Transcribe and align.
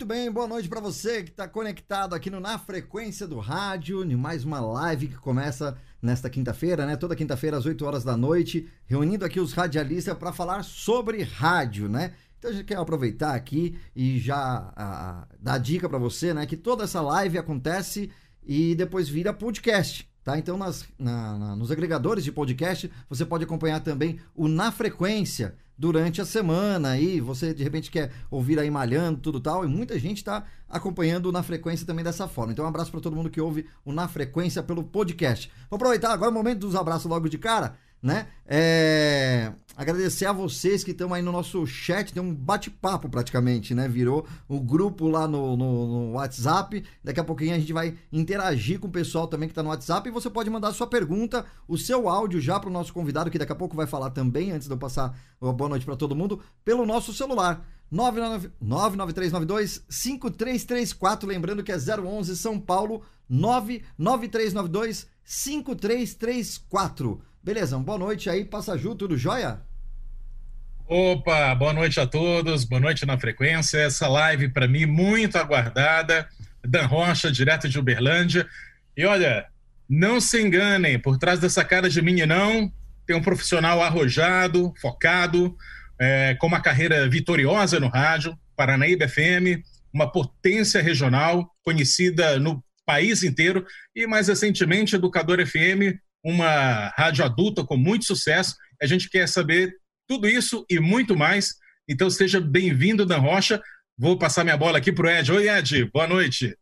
Muito 0.00 0.08
bem, 0.08 0.32
boa 0.32 0.48
noite 0.48 0.66
para 0.66 0.80
você 0.80 1.22
que 1.22 1.28
está 1.28 1.46
conectado 1.46 2.14
aqui 2.14 2.30
no 2.30 2.40
Na 2.40 2.58
Frequência 2.58 3.26
do 3.26 3.38
Rádio, 3.38 4.02
em 4.02 4.16
mais 4.16 4.46
uma 4.46 4.58
live 4.58 5.08
que 5.08 5.16
começa 5.16 5.76
nesta 6.00 6.30
quinta-feira, 6.30 6.86
né? 6.86 6.96
Toda 6.96 7.14
quinta-feira 7.14 7.58
às 7.58 7.66
8 7.66 7.84
horas 7.84 8.02
da 8.02 8.16
noite, 8.16 8.66
reunindo 8.86 9.26
aqui 9.26 9.38
os 9.38 9.52
radialistas 9.52 10.16
para 10.16 10.32
falar 10.32 10.62
sobre 10.62 11.22
rádio, 11.22 11.86
né? 11.86 12.14
Então 12.38 12.50
a 12.50 12.54
gente 12.54 12.64
quer 12.64 12.78
aproveitar 12.78 13.34
aqui 13.34 13.78
e 13.94 14.18
já 14.18 14.72
a, 14.74 15.28
dar 15.38 15.52
a 15.52 15.58
dica 15.58 15.86
para 15.86 15.98
você, 15.98 16.32
né? 16.32 16.46
Que 16.46 16.56
toda 16.56 16.84
essa 16.84 17.02
live 17.02 17.36
acontece 17.36 18.10
e 18.42 18.74
depois 18.74 19.06
vira 19.06 19.34
podcast. 19.34 20.08
Tá? 20.24 20.38
Então, 20.38 20.56
nas, 20.56 20.86
na, 20.98 21.38
na, 21.38 21.56
nos 21.56 21.70
agregadores 21.70 22.24
de 22.24 22.32
podcast, 22.32 22.90
você 23.06 23.26
pode 23.26 23.44
acompanhar 23.44 23.80
também 23.80 24.18
o 24.34 24.48
Na 24.48 24.72
Frequência 24.72 25.56
durante 25.80 26.20
a 26.20 26.26
semana. 26.26 26.90
Aí 26.90 27.20
você 27.20 27.54
de 27.54 27.64
repente 27.64 27.90
quer 27.90 28.12
ouvir 28.30 28.58
aí 28.58 28.70
malhando, 28.70 29.18
tudo 29.18 29.40
tal, 29.40 29.64
e 29.64 29.66
muita 29.66 29.98
gente 29.98 30.18
está 30.18 30.44
acompanhando 30.68 31.32
Na 31.32 31.42
Frequência 31.42 31.86
também 31.86 32.04
dessa 32.04 32.28
forma. 32.28 32.52
Então, 32.52 32.66
um 32.66 32.68
abraço 32.68 32.90
para 32.90 33.00
todo 33.00 33.16
mundo 33.16 33.30
que 33.30 33.40
ouve 33.40 33.66
o 33.82 33.90
Na 33.90 34.06
Frequência 34.06 34.62
pelo 34.62 34.84
podcast. 34.84 35.50
Vou 35.70 35.76
aproveitar 35.76 36.12
agora 36.12 36.30
o 36.30 36.34
momento 36.34 36.58
dos 36.58 36.76
abraços 36.76 37.06
logo 37.06 37.30
de 37.30 37.38
cara 37.38 37.76
né? 38.02 38.26
É... 38.46 39.52
Agradecer 39.76 40.26
a 40.26 40.32
vocês 40.32 40.84
que 40.84 40.90
estão 40.90 41.14
aí 41.14 41.22
no 41.22 41.32
nosso 41.32 41.66
chat, 41.66 42.12
tem 42.12 42.22
um 42.22 42.34
bate-papo 42.34 43.08
praticamente, 43.08 43.74
né? 43.74 43.88
Virou 43.88 44.26
o 44.46 44.60
grupo 44.60 45.08
lá 45.08 45.26
no, 45.26 45.56
no, 45.56 45.86
no, 45.86 46.12
WhatsApp. 46.12 46.84
Daqui 47.02 47.18
a 47.18 47.24
pouquinho 47.24 47.54
a 47.54 47.58
gente 47.58 47.72
vai 47.72 47.96
interagir 48.12 48.78
com 48.78 48.88
o 48.88 48.90
pessoal 48.90 49.26
também 49.26 49.48
que 49.48 49.52
está 49.52 49.62
no 49.62 49.70
WhatsApp 49.70 50.06
e 50.06 50.12
você 50.12 50.28
pode 50.28 50.50
mandar 50.50 50.72
sua 50.72 50.86
pergunta, 50.86 51.46
o 51.66 51.78
seu 51.78 52.10
áudio 52.10 52.38
já 52.42 52.60
para 52.60 52.68
o 52.68 52.72
nosso 52.72 52.92
convidado, 52.92 53.30
que 53.30 53.38
daqui 53.38 53.52
a 53.52 53.56
pouco 53.56 53.74
vai 53.74 53.86
falar 53.86 54.10
também, 54.10 54.52
antes 54.52 54.68
de 54.68 54.74
eu 54.74 54.78
passar 54.78 55.18
uma 55.40 55.54
boa 55.54 55.70
noite 55.70 55.86
para 55.86 55.96
todo 55.96 56.14
mundo, 56.14 56.42
pelo 56.62 56.84
nosso 56.84 57.14
celular. 57.14 57.66
99392 57.90 59.82
5334, 59.88 61.26
lembrando 61.26 61.62
que 61.64 61.72
é 61.72 61.76
011 61.76 62.36
São 62.36 62.60
Paulo 62.60 63.02
99392 63.30 65.08
5334. 67.40 67.42
Beleza, 67.42 67.78
boa 67.78 67.98
noite 67.98 68.28
aí, 68.28 68.44
passa 68.44 68.76
Ju, 68.76 68.94
tudo 68.94 69.16
jóia? 69.16 69.60
Opa, 70.86 71.54
boa 71.54 71.72
noite 71.72 71.98
a 72.00 72.06
todos, 72.06 72.64
boa 72.64 72.80
noite 72.80 73.06
na 73.06 73.18
frequência. 73.18 73.78
Essa 73.78 74.08
live 74.08 74.48
para 74.48 74.68
mim 74.68 74.86
muito 74.86 75.36
aguardada. 75.36 76.28
Dan 76.62 76.86
Rocha, 76.86 77.30
direto 77.30 77.68
de 77.68 77.78
Uberlândia. 77.78 78.46
E 78.96 79.04
olha, 79.06 79.46
não 79.88 80.20
se 80.20 80.40
enganem, 80.40 80.98
por 80.98 81.16
trás 81.16 81.40
dessa 81.40 81.64
cara 81.64 81.88
de 81.88 82.02
meninão 82.02 82.70
tem 83.06 83.16
um 83.16 83.22
profissional 83.22 83.82
arrojado, 83.82 84.72
focado, 84.80 85.56
é, 85.98 86.34
com 86.34 86.46
uma 86.46 86.60
carreira 86.60 87.08
vitoriosa 87.08 87.80
no 87.80 87.88
rádio, 87.88 88.38
Paranaíba 88.54 89.08
FM, 89.08 89.64
uma 89.92 90.10
potência 90.10 90.80
regional 90.80 91.50
conhecida 91.64 92.38
no 92.38 92.62
país 92.86 93.22
inteiro 93.22 93.66
e 93.96 94.06
mais 94.06 94.28
recentemente 94.28 94.94
Educador 94.94 95.44
FM, 95.44 95.98
uma 96.24 96.88
rádio 96.96 97.24
adulta 97.24 97.64
com 97.64 97.76
muito 97.76 98.04
sucesso. 98.04 98.56
A 98.80 98.86
gente 98.86 99.08
quer 99.08 99.28
saber 99.28 99.74
tudo 100.08 100.28
isso 100.28 100.64
e 100.68 100.78
muito 100.78 101.16
mais. 101.16 101.54
Então 101.88 102.10
seja 102.10 102.40
bem-vindo, 102.40 103.06
Dan 103.06 103.18
Rocha. 103.18 103.60
Vou 103.96 104.18
passar 104.18 104.44
minha 104.44 104.56
bola 104.56 104.78
aqui 104.78 104.92
para 104.92 105.06
o 105.06 105.10
Ed. 105.10 105.32
Oi, 105.32 105.48
Ed, 105.48 105.90
boa 105.92 106.06
noite. 106.06 106.56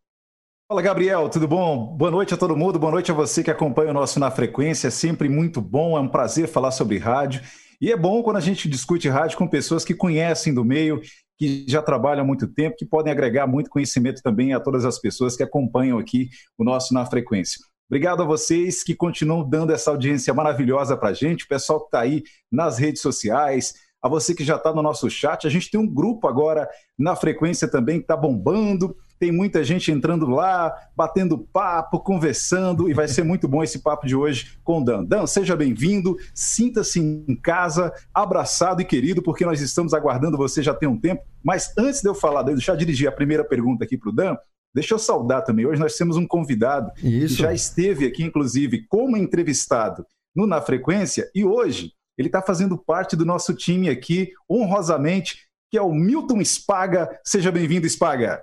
Fala, 0.68 0.82
Gabriel, 0.82 1.30
tudo 1.30 1.48
bom? 1.48 1.96
Boa 1.96 2.10
noite 2.10 2.34
a 2.34 2.36
todo 2.36 2.54
mundo, 2.54 2.78
boa 2.78 2.92
noite 2.92 3.10
a 3.10 3.14
você 3.14 3.42
que 3.42 3.50
acompanha 3.50 3.90
o 3.90 3.94
nosso 3.94 4.20
Na 4.20 4.30
Frequência, 4.30 4.88
é 4.88 4.90
sempre 4.90 5.26
muito 5.26 5.62
bom, 5.62 5.96
é 5.96 6.00
um 6.00 6.08
prazer 6.08 6.46
falar 6.46 6.72
sobre 6.72 6.98
rádio. 6.98 7.40
E 7.80 7.90
é 7.90 7.96
bom 7.96 8.22
quando 8.22 8.36
a 8.36 8.40
gente 8.40 8.68
discute 8.68 9.08
rádio 9.08 9.38
com 9.38 9.48
pessoas 9.48 9.82
que 9.82 9.94
conhecem 9.94 10.52
do 10.52 10.62
meio, 10.62 11.00
que 11.38 11.64
já 11.66 11.80
trabalham 11.80 12.22
há 12.22 12.26
muito 12.26 12.46
tempo, 12.46 12.76
que 12.76 12.84
podem 12.84 13.10
agregar 13.10 13.46
muito 13.46 13.70
conhecimento 13.70 14.20
também 14.20 14.52
a 14.52 14.60
todas 14.60 14.84
as 14.84 14.98
pessoas 14.98 15.36
que 15.36 15.42
acompanham 15.42 15.98
aqui 15.98 16.28
o 16.58 16.64
nosso 16.64 16.92
Na 16.92 17.06
Frequência. 17.06 17.60
Obrigado 17.90 18.22
a 18.22 18.26
vocês 18.26 18.84
que 18.84 18.94
continuam 18.94 19.48
dando 19.48 19.72
essa 19.72 19.90
audiência 19.90 20.34
maravilhosa 20.34 20.94
para 20.94 21.08
a 21.08 21.12
gente, 21.14 21.44
o 21.44 21.48
pessoal 21.48 21.80
que 21.80 21.86
está 21.86 22.00
aí 22.00 22.22
nas 22.52 22.76
redes 22.76 23.00
sociais, 23.00 23.72
a 24.02 24.08
você 24.10 24.34
que 24.34 24.44
já 24.44 24.56
está 24.56 24.74
no 24.74 24.82
nosso 24.82 25.08
chat. 25.08 25.46
A 25.46 25.50
gente 25.50 25.70
tem 25.70 25.80
um 25.80 25.86
grupo 25.86 26.28
agora 26.28 26.68
na 26.98 27.16
frequência 27.16 27.66
também 27.66 27.96
que 27.96 28.04
está 28.04 28.14
bombando. 28.14 28.94
Tem 29.18 29.32
muita 29.32 29.64
gente 29.64 29.90
entrando 29.90 30.26
lá, 30.26 30.72
batendo 30.94 31.38
papo, 31.38 31.98
conversando, 31.98 32.90
e 32.90 32.94
vai 32.94 33.08
ser 33.08 33.24
muito 33.24 33.48
bom 33.48 33.64
esse 33.64 33.80
papo 33.80 34.06
de 34.06 34.14
hoje 34.14 34.58
com 34.62 34.82
o 34.82 34.84
Dan. 34.84 35.04
Dan, 35.04 35.26
seja 35.26 35.56
bem-vindo, 35.56 36.14
sinta-se 36.34 37.00
em 37.00 37.34
casa, 37.36 37.90
abraçado 38.12 38.82
e 38.82 38.84
querido, 38.84 39.22
porque 39.22 39.46
nós 39.46 39.62
estamos 39.62 39.94
aguardando 39.94 40.36
você 40.36 40.62
já 40.62 40.74
tem 40.74 40.88
um 40.88 41.00
tempo. 41.00 41.22
Mas 41.42 41.72
antes 41.76 42.02
de 42.02 42.08
eu 42.08 42.14
falar, 42.14 42.42
deixar 42.42 42.74
eu 42.74 42.76
dirigir 42.76 43.08
a 43.08 43.12
primeira 43.12 43.42
pergunta 43.42 43.82
aqui 43.82 43.96
para 43.96 44.10
o 44.10 44.12
Dan, 44.12 44.36
Deixa 44.74 44.94
eu 44.94 44.98
saudar 44.98 45.42
também. 45.42 45.66
Hoje 45.66 45.80
nós 45.80 45.96
temos 45.96 46.16
um 46.16 46.26
convidado 46.26 46.90
Isso. 47.02 47.36
que 47.36 47.42
já 47.42 47.52
esteve 47.52 48.06
aqui, 48.06 48.22
inclusive, 48.22 48.86
como 48.86 49.16
entrevistado 49.16 50.06
no 50.34 50.46
Na 50.46 50.60
Frequência, 50.60 51.28
e 51.34 51.44
hoje 51.44 51.92
ele 52.16 52.28
está 52.28 52.42
fazendo 52.42 52.76
parte 52.76 53.16
do 53.16 53.24
nosso 53.24 53.54
time 53.54 53.88
aqui, 53.88 54.32
honrosamente, 54.50 55.48
que 55.70 55.78
é 55.78 55.82
o 55.82 55.92
Milton 55.92 56.44
Spaga. 56.44 57.08
Seja 57.24 57.50
bem-vindo, 57.50 57.88
Spaga. 57.88 58.42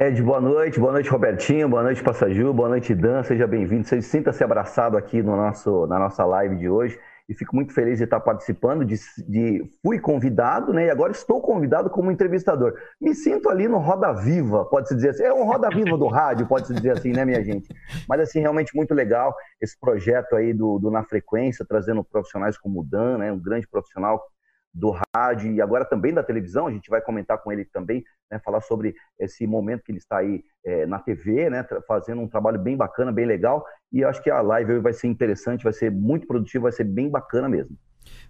Ed, 0.00 0.22
boa 0.22 0.40
noite, 0.40 0.78
boa 0.78 0.92
noite, 0.92 1.10
Robertinho, 1.10 1.68
boa 1.68 1.82
noite, 1.82 2.02
Passaju, 2.02 2.54
boa 2.54 2.68
noite, 2.68 2.94
Dan, 2.94 3.22
seja 3.24 3.46
bem-vindo. 3.46 3.84
Sinta-se 4.02 4.44
abraçado 4.44 4.96
aqui 4.96 5.20
no 5.22 5.36
nosso, 5.36 5.86
na 5.88 5.98
nossa 5.98 6.24
live 6.24 6.56
de 6.56 6.68
hoje 6.68 6.98
e 7.28 7.34
fico 7.34 7.54
muito 7.54 7.74
feliz 7.74 7.98
de 7.98 8.04
estar 8.04 8.20
participando. 8.20 8.84
De, 8.84 8.96
de, 9.28 9.62
fui 9.82 10.00
convidado, 10.00 10.72
né? 10.72 10.86
E 10.86 10.90
agora 10.90 11.12
estou 11.12 11.40
convidado 11.42 11.90
como 11.90 12.10
entrevistador. 12.10 12.74
Me 13.00 13.14
sinto 13.14 13.50
ali 13.50 13.68
no 13.68 13.78
Roda 13.78 14.12
Viva, 14.12 14.64
pode-se 14.64 14.94
dizer 14.94 15.10
assim. 15.10 15.24
É 15.24 15.32
um 15.32 15.44
Roda 15.44 15.68
Viva 15.68 15.98
do 15.98 16.06
rádio, 16.06 16.46
pode-se 16.46 16.72
dizer 16.72 16.92
assim, 16.92 17.12
né, 17.12 17.24
minha 17.24 17.44
gente? 17.44 17.68
Mas, 18.08 18.20
assim, 18.20 18.40
realmente 18.40 18.74
muito 18.74 18.94
legal 18.94 19.34
esse 19.60 19.78
projeto 19.78 20.36
aí 20.36 20.54
do, 20.54 20.78
do 20.78 20.90
Na 20.90 21.04
Frequência, 21.04 21.66
trazendo 21.68 22.02
profissionais 22.02 22.56
como 22.56 22.80
o 22.80 22.84
Dan, 22.84 23.18
né? 23.18 23.30
Um 23.30 23.38
grande 23.38 23.68
profissional 23.68 24.22
do 24.78 24.94
rádio 25.14 25.52
e 25.52 25.60
agora 25.60 25.84
também 25.84 26.14
da 26.14 26.22
televisão. 26.22 26.66
A 26.66 26.72
gente 26.72 26.88
vai 26.88 27.00
comentar 27.00 27.38
com 27.38 27.52
ele 27.52 27.64
também, 27.64 28.04
né, 28.30 28.38
falar 28.38 28.60
sobre 28.60 28.94
esse 29.18 29.46
momento 29.46 29.82
que 29.82 29.92
ele 29.92 29.98
está 29.98 30.18
aí 30.18 30.42
é, 30.64 30.86
na 30.86 30.98
TV, 30.98 31.50
né, 31.50 31.66
fazendo 31.86 32.22
um 32.22 32.28
trabalho 32.28 32.58
bem 32.58 32.76
bacana, 32.76 33.12
bem 33.12 33.26
legal. 33.26 33.64
E 33.92 34.04
acho 34.04 34.22
que 34.22 34.30
a 34.30 34.40
live 34.40 34.78
vai 34.78 34.92
ser 34.92 35.08
interessante, 35.08 35.64
vai 35.64 35.72
ser 35.72 35.90
muito 35.90 36.26
produtiva, 36.26 36.64
vai 36.64 36.72
ser 36.72 36.84
bem 36.84 37.10
bacana 37.10 37.48
mesmo. 37.48 37.76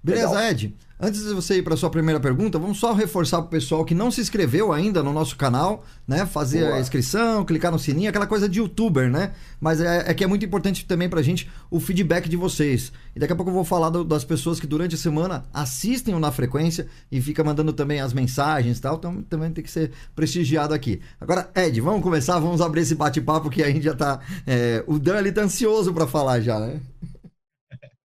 Beleza, 0.03 0.28
Legal. 0.28 0.50
Ed. 0.50 0.77
Antes 1.00 1.22
de 1.22 1.33
você 1.33 1.59
ir 1.59 1.62
para 1.62 1.77
sua 1.77 1.89
primeira 1.91 2.19
pergunta, 2.19 2.59
vamos 2.59 2.81
só 2.81 2.93
reforçar 2.93 3.37
para 3.37 3.47
o 3.47 3.50
pessoal 3.50 3.84
que 3.84 3.94
não 3.94 4.11
se 4.11 4.21
inscreveu 4.21 4.72
ainda 4.72 5.00
no 5.00 5.12
nosso 5.12 5.37
canal, 5.37 5.84
né? 6.05 6.27
Fazer 6.27 6.65
Boa. 6.65 6.75
a 6.75 6.81
inscrição, 6.81 7.44
clicar 7.44 7.71
no 7.71 7.78
sininho, 7.78 8.09
aquela 8.11 8.27
coisa 8.27 8.49
de 8.49 8.59
youtuber, 8.59 9.09
né? 9.09 9.31
Mas 9.61 9.81
é, 9.81 10.11
é 10.11 10.15
que 10.15 10.25
é 10.25 10.27
muito 10.27 10.44
importante 10.44 10.84
também 10.84 11.09
para 11.09 11.21
a 11.21 11.22
gente 11.22 11.49
o 11.71 11.78
feedback 11.78 12.28
de 12.28 12.37
vocês. 12.37 12.93
E 13.15 13.21
daqui 13.21 13.33
a 13.33 13.37
pouco 13.37 13.49
eu 13.49 13.55
vou 13.55 13.65
falar 13.65 13.91
do, 13.91 14.03
das 14.03 14.25
pessoas 14.25 14.59
que 14.59 14.67
durante 14.67 14.97
a 14.97 14.99
semana 14.99 15.44
assistem 15.55 16.17
o 16.17 16.19
Na 16.19 16.33
Frequência 16.33 16.88
e 17.12 17.21
fica 17.21 17.44
mandando 17.44 17.72
também 17.72 18.00
as 18.00 18.12
mensagens 18.12 18.78
e 18.78 18.81
tal. 18.81 18.97
Então 18.97 19.22
também 19.22 19.53
tem 19.53 19.62
que 19.62 19.71
ser 19.71 19.93
prestigiado 20.17 20.75
aqui. 20.75 21.00
Agora, 21.21 21.49
Ed, 21.55 21.81
vamos 21.81 22.03
começar, 22.03 22.41
vamos 22.41 22.61
abrir 22.61 22.81
esse 22.81 22.97
bate-papo 22.97 23.50
que 23.50 23.62
a 23.62 23.71
gente 23.71 23.84
já 23.84 23.94
tá. 23.94 24.19
É, 24.44 24.83
o 24.84 24.99
Dan 24.99 25.19
ali 25.19 25.31
tá 25.31 25.43
ansioso 25.43 25.94
para 25.94 26.09
falar 26.09 26.41
já, 26.41 26.59
né? 26.59 26.81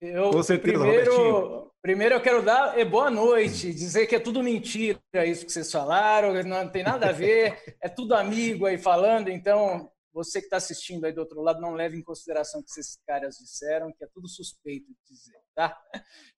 Eu, 0.02 0.32
Com 0.32 0.42
certeza, 0.42 0.80
primeiro, 0.80 1.16
Robertinho. 1.16 1.72
Primeiro 1.82 2.16
eu 2.16 2.22
quero 2.22 2.44
dar 2.44 2.78
é 2.78 2.84
boa 2.84 3.10
noite, 3.12 3.74
dizer 3.74 4.08
que 4.08 4.16
é 4.16 4.20
tudo 4.20 4.44
mentira 4.44 5.00
isso 5.26 5.46
que 5.46 5.52
vocês 5.52 5.72
falaram, 5.72 6.42
não 6.44 6.70
tem 6.70 6.84
nada 6.84 7.10
a 7.10 7.12
ver, 7.12 7.76
é 7.82 7.88
tudo 7.88 8.16
amigo 8.16 8.66
aí 8.66 8.78
falando, 8.78 9.30
então 9.30 9.92
você 10.14 10.40
que 10.40 10.46
está 10.46 10.58
assistindo 10.58 11.06
aí 11.06 11.14
do 11.14 11.22
outro 11.22 11.42
lado 11.42 11.62
não 11.62 11.74
leve 11.74 11.98
em 11.98 12.04
consideração 12.04 12.62
o 12.62 12.64
que 12.64 12.72
esses 12.72 13.00
caras 13.08 13.36
disseram, 13.38 13.94
que 13.94 14.04
é 14.04 14.08
tudo 14.14 14.28
suspeito 14.28 14.88
de 14.88 15.14
dizer, 15.16 15.40
tá? 15.56 15.80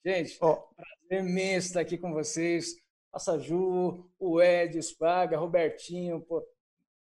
Gente, 0.06 0.38
oh. 0.42 0.56
prazer 0.56 1.26
imenso 1.26 1.68
estar 1.68 1.80
aqui 1.80 1.98
com 1.98 2.14
vocês, 2.14 2.76
a 3.14 3.38
Ju, 3.38 4.10
o 4.20 4.42
Ed, 4.42 4.78
o 4.78 4.84
Spaga, 4.84 5.38
Robertinho, 5.38 6.22
pô, 6.22 6.46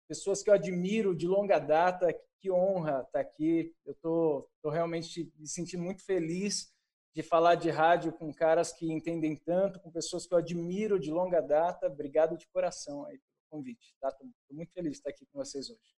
pessoas 0.07 0.41
que 0.41 0.49
eu 0.49 0.53
admiro 0.53 1.15
de 1.15 1.27
longa 1.27 1.59
data, 1.59 2.13
que 2.39 2.51
honra 2.51 3.01
estar 3.05 3.19
aqui, 3.19 3.73
eu 3.85 3.93
tô, 3.95 4.49
tô 4.61 4.69
realmente 4.69 5.31
me 5.37 5.47
sentindo 5.47 5.83
muito 5.83 6.03
feliz 6.03 6.71
de 7.13 7.23
falar 7.23 7.55
de 7.55 7.69
rádio 7.69 8.11
com 8.11 8.31
caras 8.31 8.71
que 8.71 8.91
entendem 8.91 9.35
tanto, 9.35 9.79
com 9.79 9.91
pessoas 9.91 10.27
que 10.27 10.33
eu 10.33 10.37
admiro 10.37 10.99
de 10.99 11.09
longa 11.09 11.41
data. 11.41 11.87
Obrigado 11.87 12.37
de 12.37 12.47
coração 12.47 13.05
aí 13.05 13.17
pelo 13.17 13.49
convite. 13.49 13.95
Tá? 13.99 14.09
Estou 14.09 14.27
muito 14.51 14.71
feliz 14.71 14.91
de 14.91 14.97
estar 14.99 15.09
aqui 15.09 15.25
com 15.25 15.39
vocês 15.39 15.69
hoje. 15.69 15.97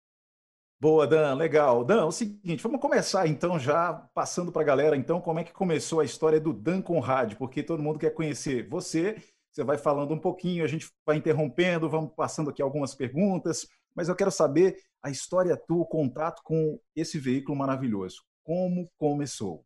Boa, 0.79 1.07
Dan, 1.07 1.33
legal. 1.33 1.83
Dan, 1.83 2.01
é 2.01 2.05
o 2.05 2.11
seguinte, 2.11 2.61
vamos 2.61 2.79
começar 2.79 3.27
então 3.27 3.57
já 3.57 3.93
passando 4.13 4.51
para 4.51 4.61
a 4.61 4.65
galera 4.65 4.95
então 4.95 5.19
como 5.19 5.39
é 5.39 5.43
que 5.43 5.51
começou 5.51 6.01
a 6.01 6.05
história 6.05 6.39
do 6.39 6.53
Dan 6.53 6.83
com 6.83 6.99
rádio, 6.99 7.35
porque 7.39 7.63
todo 7.63 7.81
mundo 7.81 7.97
quer 7.97 8.11
conhecer 8.11 8.69
você. 8.69 9.17
Você 9.51 9.63
vai 9.63 9.79
falando 9.79 10.13
um 10.13 10.19
pouquinho, 10.19 10.63
a 10.63 10.67
gente 10.67 10.87
vai 11.03 11.17
interrompendo, 11.17 11.89
vamos 11.89 12.13
passando 12.13 12.51
aqui 12.51 12.61
algumas 12.61 12.93
perguntas, 12.93 13.67
mas 13.97 14.09
eu 14.09 14.15
quero 14.15 14.29
saber 14.29 14.79
a 15.01 15.09
história 15.09 15.57
tua, 15.57 15.81
o 15.81 15.85
contato 15.85 16.43
com 16.43 16.79
esse 16.95 17.17
veículo 17.17 17.57
maravilhoso. 17.57 18.23
Como 18.43 18.87
começou? 18.95 19.65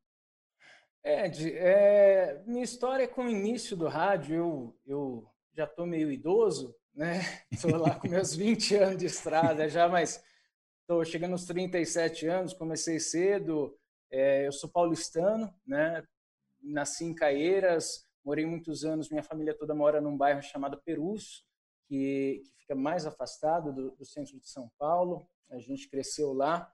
Ed, 1.03 1.53
é, 1.53 2.41
minha 2.47 2.63
história 2.63 3.03
é 3.03 3.07
com 3.07 3.25
o 3.25 3.29
início 3.29 3.75
do 3.75 3.89
rádio. 3.89 4.35
Eu, 4.35 4.79
eu 4.85 5.27
já 5.53 5.65
estou 5.65 5.85
meio 5.85 6.09
idoso, 6.09 6.73
né? 6.95 7.19
Estou 7.51 7.75
lá 7.75 7.93
com 7.95 8.07
meus 8.07 8.33
20 8.33 8.75
anos 8.75 8.97
de 8.97 9.05
estrada 9.05 9.67
já, 9.67 9.89
mas 9.89 10.23
estou 10.81 11.03
chegando 11.03 11.33
aos 11.33 11.45
37 11.45 12.25
anos, 12.27 12.53
comecei 12.53 13.01
cedo. 13.01 13.77
É, 14.09 14.47
eu 14.47 14.51
sou 14.53 14.69
paulistano, 14.69 15.53
né? 15.67 16.03
Nasci 16.61 17.03
em 17.03 17.13
Caieiras, 17.13 18.07
morei 18.23 18.45
muitos 18.45 18.85
anos, 18.85 19.09
minha 19.09 19.23
família 19.23 19.57
toda 19.57 19.75
mora 19.75 19.99
num 19.99 20.15
bairro 20.15 20.41
chamado 20.41 20.81
Perus, 20.85 21.43
que, 21.91 22.41
que 22.45 22.61
fica 22.61 22.73
mais 22.73 23.05
afastado 23.05 23.73
do, 23.73 23.91
do 23.91 24.05
centro 24.05 24.39
de 24.39 24.47
São 24.47 24.71
Paulo. 24.79 25.27
A 25.49 25.59
gente 25.59 25.89
cresceu 25.89 26.31
lá. 26.31 26.71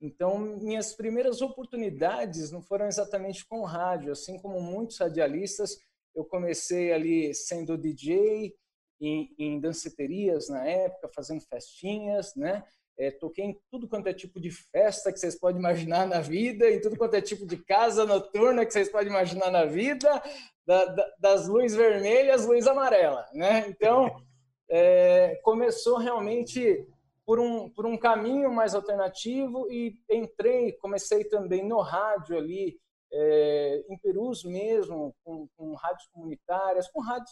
Então, 0.00 0.38
minhas 0.38 0.94
primeiras 0.94 1.42
oportunidades 1.42 2.52
não 2.52 2.62
foram 2.62 2.86
exatamente 2.86 3.44
com 3.44 3.64
rádio, 3.64 4.12
assim 4.12 4.38
como 4.38 4.60
muitos 4.60 4.96
radialistas, 4.96 5.76
eu 6.14 6.24
comecei 6.24 6.92
ali 6.92 7.34
sendo 7.34 7.76
DJ 7.76 8.54
em, 9.00 9.34
em 9.38 9.60
danceterias 9.60 10.48
na 10.48 10.64
época, 10.64 11.10
fazendo 11.14 11.42
festinhas, 11.42 12.34
né? 12.34 12.64
É, 12.98 13.10
toquei 13.10 13.44
em 13.46 13.60
tudo 13.70 13.88
quanto 13.88 14.08
é 14.08 14.14
tipo 14.14 14.40
de 14.40 14.50
festa 14.50 15.12
que 15.12 15.18
vocês 15.18 15.38
podem 15.38 15.58
imaginar 15.58 16.06
na 16.06 16.20
vida, 16.20 16.70
em 16.70 16.80
tudo 16.80 16.96
quanto 16.96 17.14
é 17.14 17.20
tipo 17.20 17.46
de 17.46 17.56
casa 17.56 18.04
noturna 18.06 18.64
que 18.64 18.72
vocês 18.72 18.90
podem 18.90 19.08
imaginar 19.08 19.50
na 19.50 19.64
vida, 19.64 20.22
da, 20.66 20.84
da, 20.86 21.14
das 21.18 21.48
luzes 21.48 21.76
vermelhas, 21.76 22.46
luz 22.46 22.66
amarela, 22.66 23.26
né? 23.32 23.66
Então, 23.68 24.22
é, 24.70 25.34
começou 25.42 25.98
realmente 25.98 26.86
por 27.26 27.40
um, 27.40 27.68
por 27.68 27.84
um 27.84 27.96
caminho 27.96 28.52
mais 28.52 28.74
alternativo 28.74 29.70
e 29.70 30.00
entrei, 30.08 30.72
comecei 30.72 31.24
também 31.24 31.66
no 31.66 31.80
rádio 31.80 32.38
ali, 32.38 32.78
é, 33.12 33.84
em 33.88 33.98
Perus 33.98 34.44
mesmo, 34.44 35.14
com, 35.24 35.48
com 35.56 35.74
rádios 35.74 36.06
comunitárias, 36.12 36.88
com 36.88 37.00
rádios, 37.00 37.30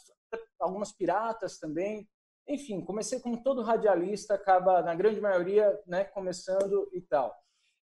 algumas 0.59 0.93
piratas 0.93 1.59
também. 1.59 2.09
Enfim, 2.49 2.81
comecei 2.81 3.21
como 3.21 3.43
todo 3.43 3.63
radialista, 3.63 4.35
acaba, 4.35 4.83
na 4.83 4.95
grande 4.95 5.21
maioria, 5.21 5.79
né, 5.87 6.05
começando 6.05 6.89
e 6.93 7.01
tal. 7.01 7.33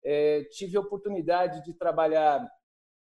É, 0.04 0.44
tive 0.46 0.78
a 0.78 0.82
oportunidade 0.82 1.64
de 1.64 1.74
trabalhar 1.74 2.48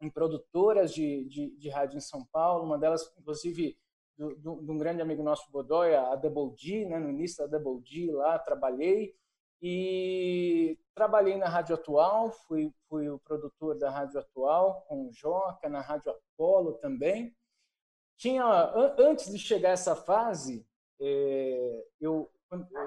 em 0.02 0.10
produtoras 0.10 0.94
de, 0.94 1.26
de, 1.26 1.56
de 1.58 1.70
rádio 1.70 1.98
em 1.98 2.02
São 2.02 2.26
Paulo, 2.32 2.66
uma 2.66 2.78
delas, 2.78 3.10
inclusive, 3.18 3.78
de 4.18 4.50
um 4.50 4.78
grande 4.78 5.02
amigo 5.02 5.24
nosso, 5.24 5.52
Godoy, 5.52 5.96
a 5.96 6.16
Double 6.16 6.56
D, 6.56 6.86
né, 6.86 7.00
no 7.00 7.10
início 7.10 7.48
da 7.48 7.58
Double 7.58 7.84
D 7.84 8.12
lá, 8.12 8.38
trabalhei. 8.40 9.16
E 9.66 10.78
trabalhei 10.94 11.38
na 11.38 11.48
Rádio 11.48 11.76
Atual, 11.76 12.32
fui, 12.32 12.74
fui 12.90 13.10
o 13.10 13.18
produtor 13.20 13.78
da 13.80 13.90
Rádio 13.90 14.20
Atual, 14.20 14.82
com 14.88 15.08
o 15.08 15.14
Joca, 15.14 15.70
na 15.70 15.80
Rádio 15.80 16.12
Apolo 16.12 16.74
também. 16.74 17.34
Tinha, 18.18 18.44
antes 19.00 19.32
de 19.32 19.40
chegar 19.40 19.70
essa 19.70 19.96
fase, 19.96 20.68
é, 21.02 21.86
eu, 22.00 22.30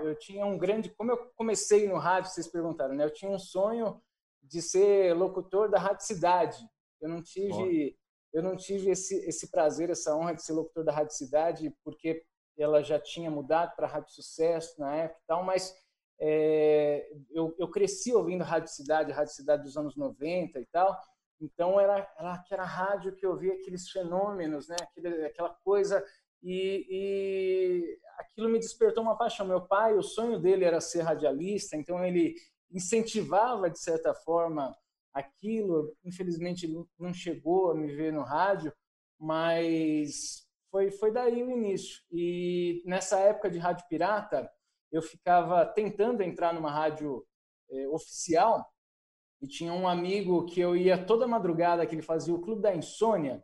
eu 0.04 0.14
tinha 0.18 0.44
um 0.44 0.58
grande. 0.58 0.90
Como 0.90 1.10
eu 1.10 1.32
comecei 1.34 1.88
no 1.88 1.96
rádio, 1.96 2.30
vocês 2.30 2.46
perguntaram, 2.46 2.94
né? 2.94 3.04
Eu 3.04 3.12
tinha 3.12 3.30
um 3.30 3.38
sonho 3.38 4.00
de 4.42 4.60
ser 4.60 5.14
locutor 5.14 5.70
da 5.70 5.78
Rádio 5.78 6.06
Cidade. 6.06 6.58
Eu 7.00 7.08
não 7.08 7.22
tive 7.22 7.96
eu 8.36 8.42
não 8.42 8.54
tive 8.54 8.90
esse, 8.90 9.16
esse 9.26 9.50
prazer, 9.50 9.88
essa 9.88 10.14
honra 10.14 10.34
de 10.34 10.42
ser 10.42 10.52
locutor 10.52 10.84
da 10.84 10.92
Rádio 10.92 11.16
Cidade, 11.16 11.74
porque 11.82 12.22
ela 12.58 12.82
já 12.82 13.00
tinha 13.00 13.30
mudado 13.30 13.74
para 13.74 13.86
Rádio 13.86 14.12
Sucesso 14.12 14.78
na 14.78 14.94
época 14.94 15.20
e 15.22 15.26
tal, 15.26 15.42
mas 15.42 15.74
é, 16.20 17.08
eu, 17.30 17.54
eu 17.58 17.70
cresci 17.70 18.12
ouvindo 18.12 18.44
Rádio 18.44 18.68
Cidade, 18.68 19.10
Rádio 19.10 19.32
Cidade 19.32 19.62
dos 19.62 19.78
anos 19.78 19.96
90 19.96 20.60
e 20.60 20.66
tal, 20.66 20.94
então 21.40 21.80
era, 21.80 22.06
era 22.18 22.34
aquela 22.34 22.64
rádio 22.64 23.16
que 23.16 23.24
eu 23.24 23.38
via 23.38 23.54
aqueles 23.54 23.88
fenômenos, 23.88 24.68
né? 24.68 24.76
Aquele, 24.82 25.24
aquela 25.24 25.56
coisa 25.64 26.04
e, 26.42 26.86
e, 26.90 27.98
aquilo 28.18 28.50
me 28.50 28.58
despertou 28.58 29.02
uma 29.02 29.16
paixão. 29.16 29.46
Meu 29.46 29.62
pai, 29.62 29.94
o 29.94 30.02
sonho 30.02 30.38
dele 30.38 30.66
era 30.66 30.78
ser 30.82 31.00
radialista, 31.00 31.74
então 31.74 32.04
ele 32.04 32.34
incentivava 32.70 33.70
de 33.70 33.78
certa 33.78 34.12
forma 34.12 34.76
aquilo. 35.16 35.96
Infelizmente 36.04 36.68
não 36.98 37.12
chegou 37.14 37.70
a 37.70 37.74
me 37.74 37.94
ver 37.94 38.12
no 38.12 38.22
rádio, 38.22 38.72
mas 39.18 40.46
foi, 40.70 40.90
foi 40.90 41.10
daí 41.10 41.42
o 41.42 41.50
início. 41.50 42.02
E 42.12 42.82
nessa 42.84 43.18
época 43.18 43.50
de 43.50 43.58
rádio 43.58 43.86
pirata, 43.88 44.50
eu 44.92 45.00
ficava 45.00 45.64
tentando 45.64 46.22
entrar 46.22 46.52
numa 46.52 46.70
rádio 46.70 47.26
eh, 47.70 47.88
oficial 47.88 48.64
e 49.40 49.46
tinha 49.46 49.72
um 49.72 49.88
amigo 49.88 50.44
que 50.46 50.60
eu 50.60 50.76
ia 50.76 51.02
toda 51.02 51.26
madrugada 51.26 51.86
que 51.86 51.94
ele 51.94 52.02
fazia 52.02 52.34
o 52.34 52.40
Clube 52.40 52.62
da 52.62 52.74
Insônia. 52.74 53.42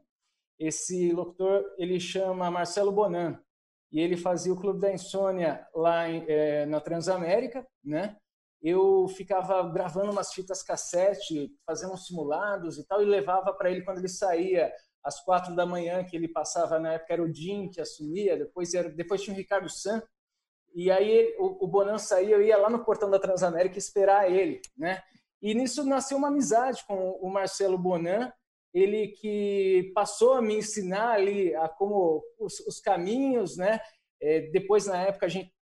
Esse 0.59 1.13
locutor 1.13 1.65
ele 1.79 1.99
chama 1.99 2.51
Marcelo 2.51 2.93
Bonan 2.93 3.43
e 3.91 4.01
ele 4.01 4.17
fazia 4.17 4.53
o 4.53 4.61
Clube 4.61 4.81
da 4.81 4.93
Insônia 4.93 5.67
lá 5.75 6.09
eh, 6.09 6.67
na 6.67 6.81
Transamérica, 6.81 7.67
né? 7.83 8.17
Eu 8.63 9.09
ficava 9.09 9.63
gravando 9.69 10.13
umas 10.13 10.33
fitas 10.33 10.63
cassete, 10.63 11.51
fazendo 11.67 11.97
simulados 11.97 12.79
e 12.79 12.87
tal, 12.87 13.03
e 13.03 13.07
levava 13.07 13.53
para 13.53 13.71
ele 13.71 13.83
quando 13.83 13.99
ele 13.99 14.09
saía 14.09 14.73
às 15.03 15.21
quatro 15.25 15.55
da 15.57 15.67
manhã, 15.67 16.05
que 16.05 16.17
ele 16.17 16.29
passava, 16.29 16.79
na 16.79 16.93
época 16.93 17.13
era 17.13 17.23
o 17.23 17.35
Jim 17.35 17.69
que 17.69 17.81
assumia, 17.81 18.37
depois, 18.37 18.73
era, 18.73 18.89
depois 18.89 19.21
tinha 19.21 19.35
o 19.35 19.37
Ricardo 19.37 19.69
San, 19.69 20.01
e 20.75 20.91
aí 20.91 21.35
o, 21.39 21.65
o 21.65 21.67
Bonan 21.67 21.99
saía, 21.99 22.37
eu 22.37 22.43
ia 22.43 22.57
lá 22.57 22.71
no 22.71 22.85
portão 22.85 23.11
da 23.11 23.19
Transamérica 23.19 23.79
esperar 23.79 24.31
ele, 24.31 24.61
né? 24.77 25.03
E 25.43 25.55
nisso 25.55 25.85
nasceu 25.85 26.17
uma 26.17 26.29
amizade 26.29 26.85
com 26.87 27.11
o 27.21 27.29
Marcelo 27.29 27.77
Bonan, 27.77 28.33
ele 28.73 29.09
que 29.09 29.91
passou 29.93 30.35
a 30.35 30.43
me 30.43 30.55
ensinar 30.55 31.15
ali 31.15 31.55
a 31.57 31.69
como 31.69 32.23
os, 32.39 32.61
os 32.61 32.81
caminhos, 32.81 33.57
né? 33.57 33.81
É, 34.21 34.43
depois 34.53 34.87
na 34.87 35.03
época 35.03 35.27
a 35.27 35.29
gente 35.29 35.53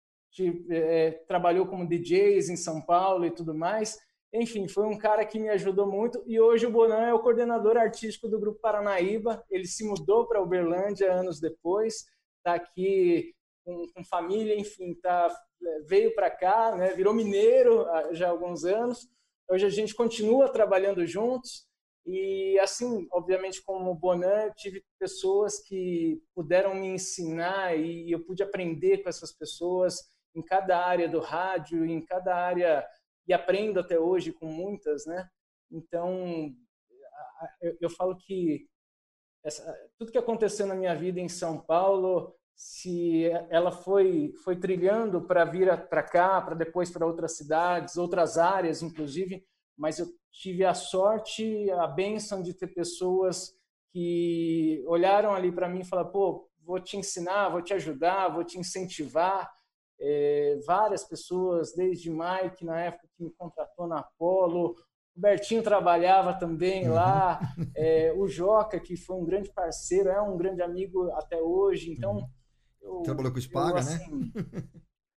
é, 0.70 1.10
trabalhou 1.26 1.66
como 1.66 1.88
DJs 1.88 2.48
em 2.48 2.56
São 2.56 2.80
Paulo 2.80 3.24
e 3.24 3.30
tudo 3.30 3.54
mais. 3.54 3.98
Enfim, 4.32 4.68
foi 4.68 4.86
um 4.86 4.96
cara 4.96 5.24
que 5.24 5.40
me 5.40 5.48
ajudou 5.48 5.86
muito 5.86 6.22
e 6.26 6.40
hoje 6.40 6.64
o 6.64 6.70
Bonan 6.70 7.02
é 7.08 7.14
o 7.14 7.18
coordenador 7.18 7.76
artístico 7.76 8.28
do 8.28 8.38
Grupo 8.38 8.60
Paranaíba. 8.60 9.44
Ele 9.50 9.66
se 9.66 9.84
mudou 9.84 10.26
para 10.26 10.40
Uberlândia 10.40 11.12
anos 11.12 11.40
depois, 11.40 12.06
está 12.38 12.54
aqui 12.54 13.34
com, 13.64 13.86
com, 13.92 14.04
família, 14.04 14.56
enfim, 14.56 14.94
tá, 14.94 15.36
veio 15.84 16.14
para 16.14 16.30
cá, 16.30 16.76
né, 16.76 16.92
virou 16.92 17.12
mineiro 17.12 17.84
já 18.12 18.28
há 18.28 18.30
alguns 18.30 18.64
anos. 18.64 19.08
Hoje 19.48 19.66
a 19.66 19.70
gente 19.70 19.96
continua 19.96 20.48
trabalhando 20.48 21.04
juntos 21.04 21.66
e 22.06 22.58
assim, 22.60 23.06
obviamente, 23.12 23.62
como 23.62 23.94
Bonan, 23.94 24.46
eu 24.46 24.54
tive 24.54 24.84
pessoas 24.98 25.58
que 25.58 26.22
puderam 26.34 26.74
me 26.74 26.86
ensinar 26.86 27.76
e 27.76 28.10
eu 28.10 28.24
pude 28.24 28.42
aprender 28.42 28.98
com 28.98 29.08
essas 29.08 29.32
pessoas 29.32 29.96
em 30.34 30.42
cada 30.42 30.78
área 30.84 31.08
do 31.08 31.20
rádio, 31.20 31.84
em 31.84 32.04
cada 32.04 32.34
área, 32.34 32.86
e 33.26 33.32
aprendo 33.32 33.80
até 33.80 33.98
hoje 33.98 34.32
com 34.32 34.46
muitas, 34.46 35.06
né? 35.06 35.28
Então, 35.70 36.54
eu, 37.80 37.90
falo 37.90 38.16
que 38.16 38.66
essa, 39.44 39.74
tudo 39.98 40.10
que 40.10 40.18
aconteceu 40.18 40.66
na 40.66 40.74
minha 40.74 40.94
vida 40.94 41.20
em 41.20 41.28
São 41.28 41.58
Paulo, 41.58 42.34
se 42.54 43.24
ela 43.48 43.72
foi 43.72 44.32
foi 44.44 44.56
trilhando 44.56 45.22
para 45.22 45.44
vir 45.44 45.88
para 45.88 46.02
cá, 46.02 46.40
para 46.40 46.54
depois 46.54 46.90
para 46.90 47.06
outras 47.06 47.36
cidades, 47.36 47.96
outras 47.96 48.36
áreas, 48.36 48.82
inclusive, 48.82 49.44
mas 49.76 49.98
eu 49.98 50.06
tive 50.32 50.64
a 50.64 50.74
sorte, 50.74 51.70
a 51.70 51.86
bênção 51.86 52.42
de 52.42 52.52
ter 52.52 52.68
pessoas 52.68 53.54
que 53.92 54.84
olharam 54.86 55.34
ali 55.34 55.50
para 55.50 55.68
mim 55.68 55.80
e 55.80 55.86
falaram: 55.86 56.10
pô, 56.10 56.50
vou 56.60 56.80
te 56.80 56.96
ensinar, 56.96 57.48
vou 57.48 57.62
te 57.62 57.72
ajudar, 57.72 58.28
vou 58.28 58.44
te 58.44 58.58
incentivar 58.58 59.50
é, 60.00 60.58
várias 60.66 61.04
pessoas, 61.04 61.72
desde 61.74 62.10
Mike, 62.10 62.64
na 62.64 62.80
época 62.80 63.06
que 63.16 63.22
me 63.22 63.30
contratou 63.30 63.86
na 63.86 63.98
Apollo, 63.98 64.74
o 65.16 65.20
Bertinho 65.20 65.62
trabalhava 65.62 66.32
também 66.32 66.88
lá, 66.88 67.40
é, 67.76 68.12
o 68.16 68.26
Joca, 68.26 68.80
que 68.80 68.96
foi 68.96 69.16
um 69.16 69.24
grande 69.24 69.52
parceiro, 69.52 70.08
é 70.08 70.20
um 70.20 70.36
grande 70.36 70.62
amigo 70.62 71.10
até 71.12 71.40
hoje, 71.40 71.90
então... 71.90 72.16
Uhum. 72.16 72.28
Eu, 72.82 73.02
Trabalhou 73.02 73.30
com 73.30 73.38
o 73.38 73.42
Spaga, 73.42 73.80
eu, 73.80 73.84
né? 73.84 73.94
assim, 73.94 74.32
né? 74.34 74.64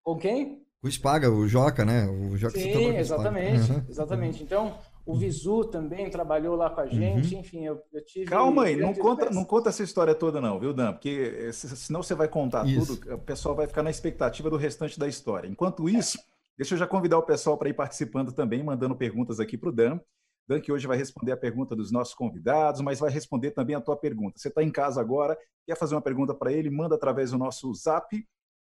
Com 0.03 0.17
quem? 0.17 0.65
Com 0.81 0.87
o 0.89 0.91
Spaga, 0.91 1.31
o 1.31 1.47
Joca, 1.47 1.85
né? 1.85 2.05
O 2.07 2.35
Joca 2.35 2.59
Sim, 2.59 2.97
exatamente, 2.97 3.71
uhum. 3.71 3.85
exatamente. 3.87 4.43
Então, 4.43 4.77
o 5.05 5.15
Visu 5.15 5.65
também 5.65 6.09
trabalhou 6.09 6.55
lá 6.55 6.69
com 6.69 6.81
a 6.81 6.87
gente, 6.87 7.33
uhum. 7.33 7.41
enfim, 7.41 7.65
eu, 7.65 7.81
eu, 7.91 8.05
tive. 8.05 8.25
Calma 8.25 8.63
aí, 8.63 8.75
não 8.75 8.93
conta, 8.93 9.29
não 9.29 9.43
conta 9.43 9.69
essa 9.69 9.83
história 9.83 10.15
toda, 10.15 10.39
não, 10.39 10.59
viu, 10.59 10.73
Dan? 10.73 10.93
Porque 10.93 11.51
senão 11.51 12.01
você 12.01 12.15
vai 12.15 12.27
contar 12.27 12.65
isso. 12.65 12.97
tudo, 12.97 13.15
o 13.15 13.19
pessoal 13.19 13.53
vai 13.55 13.67
ficar 13.67 13.83
na 13.83 13.89
expectativa 13.89 14.49
do 14.49 14.55
restante 14.55 14.97
da 14.97 15.07
história. 15.07 15.47
Enquanto 15.47 15.89
isso, 15.89 16.17
deixa 16.57 16.73
eu 16.75 16.77
já 16.77 16.87
convidar 16.87 17.17
o 17.17 17.23
pessoal 17.23 17.57
para 17.57 17.69
ir 17.69 17.73
participando 17.73 18.31
também, 18.31 18.63
mandando 18.63 18.95
perguntas 18.95 19.39
aqui 19.39 19.57
para 19.57 19.69
o 19.69 19.73
Dan. 19.73 19.99
Dan, 20.47 20.59
que 20.59 20.71
hoje 20.71 20.87
vai 20.87 20.97
responder 20.97 21.31
a 21.31 21.37
pergunta 21.37 21.75
dos 21.75 21.91
nossos 21.91 22.13
convidados, 22.13 22.81
mas 22.81 22.99
vai 22.99 23.09
responder 23.09 23.51
também 23.51 23.75
a 23.75 23.81
tua 23.81 23.97
pergunta. 23.97 24.37
Você 24.37 24.49
está 24.49 24.63
em 24.63 24.71
casa 24.71 24.99
agora, 24.99 25.37
quer 25.65 25.77
fazer 25.77 25.95
uma 25.95 26.01
pergunta 26.01 26.33
para 26.33 26.51
ele, 26.51 26.69
manda 26.69 26.95
através 26.95 27.31
do 27.31 27.37
nosso 27.37 27.73
zap 27.73 28.07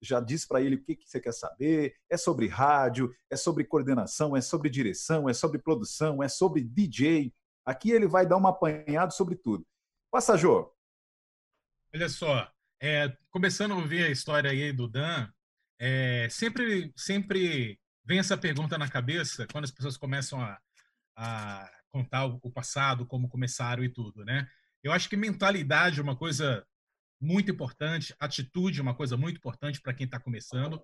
já 0.01 0.19
diz 0.19 0.45
para 0.45 0.61
ele 0.61 0.75
o 0.75 0.83
que, 0.83 0.95
que 0.95 1.07
você 1.07 1.19
quer 1.19 1.33
saber. 1.33 1.95
É 2.09 2.17
sobre 2.17 2.47
rádio, 2.47 3.13
é 3.29 3.35
sobre 3.35 3.63
coordenação, 3.63 4.35
é 4.35 4.41
sobre 4.41 4.69
direção, 4.69 5.29
é 5.29 5.33
sobre 5.33 5.59
produção, 5.59 6.23
é 6.23 6.27
sobre 6.27 6.61
DJ. 6.61 7.33
Aqui 7.65 7.91
ele 7.91 8.07
vai 8.07 8.25
dar 8.25 8.37
um 8.37 8.47
apanhado 8.47 9.13
sobre 9.13 9.35
tudo. 9.35 9.65
Passa, 10.11 10.37
Jô. 10.37 10.73
Olha 11.93 12.09
só, 12.09 12.51
é, 12.81 13.15
começando 13.29 13.73
a 13.73 13.75
ouvir 13.75 14.03
a 14.03 14.09
história 14.09 14.49
aí 14.49 14.73
do 14.73 14.87
Dan, 14.87 15.29
é, 15.79 16.27
sempre, 16.29 16.91
sempre 16.95 17.79
vem 18.03 18.19
essa 18.19 18.37
pergunta 18.37 18.77
na 18.77 18.89
cabeça 18.89 19.45
quando 19.51 19.65
as 19.65 19.71
pessoas 19.71 19.97
começam 19.97 20.41
a, 20.41 20.59
a 21.15 21.69
contar 21.91 22.25
o 22.25 22.51
passado, 22.51 23.05
como 23.05 23.29
começaram 23.29 23.83
e 23.83 23.89
tudo, 23.89 24.23
né? 24.25 24.47
Eu 24.83 24.91
acho 24.91 25.07
que 25.09 25.15
mentalidade 25.15 25.99
é 25.99 26.03
uma 26.03 26.15
coisa 26.15 26.65
muito 27.21 27.51
importante, 27.51 28.15
atitude 28.19 28.79
é 28.79 28.81
uma 28.81 28.95
coisa 28.95 29.15
muito 29.15 29.37
importante 29.37 29.79
para 29.79 29.93
quem 29.93 30.05
está 30.05 30.19
começando. 30.19 30.81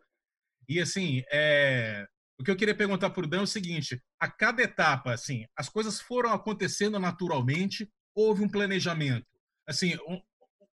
E 0.70 0.80
assim, 0.80 1.24
é, 1.32 2.08
o 2.40 2.44
que 2.44 2.52
eu 2.52 2.56
queria 2.56 2.76
perguntar 2.76 3.10
para 3.10 3.24
o 3.24 3.28
Dan 3.28 3.40
é 3.40 3.44
o 3.44 3.48
seguinte: 3.48 4.02
a 4.20 4.30
cada 4.30 4.62
etapa, 4.62 5.14
assim, 5.14 5.46
as 5.56 5.68
coisas 5.68 6.00
foram 6.00 6.32
acontecendo 6.32 7.00
naturalmente, 7.00 7.90
houve 8.14 8.44
um 8.44 8.50
planejamento. 8.50 9.28
Assim, 9.68 9.96
um, 10.08 10.22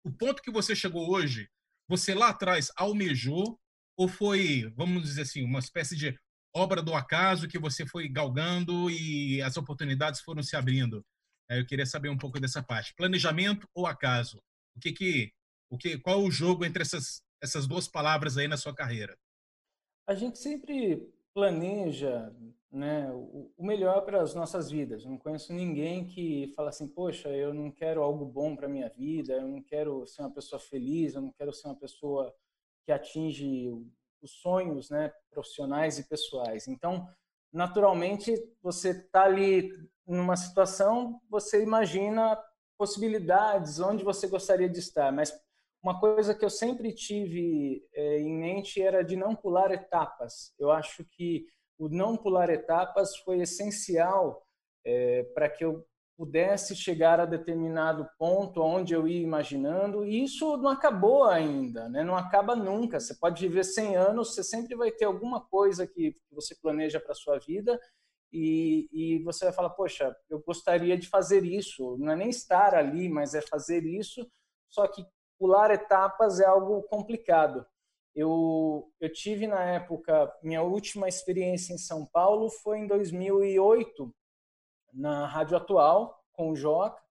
o 0.05 0.13
ponto 0.13 0.43
que 0.43 0.51
você 0.51 0.75
chegou 0.75 1.09
hoje, 1.11 1.49
você 1.89 2.15
lá 2.15 2.31
atrás 2.31 2.71
almejou 2.77 3.59
ou 3.97 4.09
foi, 4.09 4.73
vamos 4.77 5.05
dizer 5.05 5.23
assim, 5.23 5.45
uma 5.45 5.59
espécie 5.59 5.97
de 5.97 6.19
obra 6.55 6.83
do 6.83 6.95
acaso 6.95 7.49
que 7.49 7.59
você 7.59 7.87
foi 7.87 8.09
galgando 8.09 8.91
e 8.91 9.41
as 9.43 9.57
oportunidades 9.57 10.21
foram 10.21 10.43
se 10.43 10.57
abrindo? 10.57 11.05
É, 11.49 11.61
eu 11.61 11.67
queria 11.67 11.87
saber 11.87 12.09
um 12.09 12.17
pouco 12.17 12.41
dessa 12.41 12.63
parte. 12.63 12.95
Planejamento 12.95 13.69
ou 13.75 13.87
acaso? 13.87 14.39
O 14.75 14.81
que 14.81 14.93
que, 14.93 15.33
o 15.73 15.79
que, 15.79 15.99
qual 15.99 16.21
o 16.23 16.31
jogo 16.31 16.65
entre 16.67 16.83
essas 16.83 17.23
essas 17.43 17.67
duas 17.67 17.89
palavras 17.89 18.39
aí 18.39 18.47
na 18.47 18.57
sua 18.57 18.73
carreira? 18.73 19.19
A 20.07 20.15
gente 20.15 20.39
sempre 20.39 21.13
planeja 21.35 22.33
né, 22.71 23.11
o 23.13 23.53
melhor 23.59 24.03
para 24.03 24.23
as 24.23 24.35
nossas 24.35 24.71
vidas. 24.71 25.05
Eu 25.05 25.11
não 25.11 25.19
conheço 25.19 25.53
ninguém 25.53 26.07
que 26.07 26.53
fala 26.55 26.69
assim, 26.69 26.87
poxa, 26.87 27.29
eu 27.31 27.53
não 27.53 27.71
quero 27.71 28.03
algo 28.03 28.25
bom 28.25 28.55
para 28.55 28.69
minha 28.69 28.89
vida, 28.89 29.35
eu 29.35 29.49
não 29.49 29.61
quero 29.61 30.07
ser 30.07 30.23
uma 30.23 30.31
pessoa 30.31 30.61
feliz, 30.61 31.15
eu 31.15 31.23
não 31.23 31.33
quero 31.33 31.53
ser 31.53 31.67
uma 31.67 31.77
pessoa 31.77 32.33
que 32.85 32.93
atinge 32.93 33.69
os 34.23 34.31
sonhos 34.41 34.89
né, 34.89 35.13
profissionais 35.31 35.99
e 35.99 36.09
pessoais. 36.09 36.69
Então, 36.69 37.09
naturalmente, 37.53 38.33
você 38.63 38.91
está 38.91 39.25
ali 39.25 39.71
numa 40.07 40.37
situação, 40.37 41.21
você 41.29 41.63
imagina 41.63 42.39
possibilidades, 42.79 43.81
onde 43.81 44.05
você 44.05 44.27
gostaria 44.29 44.69
de 44.69 44.79
estar, 44.79 45.13
mas 45.13 45.33
uma 45.83 45.99
coisa 45.99 46.35
que 46.35 46.45
eu 46.45 46.51
sempre 46.51 46.93
tive 46.93 47.85
é, 47.93 48.21
em 48.21 48.33
mente 48.33 48.81
era 48.81 49.03
de 49.03 49.17
não 49.17 49.35
pular 49.35 49.73
etapas. 49.73 50.55
Eu 50.59 50.71
acho 50.71 51.05
que 51.05 51.47
o 51.79 51.89
não 51.89 52.17
pular 52.17 52.49
etapas 52.51 53.17
foi 53.19 53.41
essencial 53.41 54.47
é, 54.85 55.25
para 55.35 55.49
que 55.49 55.65
eu 55.65 55.85
pudesse 56.17 56.77
chegar 56.77 57.19
a 57.19 57.27
determinado 57.27 58.09
ponto 58.17 58.61
onde 58.61 58.95
eu 58.95 59.09
ia 59.09 59.21
imaginando, 59.21 60.05
e 60.05 60.23
isso 60.23 60.57
não 60.59 60.71
acabou 60.71 61.25
ainda, 61.25 61.89
né? 61.89 62.05
não 62.05 62.17
acaba 62.17 62.55
nunca. 62.55 63.01
Você 63.01 63.15
pode 63.15 63.43
viver 63.49 63.65
100 63.65 63.97
anos, 63.97 64.35
você 64.35 64.45
sempre 64.45 64.77
vai 64.77 64.93
ter 64.93 65.07
alguma 65.07 65.41
coisa 65.41 65.85
que 65.85 66.17
você 66.31 66.55
planeja 66.55 67.01
para 67.01 67.15
sua 67.15 67.39
vida, 67.41 67.81
e, 68.33 68.89
e, 68.93 69.23
você 69.25 69.45
vai 69.47 69.53
falar, 69.53 69.71
poxa, 69.71 70.17
eu 70.31 70.41
gostaria 70.41 70.97
de 70.97 71.07
fazer 71.07 71.45
isso, 71.45 71.99
não 71.99 72.13
é 72.13 72.17
nem 72.17 72.31
estar 72.31 72.75
ali, 72.75 73.07
mas 73.09 73.35
é 73.35 73.43
fazer 73.43 73.85
isso, 73.85 74.27
só 74.71 74.87
que 74.87 75.05
pular 75.43 75.73
etapas 75.73 76.39
é 76.39 76.47
algo 76.47 76.85
complicado. 76.85 77.67
Eu, 78.15 78.89
eu 79.01 79.13
tive 79.13 79.49
na 79.49 79.61
época, 79.61 80.33
minha 80.41 80.63
última 80.63 81.09
experiência 81.09 81.75
em 81.75 81.79
São 81.79 82.07
Paulo 82.07 82.49
foi 82.49 82.79
em 82.79 82.87
2008, 82.87 84.15
na 84.93 85.27
Rádio 85.27 85.57
Atual, 85.57 86.23
com 86.33 86.51
o 86.51 86.55
Joca. 86.55 87.03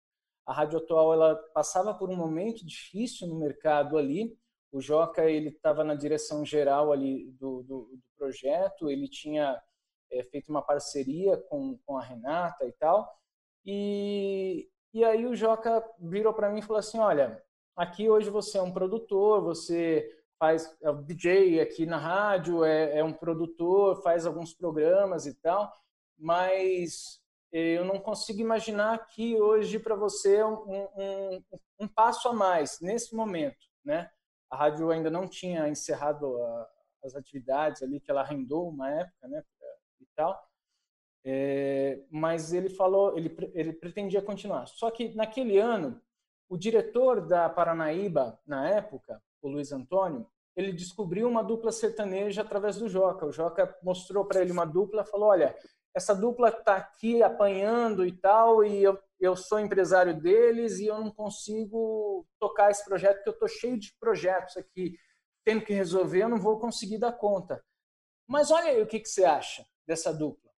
A 0.46 0.54
Rádio 0.54 0.80
Atual 0.80 1.12
ela 1.12 1.36
passava 1.54 1.94
por 1.94 2.10
um 2.10 2.16
momento 2.16 2.66
difícil 2.66 3.28
no 3.28 3.36
mercado 3.36 3.98
ali. 3.98 4.34
O 4.72 4.80
Joca 4.80 5.30
ele 5.30 5.50
estava 5.50 5.84
na 5.84 5.94
direção 5.94 6.46
geral 6.46 6.94
ali 6.94 7.30
do, 7.34 7.64
do, 7.64 7.90
do 7.92 8.02
projeto, 8.16 8.90
ele 8.90 9.10
tinha 9.10 9.62
é, 10.10 10.24
feito 10.24 10.48
uma 10.48 10.62
parceria 10.62 11.36
com, 11.36 11.78
com 11.86 11.98
a 11.98 12.02
Renata 12.02 12.66
e 12.66 12.72
tal. 12.72 13.14
E, 13.66 14.70
e 14.94 15.04
aí 15.04 15.28
o 15.28 15.36
Joca 15.36 15.84
virou 16.00 16.34
para 16.34 16.50
mim 16.50 16.60
e 16.60 16.64
falou 16.64 16.80
assim, 16.80 16.98
olha, 16.98 17.44
Aqui 17.76 18.10
hoje 18.10 18.30
você 18.30 18.58
é 18.58 18.62
um 18.62 18.72
produtor, 18.72 19.42
você 19.42 20.10
faz 20.38 20.76
é 20.82 20.90
o 20.90 21.02
DJ 21.02 21.62
aqui 21.62 21.86
na 21.86 21.98
rádio, 21.98 22.66
é, 22.66 22.98
é 22.98 23.04
um 23.04 23.14
produtor, 23.14 24.02
faz 24.02 24.26
alguns 24.26 24.54
programas 24.54 25.26
e 25.26 25.34
tal, 25.36 25.72
mas 26.18 27.22
eu 27.52 27.86
não 27.86 28.00
consigo 28.00 28.42
imaginar 28.42 28.94
aqui 28.94 29.40
hoje 29.40 29.78
para 29.80 29.96
você 29.96 30.44
um, 30.44 30.90
um, 30.98 31.44
um, 31.82 31.88
passo 31.88 32.28
a 32.28 32.34
mais 32.34 32.80
nesse 32.82 33.16
momento, 33.16 33.68
né? 33.84 34.10
A 34.50 34.56
rádio 34.56 34.90
ainda 34.90 35.10
não 35.10 35.28
tinha 35.28 35.68
encerrado 35.70 36.42
a, 36.42 36.70
as 37.04 37.16
atividades 37.16 37.84
ali 37.84 38.00
que 38.00 38.10
ela 38.10 38.22
arrendou 38.22 38.70
uma 38.70 38.90
época, 38.90 39.28
né? 39.28 39.44
E 40.00 40.06
tal. 40.16 40.42
É, 41.24 42.04
mas 42.10 42.52
ele 42.52 42.70
falou, 42.70 43.18
ele, 43.18 43.36
ele 43.54 43.74
pretendia 43.74 44.22
continuar. 44.22 44.66
Só 44.68 44.90
que 44.90 45.14
naquele 45.14 45.58
ano 45.58 46.02
o 46.52 46.58
diretor 46.58 47.26
da 47.26 47.48
Paranaíba, 47.50 48.38
na 48.46 48.70
época, 48.70 49.24
o 49.42 49.48
Luiz 49.48 49.72
Antônio, 49.72 50.28
ele 50.54 50.74
descobriu 50.74 51.30
uma 51.30 51.42
dupla 51.42 51.72
sertaneja 51.72 52.42
através 52.42 52.76
do 52.76 52.90
Joca. 52.90 53.26
O 53.26 53.32
Joca 53.32 53.74
mostrou 53.82 54.26
para 54.26 54.42
ele 54.42 54.52
uma 54.52 54.66
dupla, 54.66 55.06
falou: 55.06 55.30
olha, 55.30 55.56
essa 55.96 56.14
dupla 56.14 56.50
está 56.50 56.76
aqui 56.76 57.24
apanhando 57.24 58.06
e 58.06 58.12
tal, 58.12 58.66
e 58.66 58.84
eu, 58.84 59.00
eu 59.18 59.34
sou 59.34 59.62
empresário 59.62 60.14
deles 60.20 60.78
e 60.80 60.88
eu 60.88 61.00
não 61.00 61.10
consigo 61.10 62.28
tocar 62.38 62.70
esse 62.70 62.84
projeto, 62.84 63.16
porque 63.16 63.30
eu 63.30 63.34
estou 63.34 63.48
cheio 63.48 63.80
de 63.80 63.96
projetos 63.98 64.58
aqui, 64.58 64.98
tendo 65.46 65.64
que 65.64 65.74
resolver, 65.74 66.24
eu 66.24 66.30
não 66.30 66.38
vou 66.38 66.60
conseguir 66.60 66.98
dar 66.98 67.14
conta. 67.14 67.64
Mas 68.28 68.52
olha 68.52 68.72
aí 68.72 68.82
o 68.82 68.88
que, 68.88 69.00
que 69.00 69.08
você 69.08 69.24
acha 69.24 69.66
dessa 69.88 70.14
dupla. 70.14 70.52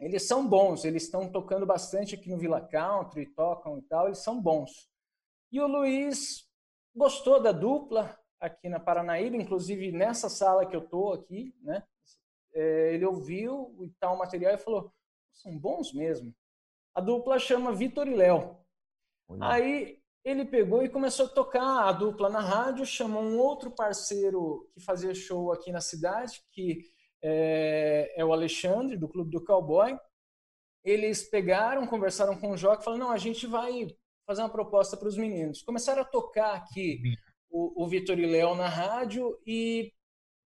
Eles 0.00 0.26
são 0.26 0.48
bons, 0.48 0.84
eles 0.84 1.04
estão 1.04 1.30
tocando 1.30 1.64
bastante 1.64 2.16
aqui 2.16 2.28
no 2.28 2.38
Villa 2.38 2.60
Country, 2.60 3.32
tocam 3.36 3.78
e 3.78 3.82
tal, 3.82 4.06
eles 4.08 4.18
são 4.18 4.42
bons. 4.42 4.90
E 5.52 5.60
o 5.60 5.66
Luiz 5.66 6.48
gostou 6.96 7.38
da 7.38 7.52
dupla 7.52 8.18
aqui 8.40 8.70
na 8.70 8.80
Paranaíba, 8.80 9.36
inclusive 9.36 9.92
nessa 9.92 10.30
sala 10.30 10.64
que 10.64 10.74
eu 10.74 10.80
estou 10.80 11.12
aqui, 11.12 11.54
né? 11.60 11.84
É, 12.54 12.94
ele 12.94 13.04
ouviu 13.04 13.76
e 13.82 13.90
tal 14.00 14.16
material 14.16 14.54
e 14.54 14.58
falou: 14.58 14.90
são 15.30 15.56
bons 15.58 15.92
mesmo. 15.92 16.34
A 16.94 17.00
dupla 17.02 17.38
chama 17.38 17.72
Vitor 17.72 18.08
e 18.08 18.14
Léo. 18.14 18.56
Aí 19.40 20.02
ele 20.24 20.44
pegou 20.44 20.82
e 20.82 20.88
começou 20.88 21.26
a 21.26 21.30
tocar 21.30 21.88
a 21.88 21.92
dupla 21.92 22.30
na 22.30 22.40
rádio, 22.40 22.86
chamou 22.86 23.22
um 23.22 23.38
outro 23.38 23.70
parceiro 23.70 24.70
que 24.72 24.80
fazia 24.80 25.14
show 25.14 25.52
aqui 25.52 25.70
na 25.70 25.80
cidade, 25.80 26.42
que 26.50 26.80
é, 27.22 28.12
é 28.16 28.24
o 28.24 28.32
Alexandre, 28.32 28.96
do 28.96 29.08
Clube 29.08 29.30
do 29.30 29.44
Cowboy. 29.44 29.98
Eles 30.84 31.28
pegaram, 31.28 31.86
conversaram 31.86 32.38
com 32.38 32.52
o 32.52 32.56
Joca 32.56 32.80
e 32.80 32.84
falaram: 32.84 33.06
não, 33.06 33.12
a 33.12 33.18
gente 33.18 33.46
vai 33.46 33.86
fazer 34.32 34.42
uma 34.42 34.48
proposta 34.48 34.96
para 34.96 35.08
os 35.08 35.16
meninos. 35.16 35.62
Começaram 35.62 36.00
a 36.00 36.06
tocar 36.06 36.54
aqui 36.54 37.02
o, 37.50 37.84
o 37.84 37.86
Vitor 37.86 38.18
e 38.18 38.26
Léo 38.26 38.54
na 38.54 38.66
rádio 38.66 39.38
e 39.46 39.92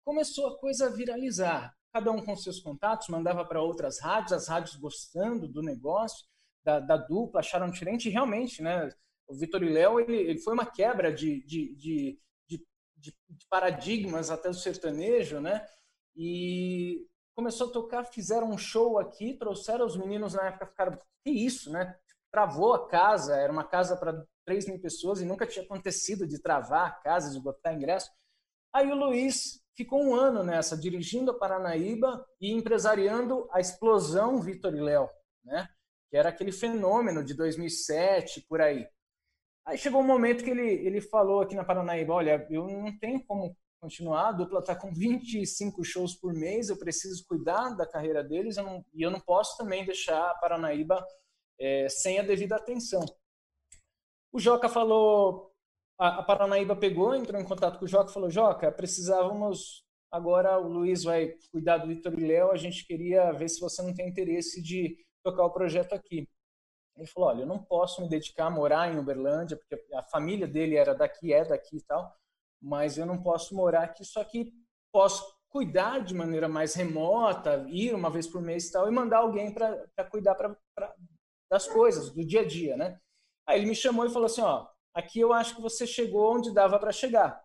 começou 0.05 0.49
a 0.49 0.59
coisa 0.59 0.87
a 0.87 0.91
viralizar. 0.91 1.73
Cada 1.93 2.11
um 2.11 2.25
com 2.25 2.37
seus 2.37 2.61
contatos, 2.61 3.09
mandava 3.09 3.45
para 3.45 3.63
outras 3.63 4.01
rádios, 4.01 4.33
as 4.33 4.49
rádios 4.49 4.75
gostando 4.77 5.49
do 5.49 5.63
negócio, 5.63 6.27
da, 6.65 6.81
da 6.81 6.97
dupla, 6.97 7.41
acharam 7.41 7.71
diferente. 7.71 8.09
E 8.09 8.13
realmente, 8.13 8.63
né? 8.63 8.91
O 9.29 9.35
Vitor 9.35 9.63
e 9.63 9.69
Léo, 9.69 10.01
ele, 10.01 10.17
ele 10.17 10.39
foi 10.39 10.55
uma 10.55 10.67
quebra 10.67 11.13
de, 11.13 11.45
de, 11.45 11.75
de, 11.77 12.21
de, 12.49 12.67
de 12.99 13.47
paradigmas 13.49 14.31
até 14.31 14.49
o 14.49 14.55
sertanejo, 14.55 15.41
né? 15.41 15.65
E 16.17 17.07
começou 17.35 17.69
a 17.69 17.73
tocar, 17.73 18.05
fizeram 18.05 18.51
um 18.51 18.59
show 18.59 18.99
aqui, 18.99 19.35
trouxeram 19.35 19.87
os 19.87 19.97
meninos 19.97 20.35
na 20.35 20.49
época, 20.49 20.67
ficaram, 20.67 20.99
que 21.25 21.31
isso, 21.31 21.71
né? 21.71 21.97
Travou 22.31 22.75
a 22.75 22.89
casa, 22.89 23.37
era 23.37 23.53
uma 23.53 23.65
casa 23.65 23.97
para 23.97 24.25
3 24.47 24.67
mil 24.67 24.81
pessoas 24.81 25.21
e 25.21 25.27
nunca 25.27 25.47
tinha 25.47 25.65
acontecido 25.65 26.27
de 26.27 26.41
travar 26.41 26.87
a 26.87 26.93
casa, 26.93 27.33
de 27.33 27.41
botar 27.41 27.75
ingresso. 27.75 28.11
Aí 28.73 28.91
o 28.91 28.95
Luiz 28.95 29.63
ficou 29.77 30.03
um 30.03 30.15
ano 30.15 30.43
nessa, 30.43 30.77
dirigindo 30.77 31.31
a 31.31 31.39
Paranaíba 31.39 32.27
e 32.41 32.53
empresariando 32.53 33.49
a 33.53 33.61
explosão 33.61 34.41
Vitor 34.41 34.75
e 34.75 34.81
Léo, 34.81 35.09
né? 35.45 35.69
que 36.11 36.17
era 36.17 36.31
aquele 36.31 36.53
fenômeno 36.53 37.23
de 37.23 37.35
2007, 37.35 38.45
por 38.49 38.61
aí. 38.61 38.89
Aí 39.67 39.77
chegou 39.77 40.01
um 40.01 40.07
momento 40.07 40.43
que 40.43 40.51
ele, 40.51 40.67
ele 40.67 41.01
falou 41.01 41.43
aqui 41.43 41.55
na 41.55 41.65
Paranaíba, 41.65 42.15
olha, 42.15 42.47
eu 42.51 42.67
não 42.67 42.99
tenho 42.99 43.23
como 43.27 43.55
continuar, 43.81 44.29
a 44.29 44.33
dupla 44.33 44.61
está 44.61 44.75
com 44.75 44.93
25 44.93 45.85
shows 45.85 46.15
por 46.15 46.33
mês, 46.33 46.69
eu 46.69 46.79
preciso 46.79 47.25
cuidar 47.29 47.77
da 47.77 47.87
carreira 47.87 48.25
deles 48.25 48.57
eu 48.57 48.65
não, 48.65 48.85
e 48.93 49.03
eu 49.03 49.11
não 49.11 49.21
posso 49.21 49.57
também 49.57 49.85
deixar 49.85 50.31
a 50.31 50.35
Paranaíba 50.37 51.05
é, 51.59 51.89
sem 51.89 52.19
a 52.19 52.23
devida 52.23 52.57
atenção. 52.57 53.05
O 54.33 54.39
Joca 54.39 54.69
falou, 54.69 55.53
a, 55.99 56.21
a, 56.21 56.23
Paranaíba 56.23 56.77
pegou, 56.77 57.15
entrou 57.15 57.41
em 57.41 57.45
contato 57.45 57.79
com 57.79 57.85
o 57.85 57.89
Joca 57.89 58.13
falou, 58.13 58.31
Joca, 58.31 58.71
precisávamos, 58.71 59.85
agora 60.11 60.59
o 60.59 60.69
Luiz 60.69 61.03
vai 61.03 61.35
cuidar 61.51 61.79
do 61.79 61.89
Vitor 61.89 62.19
e 62.19 62.27
Léo, 62.27 62.51
a 62.51 62.57
gente 62.57 62.87
queria 62.87 63.33
ver 63.33 63.49
se 63.49 63.61
você 63.61 63.83
não 63.83 63.95
tem 63.95 64.09
interesse 64.09 64.63
de 64.63 64.97
tocar 65.23 65.45
o 65.45 65.53
projeto 65.53 65.95
aqui. 65.95 66.29
Ele 66.97 67.07
falou, 67.07 67.29
olha, 67.31 67.43
eu 67.43 67.47
não 67.47 67.63
posso 67.63 68.03
me 68.03 68.09
dedicar 68.09 68.47
a 68.47 68.51
morar 68.51 68.93
em 68.93 68.99
Uberlândia, 68.99 69.57
porque 69.57 69.81
a 69.95 70.03
família 70.03 70.47
dele 70.47 70.77
era 70.77 70.95
daqui, 70.95 71.33
é 71.33 71.45
daqui 71.45 71.77
e 71.77 71.83
tal, 71.83 72.13
mas 72.61 72.99
eu 72.99 73.07
não 73.07 73.23
posso 73.23 73.55
morar 73.55 73.85
aqui, 73.85 74.05
só 74.05 74.25
que 74.25 74.53
posso 74.93 75.39
cuidar 75.49 76.01
de 76.01 76.15
maneira 76.15 76.49
mais 76.49 76.75
remota, 76.75 77.65
ir 77.69 77.95
uma 77.95 78.11
vez 78.11 78.27
por 78.27 78.43
mês 78.43 78.69
e 78.69 78.73
tal, 78.73 78.89
e 78.89 78.91
mandar 78.91 79.19
alguém 79.19 79.53
para 79.53 80.05
cuidar 80.11 80.35
pra, 80.35 80.57
pra, 80.75 80.95
das 81.51 81.67
coisas, 81.67 82.11
do 82.11 82.25
dia 82.25 82.43
a 82.43 82.47
dia, 82.47 82.77
né? 82.77 82.99
Aí 83.47 83.59
ele 83.59 83.69
me 83.69 83.75
chamou 83.75 84.07
e 84.07 84.11
falou 84.11 84.27
assim, 84.27 84.43
ó, 84.43 84.67
aqui 84.95 85.21
eu 85.21 85.33
acho 85.33 85.57
que 85.57 85.63
você 85.63 85.87
chegou 85.87 86.37
onde 86.37 86.53
dava 86.53 86.79
para 86.79 86.93
chegar, 86.93 87.43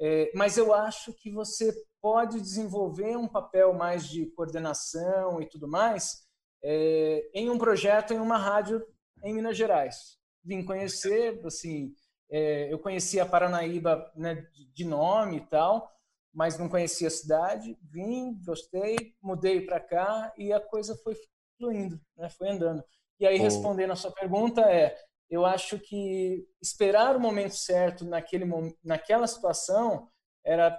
é, 0.00 0.30
mas 0.34 0.56
eu 0.56 0.72
acho 0.72 1.12
que 1.12 1.30
você 1.30 1.74
pode 2.00 2.40
desenvolver 2.40 3.16
um 3.16 3.28
papel 3.28 3.74
mais 3.74 4.08
de 4.08 4.26
coordenação 4.30 5.42
e 5.42 5.46
tudo 5.46 5.68
mais 5.68 6.26
é, 6.62 7.30
em 7.34 7.50
um 7.50 7.58
projeto, 7.58 8.12
em 8.12 8.18
uma 8.18 8.36
rádio 8.36 8.84
em 9.22 9.34
Minas 9.34 9.56
Gerais. 9.56 10.18
Vim 10.42 10.64
conhecer, 10.64 11.40
assim, 11.44 11.94
é, 12.30 12.72
eu 12.72 12.78
conhecia 12.78 13.26
Paranaíba 13.26 14.10
né, 14.14 14.46
de 14.74 14.84
nome 14.84 15.38
e 15.38 15.46
tal, 15.46 15.90
mas 16.32 16.58
não 16.58 16.68
conhecia 16.68 17.08
a 17.08 17.10
cidade. 17.10 17.76
Vim, 17.82 18.40
gostei, 18.44 19.14
mudei 19.20 19.60
para 19.60 19.80
cá 19.80 20.32
e 20.38 20.52
a 20.52 20.60
coisa 20.60 20.96
foi 21.02 21.14
fluindo, 21.58 22.00
né, 22.16 22.30
foi 22.30 22.50
andando. 22.50 22.82
E 23.20 23.26
aí, 23.26 23.36
respondendo 23.36 23.92
a 23.92 23.96
sua 23.96 24.10
pergunta, 24.10 24.62
é 24.62 24.96
eu 25.30 25.44
acho 25.46 25.78
que 25.78 26.44
esperar 26.60 27.14
o 27.14 27.20
momento 27.20 27.54
certo 27.54 28.04
naquele 28.04 28.44
naquela 28.82 29.26
situação 29.28 30.10
era 30.44 30.76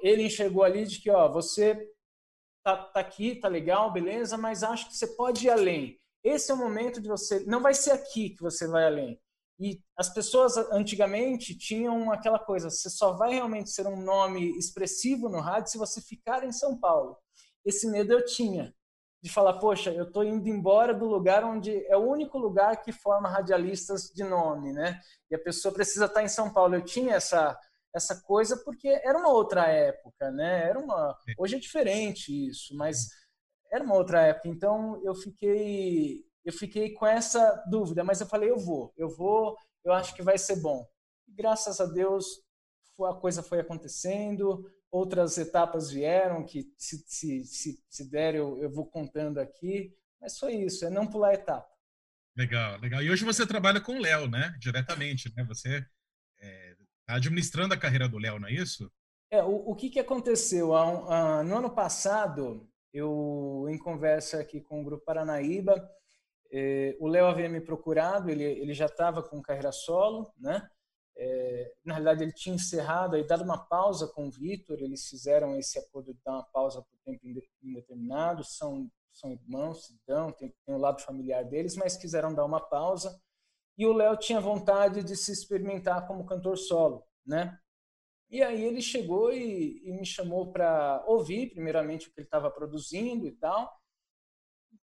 ele 0.00 0.22
enxergou 0.22 0.62
ali 0.62 0.86
de 0.86 1.00
que 1.00 1.10
ó 1.10 1.28
você 1.28 1.86
tá, 2.64 2.76
tá 2.76 3.00
aqui 3.00 3.34
tá 3.34 3.46
legal 3.46 3.92
beleza 3.92 4.38
mas 4.38 4.62
acho 4.62 4.88
que 4.88 4.96
você 4.96 5.06
pode 5.08 5.46
ir 5.46 5.50
além. 5.50 5.98
Esse 6.24 6.50
é 6.50 6.54
o 6.54 6.56
momento 6.56 7.00
de 7.00 7.08
você 7.08 7.40
não 7.40 7.60
vai 7.60 7.74
ser 7.74 7.90
aqui 7.90 8.30
que 8.30 8.42
você 8.42 8.66
vai 8.66 8.84
além. 8.84 9.20
E 9.58 9.78
as 9.96 10.08
pessoas 10.08 10.56
antigamente 10.72 11.58
tinham 11.58 12.10
aquela 12.10 12.38
coisa 12.38 12.70
você 12.70 12.88
só 12.88 13.12
vai 13.12 13.34
realmente 13.34 13.68
ser 13.70 13.86
um 13.86 14.00
nome 14.00 14.56
expressivo 14.56 15.28
no 15.28 15.40
rádio 15.40 15.72
se 15.72 15.78
você 15.78 16.00
ficar 16.00 16.44
em 16.44 16.52
São 16.52 16.78
Paulo. 16.78 17.18
Esse 17.64 17.90
medo 17.90 18.12
eu 18.14 18.24
tinha 18.24 18.74
de 19.22 19.30
falar, 19.30 19.58
poxa, 19.58 19.90
eu 19.92 20.04
estou 20.04 20.24
indo 20.24 20.48
embora 20.48 20.94
do 20.94 21.06
lugar 21.06 21.44
onde 21.44 21.84
é 21.86 21.96
o 21.96 22.08
único 22.08 22.38
lugar 22.38 22.82
que 22.82 22.90
forma 22.90 23.28
radialistas 23.28 24.04
de 24.14 24.24
nome, 24.24 24.72
né? 24.72 24.98
E 25.30 25.34
a 25.34 25.38
pessoa 25.38 25.74
precisa 25.74 26.06
estar 26.06 26.22
em 26.22 26.28
São 26.28 26.52
Paulo. 26.52 26.74
Eu 26.74 26.84
tinha 26.84 27.14
essa 27.14 27.58
essa 27.92 28.22
coisa 28.22 28.56
porque 28.64 28.88
era 28.88 29.18
uma 29.18 29.30
outra 29.30 29.66
época, 29.66 30.30
né? 30.30 30.68
Era 30.68 30.78
uma 30.78 31.16
hoje 31.38 31.56
é 31.56 31.58
diferente 31.58 32.30
isso, 32.48 32.74
mas 32.76 33.08
era 33.70 33.84
uma 33.84 33.94
outra 33.96 34.22
época. 34.22 34.48
Então 34.48 35.00
eu 35.04 35.14
fiquei 35.14 36.24
eu 36.44 36.52
fiquei 36.52 36.94
com 36.94 37.06
essa 37.06 37.62
dúvida, 37.68 38.02
mas 38.02 38.20
eu 38.20 38.26
falei 38.26 38.50
eu 38.50 38.58
vou, 38.58 38.92
eu 38.96 39.08
vou, 39.08 39.56
eu 39.84 39.92
acho 39.92 40.14
que 40.14 40.22
vai 40.22 40.38
ser 40.38 40.56
bom. 40.56 40.86
E, 41.28 41.32
graças 41.32 41.80
a 41.80 41.84
Deus 41.86 42.24
a 43.06 43.14
coisa 43.14 43.42
foi 43.42 43.60
acontecendo, 43.60 44.62
outras 44.90 45.38
etapas 45.38 45.90
vieram 45.90 46.44
que 46.44 46.72
se, 46.76 46.98
se, 47.06 47.44
se, 47.44 47.84
se 47.88 48.10
der 48.10 48.34
eu, 48.34 48.60
eu 48.60 48.70
vou 48.70 48.86
contando 48.86 49.38
aqui, 49.38 49.94
mas 50.20 50.38
foi 50.38 50.54
isso, 50.54 50.84
é 50.84 50.90
não 50.90 51.06
pular 51.06 51.34
etapa. 51.34 51.68
Legal, 52.36 52.78
legal. 52.78 53.02
E 53.02 53.10
hoje 53.10 53.24
você 53.24 53.46
trabalha 53.46 53.80
com 53.80 53.96
o 53.96 54.00
Léo, 54.00 54.28
né? 54.28 54.54
Diretamente, 54.58 55.32
né? 55.36 55.44
Você 55.44 55.78
está 56.38 57.14
é, 57.14 57.16
administrando 57.16 57.74
a 57.74 57.78
carreira 57.78 58.08
do 58.08 58.18
Léo, 58.18 58.38
não 58.38 58.48
é 58.48 58.52
isso? 58.52 58.90
É, 59.30 59.42
o, 59.42 59.70
o 59.70 59.74
que, 59.74 59.90
que 59.90 60.00
aconteceu? 60.00 60.68
no 60.68 61.56
ano 61.56 61.70
passado, 61.70 62.68
eu, 62.92 63.66
em 63.68 63.78
conversa 63.78 64.40
aqui 64.40 64.60
com 64.60 64.80
o 64.80 64.84
Grupo 64.84 65.04
Paranaíba, 65.04 65.88
eh, 66.52 66.96
o 66.98 67.06
Léo 67.06 67.26
havia 67.26 67.48
me 67.48 67.60
procurado, 67.60 68.28
ele, 68.28 68.42
ele 68.42 68.74
já 68.74 68.86
estava 68.86 69.22
com 69.22 69.40
carreira 69.40 69.70
solo, 69.70 70.32
né? 70.36 70.68
É, 71.16 71.74
na 71.84 71.94
realidade, 71.94 72.22
ele 72.24 72.32
tinha 72.32 72.54
encerrado 72.54 73.16
e 73.16 73.26
dado 73.26 73.44
uma 73.44 73.58
pausa 73.58 74.08
com 74.08 74.28
o 74.28 74.30
Vitor. 74.30 74.78
Eles 74.80 75.06
fizeram 75.08 75.56
esse 75.56 75.78
acordo 75.78 76.14
de 76.14 76.20
dar 76.24 76.32
uma 76.32 76.44
pausa 76.44 76.82
por 76.82 76.98
tempo 77.04 77.20
indeterminado. 77.62 78.44
São, 78.44 78.90
são 79.12 79.30
irmãos, 79.32 79.86
se 79.86 80.00
dão, 80.06 80.32
tem, 80.32 80.54
tem 80.64 80.74
o 80.74 80.78
lado 80.78 81.00
familiar 81.02 81.44
deles, 81.44 81.76
mas 81.76 81.96
quiseram 81.96 82.34
dar 82.34 82.44
uma 82.44 82.60
pausa. 82.60 83.20
E 83.76 83.86
o 83.86 83.92
Léo 83.92 84.16
tinha 84.16 84.40
vontade 84.40 85.02
de 85.02 85.16
se 85.16 85.32
experimentar 85.32 86.06
como 86.06 86.26
cantor 86.26 86.56
solo, 86.56 87.06
né? 87.24 87.58
E 88.30 88.42
aí 88.42 88.64
ele 88.64 88.80
chegou 88.80 89.32
e, 89.32 89.82
e 89.84 89.92
me 89.92 90.06
chamou 90.06 90.52
para 90.52 91.02
ouvir, 91.06 91.50
primeiramente, 91.50 92.06
o 92.08 92.12
que 92.12 92.20
ele 92.20 92.26
estava 92.26 92.50
produzindo 92.50 93.26
e 93.26 93.32
tal, 93.32 93.68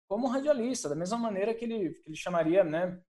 como 0.07 0.27
radialista, 0.27 0.89
da 0.89 0.95
mesma 0.95 1.17
maneira 1.17 1.53
que 1.53 1.65
ele, 1.65 1.93
que 1.93 2.09
ele 2.09 2.15
chamaria, 2.15 2.63
né, 2.63 3.01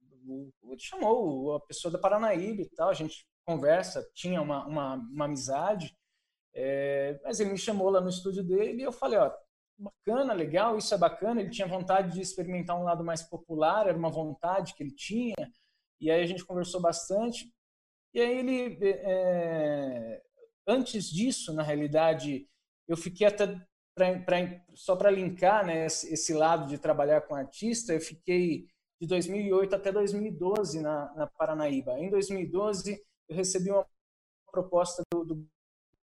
ele 0.63 0.79
chamou 0.79 1.55
a 1.55 1.61
pessoa 1.61 1.93
da 1.93 1.99
Paranaíba 1.99 2.63
e 2.63 2.69
tal, 2.71 2.91
a 2.91 2.95
gente 2.95 3.27
conversa, 3.45 4.09
tinha 4.15 4.43
uma, 4.43 4.67
uma, 4.67 4.95
uma 4.95 5.25
amizade, 5.25 5.97
é, 6.55 7.19
mas 7.25 7.41
ele 7.41 7.51
me 7.51 7.59
chamou 7.59 7.89
lá 7.89 8.01
no 8.01 8.09
estúdio 8.09 8.45
dele 8.45 8.83
e 8.83 8.85
eu 8.85 8.93
falei, 8.93 9.19
ó, 9.19 9.33
bacana, 9.79 10.33
legal, 10.33 10.77
isso 10.77 10.93
é 10.95 10.99
bacana, 10.99 11.41
ele 11.41 11.51
tinha 11.51 11.67
vontade 11.67 12.13
de 12.13 12.21
experimentar 12.21 12.79
um 12.79 12.83
lado 12.83 13.05
mais 13.05 13.23
popular, 13.23 13.87
era 13.87 13.97
uma 13.97 14.11
vontade 14.11 14.75
que 14.75 14.83
ele 14.83 14.95
tinha, 14.95 15.35
e 16.01 16.11
aí 16.11 16.23
a 16.23 16.27
gente 16.27 16.45
conversou 16.45 16.81
bastante, 16.81 17.51
e 18.13 18.21
aí 18.21 18.39
ele, 18.39 18.79
é, 18.83 20.23
antes 20.67 21.09
disso, 21.09 21.55
na 21.55 21.63
realidade, 21.63 22.49
eu 22.89 22.97
fiquei 22.97 23.27
até, 23.27 23.47
pra, 23.95 24.19
pra, 24.21 24.37
só 24.75 24.97
para 24.97 25.11
linkar 25.11 25.65
né, 25.65 25.87
esse 25.87 26.33
lado 26.35 26.67
de 26.67 26.79
trabalhar 26.79 27.23
com 27.23 27.35
artista, 27.35 27.93
eu 27.93 28.01
fiquei 28.01 28.67
de 29.01 29.07
2008 29.07 29.75
até 29.75 29.93
2012 29.93 30.81
na, 30.81 31.13
na 31.15 31.27
Paranaíba. 31.27 31.99
Em 31.99 32.11
2012, 32.11 33.01
eu 33.29 33.37
recebi 33.37 33.71
uma 33.71 33.87
proposta 34.51 35.03
do, 35.13 35.25
do 35.25 35.49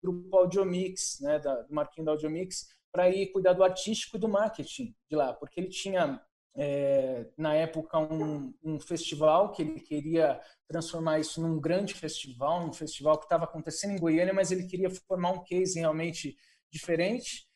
grupo 0.03 0.37
Audiomix, 0.37 1.19
né, 1.21 1.39
da, 1.39 1.61
do 1.61 1.73
Marquinho 1.73 2.05
da 2.05 2.11
Audiomix, 2.11 2.67
para 2.91 3.09
ir 3.09 3.31
cuidar 3.31 3.53
do 3.53 3.63
artístico 3.63 4.17
e 4.17 4.19
do 4.19 4.27
marketing 4.27 4.93
de 5.09 5.15
lá, 5.15 5.33
porque 5.33 5.59
ele 5.59 5.69
tinha, 5.69 6.21
é, 6.55 7.29
na 7.37 7.53
época, 7.53 7.97
um, 7.97 8.53
um 8.61 8.79
festival 8.79 9.51
que 9.51 9.61
ele 9.61 9.79
queria 9.79 10.41
transformar 10.67 11.19
isso 11.19 11.41
num 11.41 11.59
grande 11.59 11.93
festival, 11.93 12.65
um 12.65 12.73
festival 12.73 13.17
que 13.17 13.25
estava 13.25 13.45
acontecendo 13.45 13.91
em 13.91 13.99
Goiânia, 13.99 14.33
mas 14.33 14.51
ele 14.51 14.67
queria 14.67 14.89
formar 14.89 15.31
um 15.31 15.43
case 15.43 15.79
realmente 15.79 16.35
diferente 16.69 17.49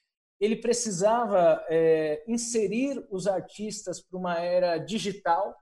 ele 0.46 0.58
precisava 0.58 1.66
é, 1.70 2.24
inserir 2.28 3.06
os 3.10 3.28
artistas 3.28 4.02
para 4.02 4.18
uma 4.18 4.40
era 4.40 4.78
digital, 4.78 5.56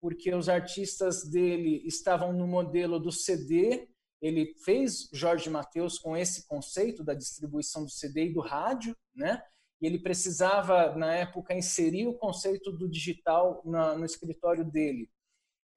porque 0.00 0.34
os 0.34 0.48
artistas 0.48 1.24
dele 1.28 1.82
estavam 1.86 2.32
no 2.32 2.46
modelo 2.46 2.98
do 2.98 3.10
CD. 3.10 3.88
Ele 4.20 4.54
fez 4.64 5.08
Jorge 5.12 5.48
Mateus 5.48 5.98
com 5.98 6.16
esse 6.16 6.46
conceito 6.46 7.02
da 7.02 7.14
distribuição 7.14 7.84
do 7.84 7.90
CD 7.90 8.26
e 8.26 8.32
do 8.32 8.40
rádio, 8.40 8.94
né? 9.14 9.42
E 9.80 9.86
ele 9.86 9.98
precisava, 9.98 10.94
na 10.94 11.14
época, 11.14 11.54
inserir 11.54 12.06
o 12.06 12.14
conceito 12.14 12.70
do 12.72 12.88
digital 12.88 13.62
na, 13.64 13.96
no 13.96 14.04
escritório 14.04 14.64
dele. 14.64 15.10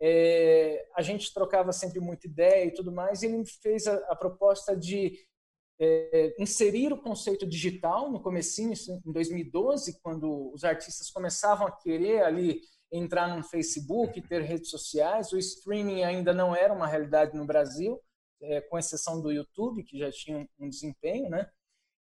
É, 0.02 0.88
a 0.96 1.02
gente 1.02 1.34
trocava 1.34 1.74
sempre 1.74 2.00
muita 2.00 2.28
ideia 2.28 2.66
e 2.66 2.74
tudo 2.74 2.92
mais, 2.92 3.22
e 3.22 3.28
ele 3.28 3.46
fez 3.62 3.88
a, 3.88 3.96
a 4.10 4.16
proposta 4.16 4.76
de 4.76 5.18
é, 5.80 6.36
inserir 6.38 6.92
o 6.92 7.02
conceito 7.02 7.48
digital 7.48 8.12
no 8.12 8.22
comecinho, 8.22 8.74
em 9.06 9.12
2012, 9.12 10.00
quando 10.02 10.52
os 10.54 10.64
artistas 10.64 11.10
começavam 11.10 11.68
a 11.68 11.72
querer 11.72 12.24
ali 12.24 12.62
entrar 12.92 13.34
no 13.36 13.44
Facebook, 13.44 14.22
ter 14.28 14.42
redes 14.42 14.70
sociais, 14.70 15.32
o 15.32 15.38
streaming 15.38 16.04
ainda 16.04 16.34
não 16.34 16.56
era 16.56 16.74
uma 16.74 16.88
realidade 16.88 17.38
no 17.38 17.46
Brasil, 17.46 18.02
é, 18.42 18.62
com 18.62 18.78
exceção 18.78 19.22
do 19.22 19.32
YouTube, 19.32 19.84
que 19.84 19.98
já 19.98 20.12
tinha 20.12 20.48
um 20.60 20.70
desempenho, 20.70 21.30
né? 21.30 21.50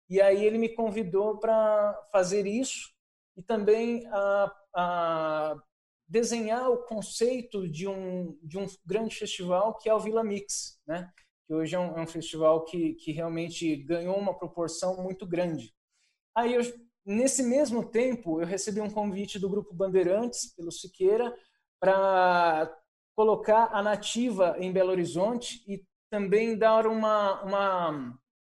E 0.09 0.21
aí 0.21 0.45
ele 0.45 0.59
me 0.59 0.69
convidou 0.69 1.39
para 1.39 1.95
fazer 2.13 2.47
isso 2.47 2.93
e 3.37 3.43
também 3.43 4.07
a, 4.09 4.53
a, 4.75 5.63
desenhar 6.07 6.71
o 6.71 6.85
conceito 6.85 7.69
de 7.69 7.89
um, 7.89 8.39
de 8.43 8.59
um 8.59 8.67
grande 8.85 9.17
festival 9.17 9.79
que 9.79 9.89
é 9.89 9.95
o 9.95 10.01
Vila 10.01 10.23
Mix, 10.23 10.79
né? 10.87 11.11
Que 11.47 11.55
hoje 11.55 11.75
é 11.75 11.79
um, 11.79 11.99
é 11.99 12.01
um 12.01 12.07
festival 12.07 12.65
que, 12.65 12.95
que 12.95 13.13
realmente 13.13 13.77
ganhou 13.77 14.17
uma 14.17 14.37
proporção 14.37 15.03
muito 15.03 15.27
grande. 15.27 15.75
Aí, 16.35 16.55
eu, 16.55 16.63
nesse 17.05 17.43
mesmo 17.43 17.85
tempo, 17.89 18.41
eu 18.41 18.47
recebi 18.47 18.81
um 18.81 18.91
convite 18.91 19.39
do 19.39 19.49
Grupo 19.49 19.75
Bandeirantes, 19.75 20.55
pelo 20.55 20.73
Siqueira, 20.73 21.35
para 21.79 22.75
colocar 23.15 23.69
a 23.73 23.83
Nativa 23.83 24.57
em 24.59 24.73
Belo 24.73 24.91
Horizonte 24.91 25.63
e 25.69 25.85
também 26.11 26.57
dar 26.57 26.87
uma, 26.87 27.43
uma 27.43 28.19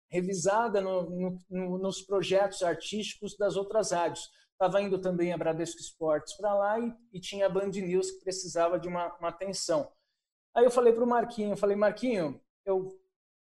revisada 0.09 0.79
no, 0.81 1.39
no, 1.49 1.77
nos 1.77 2.01
projetos 2.01 2.61
artísticos 2.63 3.35
das 3.37 3.55
outras 3.55 3.91
rádios. 3.91 4.29
Estava 4.51 4.81
indo 4.81 4.99
também 5.01 5.33
a 5.33 5.37
Bradesco 5.37 5.81
Esportes 5.81 6.35
para 6.37 6.53
lá 6.53 6.79
e, 6.79 6.93
e, 7.11 7.19
tinha 7.19 7.45
a 7.45 7.49
Band 7.49 7.71
News 7.71 8.11
que 8.11 8.23
precisava 8.23 8.79
de 8.79 8.87
uma, 8.87 9.13
uma 9.17 9.29
atenção. 9.29 9.91
Aí 10.55 10.63
eu 10.63 10.71
falei 10.71 10.93
para 10.93 11.03
o 11.03 11.07
Marquinho, 11.07 11.57
falei, 11.57 11.75
Marquinho, 11.75 12.41
eu 12.65 12.89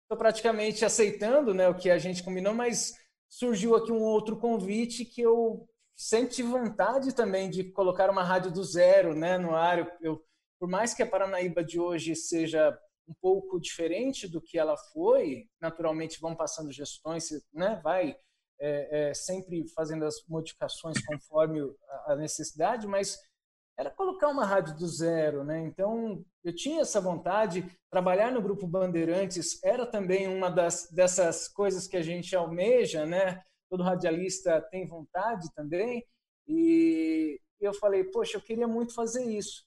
estou 0.02 0.18
praticamente 0.18 0.84
aceitando 0.84 1.54
né, 1.54 1.68
o 1.68 1.76
que 1.76 1.90
a 1.90 1.98
gente 1.98 2.22
combinou, 2.22 2.54
mas 2.54 2.92
surgiu 3.28 3.74
aqui 3.74 3.92
um 3.92 4.02
outro 4.02 4.36
convite 4.38 5.04
que 5.04 5.20
eu 5.20 5.68
sempre 5.96 6.34
tive 6.34 6.48
vontade 6.48 7.14
também 7.14 7.48
de 7.48 7.64
colocar 7.72 8.10
uma 8.10 8.22
rádio 8.22 8.52
do 8.52 8.64
zero 8.64 9.14
né, 9.14 9.38
no 9.38 9.54
ar. 9.54 9.96
Eu, 10.00 10.22
por 10.58 10.68
mais 10.68 10.94
que 10.94 11.02
a 11.02 11.06
Paranaíba 11.06 11.64
de 11.64 11.78
hoje 11.78 12.14
seja 12.14 12.76
um 13.08 13.14
pouco 13.20 13.60
diferente 13.60 14.26
do 14.26 14.40
que 14.40 14.58
ela 14.58 14.76
foi. 14.76 15.46
Naturalmente, 15.60 16.20
vão 16.20 16.34
passando 16.34 16.72
gestões, 16.72 17.28
né? 17.52 17.80
vai 17.82 18.16
é, 18.60 19.10
é, 19.10 19.14
sempre 19.14 19.66
fazendo 19.68 20.04
as 20.04 20.16
modificações 20.28 21.04
conforme 21.04 21.60
a 22.06 22.16
necessidade, 22.16 22.86
mas 22.86 23.18
era 23.76 23.90
colocar 23.90 24.28
uma 24.28 24.44
rádio 24.44 24.76
do 24.76 24.86
zero, 24.86 25.44
né? 25.44 25.60
Então 25.60 26.24
eu 26.44 26.54
tinha 26.54 26.82
essa 26.82 27.00
vontade. 27.00 27.66
Trabalhar 27.90 28.30
no 28.30 28.42
grupo 28.42 28.66
Bandeirantes 28.66 29.62
era 29.64 29.86
também 29.86 30.28
uma 30.28 30.50
das 30.50 30.88
dessas 30.90 31.48
coisas 31.48 31.86
que 31.86 31.96
a 31.96 32.02
gente 32.02 32.34
almeja, 32.36 33.04
né? 33.04 33.42
Todo 33.68 33.82
radialista 33.82 34.60
tem 34.70 34.86
vontade 34.86 35.52
também. 35.54 36.06
E 36.46 37.40
eu 37.60 37.74
falei, 37.74 38.04
poxa, 38.04 38.36
eu 38.36 38.40
queria 38.40 38.68
muito 38.68 38.94
fazer 38.94 39.24
isso. 39.24 39.64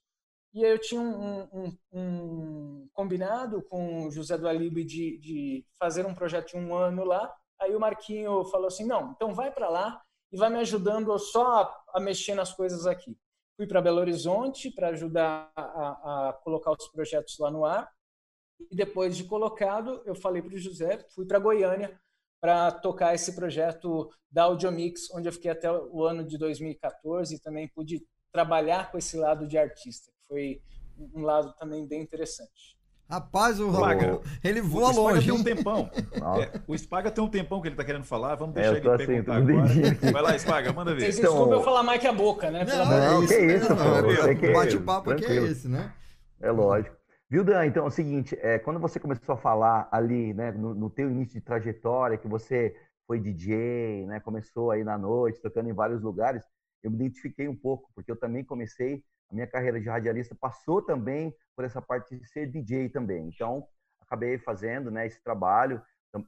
E 0.53 0.65
aí 0.65 0.71
eu 0.71 0.79
tinha 0.79 1.01
um, 1.01 1.41
um, 1.53 1.77
um 1.91 2.89
combinado 2.93 3.61
com 3.63 4.07
o 4.07 4.11
José 4.11 4.37
do 4.37 4.47
Alibe 4.47 4.83
de, 4.83 5.17
de 5.19 5.65
fazer 5.77 6.05
um 6.05 6.15
projeto 6.15 6.51
de 6.51 6.57
um 6.57 6.75
ano 6.75 7.03
lá. 7.03 7.33
Aí 7.59 7.75
o 7.75 7.79
Marquinho 7.79 8.45
falou 8.45 8.67
assim, 8.67 8.85
não, 8.85 9.11
então 9.11 9.33
vai 9.33 9.51
para 9.51 9.69
lá 9.69 10.01
e 10.31 10.37
vai 10.37 10.49
me 10.49 10.59
ajudando 10.59 11.17
só 11.19 11.61
a, 11.61 11.83
a 11.95 11.99
mexer 11.99 12.33
nas 12.35 12.53
coisas 12.53 12.87
aqui. 12.87 13.17
Fui 13.57 13.65
para 13.65 13.81
Belo 13.81 13.99
Horizonte 13.99 14.71
para 14.71 14.89
ajudar 14.89 15.51
a, 15.55 16.29
a, 16.29 16.33
colocar 16.43 16.71
os 16.71 16.87
projetos 16.89 17.37
lá 17.39 17.49
no 17.49 17.65
ar. 17.65 17.91
E 18.71 18.75
depois 18.75 19.17
de 19.17 19.23
colocado, 19.23 20.01
eu 20.05 20.15
falei 20.15 20.41
para 20.41 20.53
o 20.53 20.59
José, 20.59 21.03
fui 21.09 21.25
para 21.25 21.39
Goiânia 21.39 21.99
para 22.39 22.71
tocar 22.71 23.15
esse 23.15 23.33
projeto 23.33 24.11
da 24.29 24.43
Audiomix, 24.43 25.09
onde 25.11 25.27
eu 25.27 25.33
fiquei 25.33 25.49
até 25.49 25.71
o 25.71 26.03
ano 26.03 26.23
de 26.23 26.37
2014 26.37 27.35
e 27.35 27.39
também 27.39 27.67
pude 27.67 28.05
trabalhar 28.31 28.91
com 28.91 28.97
esse 28.99 29.17
lado 29.17 29.47
de 29.47 29.57
artista, 29.57 30.11
que 30.11 30.27
foi 30.27 30.61
um 31.15 31.23
lado 31.23 31.53
também 31.57 31.87
bem 31.87 32.01
interessante. 32.01 32.76
Rapaz, 33.09 33.57
o 33.59 33.71
Spaga, 33.71 34.19
ele 34.43 34.59
voa 34.59 34.91
o 34.91 34.95
longe. 34.95 35.25
tem 35.25 35.33
um 35.33 35.43
tempão. 35.43 35.89
É, 36.41 36.59
o 36.67 36.77
Spaga 36.77 37.09
tem 37.09 37.23
um 37.23 37.29
tempão 37.29 37.61
que 37.61 37.69
ele 37.69 37.75
tá 37.75 37.85
querendo 37.85 38.03
falar. 38.03 38.35
Vamos 38.35 38.53
deixar 38.53 38.75
é, 38.75 38.77
ele 38.77 38.89
assim, 38.89 39.05
perguntar 39.05 39.37
agora. 39.37 40.11
Vai 40.11 40.21
lá, 40.21 40.37
Spaga, 40.37 40.73
manda 40.73 40.93
ver. 40.93 41.01
Vocês 41.01 41.19
então... 41.19 41.31
desculpa 41.31 41.55
eu 41.55 41.63
falar 41.63 41.83
mais 41.83 42.01
que 42.01 42.07
a 42.07 42.11
boca, 42.11 42.51
né? 42.51 42.65
Não, 42.65 42.85
não, 42.85 43.25
que 43.25 43.33
isso, 43.33 43.67
pô. 43.67 44.53
Bate-papo 44.53 45.15
que 45.15 45.25
é 45.25 45.35
esse, 45.35 45.69
né? 45.69 45.93
É 46.41 46.51
lógico. 46.51 46.97
Viu, 47.29 47.43
Dan? 47.43 47.65
Então 47.65 47.83
é 47.83 47.87
o 47.87 47.91
seguinte, 47.91 48.37
é, 48.41 48.57
quando 48.59 48.79
você 48.79 48.99
começou 48.99 49.35
a 49.35 49.37
falar 49.37 49.89
ali, 49.91 50.33
né, 50.33 50.51
no, 50.51 50.73
no 50.73 50.89
teu 50.89 51.09
início 51.09 51.33
de 51.33 51.41
trajetória, 51.41 52.17
que 52.17 52.27
você 52.27 52.73
foi 53.05 53.19
DJ, 53.19 54.05
né, 54.05 54.19
começou 54.21 54.71
aí 54.71 54.83
na 54.83 54.97
noite, 54.97 55.41
tocando 55.41 55.69
em 55.69 55.73
vários 55.73 56.01
lugares, 56.01 56.43
eu 56.81 56.89
me 56.89 56.95
identifiquei 56.95 57.47
um 57.47 57.55
pouco, 57.55 57.89
porque 57.93 58.09
eu 58.09 58.15
também 58.15 58.45
comecei 58.45 59.03
a 59.29 59.33
minha 59.33 59.47
carreira 59.47 59.79
de 59.79 59.89
radialista 59.89 60.35
passou 60.35 60.81
também 60.81 61.35
por 61.55 61.65
essa 61.65 61.81
parte 61.81 62.15
de 62.15 62.25
ser 62.27 62.47
DJ 62.47 62.89
também. 62.89 63.27
Então, 63.27 63.67
acabei 64.01 64.37
fazendo 64.37 64.89
né, 64.89 65.05
esse 65.05 65.21
trabalho. 65.21 65.81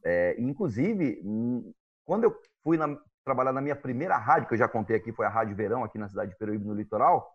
É, 0.03 0.35
inclusive, 0.39 1.21
hum, 1.23 1.73
quando 2.05 2.25
eu 2.25 2.35
fui 2.63 2.77
na, 2.77 2.97
trabalhar 3.23 3.53
na 3.53 3.61
minha 3.61 3.75
primeira 3.75 4.17
rádio, 4.17 4.47
que 4.47 4.53
eu 4.53 4.57
já 4.57 4.67
contei 4.67 4.95
aqui, 4.95 5.11
foi 5.11 5.25
a 5.25 5.29
Rádio 5.29 5.55
Verão, 5.55 5.83
aqui 5.83 5.97
na 5.97 6.09
cidade 6.09 6.31
de 6.31 6.37
Peruíbe, 6.37 6.65
no 6.65 6.73
litoral, 6.73 7.33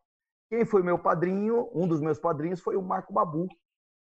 quem 0.50 0.64
foi 0.64 0.82
meu 0.82 0.98
padrinho, 0.98 1.70
um 1.74 1.88
dos 1.88 2.00
meus 2.00 2.18
padrinhos, 2.18 2.60
foi 2.60 2.76
o 2.76 2.82
Marco 2.82 3.12
Babu, 3.12 3.48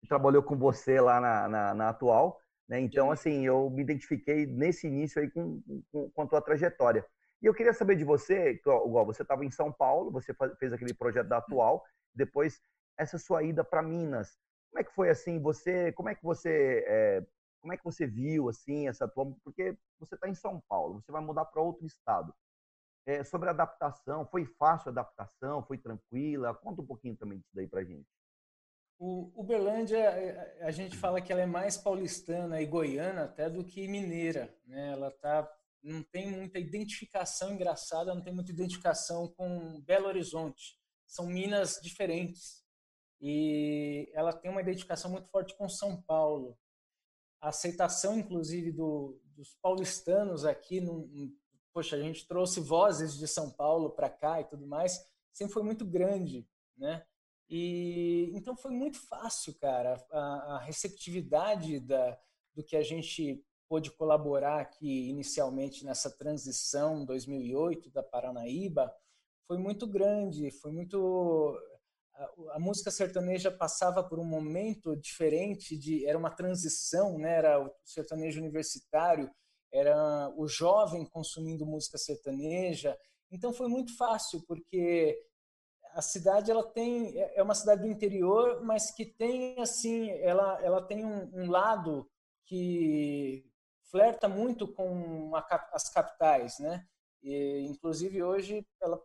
que 0.02 0.08
trabalhou 0.08 0.44
com 0.44 0.58
você 0.58 1.00
lá 1.00 1.20
na, 1.20 1.48
na, 1.48 1.74
na 1.74 1.90
atual. 1.90 2.40
Né? 2.68 2.80
Então, 2.82 3.12
assim, 3.12 3.46
eu 3.46 3.70
me 3.70 3.82
identifiquei 3.82 4.46
nesse 4.46 4.88
início 4.88 5.22
aí 5.22 5.30
com, 5.30 5.62
com, 5.92 6.10
com 6.12 6.22
a 6.22 6.28
tua 6.28 6.42
trajetória. 6.42 7.06
E 7.42 7.46
eu 7.46 7.54
queria 7.54 7.74
saber 7.74 7.96
de 7.96 8.04
você, 8.04 8.52
igual 8.52 9.06
você 9.06 9.22
estava 9.22 9.46
em 9.46 9.52
São 9.52 9.72
Paulo, 9.72 10.12
você 10.12 10.34
fez 10.58 10.74
aquele 10.74 10.94
projeto 10.94 11.28
da 11.28 11.38
Atual, 11.38 11.84
depois 12.14 12.60
essa 12.98 13.18
sua 13.20 13.44
ida 13.44 13.64
para 13.64 13.84
Minas. 13.84 14.38
Como 14.72 14.82
é 14.82 14.84
que 14.84 14.94
foi 14.94 15.10
assim? 15.10 15.40
Você, 15.42 15.92
como 15.94 16.10
é 16.10 16.16
que 16.16 16.24
você, 16.24 16.84
é, 16.88 17.26
como 17.62 17.74
é 17.74 17.78
que 17.78 17.84
você 17.84 18.08
viu 18.08 18.50
assim 18.50 18.88
essa 18.88 19.08
tua? 19.08 19.32
Porque 19.44 19.78
você 20.00 20.16
está 20.16 20.28
em 20.28 20.34
São 20.34 20.62
Paulo, 20.68 21.02
você 21.02 21.12
vai 21.12 21.22
mudar 21.22 21.46
para 21.46 21.62
outro 21.62 21.86
estado. 21.86 22.34
É, 23.06 23.24
sobre 23.24 23.48
a 23.48 23.52
adaptação, 23.52 24.26
foi 24.26 24.46
fácil 24.46 24.90
a 24.90 24.92
adaptação? 24.92 25.64
Foi 25.64 25.78
tranquila? 25.78 26.54
Conta 26.54 26.82
um 26.82 26.86
pouquinho 26.86 27.16
também 27.16 27.38
disso 27.38 27.52
daí 27.54 27.68
para 27.68 27.84
gente. 27.84 28.08
O 29.00 29.32
Uberlândia, 29.36 30.56
a 30.60 30.72
gente 30.72 30.98
fala 30.98 31.22
que 31.22 31.32
ela 31.32 31.42
é 31.42 31.46
mais 31.46 31.78
paulistana 31.78 32.60
e 32.60 32.66
goiana 32.66 33.26
até 33.26 33.48
do 33.50 33.64
que 33.64 33.88
mineira, 33.88 34.54
né? 34.66 34.92
Ela 34.92 35.10
está 35.10 35.50
não 35.88 36.04
tem 36.04 36.30
muita 36.30 36.60
identificação 36.60 37.54
engraçada, 37.54 38.14
não 38.14 38.22
tem 38.22 38.34
muita 38.34 38.52
identificação 38.52 39.28
com 39.30 39.82
Belo 39.82 40.08
Horizonte. 40.08 40.78
São 41.06 41.26
minas 41.26 41.80
diferentes. 41.82 42.64
E 43.22 44.12
ela 44.14 44.34
tem 44.34 44.52
uma 44.52 44.62
identificação 44.62 45.10
muito 45.10 45.30
forte 45.30 45.56
com 45.56 45.70
São 45.70 46.02
Paulo. 46.02 46.58
A 47.40 47.50
aceitação, 47.50 48.20
inclusive, 48.20 48.72
do, 48.72 49.20
dos 49.36 49.56
paulistanos 49.62 50.44
aqui, 50.44 50.82
num, 50.82 51.34
poxa, 51.74 51.96
a 51.96 52.02
gente 52.02 52.28
trouxe 52.28 52.60
vozes 52.60 53.18
de 53.18 53.28
São 53.28 53.50
Paulo 53.50 53.92
para 53.92 54.10
cá 54.10 54.42
e 54.42 54.46
tudo 54.46 54.68
mais, 54.68 55.08
sempre 55.32 55.54
foi 55.54 55.64
muito 55.64 55.86
grande, 55.86 56.48
né? 56.76 57.06
E 57.50 58.30
então 58.34 58.58
foi 58.58 58.72
muito 58.72 59.00
fácil, 59.00 59.54
cara, 59.56 60.06
a, 60.12 60.56
a 60.56 60.60
receptividade 60.60 61.80
da, 61.80 62.20
do 62.54 62.64
que 62.64 62.76
a 62.76 62.84
gente 62.84 63.46
pôde 63.68 63.92
colaborar 63.92 64.60
aqui 64.62 65.10
inicialmente 65.10 65.86
nessa 65.86 66.10
transição 66.10 67.06
2008 67.06 67.90
da 67.92 68.04
Paranaíba 68.04 68.94
foi 69.48 69.58
muito 69.58 69.88
grande, 69.88 70.52
foi 70.52 70.72
muito 70.72 71.58
a, 72.52 72.60
música 72.60 72.92
sertaneja 72.92 73.52
passava 73.52 74.04
por 74.04 74.20
um 74.20 74.26
momento 74.26 74.96
diferente 74.96 75.78
de 75.78 76.06
era 76.06 76.18
uma 76.18 76.32
transição, 76.32 77.18
né? 77.18 77.38
Era 77.38 77.64
o 77.64 77.72
sertanejo 77.84 78.40
universitário, 78.40 79.30
era 79.72 80.34
o 80.36 80.48
jovem 80.48 81.06
consumindo 81.06 81.66
música 81.66 81.98
sertaneja. 81.98 82.98
Então 83.32 83.54
foi 83.54 83.68
muito 83.68 83.96
fácil 83.96 84.44
porque 84.48 85.18
a 85.94 86.02
cidade 86.02 86.52
ela 86.52 86.64
tem 86.64 87.18
é, 87.20 87.40
é 87.40 87.44
uma 87.44 87.56
cidade 87.56 87.82
do 87.84 87.88
interior, 87.88 88.64
mas 88.64 88.92
que 88.92 89.06
tem 89.06 89.60
assim, 89.60 90.10
ela 90.12 90.60
ela 90.64 90.82
tem 90.82 91.06
um, 91.06 91.30
um 91.34 91.50
lado 91.50 92.10
que 92.46 93.46
flerta 93.90 94.28
muito 94.28 94.68
com 94.68 95.36
a, 95.36 95.70
as 95.74 95.90
capitais, 95.90 96.60
né? 96.60 96.86
E, 97.24 97.66
inclusive 97.68 98.22
hoje 98.22 98.66
ela 98.82 99.02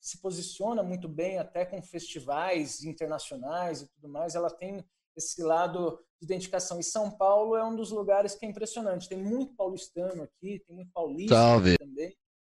se 0.00 0.20
posiciona 0.20 0.82
muito 0.82 1.08
bem 1.08 1.38
até 1.38 1.64
com 1.64 1.80
festivais 1.80 2.82
internacionais 2.82 3.82
e 3.82 3.88
tudo 3.88 4.08
mais. 4.08 4.34
Ela 4.34 4.50
tem 4.50 4.84
esse 5.16 5.42
lado 5.42 5.98
de 6.20 6.26
identificação. 6.26 6.80
E 6.80 6.82
São 6.82 7.10
Paulo 7.10 7.54
é 7.56 7.64
um 7.64 7.76
dos 7.76 7.92
lugares 7.92 8.34
que 8.34 8.44
é 8.44 8.48
impressionante. 8.48 9.08
Tem 9.08 9.18
muito 9.18 9.54
paulistano 9.54 10.24
aqui, 10.24 10.60
tem 10.66 10.74
muito 10.74 10.90
paulista 10.92 11.36
Salve. 11.36 11.78
também. 11.78 12.16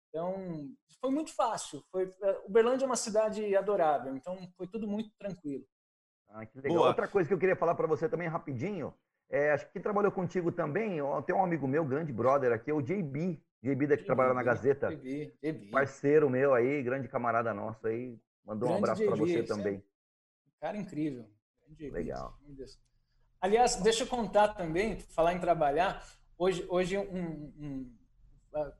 Então, 0.08 0.70
foi 1.00 1.10
muito 1.10 1.34
fácil. 1.34 1.84
Foi, 1.90 2.10
Uberlândia 2.46 2.84
é 2.84 2.86
uma 2.86 2.96
cidade 2.96 3.54
adorável, 3.54 4.16
então 4.16 4.38
foi 4.56 4.66
tudo 4.66 4.86
muito 4.86 5.10
tranquilo. 5.18 5.66
Ah, 6.28 6.46
que 6.46 6.56
legal. 6.56 6.76
Boa. 6.76 6.88
Outra 6.88 7.08
coisa 7.08 7.28
que 7.28 7.34
eu 7.34 7.38
queria 7.38 7.56
falar 7.56 7.74
para 7.74 7.86
você 7.86 8.08
também 8.08 8.28
rapidinho, 8.28 8.94
é, 9.34 9.50
acho 9.50 9.66
que 9.66 9.72
quem 9.72 9.82
trabalhou 9.82 10.12
contigo 10.12 10.52
também, 10.52 10.98
tem 11.26 11.34
um 11.34 11.42
amigo 11.42 11.66
meu, 11.66 11.84
grande 11.84 12.12
brother 12.12 12.52
aqui, 12.52 12.70
é 12.70 12.74
o 12.74 12.80
JB. 12.80 13.42
JB 13.60 13.88
daqui 13.88 14.04
trabalha 14.04 14.32
na 14.32 14.44
Gazeta. 14.44 14.94
JB, 14.94 15.34
JB. 15.42 15.70
Parceiro 15.70 16.30
meu 16.30 16.54
aí, 16.54 16.80
grande 16.84 17.08
camarada 17.08 17.52
nosso 17.52 17.84
aí. 17.84 18.16
Mandou 18.44 18.68
grande 18.68 18.80
um 18.80 18.84
abraço 18.84 19.04
para 19.04 19.16
você 19.16 19.42
também. 19.42 19.82
cara 20.60 20.76
incrível. 20.76 21.26
Legal. 21.80 22.38
Aliás, 23.40 23.74
deixa 23.74 24.04
eu 24.04 24.06
contar 24.06 24.54
também, 24.54 25.00
falar 25.00 25.34
em 25.34 25.40
trabalhar. 25.40 26.06
Hoje, 26.38 26.64
hoje 26.68 26.96
um, 26.96 27.52
um, 27.58 27.92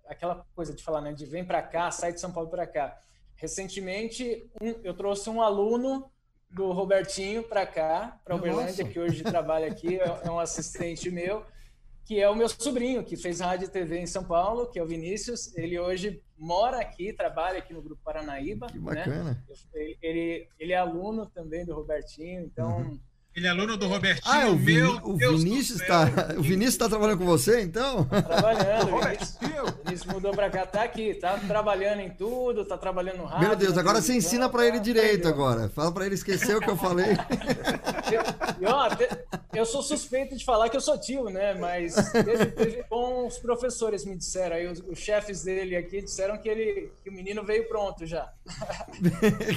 aquela 0.07 0.47
coisa 0.55 0.73
de 0.73 0.85
falar, 0.85 1.01
né, 1.01 1.13
de 1.13 1.27
vem 1.27 1.45
para 1.45 1.63
cá, 1.63 1.91
sai 1.91 2.13
de 2.13 2.21
São 2.21 2.33
Paulo 2.33 2.49
para 2.49 2.65
cá. 2.65 2.97
Recentemente, 3.35 4.49
um, 4.61 4.69
eu 4.85 4.95
trouxe 4.95 5.29
um 5.29 5.43
aluno 5.43 6.09
do 6.51 6.71
Robertinho 6.73 7.43
para 7.43 7.67
cá, 7.67 8.21
para 8.25 8.37
Uberlândia, 8.37 8.85
que 8.85 8.99
hoje 8.99 9.23
trabalha 9.23 9.67
aqui, 9.67 9.99
é, 9.99 10.21
é 10.25 10.31
um 10.31 10.39
assistente 10.39 11.11
meu, 11.11 11.45
que 12.05 12.21
é 12.21 12.29
o 12.29 12.35
meu 12.35 12.49
sobrinho, 12.49 13.03
que 13.03 13.17
fez 13.17 13.41
rádio 13.41 13.67
e 13.67 13.71
TV 13.71 13.99
em 13.99 14.07
São 14.07 14.25
Paulo, 14.25 14.67
que 14.67 14.79
é 14.79 14.83
o 14.83 14.87
Vinícius. 14.87 15.57
Ele 15.57 15.79
hoje 15.79 16.23
mora 16.39 16.79
aqui, 16.79 17.13
trabalha 17.13 17.59
aqui 17.59 17.73
no 17.73 17.83
Grupo 17.83 18.03
Paranaíba. 18.05 18.67
Que 18.67 18.79
né? 18.79 18.85
bacana. 18.85 19.25
Né? 19.25 19.57
Ele, 19.75 19.99
ele, 20.03 20.49
ele, 20.59 20.73
é 20.73 20.77
aluno 20.77 21.27
também 21.27 21.65
do 21.65 21.75
Robertinho, 21.75 22.43
então 22.43 22.79
uhum. 22.79 23.01
Ele 23.37 23.49
é 23.49 23.51
aluno 23.51 23.77
do 23.77 23.89
Robertinho. 23.89 24.33
Ah, 24.33 24.43
é 24.43 24.49
o, 24.49 24.57
Vin 24.57 24.75
meu 24.77 25.01
o 25.03 25.17
Vinícius 25.17 25.81
está. 25.81 26.05
O 26.39 26.43
Vinícius 26.43 26.75
está 26.75 26.89
trabalhando 26.89 27.19
com 27.19 27.25
você, 27.25 27.63
então? 27.63 28.05
Tá 28.05 28.23
trabalhando. 28.23 28.95
o 28.95 29.01
Vinícius, 29.01 29.39
Vinícius 29.85 30.13
mudou 30.13 30.33
para 30.33 30.51
cá, 30.51 30.65
tá 30.65 30.83
aqui, 30.85 31.15
tá 31.15 31.37
trabalhando 31.39 32.01
em 32.01 32.11
tudo, 32.11 32.65
tá 32.65 32.79
trabalhando 32.79 33.19
no 33.19 33.25
rádio. 33.25 33.49
Meu 33.49 33.57
Deus, 33.57 33.77
agora 33.77 34.01
você 34.01 34.15
ensina 34.15 34.49
para 34.49 34.67
ele 34.67 34.79
direito 34.79 35.27
agora. 35.27 35.69
Fala 35.69 35.91
para 35.91 36.07
ele 36.07 36.15
esquecer 36.15 36.57
o 36.57 36.61
que 36.61 36.71
eu 36.71 36.77
falei. 36.77 37.15
Eu, 38.13 38.21
eu, 38.61 39.19
eu, 39.55 39.67
sou 39.67 39.83
suspeito 39.83 40.37
de 40.37 40.45
falar 40.45 40.69
que 40.69 40.77
eu 40.77 40.81
sou 40.81 40.99
tio, 41.01 41.25
né? 41.31 41.55
Mas 41.55 41.95
teve, 42.13 42.47
teve 42.47 42.85
bons 42.89 43.39
professores 43.39 44.05
me 44.05 44.15
disseram 44.15 44.57
aí, 44.57 44.67
os, 44.69 44.79
os, 44.81 44.99
chefes 44.99 45.43
dele 45.43 45.75
aqui 45.75 46.03
disseram 46.03 46.37
que 46.37 46.49
ele 46.49 46.93
que 47.03 47.09
o 47.09 47.13
menino 47.13 47.43
veio 47.43 47.67
pronto 47.67 48.07
já. 48.07 48.31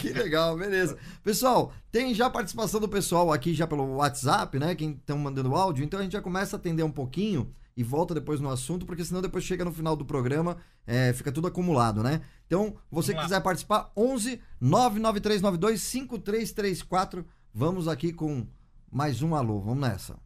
que 0.02 0.14
legal, 0.14 0.58
beleza. 0.58 0.98
Pessoal, 1.24 1.74
tem 1.92 2.16
já 2.16 2.30
participação 2.30 2.80
do 2.80 2.88
pessoal 2.88 3.34
aqui 3.34 3.54
já 3.54 3.67
pelo 3.68 3.96
WhatsApp, 3.96 4.58
né? 4.58 4.74
Quem 4.76 4.92
estão 4.92 5.18
mandando 5.18 5.56
áudio, 5.56 5.84
então 5.84 6.00
a 6.00 6.04
gente 6.04 6.14
já 6.14 6.22
começa 6.22 6.56
a 6.56 6.60
atender 6.60 6.84
um 6.84 6.92
pouquinho 6.92 7.54
e 7.78 7.84
volta 7.84 8.16
depois 8.16 8.40
no 8.40 8.50
assunto, 8.50 8.88
porque 8.88 9.06
senão 9.06 9.22
depois 9.22 9.44
chega 9.44 9.64
no 9.64 9.72
final 9.72 9.96
do 9.96 10.04
programa, 10.04 10.58
é, 10.88 11.14
fica 11.14 11.32
tudo 11.32 11.48
acumulado, 11.48 12.02
né? 12.02 12.22
Então, 12.48 12.76
você 12.90 13.14
que 13.14 13.22
quiser 13.22 13.40
participar, 13.42 13.92
11 13.96 14.42
99392 14.60 15.82
5334. 15.82 17.24
Vamos 17.54 17.88
aqui 17.88 18.12
com 18.12 18.48
mais 18.92 19.22
um 19.22 19.36
alô. 19.36 19.60
Vamos 19.60 19.88
nessa. 19.88 20.18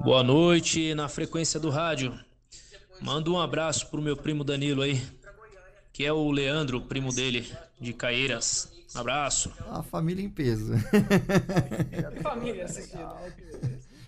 Boa 0.00 0.22
noite 0.22 0.94
na 0.94 1.06
frequência 1.06 1.60
do 1.60 1.68
rádio. 1.68 2.18
Manda 2.98 3.30
um 3.30 3.38
abraço 3.38 3.88
pro 3.88 4.00
meu 4.00 4.16
primo 4.16 4.42
Danilo 4.42 4.80
aí, 4.80 5.02
que 5.92 6.06
é 6.06 6.12
o 6.12 6.30
Leandro, 6.30 6.80
primo 6.80 7.12
dele, 7.12 7.46
de 7.78 7.92
Caeiras. 7.92 8.71
Um 8.94 9.00
abraço. 9.00 9.52
A 9.70 9.82
família 9.82 10.24
em 10.24 10.30
peso. 10.30 10.72
família 12.22 12.64
assistindo. 12.64 13.08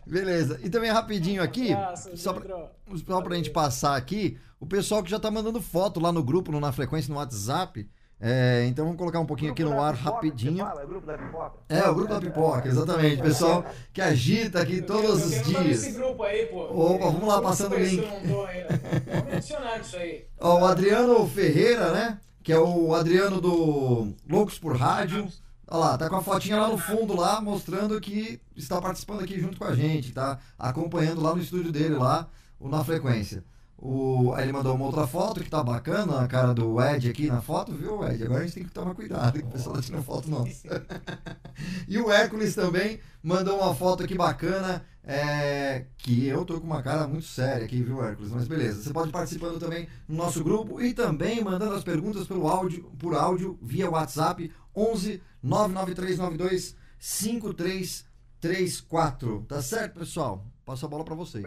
Beleza. 0.07 0.61
E 0.63 0.69
também 0.69 0.91
rapidinho 0.91 1.43
aqui, 1.43 1.71
só 2.15 2.35
pra, 2.35 2.71
só 3.07 3.23
pra 3.23 3.37
gente 3.37 3.51
passar 3.51 3.97
aqui, 3.97 4.39
o 4.61 4.67
pessoal 4.67 5.03
que 5.03 5.11
já 5.11 5.19
tá 5.19 5.31
mandando 5.31 5.61
foto 5.61 5.99
lá 5.99 6.13
no 6.13 6.23
grupo, 6.23 6.53
no 6.53 6.61
Na 6.61 6.73
Frequência, 6.73 7.13
no 7.13 7.19
WhatsApp. 7.19 7.89
É, 8.21 8.65
então 8.67 8.85
vamos 8.85 8.99
colocar 8.99 9.19
um 9.21 9.27
pouquinho 9.27 9.53
aqui 9.53 9.63
no 9.65 9.79
ar 9.81 9.95
pipoca, 9.97 10.15
rapidinho. 10.15 10.65
Fala, 10.65 10.81
é 10.81 10.85
o 10.85 10.89
grupo 10.89 11.07
da 11.07 11.19
pipoca? 11.19 11.53
É, 11.69 11.89
o 11.89 11.95
grupo 11.95 12.15
da 12.15 12.21
pipoca, 12.21 12.69
exatamente. 12.69 13.23
Pessoal 13.23 13.65
que 13.93 14.01
agita 14.01 14.63
aqui 14.63 14.81
todos 14.81 15.27
os 15.27 15.43
dias. 15.43 15.67
Esse 15.67 15.93
grupo 15.93 16.23
aí, 16.23 16.47
pô. 16.47 16.63
Opa, 16.63 17.07
vamos 17.07 17.29
lá 17.29 17.43
passando 17.43 17.75
o 17.75 17.79
link. 17.79 18.03
Vamos 18.03 19.33
mencionar 19.33 19.81
isso 19.81 19.97
aí. 19.97 20.27
Ó, 20.41 20.61
o 20.61 20.65
Adriano 20.65 21.27
Ferreira, 21.29 21.93
né? 21.93 22.19
Que 22.45 22.53
é 22.53 22.59
o 22.59 22.95
Adriano 22.95 23.41
do 23.41 24.13
Loucos 24.29 24.59
por 24.59 24.77
Rádio. 24.77 25.27
Olha 25.67 25.81
lá, 25.81 25.99
tá 25.99 26.11
com 26.11 26.17
a 26.17 26.23
fotinha 26.23 26.61
lá 26.61 26.69
no 26.69 26.77
fundo 26.77 27.17
lá, 27.17 27.41
mostrando 27.41 27.99
que 27.99 28.39
está 28.55 28.81
participando 28.83 29.23
aqui 29.23 29.41
junto 29.41 29.57
com 29.57 29.65
a 29.65 29.75
gente, 29.75 30.13
tá 30.13 30.39
acompanhando 30.59 31.23
lá 31.23 31.35
no 31.35 31.41
estúdio 31.41 31.73
dele 31.73 31.97
lá, 31.97 32.29
Na 32.61 32.85
Frequência. 32.85 33.43
O, 33.77 34.33
aí 34.35 34.45
ele 34.45 34.53
mandou 34.53 34.73
uma 34.75 34.87
outra 34.87 35.07
foto 35.07 35.43
que 35.43 35.51
tá 35.51 35.63
bacana, 35.63 36.21
a 36.21 36.29
cara 36.29 36.55
do 36.55 36.81
Ed 36.81 37.11
aqui 37.11 37.27
na 37.27 37.43
foto, 37.43 37.73
viu, 37.73 38.03
Ed? 38.09 38.25
Agora 38.25 38.41
a 38.41 38.45
gente 38.45 38.55
tem 38.55 38.65
que 38.65 38.71
tomar 38.71 38.95
cuidado, 38.95 39.39
que 39.39 39.45
o 39.45 39.51
pessoal 39.51 39.77
tá 39.77 39.83
tirando 39.83 40.05
foto 40.05 40.31
nossa. 40.31 40.87
e 41.87 41.99
o 41.99 42.11
Hércules 42.11 42.55
também 42.55 42.99
mandou 43.23 43.59
uma 43.59 43.75
foto 43.75 44.03
aqui 44.05 44.15
bacana, 44.15 44.83
é, 45.03 45.85
que 45.99 46.27
eu 46.27 46.47
tô 46.47 46.59
com 46.61 46.67
uma 46.67 46.83
cara 46.83 47.07
muito 47.07 47.27
séria 47.27 47.67
aqui, 47.67 47.83
viu, 47.83 48.03
Hércules? 48.03 48.33
Mas 48.33 48.49
beleza, 48.49 48.83
você 48.83 48.91
pode 48.93 49.13
participando 49.13 49.59
também 49.59 49.87
no 50.09 50.17
nosso 50.17 50.43
grupo 50.43 50.81
e 50.81 50.95
também 50.95 51.45
mandando 51.45 51.75
as 51.75 51.85
perguntas 51.85 52.27
pelo 52.27 52.49
áudio, 52.49 52.85
por 52.99 53.15
áudio 53.15 53.59
via 53.61 53.91
WhatsApp 53.91 54.51
11 54.75 55.23
99392 55.43 56.75
5334. 56.99 59.45
Tá 59.47 59.61
certo, 59.61 59.99
pessoal? 59.99 60.47
Passo 60.65 60.87
a 60.87 60.89
bola 60.89 61.05
para 61.05 61.15
vocês. 61.15 61.45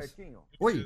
Oi. 0.60 0.86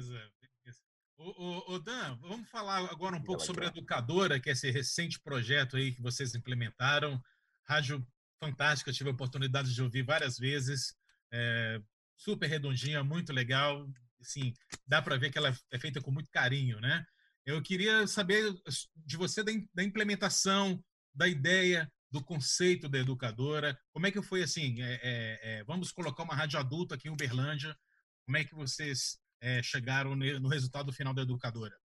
O, 1.23 1.75
o, 1.75 1.79
Dan, 1.79 2.15
vamos 2.15 2.49
falar 2.49 2.79
agora 2.89 3.15
um 3.15 3.21
pouco 3.21 3.43
sobre 3.43 3.65
a 3.65 3.67
Educadora, 3.67 4.39
que 4.39 4.49
é 4.49 4.53
esse 4.53 4.71
recente 4.71 5.19
projeto 5.19 5.77
aí 5.77 5.93
que 5.93 6.01
vocês 6.01 6.33
implementaram. 6.33 7.21
Rádio 7.63 8.05
fantástica, 8.39 8.91
tive 8.91 9.11
a 9.11 9.13
oportunidade 9.13 9.71
de 9.73 9.83
ouvir 9.83 10.01
várias 10.01 10.39
vezes. 10.39 10.95
É, 11.31 11.79
super 12.17 12.47
redondinha, 12.47 13.03
muito 13.03 13.31
legal. 13.31 13.87
Assim, 14.19 14.51
dá 14.87 14.99
para 14.99 15.15
ver 15.17 15.31
que 15.31 15.37
ela 15.37 15.55
é 15.71 15.77
feita 15.77 16.01
com 16.01 16.09
muito 16.09 16.31
carinho, 16.31 16.79
né? 16.79 17.05
Eu 17.45 17.61
queria 17.61 18.07
saber 18.07 18.51
de 18.95 19.15
você 19.15 19.43
da, 19.43 19.51
da 19.75 19.83
implementação, 19.83 20.83
da 21.13 21.27
ideia, 21.27 21.91
do 22.09 22.23
conceito 22.23 22.89
da 22.89 22.97
educadora. 22.97 23.79
Como 23.91 24.07
é 24.07 24.11
que 24.11 24.21
foi 24.23 24.41
assim? 24.41 24.81
É, 24.81 24.93
é, 24.93 25.39
é, 25.43 25.63
vamos 25.65 25.91
colocar 25.91 26.23
uma 26.23 26.35
rádio 26.35 26.59
adulta 26.59 26.95
aqui 26.95 27.07
em 27.07 27.11
Uberlândia. 27.11 27.77
Como 28.25 28.37
é 28.37 28.43
que 28.43 28.55
vocês 28.55 29.20
é, 29.41 29.61
chegaram 29.63 30.15
no 30.15 30.47
resultado 30.47 30.93
final 30.93 31.13
da 31.13 31.23
educadora? 31.23 31.75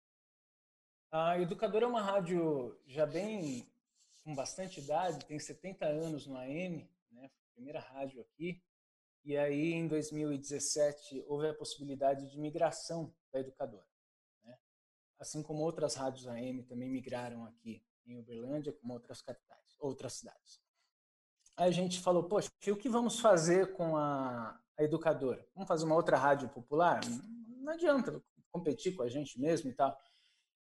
A 1.10 1.40
educadora 1.40 1.86
é 1.86 1.88
uma 1.88 2.02
rádio 2.02 2.78
já 2.86 3.06
bem 3.06 3.66
com 4.22 4.34
bastante 4.34 4.80
idade, 4.80 5.24
tem 5.24 5.38
70 5.38 5.86
anos 5.86 6.26
no 6.26 6.36
AM, 6.36 6.88
né? 7.10 7.30
Primeira 7.54 7.80
rádio 7.80 8.20
aqui. 8.20 8.62
E 9.24 9.36
aí, 9.36 9.72
em 9.72 9.88
2017, 9.88 11.24
houve 11.26 11.48
a 11.48 11.54
possibilidade 11.54 12.30
de 12.30 12.38
migração 12.38 13.14
da 13.32 13.40
educadora. 13.40 13.86
Né? 14.44 14.56
Assim 15.18 15.42
como 15.42 15.62
outras 15.62 15.94
rádios 15.94 16.28
AM 16.28 16.62
também 16.64 16.90
migraram 16.90 17.44
aqui 17.46 17.82
em 18.04 18.18
Uberlândia, 18.18 18.72
como 18.72 18.92
outras 18.92 19.22
capitais, 19.22 19.76
outras 19.80 20.14
cidades. 20.14 20.60
Aí 21.56 21.68
a 21.68 21.72
gente 21.72 22.00
falou, 22.00 22.24
poxa, 22.24 22.50
e 22.66 22.70
o 22.70 22.76
que 22.76 22.88
vamos 22.88 23.18
fazer 23.18 23.72
com 23.72 23.96
a, 23.96 24.60
a 24.78 24.82
educadora? 24.82 25.44
Vamos 25.54 25.66
fazer 25.66 25.86
uma 25.86 25.94
outra 25.94 26.16
rádio 26.16 26.48
popular? 26.48 27.00
Não 27.66 27.72
adianta 27.72 28.22
competir 28.52 28.94
com 28.94 29.02
a 29.02 29.08
gente 29.08 29.38
mesmo 29.40 29.68
e 29.68 29.74
tal. 29.74 29.94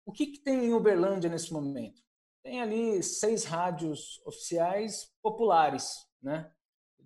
O 0.05 0.11
que, 0.11 0.25
que 0.25 0.39
tem 0.39 0.65
em 0.65 0.73
Uberlândia 0.73 1.29
nesse 1.29 1.53
momento? 1.53 2.01
Tem 2.43 2.59
ali 2.59 3.03
seis 3.03 3.45
rádios 3.45 4.19
oficiais 4.25 5.13
populares, 5.21 6.07
né? 6.21 6.51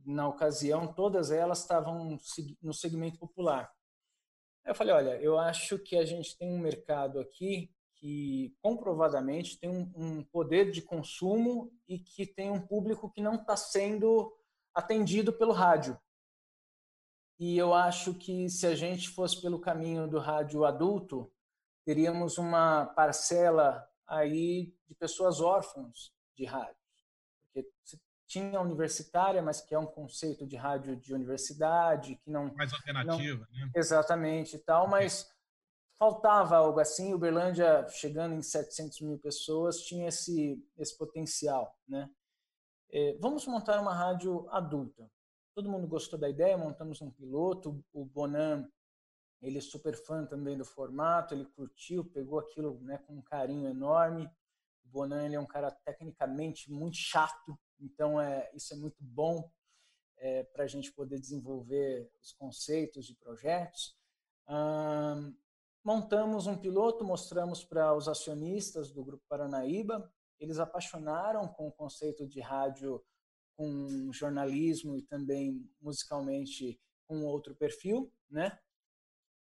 Na 0.06 0.27
ocasião, 0.27 0.91
todas 0.91 1.30
elas 1.30 1.60
estavam 1.60 2.17
no 2.62 2.73
segmento 2.73 3.19
popular. 3.19 3.71
Eu 4.65 4.73
falei, 4.73 4.93
olha, 4.93 5.21
eu 5.21 5.38
acho 5.38 5.77
que 5.77 5.95
a 5.95 6.06
gente 6.06 6.38
tem 6.38 6.49
um 6.49 6.60
mercado 6.60 7.19
aqui 7.19 7.69
que 7.95 8.56
comprovadamente 8.62 9.60
tem 9.60 9.69
um, 9.69 9.91
um 9.95 10.23
poder 10.23 10.71
de 10.71 10.82
consumo 10.82 11.71
e 11.88 11.99
que 11.99 12.25
tem 12.25 12.49
um 12.49 12.65
público 12.65 13.12
que 13.12 13.21
não 13.21 13.36
está 13.36 13.56
sendo 13.56 14.36
atendido 14.73 15.34
pelo 15.34 15.51
rádio. 15.51 15.99
E 17.41 17.58
eu 17.58 17.73
acho 17.73 18.13
que 18.13 18.47
se 18.51 18.67
a 18.67 18.75
gente 18.75 19.10
fosse 19.10 19.41
pelo 19.41 19.60
caminho 19.60 20.08
do 20.08 20.19
rádio 20.19 20.63
adulto, 20.63 21.34
teríamos 21.84 22.38
uma 22.38 22.86
parcela 22.86 23.84
aí 24.06 24.71
de 24.88 24.93
pessoas 24.93 25.41
órfãos 25.41 26.13
de 26.38 26.45
rádio. 26.45 26.77
Porque 27.51 27.67
tinha 28.27 28.62
universitária, 28.62 29.41
mas 29.41 29.60
que 29.60 29.73
é 29.73 29.80
um 29.80 29.88
conceito 29.88 30.45
de 30.45 30.56
rádio 30.56 30.95
de 30.95 31.15
universidade, 31.15 32.15
que 32.17 32.30
não... 32.30 32.54
Mais 32.54 32.71
alternativa, 32.71 33.47
não, 33.51 33.60
né? 33.60 33.71
Exatamente 33.75 34.58
e 34.58 34.60
tal, 34.60 34.88
mas 34.88 35.27
faltava 35.97 36.58
algo 36.58 36.80
assim. 36.80 37.12
Uberlândia, 37.12 37.88
chegando 37.89 38.36
em 38.36 38.43
700 38.43 39.01
mil 39.01 39.17
pessoas, 39.17 39.82
tinha 39.82 40.10
esse, 40.10 40.63
esse 40.77 40.95
potencial, 40.95 41.75
né? 41.88 42.08
É, 42.91 43.17
vamos 43.19 43.47
montar 43.47 43.82
uma 43.82 43.95
rádio 43.95 44.47
adulta. 44.51 45.10
Todo 45.54 45.70
mundo 45.70 45.88
gostou 45.88 46.18
da 46.18 46.30
ideia, 46.30 46.58
montamos 46.58 47.02
um 47.02 47.12
piloto. 47.12 47.84
O 47.92 48.06
Bonan, 48.06 48.70
ele 49.42 49.58
é 49.58 49.62
super 49.62 49.96
fã 49.96 50.26
também 50.26 50.58
do 50.58 50.64
formato, 50.64 51.34
ele 51.34 51.46
curtiu, 51.46 52.06
pegou 52.06 52.40
aquilo 52.40 52.80
né, 52.82 52.98
com 53.00 53.18
um 53.18 53.22
carinho 53.22 53.68
enorme. 53.68 54.26
O 54.86 54.88
Bonan 54.88 55.26
ele 55.26 55.36
é 55.36 55.40
um 55.40 55.46
cara 55.46 55.70
tecnicamente 55.70 56.72
muito 56.72 56.98
chato, 56.98 57.60
então 57.80 58.20
é, 58.20 58.50
isso 58.54 58.74
é 58.74 58.78
muito 58.78 58.98
bom 59.04 59.52
é, 60.18 60.44
para 60.44 60.64
a 60.64 60.68
gente 60.68 60.92
poder 60.94 61.20
desenvolver 61.20 62.10
os 62.22 62.32
conceitos 62.34 63.06
de 63.06 63.16
projetos. 63.16 63.98
Hum, 64.48 65.36
montamos 65.84 66.48
um 66.48 66.58
piloto, 66.58 67.04
mostramos 67.04 67.64
para 67.66 67.94
os 67.94 68.08
acionistas 68.08 68.92
do 68.92 69.04
Grupo 69.04 69.24
Paranaíba, 69.28 70.12
eles 70.40 70.60
apaixonaram 70.60 71.48
com 71.48 71.68
o 71.68 71.72
conceito 71.72 72.26
de 72.28 72.40
rádio 72.40 73.04
com 73.56 74.12
jornalismo 74.12 74.98
e 74.98 75.02
também 75.02 75.70
musicalmente 75.82 76.80
com 77.08 77.24
outro 77.26 77.56
perfil, 77.56 78.12
né? 78.30 78.58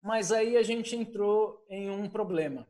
Mas 0.02 0.30
aí 0.30 0.56
a 0.56 0.62
gente 0.62 0.94
entrou 0.94 1.64
em 1.68 1.90
um 1.90 2.08
problema. 2.08 2.66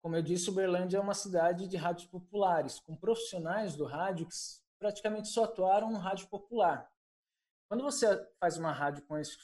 Como 0.00 0.14
eu 0.14 0.22
disse, 0.22 0.48
Uberlândia 0.48 0.98
é 0.98 1.00
uma 1.00 1.14
cidade 1.14 1.66
de 1.66 1.76
rádios 1.76 2.06
populares, 2.06 2.78
com 2.78 2.96
profissionais 2.96 3.74
do 3.74 3.84
rádio 3.84 4.26
que 4.26 4.34
praticamente 4.78 5.28
só 5.28 5.44
atuaram 5.44 5.90
no 5.90 5.98
rádio 5.98 6.28
popular. 6.28 6.88
Quando 7.68 7.82
você 7.82 8.06
faz 8.38 8.56
uma 8.56 8.70
rádio 8.70 9.04
com 9.06 9.18
esse 9.18 9.36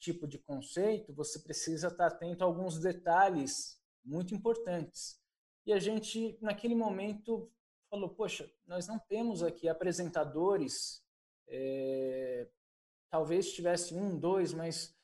tipo 0.00 0.26
de 0.26 0.38
conceito, 0.38 1.12
você 1.14 1.38
precisa 1.38 1.88
estar 1.88 2.06
atento 2.06 2.42
a 2.42 2.46
alguns 2.46 2.80
detalhes 2.80 3.80
muito 4.04 4.34
importantes. 4.34 5.20
E 5.64 5.72
a 5.72 5.78
gente, 5.78 6.36
naquele 6.40 6.74
momento, 6.74 7.48
falou: 7.90 8.08
Poxa, 8.08 8.50
nós 8.66 8.86
não 8.86 8.98
temos 8.98 9.42
aqui 9.42 9.68
apresentadores, 9.68 11.02
é, 11.48 12.46
talvez 13.10 13.52
tivesse 13.52 13.94
um, 13.94 14.18
dois, 14.18 14.54
mas 14.54 14.96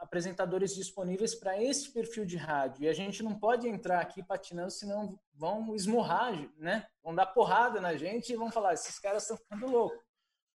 apresentadores 0.00 0.74
disponíveis 0.74 1.34
para 1.34 1.62
esse 1.62 1.90
perfil 1.90 2.24
de 2.24 2.36
rádio. 2.36 2.84
E 2.84 2.88
a 2.88 2.92
gente 2.92 3.22
não 3.22 3.38
pode 3.38 3.68
entrar 3.68 4.00
aqui 4.00 4.22
patinando, 4.22 4.70
senão 4.70 5.18
vão 5.34 5.74
esmurrar, 5.74 6.32
né? 6.56 6.86
Vão 7.02 7.14
dar 7.14 7.26
porrada 7.26 7.80
na 7.80 7.94
gente 7.96 8.32
e 8.32 8.36
vão 8.36 8.50
falar: 8.50 8.74
esses 8.74 8.98
caras 8.98 9.22
estão 9.22 9.36
ficando 9.36 9.66
loucos. 9.70 10.02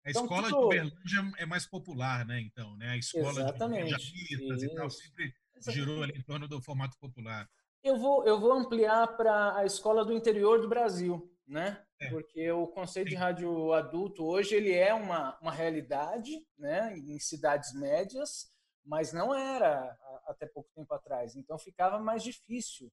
A 0.03 0.09
então, 0.09 0.23
escola 0.23 0.47
tipo... 0.47 0.59
de 0.59 0.65
Uberlândia 0.65 1.33
é 1.37 1.45
mais 1.45 1.65
popular, 1.65 2.25
né? 2.25 2.39
Então, 2.41 2.75
né? 2.77 2.89
A 2.89 2.97
escola 2.97 3.41
Exatamente. 3.41 3.95
de 3.95 4.65
e 4.65 4.75
tal 4.75 4.89
sempre 4.89 5.33
girou 5.67 6.01
ali 6.01 6.17
em 6.17 6.23
torno 6.23 6.47
do 6.47 6.61
formato 6.61 6.97
popular 6.97 7.47
eu 7.83 7.97
vou, 7.97 8.25
eu 8.25 8.39
vou 8.39 8.51
ampliar 8.51 9.15
para 9.15 9.55
a 9.55 9.65
escola 9.65 10.03
do 10.05 10.13
interior 10.13 10.61
do 10.61 10.69
Brasil. 10.69 11.29
né? 11.49 11.83
É. 11.99 12.09
Porque 12.09 12.49
o 12.51 12.67
conceito 12.67 13.09
de 13.09 13.15
rádio 13.15 13.73
adulto 13.73 14.23
hoje 14.23 14.55
ele 14.55 14.71
é 14.71 14.93
uma, 14.93 15.37
uma 15.41 15.51
realidade, 15.51 16.45
né? 16.57 16.95
Em 16.95 17.19
cidades 17.19 17.73
médias, 17.73 18.53
mas 18.85 19.11
não 19.11 19.33
era 19.33 19.97
até 20.25 20.45
pouco 20.45 20.69
tempo 20.73 20.93
atrás. 20.93 21.35
Então 21.35 21.57
ficava 21.57 21.99
mais 21.99 22.23
difícil 22.23 22.91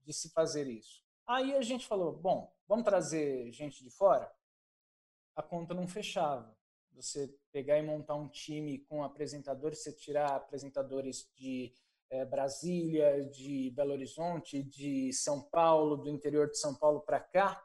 de 0.00 0.12
se 0.12 0.30
fazer 0.30 0.66
isso. 0.66 1.02
Aí 1.26 1.54
a 1.54 1.60
gente 1.60 1.86
falou, 1.86 2.12
bom, 2.12 2.50
vamos 2.66 2.84
trazer 2.84 3.52
gente 3.52 3.84
de 3.84 3.90
fora? 3.90 4.32
A 5.36 5.42
conta 5.42 5.74
não 5.74 5.86
fechava. 5.86 6.56
Você 6.92 7.32
pegar 7.52 7.78
e 7.78 7.82
montar 7.82 8.16
um 8.16 8.28
time 8.28 8.78
com 8.78 9.04
apresentadores, 9.04 9.82
você 9.82 9.92
tirar 9.92 10.34
apresentadores 10.34 11.30
de 11.36 11.72
Brasília, 12.24 13.28
de 13.28 13.70
Belo 13.70 13.92
Horizonte, 13.92 14.62
de 14.62 15.12
São 15.12 15.42
Paulo, 15.42 15.96
do 15.96 16.08
interior 16.08 16.48
de 16.50 16.58
São 16.58 16.74
Paulo 16.74 17.00
para 17.00 17.20
cá, 17.20 17.62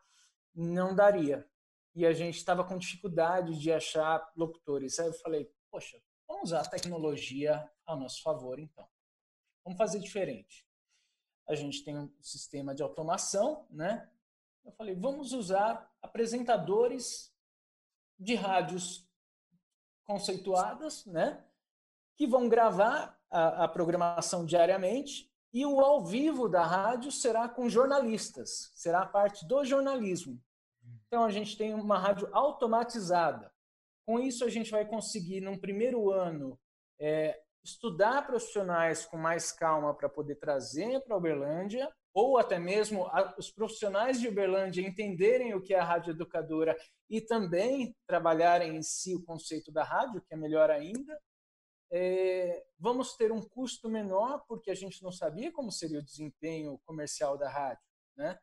não 0.54 0.94
daria. 0.96 1.48
E 1.96 2.06
a 2.06 2.14
gente 2.14 2.38
estava 2.38 2.64
com 2.64 2.78
dificuldade 2.78 3.58
de 3.60 3.72
achar 3.72 4.32
locutores. 4.36 5.00
Aí 5.00 5.08
eu 5.08 5.14
falei, 5.14 5.50
poxa, 5.72 6.02
vamos 6.28 6.46
usar 6.46 6.62
a 6.62 6.70
tecnologia 6.70 7.70
a 7.86 7.96
nosso 7.96 8.22
favor, 8.22 8.60
então. 8.60 8.88
Vamos 9.64 9.78
fazer 9.78 10.00
diferente. 10.00 10.68
A 11.48 11.56
gente 11.56 11.84
tem 11.84 11.98
um 11.98 12.12
sistema 12.22 12.74
de 12.74 12.82
automação, 12.82 13.68
né? 13.70 14.10
Eu 14.64 14.72
falei, 14.72 14.96
vamos 14.96 15.34
usar 15.34 15.92
apresentadores 16.02 17.34
de 18.18 18.36
rádios 18.36 19.08
conceituadas, 20.06 21.06
né? 21.06 21.46
Que 22.16 22.26
vão 22.26 22.48
gravar 22.48 23.22
a, 23.34 23.64
a 23.64 23.68
programação 23.68 24.46
diariamente 24.46 25.28
e 25.52 25.66
o 25.66 25.80
ao 25.80 26.06
vivo 26.06 26.48
da 26.48 26.64
rádio 26.64 27.12
será 27.12 27.50
com 27.50 27.68
jornalistas, 27.68 28.72
será 28.76 29.06
parte 29.06 29.46
do 29.48 29.64
jornalismo. 29.66 30.40
Então 31.08 31.24
a 31.24 31.32
gente 31.32 31.58
tem 31.58 31.74
uma 31.74 31.98
rádio 31.98 32.30
automatizada. 32.32 33.52
Com 34.06 34.20
isso 34.20 34.46
a 34.46 34.50
gente 34.50 34.72
vai 34.72 34.86
conseguir, 34.86 35.42
num 35.42 35.58
primeiro 35.58 36.12
ano, 36.12 36.60
é, 37.00 37.40
estudar 37.64 38.26
profissionais 38.26 39.06
com 39.06 39.18
mais 39.18 39.52
calma 39.52 39.94
para 39.94 40.10
poder 40.10 40.36
trazer 40.36 41.00
para 41.02 41.18
Uberlândia, 41.18 41.92
ou 42.14 42.38
até 42.38 42.60
mesmo 42.60 43.06
a, 43.08 43.34
os 43.38 43.50
profissionais 43.50 44.20
de 44.20 44.28
Uberlândia 44.28 44.86
entenderem 44.86 45.54
o 45.54 45.62
que 45.62 45.74
é 45.74 45.80
a 45.80 45.84
rádio 45.84 46.12
educadora 46.12 46.76
e 47.10 47.22
também 47.22 47.96
trabalharem 48.08 48.76
em 48.76 48.82
si 48.84 49.16
o 49.16 49.24
conceito 49.24 49.72
da 49.72 49.84
rádio, 49.84 50.22
que 50.22 50.34
é 50.34 50.38
melhor 50.38 50.70
ainda. 50.70 51.20
É, 51.92 52.66
vamos 52.80 53.16
ter 53.16 53.32
um 53.32 53.42
custo 53.42 53.90
menor, 53.90 54.44
porque 54.48 54.72
a 54.72 54.76
gente 54.76 55.04
não 55.04 55.12
sabia 55.12 55.52
como 55.52 55.72
seria 55.72 56.00
o 56.00 56.04
desempenho 56.04 56.80
comercial 56.86 57.38
da 57.38 57.50
rádio. 57.50 57.84
Né? 58.16 58.38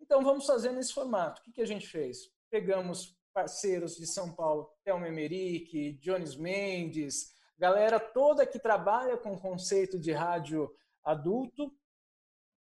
Então, 0.00 0.22
vamos 0.22 0.46
fazer 0.46 0.72
nesse 0.72 0.92
formato. 0.92 1.40
O 1.40 1.44
que, 1.44 1.52
que 1.52 1.62
a 1.62 1.66
gente 1.66 1.86
fez? 1.86 2.30
Pegamos 2.50 3.16
parceiros 3.32 3.96
de 3.96 4.06
São 4.06 4.34
Paulo, 4.34 4.72
Thelma 4.82 5.08
Emerick, 5.08 5.92
Jones 6.00 6.36
Mendes, 6.36 7.34
galera 7.58 8.00
toda 8.00 8.46
que 8.46 8.58
trabalha 8.58 9.16
com 9.16 9.34
o 9.34 9.40
conceito 9.40 9.98
de 9.98 10.12
rádio 10.12 10.74
adulto. 11.04 11.70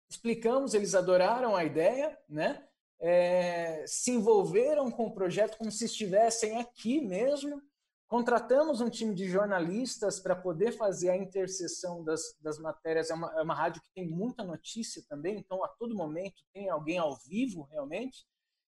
Explicamos, 0.09 0.75
eles 0.75 0.95
adoraram 0.95 1.57
a 1.57 1.65
ideia, 1.65 2.19
né? 2.29 2.67
É, 2.99 3.85
se 3.87 4.11
envolveram 4.11 4.91
com 4.91 5.07
o 5.07 5.15
projeto 5.15 5.57
como 5.57 5.71
se 5.71 5.87
estivessem 5.87 6.59
aqui 6.59 7.01
mesmo, 7.01 7.63
Contratamos 8.11 8.81
um 8.81 8.91
time 8.91 9.15
de 9.15 9.29
jornalistas 9.29 10.19
para 10.19 10.35
poder 10.35 10.73
fazer 10.73 11.11
a 11.11 11.17
interseção 11.17 12.03
das, 12.03 12.21
das 12.41 12.59
matérias. 12.59 13.09
É 13.09 13.15
uma, 13.15 13.33
é 13.39 13.41
uma 13.41 13.55
rádio 13.55 13.81
que 13.81 13.93
tem 13.95 14.05
muita 14.05 14.43
notícia 14.43 15.01
também, 15.09 15.39
então 15.39 15.63
a 15.63 15.69
todo 15.69 15.95
momento 15.95 16.43
tem 16.53 16.69
alguém 16.69 16.99
ao 16.99 17.17
vivo, 17.17 17.69
realmente. 17.71 18.27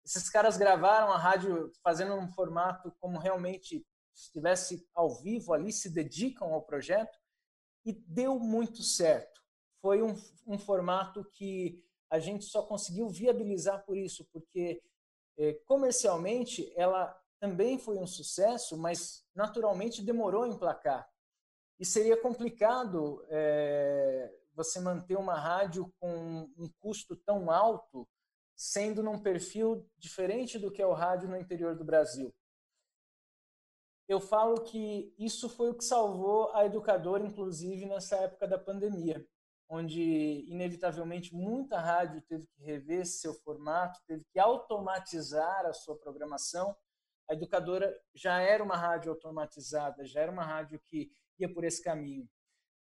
Esses 0.03 0.29
caras 0.29 0.57
gravaram 0.57 1.13
a 1.13 1.17
rádio 1.17 1.71
fazendo 1.81 2.13
um 2.15 2.27
formato 2.33 2.93
como 2.99 3.17
realmente 3.17 3.87
estivesse 4.13 4.85
ao 4.93 5.15
vivo 5.21 5.53
ali, 5.53 5.71
se 5.71 5.89
dedicam 5.89 6.53
ao 6.53 6.63
projeto 6.63 7.17
e 7.85 7.93
deu 7.93 8.37
muito 8.37 8.83
certo. 8.83 9.39
Foi 9.81 10.03
um, 10.03 10.13
um 10.45 10.59
formato 10.59 11.23
que 11.31 11.81
a 12.09 12.19
gente 12.19 12.43
só 12.43 12.63
conseguiu 12.63 13.07
viabilizar 13.07 13.85
por 13.85 13.95
isso, 13.95 14.27
porque 14.33 14.83
eh, 15.37 15.53
comercialmente 15.65 16.73
ela 16.75 17.17
também 17.41 17.79
foi 17.79 17.97
um 17.97 18.05
sucesso, 18.05 18.77
mas 18.77 19.25
naturalmente 19.33 20.03
demorou 20.03 20.43
a 20.43 20.47
emplacar. 20.47 21.09
E 21.79 21.85
seria 21.85 22.15
complicado 22.15 23.25
é, 23.29 24.31
você 24.53 24.79
manter 24.79 25.17
uma 25.17 25.33
rádio 25.33 25.91
com 25.99 26.47
um 26.55 26.69
custo 26.79 27.15
tão 27.15 27.49
alto, 27.49 28.07
sendo 28.55 29.01
num 29.01 29.19
perfil 29.19 29.89
diferente 29.97 30.59
do 30.59 30.71
que 30.71 30.83
é 30.83 30.85
o 30.85 30.93
rádio 30.93 31.27
no 31.27 31.35
interior 31.35 31.75
do 31.75 31.83
Brasil. 31.83 32.31
Eu 34.07 34.19
falo 34.19 34.61
que 34.61 35.11
isso 35.17 35.49
foi 35.49 35.71
o 35.71 35.73
que 35.73 35.83
salvou 35.83 36.53
a 36.53 36.63
educadora, 36.63 37.23
inclusive 37.23 37.87
nessa 37.87 38.17
época 38.17 38.47
da 38.47 38.59
pandemia, 38.59 39.25
onde 39.67 40.45
inevitavelmente 40.47 41.33
muita 41.33 41.79
rádio 41.79 42.21
teve 42.21 42.45
que 42.45 42.61
rever 42.61 43.07
seu 43.07 43.33
formato, 43.33 43.99
teve 44.05 44.23
que 44.31 44.37
automatizar 44.37 45.65
a 45.65 45.73
sua 45.73 45.97
programação 45.97 46.75
a 47.31 47.33
educadora 47.33 47.97
já 48.13 48.41
era 48.41 48.61
uma 48.61 48.75
rádio 48.75 49.09
automatizada, 49.09 50.05
já 50.05 50.19
era 50.19 50.31
uma 50.31 50.43
rádio 50.43 50.81
que 50.85 51.09
ia 51.39 51.51
por 51.51 51.63
esse 51.63 51.81
caminho. 51.81 52.29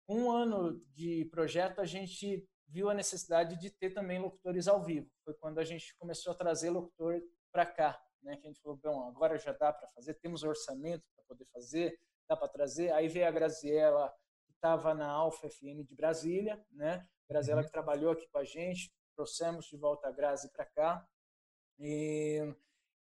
Um 0.09 0.33
ano 0.33 0.85
de 0.93 1.27
projeto, 1.27 1.81
a 1.81 1.85
gente 1.85 2.45
viu 2.67 2.91
a 2.91 2.95
necessidade 2.95 3.57
de 3.61 3.71
ter 3.71 3.95
também 3.95 4.19
locutores 4.19 4.67
ao 4.67 4.83
vivo. 4.83 5.09
Foi 5.25 5.33
quando 5.35 5.61
a 5.61 5.65
gente 5.65 5.97
começou 5.97 6.33
a 6.33 6.37
trazer 6.37 6.71
locutor 6.71 7.23
para 7.53 7.65
cá, 7.65 8.03
né? 8.21 8.37
Que 8.37 8.49
a 8.49 8.51
gente 8.51 8.61
falou, 8.61 8.77
bom, 8.83 9.07
agora 9.07 9.39
já 9.39 9.53
dá 9.53 9.73
para 9.73 9.87
fazer, 9.91 10.15
temos 10.15 10.43
orçamento 10.43 11.05
para 11.15 11.25
poder 11.25 11.47
fazer, 11.53 11.97
dá 12.29 12.37
para 12.37 12.49
trazer. 12.49 12.93
Aí 12.93 13.07
veio 13.07 13.29
a 13.29 13.31
Graziela, 13.31 14.13
que 14.45 14.55
estava 14.55 14.93
na 14.93 15.07
Alfa 15.07 15.49
FM 15.49 15.87
de 15.87 15.95
Brasília, 15.95 16.61
né? 16.73 17.07
Graziela 17.29 17.61
uhum. 17.61 17.67
que 17.67 17.73
trabalhou 17.73 18.11
aqui 18.11 18.27
com 18.27 18.39
a 18.39 18.45
gente, 18.45 18.93
trouxemos 19.15 19.67
de 19.67 19.77
volta 19.77 20.09
a 20.09 20.11
Grazi 20.11 20.51
para 20.51 20.67
cá. 20.67 21.07
E 21.79 22.53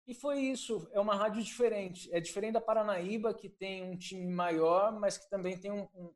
e 0.06 0.14
foi 0.14 0.40
isso, 0.40 0.88
é 0.92 0.98
uma 0.98 1.14
rádio 1.14 1.42
diferente. 1.42 2.12
É 2.12 2.20
diferente 2.20 2.54
da 2.54 2.60
Paranaíba, 2.60 3.32
que 3.32 3.48
tem 3.48 3.84
um 3.84 3.96
time 3.96 4.26
maior, 4.26 4.92
mas 4.98 5.16
que 5.16 5.30
também 5.30 5.58
tem 5.58 5.70
um, 5.70 5.88
um, 5.94 6.12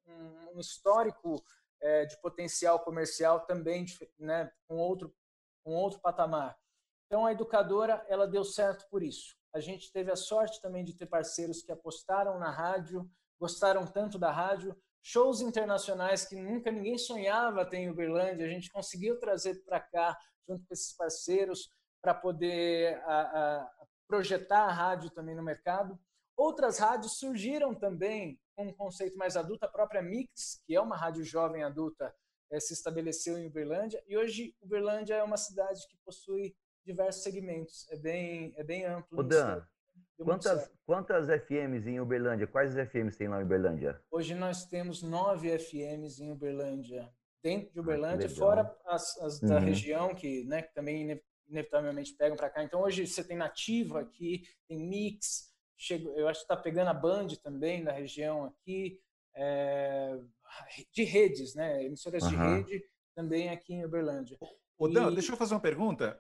um 0.55 0.61
histórico 0.61 1.43
é, 1.81 2.05
de 2.05 2.21
potencial 2.21 2.81
comercial 2.81 3.41
também 3.47 3.85
né, 4.19 4.51
com, 4.67 4.77
outro, 4.77 5.15
com 5.63 5.73
outro 5.73 6.01
patamar. 6.01 6.59
Então, 7.07 7.25
a 7.25 7.33
educadora 7.33 8.05
ela 8.09 8.27
deu 8.27 8.45
certo 8.45 8.89
por 8.91 9.03
isso. 9.03 9.37
A 9.53 9.61
gente 9.61 9.93
teve 9.93 10.11
a 10.11 10.17
sorte 10.17 10.61
também 10.61 10.85
de 10.85 10.93
ter 10.93 11.07
parceiros 11.07 11.63
que 11.63 11.71
apostaram 11.71 12.39
na 12.39 12.51
rádio, 12.51 13.09
gostaram 13.39 13.87
tanto 13.87 14.19
da 14.19 14.33
rádio, 14.33 14.77
shows 15.01 15.41
internacionais 15.41 16.25
que 16.25 16.35
nunca 16.35 16.73
ninguém 16.73 16.99
sonhava 16.99 17.65
ter 17.65 17.79
em 17.79 17.89
Uberlândia, 17.89 18.45
a 18.45 18.51
gente 18.51 18.71
conseguiu 18.73 19.21
trazer 19.21 19.63
para 19.65 19.79
cá, 19.79 20.19
junto 20.49 20.67
com 20.67 20.75
esses 20.75 20.93
parceiros, 20.93 21.71
para 22.03 22.13
poder 22.13 23.01
a, 23.05 23.21
a, 23.21 23.76
projetar 24.09 24.65
a 24.65 24.73
rádio 24.73 25.11
também 25.11 25.35
no 25.35 25.43
mercado. 25.43 25.99
Outras 26.37 26.79
rádios 26.79 27.19
surgiram 27.19 27.75
também 27.75 28.39
com 28.55 28.67
um 28.67 28.73
conceito 28.73 29.17
mais 29.17 29.37
adulto. 29.37 29.65
A 29.65 29.69
própria 29.69 30.03
Mix, 30.03 30.63
que 30.67 30.75
é 30.75 30.81
uma 30.81 30.97
rádio 30.97 31.25
jovem 31.25 31.63
adulta, 31.63 32.15
é, 32.51 32.61
se 32.61 32.73
estabeleceu 32.73 33.39
em 33.39 33.47
Uberlândia. 33.47 34.03
E 34.07 34.17
hoje, 34.17 34.55
Uberlândia 34.61 35.15
é 35.15 35.23
uma 35.23 35.37
cidade 35.37 35.81
que 35.89 35.97
possui 36.05 36.55
diversos 36.85 37.23
segmentos. 37.23 37.87
É 37.91 37.97
bem, 37.97 38.55
é 38.57 38.63
bem 38.63 38.85
amplo. 38.85 39.19
O 39.19 39.23
Dan, 39.23 39.63
quantas, 40.23 40.71
quantas 40.85 41.29
FMs 41.29 41.87
em 41.89 42.01
Uberlândia? 42.01 42.47
Quais 42.47 42.75
FMs 42.75 43.17
tem 43.17 43.29
lá 43.29 43.41
em 43.41 43.45
Uberlândia? 43.45 44.01
Hoje 44.11 44.35
nós 44.35 44.67
temos 44.67 45.03
nove 45.03 45.59
FMs 45.59 46.21
em 46.21 46.31
Uberlândia. 46.31 47.13
Dentro 47.43 47.73
de 47.73 47.79
ah, 47.79 47.83
Uberlândia, 47.83 48.27
ah, 48.27 48.31
fora 48.31 48.79
as, 48.87 49.17
as 49.19 49.41
da 49.41 49.57
uhum. 49.57 49.65
região, 49.65 50.15
que, 50.15 50.45
né, 50.45 50.63
que 50.63 50.75
também 50.75 51.21
inevitavelmente 51.49 52.15
pegam 52.15 52.37
para 52.37 52.51
cá. 52.51 52.63
Então 52.63 52.83
hoje 52.83 53.07
você 53.07 53.23
tem 53.23 53.37
nativa 53.37 54.01
aqui, 54.01 54.43
tem 54.69 54.79
mix, 54.79 55.55
chego, 55.77 56.11
eu 56.11 56.29
acho 56.29 56.41
que 56.41 56.45
está 56.45 56.57
pegando 56.57 56.89
a 56.89 56.95
Band 56.95 57.29
também 57.43 57.85
da 57.85 57.93
região 57.93 58.45
aqui, 58.45 59.01
é, 59.35 60.19
de 60.93 61.05
redes, 61.05 61.55
né? 61.55 61.85
Emissoras 61.85 62.23
uhum. 62.25 62.31
de 62.31 62.37
rede 62.37 62.85
também 63.15 63.51
aqui 63.51 63.75
em 63.75 63.85
Uberlândia. 63.85 64.39
Ô, 64.79 64.89
Dan, 64.89 65.11
e... 65.11 65.15
deixa 65.15 65.33
eu 65.33 65.37
fazer 65.37 65.55
uma 65.55 65.61
pergunta. 65.61 66.19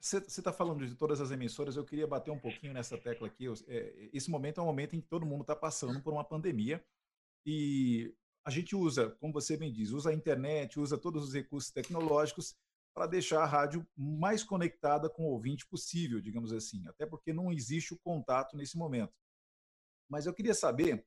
Você 0.00 0.18
é, 0.18 0.20
está 0.20 0.52
falando 0.52 0.86
de 0.86 0.94
todas 0.94 1.20
as 1.20 1.30
emissoras, 1.30 1.76
eu 1.76 1.84
queria 1.84 2.06
bater 2.06 2.30
um 2.30 2.38
pouquinho 2.38 2.72
nessa 2.72 2.98
tecla 2.98 3.26
aqui. 3.26 3.46
É, 3.68 4.08
esse 4.12 4.30
momento 4.30 4.60
é 4.60 4.62
um 4.62 4.66
momento 4.66 4.96
em 4.96 5.00
que 5.00 5.08
todo 5.08 5.26
mundo 5.26 5.42
está 5.42 5.56
passando 5.56 6.00
por 6.02 6.12
uma 6.12 6.24
pandemia 6.24 6.84
e 7.46 8.14
a 8.44 8.50
gente 8.50 8.76
usa, 8.76 9.10
como 9.20 9.32
você 9.32 9.56
bem 9.56 9.72
diz, 9.72 9.90
usa 9.90 10.10
a 10.10 10.14
internet, 10.14 10.78
usa 10.78 10.98
todos 10.98 11.24
os 11.24 11.32
recursos 11.32 11.70
tecnológicos 11.70 12.54
para 12.94 13.08
deixar 13.08 13.42
a 13.42 13.46
rádio 13.46 13.84
mais 13.96 14.44
conectada 14.44 15.10
com 15.10 15.24
o 15.24 15.32
ouvinte 15.32 15.66
possível, 15.66 16.20
digamos 16.20 16.52
assim, 16.52 16.86
até 16.86 17.04
porque 17.04 17.32
não 17.32 17.52
existe 17.52 17.92
o 17.92 17.98
contato 17.98 18.56
nesse 18.56 18.78
momento. 18.78 19.12
Mas 20.08 20.26
eu 20.26 20.32
queria 20.32 20.54
saber 20.54 21.04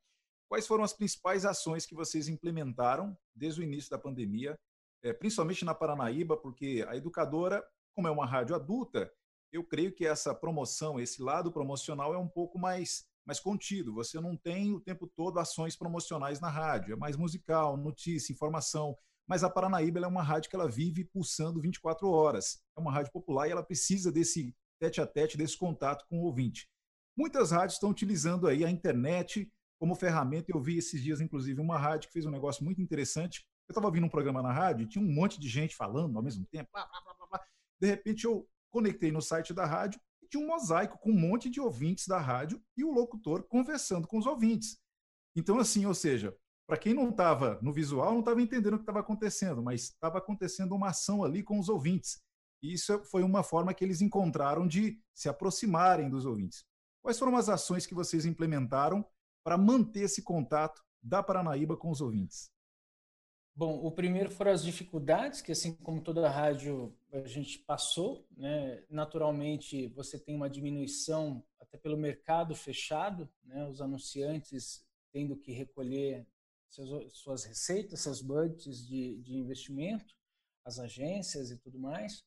quais 0.49 0.67
foram 0.67 0.83
as 0.83 0.91
principais 0.91 1.45
ações 1.45 1.85
que 1.85 1.95
vocês 1.95 2.27
implementaram 2.27 3.17
desde 3.33 3.61
o 3.61 3.63
início 3.63 3.89
da 3.89 3.97
pandemia, 3.97 4.59
é, 5.01 5.13
principalmente 5.13 5.63
na 5.63 5.73
Paranaíba, 5.73 6.35
porque 6.35 6.85
a 6.89 6.97
educadora, 6.97 7.65
como 7.95 8.07
é 8.07 8.11
uma 8.11 8.25
rádio 8.25 8.55
adulta, 8.55 9.09
eu 9.51 9.63
creio 9.63 9.93
que 9.93 10.05
essa 10.05 10.35
promoção, 10.35 10.99
esse 10.99 11.21
lado 11.21 11.53
promocional 11.53 12.13
é 12.13 12.17
um 12.17 12.27
pouco 12.27 12.59
mais, 12.59 13.05
mais 13.25 13.39
contido. 13.39 13.93
Você 13.93 14.19
não 14.19 14.35
tem 14.35 14.73
o 14.73 14.79
tempo 14.81 15.07
todo 15.07 15.39
ações 15.39 15.75
promocionais 15.77 16.41
na 16.41 16.49
rádio, 16.49 16.93
é 16.93 16.97
mais 16.97 17.15
musical, 17.15 17.77
notícia, 17.77 18.33
informação. 18.33 18.97
Mas 19.28 19.43
a 19.43 19.49
Paranaíba 19.49 19.99
é 19.99 20.07
uma 20.07 20.23
rádio 20.23 20.49
que 20.49 20.55
ela 20.55 20.69
vive 20.69 21.03
pulsando 21.03 21.59
24 21.59 22.07
horas. 22.09 22.61
É 22.78 22.80
uma 22.80 22.91
rádio 22.91 23.11
popular 23.11 23.47
e 23.47 23.51
ela 23.51 23.63
precisa 23.63 24.11
desse 24.11 24.55
tete 24.80 25.01
a 25.01 25.05
tete, 25.05 25.38
desse 25.38 25.57
contato 25.57 26.05
com 26.07 26.19
o 26.19 26.23
ouvinte. 26.23 26.69
Muitas 27.17 27.51
rádios 27.51 27.73
estão 27.73 27.89
utilizando 27.89 28.47
aí 28.47 28.63
a 28.63 28.69
internet 28.69 29.51
como 29.80 29.95
ferramenta. 29.95 30.51
Eu 30.53 30.61
vi 30.61 30.78
esses 30.78 31.01
dias, 31.01 31.19
inclusive, 31.19 31.59
uma 31.59 31.78
rádio 31.78 32.07
que 32.07 32.13
fez 32.13 32.25
um 32.25 32.32
negócio 32.32 32.63
muito 32.63 32.82
interessante. 32.82 33.45
Eu 33.67 33.73
estava 33.73 33.88
ouvindo 33.88 34.05
um 34.05 34.09
programa 34.09 34.41
na 34.41 34.53
rádio 34.53 34.86
e 34.86 34.88
tinha 34.88 35.03
um 35.03 35.13
monte 35.13 35.39
de 35.39 35.49
gente 35.49 35.75
falando 35.75 36.15
ao 36.15 36.23
mesmo 36.23 36.45
tempo. 36.45 36.69
Blá, 36.71 36.88
blá, 36.88 37.01
blá, 37.01 37.28
blá. 37.28 37.45
De 37.82 37.88
repente 37.88 38.25
eu 38.25 38.47
conectei 38.71 39.11
no 39.11 39.21
site 39.21 39.53
da 39.53 39.65
rádio 39.65 39.99
e 40.21 40.28
tinha 40.28 40.41
um 40.41 40.47
mosaico 40.47 40.97
com 40.99 41.09
um 41.09 41.19
monte 41.19 41.49
de 41.49 41.59
ouvintes 41.59 42.07
da 42.07 42.19
rádio 42.19 42.61
e 42.78 42.84
o 42.84 42.91
locutor 42.91 43.43
conversando 43.43 44.07
com 44.07 44.17
os 44.17 44.25
ouvintes. 44.25 44.80
Então, 45.36 45.59
assim, 45.59 45.86
ou 45.86 45.93
seja, 45.93 46.36
para 46.68 46.78
quem 46.78 46.93
não 46.93 47.09
estava 47.09 47.57
no 47.61 47.72
visual, 47.72 48.11
não 48.11 48.20
estava 48.20 48.41
entendendo 48.41 48.74
o 48.74 48.78
que 48.78 48.84
estava 48.84 48.99
acontecendo, 48.99 49.63
mas 49.63 49.84
estava 49.84 50.18
acontecendo 50.18 50.76
uma 50.76 50.89
ação 50.89 51.24
ali 51.24 51.41
com 51.41 51.57
os 51.57 51.70
ouvintes. 51.70 52.22
E 52.61 52.74
isso 52.74 52.99
foi 53.05 53.24
uma 53.24 53.41
forma 53.41 53.74
que 53.74 53.86
eles 53.86 54.01
encontraram 54.01 54.68
de 54.68 55.01
se 55.13 55.30
aproximarem 55.30 56.09
dos 56.09 56.26
ouvintes. 56.26 56.65
Quais 57.01 57.18
foram 57.18 57.38
as 57.38 57.47
ações 57.47 57.86
que 57.86 57.95
vocês 57.95 58.26
implementaram 58.26 59.05
para 59.45 59.57
manter 59.57 60.01
esse 60.01 60.22
contato 60.22 60.84
da 61.01 61.24
Paranaíba 61.24 61.78
com 61.78 61.89
os 61.89 62.01
ouvintes? 62.01 62.51
Bom, 63.55 63.80
o 63.84 63.91
primeiro 63.91 64.30
foram 64.30 64.51
as 64.51 64.63
dificuldades, 64.63 65.41
que 65.41 65.51
assim 65.51 65.74
como 65.78 66.01
toda 66.01 66.28
a 66.28 66.30
rádio 66.30 66.95
a 67.11 67.26
gente 67.26 67.59
passou, 67.59 68.28
né? 68.36 68.84
Naturalmente, 68.89 69.88
você 69.88 70.20
tem 70.20 70.36
uma 70.36 70.49
diminuição 70.49 71.43
até 71.59 71.78
pelo 71.78 71.97
mercado 71.97 72.53
fechado, 72.53 73.28
né? 73.43 73.65
Os 73.68 73.82
anunciantes 73.82 74.86
tendo 75.11 75.36
que 75.36 75.51
recolher 75.53 76.28
seus, 76.70 77.18
suas 77.18 77.43
receitas, 77.45 78.01
seus 78.01 78.22
budgets 78.22 78.86
de, 78.88 79.18
de 79.22 79.36
investimento, 79.36 80.15
as 80.65 80.80
agências 80.80 81.51
e 81.51 81.57
tudo 81.57 81.80
mais. 81.80 82.24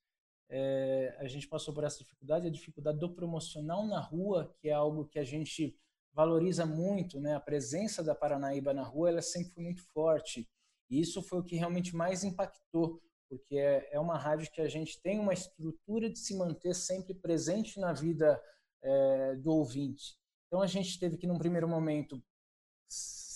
É, 0.49 1.17
a 1.19 1.29
gente 1.29 1.47
passou 1.47 1.73
por 1.73 1.85
essa 1.85 1.99
dificuldade, 1.99 2.47
a 2.47 2.51
dificuldade 2.51 2.99
do 2.99 3.15
promocional 3.15 3.87
na 3.87 4.01
rua, 4.01 4.53
que 4.59 4.69
é 4.69 4.73
algo 4.73 5.07
que 5.07 5.19
a 5.19 5.25
gente 5.25 5.77
valoriza 6.13 6.67
muito, 6.67 7.21
né? 7.21 7.35
A 7.35 7.41
presença 7.41 8.03
da 8.03 8.15
Paranaíba 8.15 8.75
na 8.75 8.83
rua, 8.83 9.11
ela 9.11 9.23
sempre 9.23 9.53
foi 9.53 9.63
muito 9.63 9.83
forte 9.93 10.49
e 10.91 11.01
isso 11.01 11.23
foi 11.23 11.39
o 11.39 11.45
que 11.45 11.57
realmente 11.57 11.95
mais 11.95 12.25
impactou, 12.25 13.01
porque 13.29 13.57
é, 13.57 13.89
é 13.93 14.01
uma 14.01 14.19
rádio 14.19 14.51
que 14.51 14.61
a 14.61 14.69
gente 14.69 15.01
tem 15.01 15.21
uma 15.21 15.33
estrutura 15.33 16.11
de 16.11 16.19
se 16.19 16.37
manter 16.37 16.75
sempre 16.75 17.15
presente 17.15 17.79
na 17.79 17.93
vida 17.93 18.43
é, 18.83 19.37
do 19.37 19.53
ouvinte. 19.53 20.19
Então 20.49 20.61
a 20.61 20.67
gente 20.67 20.99
teve 20.99 21.17
que, 21.17 21.29
num 21.29 21.39
primeiro 21.39 21.69
momento, 21.69 22.21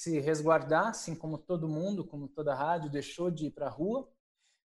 se 0.04 0.20
resguardar, 0.20 0.88
assim 0.88 1.14
como 1.14 1.38
todo 1.38 1.68
mundo, 1.68 2.04
como 2.04 2.28
toda 2.28 2.54
rádio, 2.54 2.90
deixou 2.90 3.30
de 3.30 3.46
ir 3.46 3.50
para 3.50 3.66
a 3.66 3.70
rua. 3.70 4.06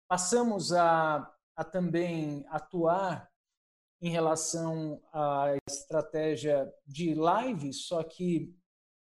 Passamos 0.08 0.72
a, 0.72 1.30
a 1.56 1.64
também 1.64 2.46
atuar 2.50 3.30
em 4.02 4.10
relação 4.10 5.02
à 5.12 5.56
estratégia 5.70 6.72
de 6.86 7.14
live, 7.14 7.74
só 7.74 8.02
que 8.04 8.56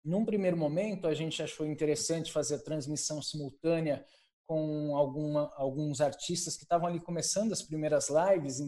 num 0.03 0.25
primeiro 0.25 0.57
momento, 0.57 1.07
a 1.07 1.13
gente 1.13 1.41
achou 1.41 1.65
interessante 1.65 2.31
fazer 2.31 2.55
a 2.55 2.63
transmissão 2.63 3.21
simultânea 3.21 4.05
com 4.47 4.95
alguma, 4.97 5.53
alguns 5.55 6.01
artistas 6.01 6.57
que 6.57 6.63
estavam 6.63 6.87
ali 6.87 6.99
começando 6.99 7.51
as 7.51 7.61
primeiras 7.61 8.09
lives. 8.09 8.59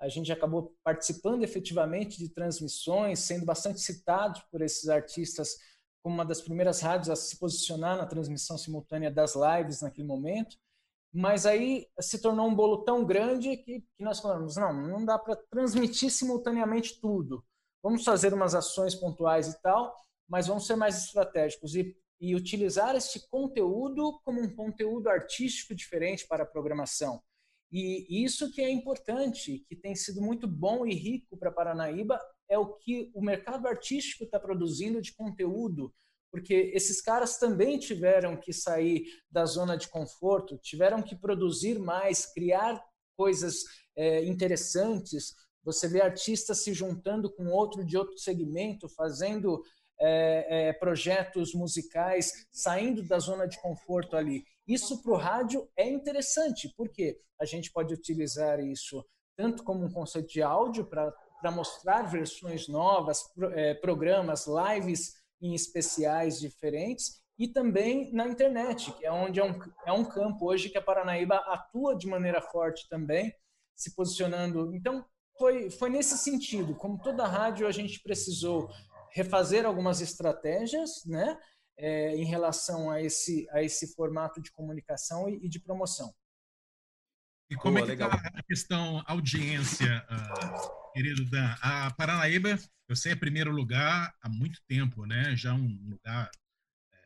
A 0.00 0.08
gente 0.08 0.32
acabou 0.32 0.74
participando 0.82 1.42
efetivamente 1.42 2.18
de 2.18 2.28
transmissões, 2.28 3.18
sendo 3.18 3.44
bastante 3.44 3.80
citado 3.80 4.40
por 4.50 4.62
esses 4.62 4.88
artistas 4.88 5.56
como 6.02 6.14
uma 6.14 6.24
das 6.24 6.40
primeiras 6.40 6.80
rádios 6.80 7.10
a 7.10 7.16
se 7.16 7.38
posicionar 7.38 7.96
na 7.96 8.06
transmissão 8.06 8.56
simultânea 8.56 9.10
das 9.10 9.34
lives 9.34 9.82
naquele 9.82 10.06
momento. 10.06 10.56
Mas 11.12 11.44
aí 11.44 11.86
se 12.00 12.20
tornou 12.20 12.46
um 12.46 12.54
bolo 12.54 12.84
tão 12.84 13.04
grande 13.04 13.56
que, 13.56 13.80
que 13.80 14.04
nós 14.04 14.20
falamos: 14.20 14.56
não, 14.56 14.72
não 14.72 15.04
dá 15.04 15.18
para 15.18 15.36
transmitir 15.50 16.10
simultaneamente 16.10 17.00
tudo. 17.00 17.44
Vamos 17.82 18.04
fazer 18.04 18.32
umas 18.32 18.54
ações 18.54 18.94
pontuais 18.94 19.48
e 19.48 19.60
tal 19.60 19.94
mas 20.30 20.46
vamos 20.46 20.64
ser 20.64 20.76
mais 20.76 21.06
estratégicos 21.06 21.74
e, 21.74 21.96
e 22.20 22.36
utilizar 22.36 22.94
esse 22.94 23.28
conteúdo 23.28 24.20
como 24.24 24.40
um 24.40 24.54
conteúdo 24.54 25.08
artístico 25.08 25.74
diferente 25.74 26.26
para 26.28 26.44
a 26.44 26.46
programação. 26.46 27.20
E 27.72 28.24
isso 28.24 28.50
que 28.52 28.62
é 28.62 28.70
importante, 28.70 29.64
que 29.68 29.76
tem 29.76 29.94
sido 29.94 30.22
muito 30.22 30.46
bom 30.46 30.86
e 30.86 30.94
rico 30.94 31.36
para 31.36 31.52
Paranaíba, 31.52 32.20
é 32.50 32.58
o 32.58 32.74
que 32.74 33.10
o 33.14 33.22
mercado 33.22 33.66
artístico 33.68 34.24
está 34.24 34.38
produzindo 34.38 35.00
de 35.00 35.14
conteúdo, 35.14 35.94
porque 36.30 36.72
esses 36.74 37.00
caras 37.00 37.38
também 37.38 37.78
tiveram 37.78 38.36
que 38.36 38.52
sair 38.52 39.04
da 39.30 39.46
zona 39.46 39.76
de 39.76 39.88
conforto, 39.88 40.58
tiveram 40.58 41.00
que 41.00 41.16
produzir 41.16 41.78
mais, 41.78 42.26
criar 42.26 42.84
coisas 43.16 43.62
é, 43.96 44.24
interessantes. 44.24 45.34
Você 45.62 45.88
vê 45.88 46.02
artistas 46.02 46.58
se 46.58 46.74
juntando 46.74 47.32
com 47.32 47.46
outro 47.48 47.84
de 47.84 47.96
outro 47.96 48.18
segmento, 48.18 48.88
fazendo 48.88 49.62
é, 50.00 50.68
é, 50.68 50.72
projetos 50.72 51.54
musicais, 51.54 52.46
saindo 52.50 53.02
da 53.02 53.18
zona 53.18 53.46
de 53.46 53.60
conforto 53.60 54.16
ali. 54.16 54.44
Isso 54.66 55.02
para 55.02 55.12
o 55.12 55.16
rádio 55.16 55.68
é 55.76 55.88
interessante, 55.88 56.72
porque 56.76 57.20
a 57.38 57.44
gente 57.44 57.70
pode 57.70 57.94
utilizar 57.94 58.60
isso 58.60 59.04
tanto 59.36 59.62
como 59.64 59.84
um 59.84 59.90
conceito 59.90 60.28
de 60.28 60.42
áudio 60.42 60.84
para 60.84 61.12
mostrar 61.48 62.02
versões 62.02 62.66
novas, 62.66 63.22
é, 63.52 63.74
programas, 63.74 64.46
lives 64.46 65.14
em 65.40 65.54
especiais 65.54 66.40
diferentes, 66.40 67.20
e 67.38 67.48
também 67.48 68.12
na 68.12 68.26
internet, 68.26 68.92
que 68.92 69.06
é 69.06 69.12
onde 69.12 69.40
é 69.40 69.44
um, 69.44 69.58
é 69.86 69.92
um 69.92 70.04
campo 70.04 70.46
hoje 70.46 70.68
que 70.68 70.76
a 70.76 70.82
Paranaíba 70.82 71.36
atua 71.36 71.96
de 71.96 72.06
maneira 72.06 72.42
forte 72.42 72.88
também, 72.88 73.32
se 73.74 73.94
posicionando. 73.94 74.74
Então, 74.74 75.04
foi, 75.38 75.70
foi 75.70 75.88
nesse 75.88 76.18
sentido, 76.18 76.74
como 76.74 77.00
toda 77.00 77.26
rádio, 77.26 77.66
a 77.66 77.72
gente 77.72 78.02
precisou 78.02 78.68
refazer 79.12 79.64
algumas 79.64 80.02
estratégias, 80.02 81.02
né, 81.06 81.38
é, 81.78 82.14
em 82.14 82.24
relação 82.24 82.90
a 82.90 83.00
esse, 83.00 83.48
a 83.50 83.62
esse 83.62 83.94
formato 83.94 84.42
de 84.42 84.52
comunicação 84.52 85.26
e, 85.28 85.46
e 85.46 85.48
de 85.48 85.58
promoção. 85.58 86.12
E 87.50 87.56
como 87.56 87.78
Boa, 87.78 87.92
é 87.92 87.96
que 87.96 88.02
está 88.02 88.30
a 88.32 88.42
questão 88.44 89.02
audiência, 89.06 90.06
uh, 90.08 90.92
querido 90.92 91.24
Dan? 91.28 91.52
A 91.60 91.92
Paranaíba, 91.94 92.56
eu 92.88 92.94
sei, 92.94 93.12
é 93.12 93.16
primeiro 93.16 93.50
lugar 93.50 94.14
há 94.22 94.28
muito 94.28 94.60
tempo, 94.68 95.04
né? 95.04 95.34
Já 95.34 95.52
um 95.52 95.78
lugar 95.90 96.30
é, 96.92 96.98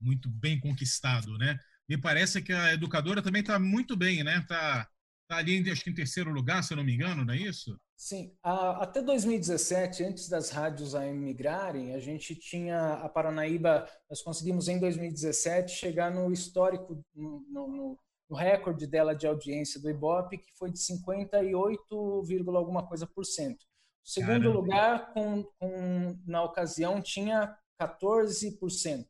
muito 0.00 0.30
bem 0.30 0.58
conquistado, 0.58 1.36
né? 1.36 1.58
Me 1.86 1.98
parece 1.98 2.40
que 2.40 2.54
a 2.54 2.72
educadora 2.72 3.20
também 3.20 3.42
está 3.42 3.58
muito 3.58 3.94
bem, 3.94 4.24
né? 4.24 4.38
Está 4.38 4.88
tá 5.28 5.36
ali, 5.36 5.70
acho 5.70 5.84
que 5.84 5.90
em 5.90 5.94
terceiro 5.94 6.32
lugar, 6.32 6.64
se 6.64 6.72
eu 6.72 6.78
não 6.78 6.84
me 6.84 6.94
engano, 6.94 7.22
não 7.22 7.34
é 7.34 7.36
isso? 7.36 7.78
Sim, 7.94 8.34
até 8.42 9.02
2017, 9.02 10.04
antes 10.04 10.26
das 10.26 10.48
rádios 10.48 10.94
a 10.94 11.04
migrarem, 11.12 11.94
a 11.94 12.00
gente 12.00 12.34
tinha 12.34 12.94
a 12.94 13.08
Paranaíba, 13.10 13.86
nós 14.08 14.22
conseguimos 14.22 14.68
em 14.68 14.80
2017 14.80 15.70
chegar 15.70 16.10
no 16.10 16.32
histórico, 16.32 17.04
no, 17.14 17.44
no, 17.50 17.98
no 18.30 18.36
recorde 18.36 18.86
dela 18.86 19.12
de 19.12 19.26
audiência 19.26 19.80
do 19.80 19.90
Ibope, 19.90 20.38
que 20.38 20.52
foi 20.56 20.70
de 20.70 20.78
58, 20.78 22.24
alguma 22.54 22.86
coisa 22.86 23.04
por 23.04 23.24
cento. 23.24 23.64
O 24.06 24.08
segundo 24.08 24.42
Caramba. 24.42 24.60
lugar, 24.60 25.12
com, 25.12 25.42
com, 25.58 26.16
na 26.24 26.42
ocasião, 26.44 27.02
tinha 27.02 27.56
14%. 27.80 29.04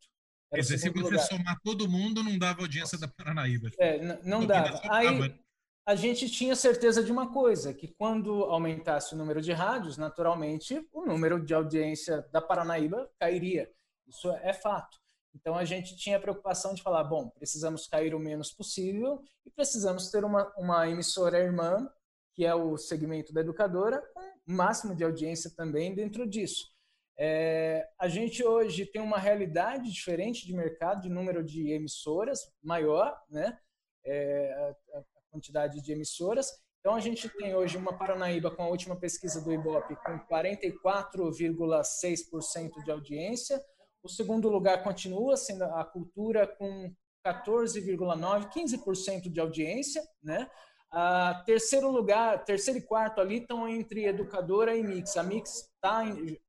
Quer 0.53 0.61
dizer, 0.61 0.79
se 0.79 0.91
você 0.91 1.01
lugar. 1.01 1.19
somar 1.21 1.61
todo 1.63 1.89
mundo, 1.89 2.25
não 2.25 2.37
dava 2.39 2.63
audiência 2.63 2.99
da 2.99 3.07
Paranaíba. 3.07 3.71
É, 3.79 4.19
não 4.25 4.45
dava. 4.47 4.81
Aí, 4.91 5.39
a 5.87 5.95
gente 5.95 6.29
tinha 6.29 6.57
certeza 6.57 7.05
de 7.05 7.13
uma 7.13 7.33
coisa, 7.33 7.75
que 7.75 7.89
quando 7.89 8.45
aumentasse 8.45 9.15
o 9.15 9.19
número 9.19 9.41
de 9.41 9.53
rádios, 9.53 9.97
naturalmente 9.97 10.87
o 10.93 11.05
número 11.05 11.45
de 11.45 11.53
audiência 11.53 12.23
da 12.33 12.41
Paranaíba 12.41 13.11
cairia. 13.19 13.71
Isso 14.09 14.31
é 14.31 14.53
fato. 14.53 14.99
Então 15.35 15.55
a 15.55 15.65
gente 15.65 15.97
tinha 15.97 16.17
a 16.17 16.21
preocupação 16.21 16.75
de 16.75 16.83
falar, 16.83 17.05
bom, 17.05 17.29
precisamos 17.31 17.87
cair 17.87 18.15
o 18.15 18.19
menos 18.19 18.53
possível 18.53 19.23
e 19.47 19.51
precisamos 19.51 20.11
ter 20.11 20.25
uma, 20.25 20.53
uma 20.57 20.89
emissora 20.89 21.39
irmã, 21.39 21.89
que 22.35 22.45
é 22.45 22.55
o 22.55 22.77
segmento 22.77 23.33
da 23.33 23.41
educadora, 23.41 24.03
com 24.15 24.21
máximo 24.47 24.95
de 24.95 25.05
audiência 25.05 25.51
também 25.57 25.95
dentro 25.95 26.29
disso. 26.29 26.69
É, 27.19 27.87
a 27.99 28.09
gente 28.09 28.43
hoje 28.43 28.87
tem 28.87 29.03
uma 29.03 29.19
realidade 29.19 29.93
diferente 29.93 30.47
de 30.47 30.55
mercado, 30.55 31.03
de 31.03 31.11
número 31.11 31.45
de 31.45 31.71
emissoras 31.71 32.51
maior, 32.63 33.21
né? 33.29 33.59
É, 34.05 34.75
quantidade 35.31 35.81
de 35.81 35.93
emissoras. 35.93 36.51
Então, 36.81 36.95
a 36.95 37.01
gente 37.01 37.29
tem 37.29 37.55
hoje 37.55 37.77
uma 37.77 37.97
Paranaíba, 37.97 38.51
com 38.51 38.63
a 38.63 38.69
última 38.69 38.97
pesquisa 38.97 39.43
do 39.43 39.53
Ibope, 39.53 39.95
com 39.97 40.19
44,6% 40.21 42.83
de 42.83 42.91
audiência. 42.91 43.63
O 44.03 44.09
segundo 44.09 44.49
lugar 44.49 44.83
continua 44.83 45.37
sendo 45.37 45.65
a 45.65 45.85
cultura, 45.85 46.47
com 46.47 46.93
14,9%, 47.27 48.51
15% 48.51 49.31
de 49.31 49.41
audiência. 49.41 50.03
Né? 50.23 50.51
A 50.91 51.43
terceiro 51.47 51.91
lugar, 51.91 52.45
terceiro 52.45 52.81
e 52.81 52.83
quarto 52.83 53.21
ali 53.21 53.39
estão 53.39 53.69
entre 53.69 54.07
educadora 54.07 54.77
e 54.77 54.83
mix. 54.83 55.17
A 55.17 55.23
mix 55.23 55.71
está 55.75 56.03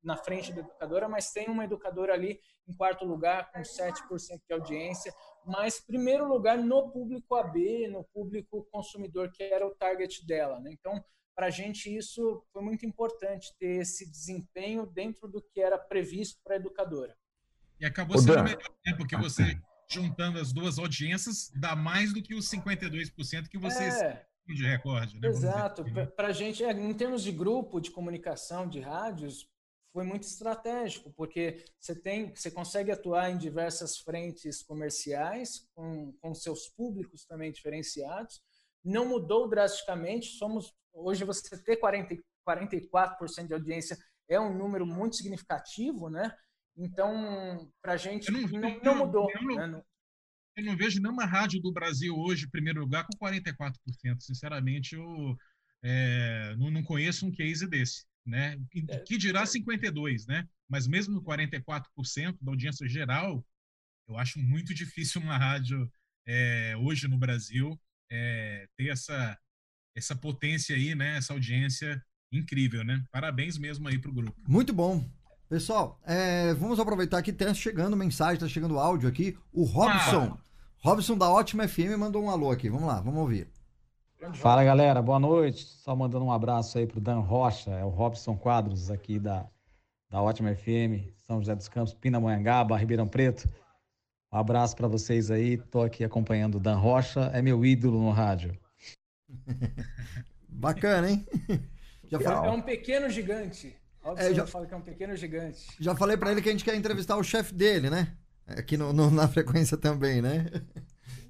na 0.04 0.18
frente 0.18 0.52
da 0.52 0.62
educadora, 0.62 1.08
mas 1.08 1.32
tem 1.32 1.48
uma 1.48 1.66
educadora 1.66 2.14
ali 2.14 2.40
em 2.68 2.74
quarto 2.74 3.06
lugar 3.06 3.52
com 3.52 3.62
7% 3.62 4.42
de 4.48 4.54
audiência, 4.54 5.14
mas 5.46 5.80
primeiro 5.80 6.28
lugar 6.28 6.58
no 6.58 6.90
público 6.92 7.36
AB, 7.36 7.88
no 7.88 8.04
público 8.14 8.68
consumidor 8.72 9.32
que 9.32 9.44
era 9.44 9.66
o 9.66 9.76
target 9.76 10.26
dela. 10.26 10.60
Né? 10.60 10.72
Então, 10.72 11.04
para 11.36 11.48
a 11.48 11.50
gente 11.50 11.96
isso 11.96 12.44
foi 12.52 12.62
muito 12.62 12.86
importante 12.86 13.54
ter 13.60 13.82
esse 13.82 14.10
desempenho 14.10 14.86
dentro 14.86 15.28
do 15.28 15.42
que 15.42 15.62
era 15.62 15.78
previsto 15.78 16.40
para 16.44 16.56
a 16.56 16.58
educadora. 16.58 17.16
E 17.82 17.86
acabou 17.86 18.18
sendo 18.18 18.44
melhor, 18.44 18.62
né? 18.86 18.94
porque 18.96 19.18
você 19.18 19.60
juntando 19.90 20.40
as 20.40 20.54
duas 20.54 20.80
audiências 20.80 21.52
dá 21.60 21.76
mais 21.76 22.14
do 22.14 22.22
que 22.22 22.34
os 22.34 22.50
52% 22.50 23.50
que 23.50 23.58
vocês 23.58 23.94
é, 23.96 24.26
de 24.48 24.66
recorde. 24.66 25.20
Né? 25.20 25.28
Exato. 25.28 25.82
Assim. 25.82 26.06
Para 26.16 26.28
a 26.30 26.32
gente, 26.32 26.64
é, 26.64 26.72
em 26.72 26.94
termos 26.94 27.24
de 27.24 27.32
grupo 27.32 27.82
de 27.82 27.92
comunicação 27.92 28.70
de 28.70 28.80
rádios, 28.80 29.50
foi 29.92 30.06
muito 30.06 30.24
estratégico, 30.24 31.12
porque 31.12 31.66
você 31.78 31.94
tem, 31.94 32.34
você 32.34 32.50
consegue 32.50 32.92
atuar 32.92 33.30
em 33.30 33.38
diversas 33.38 33.98
frentes 33.98 34.64
comerciais, 34.64 35.68
com, 35.76 36.14
com 36.22 36.34
seus 36.34 36.70
públicos 36.70 37.26
também 37.26 37.52
diferenciados. 37.52 38.42
Não 38.84 39.06
mudou 39.06 39.50
drasticamente, 39.50 40.28
somos 40.38 40.74
hoje 40.94 41.26
você 41.26 41.62
ter 41.62 41.78
40, 41.78 42.16
44% 42.48 43.48
de 43.48 43.54
audiência 43.54 43.98
é 44.30 44.40
um 44.40 44.58
número 44.58 44.86
muito 44.86 45.18
significativo, 45.18 46.10
né? 46.10 46.34
Então, 46.78 47.72
para 47.82 47.94
a 47.94 47.98
gente 47.98 48.32
não, 48.32 48.42
não, 48.42 48.80
não, 48.80 48.98
mudou. 49.06 49.30
Eu 49.32 49.42
não, 49.44 49.68
né? 49.68 49.84
eu 50.58 50.64
não 50.64 50.78
vejo 50.78 51.02
nenhuma 51.02 51.26
rádio 51.26 51.62
do 51.62 51.72
Brasil 51.72 52.16
hoje, 52.16 52.46
em 52.46 52.50
primeiro 52.50 52.82
lugar, 52.82 53.06
com 53.06 53.18
44%. 53.18 53.74
Sinceramente, 54.20 54.96
eu 54.96 55.38
é, 55.84 56.56
não, 56.58 56.72
não, 56.72 56.84
conheço 56.84 57.26
um 57.26 57.32
case 57.32 57.68
desse. 57.68 58.06
Né? 58.26 58.58
É. 58.90 59.00
Que 59.00 59.18
dirá 59.18 59.44
52%, 59.44 60.28
né? 60.28 60.48
Mas 60.70 60.88
mesmo 60.88 61.22
44% 61.24 62.38
da 62.42 62.52
audiência 62.52 62.88
geral, 62.88 63.46
eu 64.08 64.18
acho 64.18 64.40
muito 64.40 64.74
difícil 64.74 65.22
uma 65.22 65.38
rádio 65.38 65.92
é, 66.28 66.76
hoje 66.78 67.08
no 67.08 67.18
Brasil 67.18 67.80
é, 68.12 68.68
ter 68.78 68.90
essa, 68.90 69.38
essa 69.96 70.16
potência 70.16 70.76
aí, 70.76 70.94
né? 70.94 71.18
Essa 71.18 71.34
audiência 71.34 72.02
incrível, 72.32 72.84
né? 72.84 73.04
Parabéns 73.12 73.58
mesmo 73.58 73.88
aí 73.88 73.98
para 73.98 74.12
o 74.12 74.14
grupo. 74.14 74.40
Muito 74.48 74.74
bom. 74.74 75.10
Pessoal, 75.52 76.00
é, 76.06 76.54
vamos 76.54 76.80
aproveitar 76.80 77.22
que 77.22 77.30
está 77.30 77.54
chegando 77.54 77.98
mensagem, 77.98 78.36
está 78.36 78.48
chegando 78.48 78.80
áudio 78.80 79.10
aqui. 79.10 79.38
O 79.52 79.66
Robson, 79.66 80.32
ah. 80.32 80.38
Robson 80.78 81.18
da 81.18 81.30
Ótima 81.30 81.68
FM 81.68 81.98
mandou 82.00 82.24
um 82.24 82.30
alô 82.30 82.52
aqui. 82.52 82.70
Vamos 82.70 82.88
lá, 82.88 83.02
vamos 83.02 83.20
ouvir. 83.20 83.50
Fala 84.36 84.64
galera, 84.64 85.02
boa 85.02 85.20
noite. 85.20 85.66
Só 85.66 85.94
mandando 85.94 86.24
um 86.24 86.32
abraço 86.32 86.78
aí 86.78 86.88
pro 86.88 87.02
Dan 87.02 87.20
Rocha, 87.20 87.70
é 87.72 87.84
o 87.84 87.90
Robson 87.90 88.38
Quadros 88.38 88.90
aqui 88.90 89.20
da, 89.20 89.46
da 90.10 90.22
Ótima 90.22 90.56
FM, 90.56 91.12
São 91.18 91.40
José 91.40 91.54
dos 91.54 91.68
Campos, 91.68 91.94
Pindamonhangaba, 91.94 92.78
Ribeirão 92.78 93.10
Preto. 93.10 93.50
Um 94.32 94.38
abraço 94.38 94.74
para 94.78 94.88
vocês 94.88 95.30
aí. 95.30 95.58
Tô 95.58 95.82
aqui 95.82 96.06
acompanhando 96.06 96.56
o 96.56 96.60
Dan 96.62 96.78
Rocha, 96.78 97.30
é 97.34 97.42
meu 97.42 97.66
ídolo 97.66 98.02
no 98.02 98.12
rádio. 98.12 98.58
Bacana, 100.48 101.12
hein? 101.12 101.28
Já 102.10 102.22
falei... 102.22 102.50
É 102.50 102.54
um 102.54 102.62
pequeno 102.62 103.10
gigante. 103.10 103.81
Óbvio 104.04 104.26
é, 104.26 104.34
já 104.34 104.48
fala 104.48 104.66
que 104.66 104.74
é 104.74 104.78
um 104.78 104.82
pequeno 104.82 105.16
gigante. 105.16 105.68
Já 105.80 105.96
falei 105.96 106.18
para 106.18 106.32
ele 106.32 106.42
que 106.42 106.50
a 106.50 106.52
gente 106.52 106.64
quer 106.64 106.76
entrevistar 106.76 107.18
o 107.18 107.24
chefe 107.24 107.54
dele, 107.54 107.90
né? 107.90 108.18
Aqui 108.48 108.76
no, 108.76 108.92
no, 108.92 109.12
na 109.12 109.28
frequência 109.28 109.78
também, 109.78 110.22
né? 110.22 110.48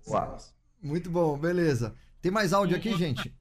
Uau. 0.08 0.38
Muito 0.82 1.10
bom, 1.10 1.38
beleza. 1.38 1.96
Tem 2.22 2.32
mais 2.32 2.54
áudio 2.54 2.78
aqui, 2.78 2.96
gente? 2.98 3.36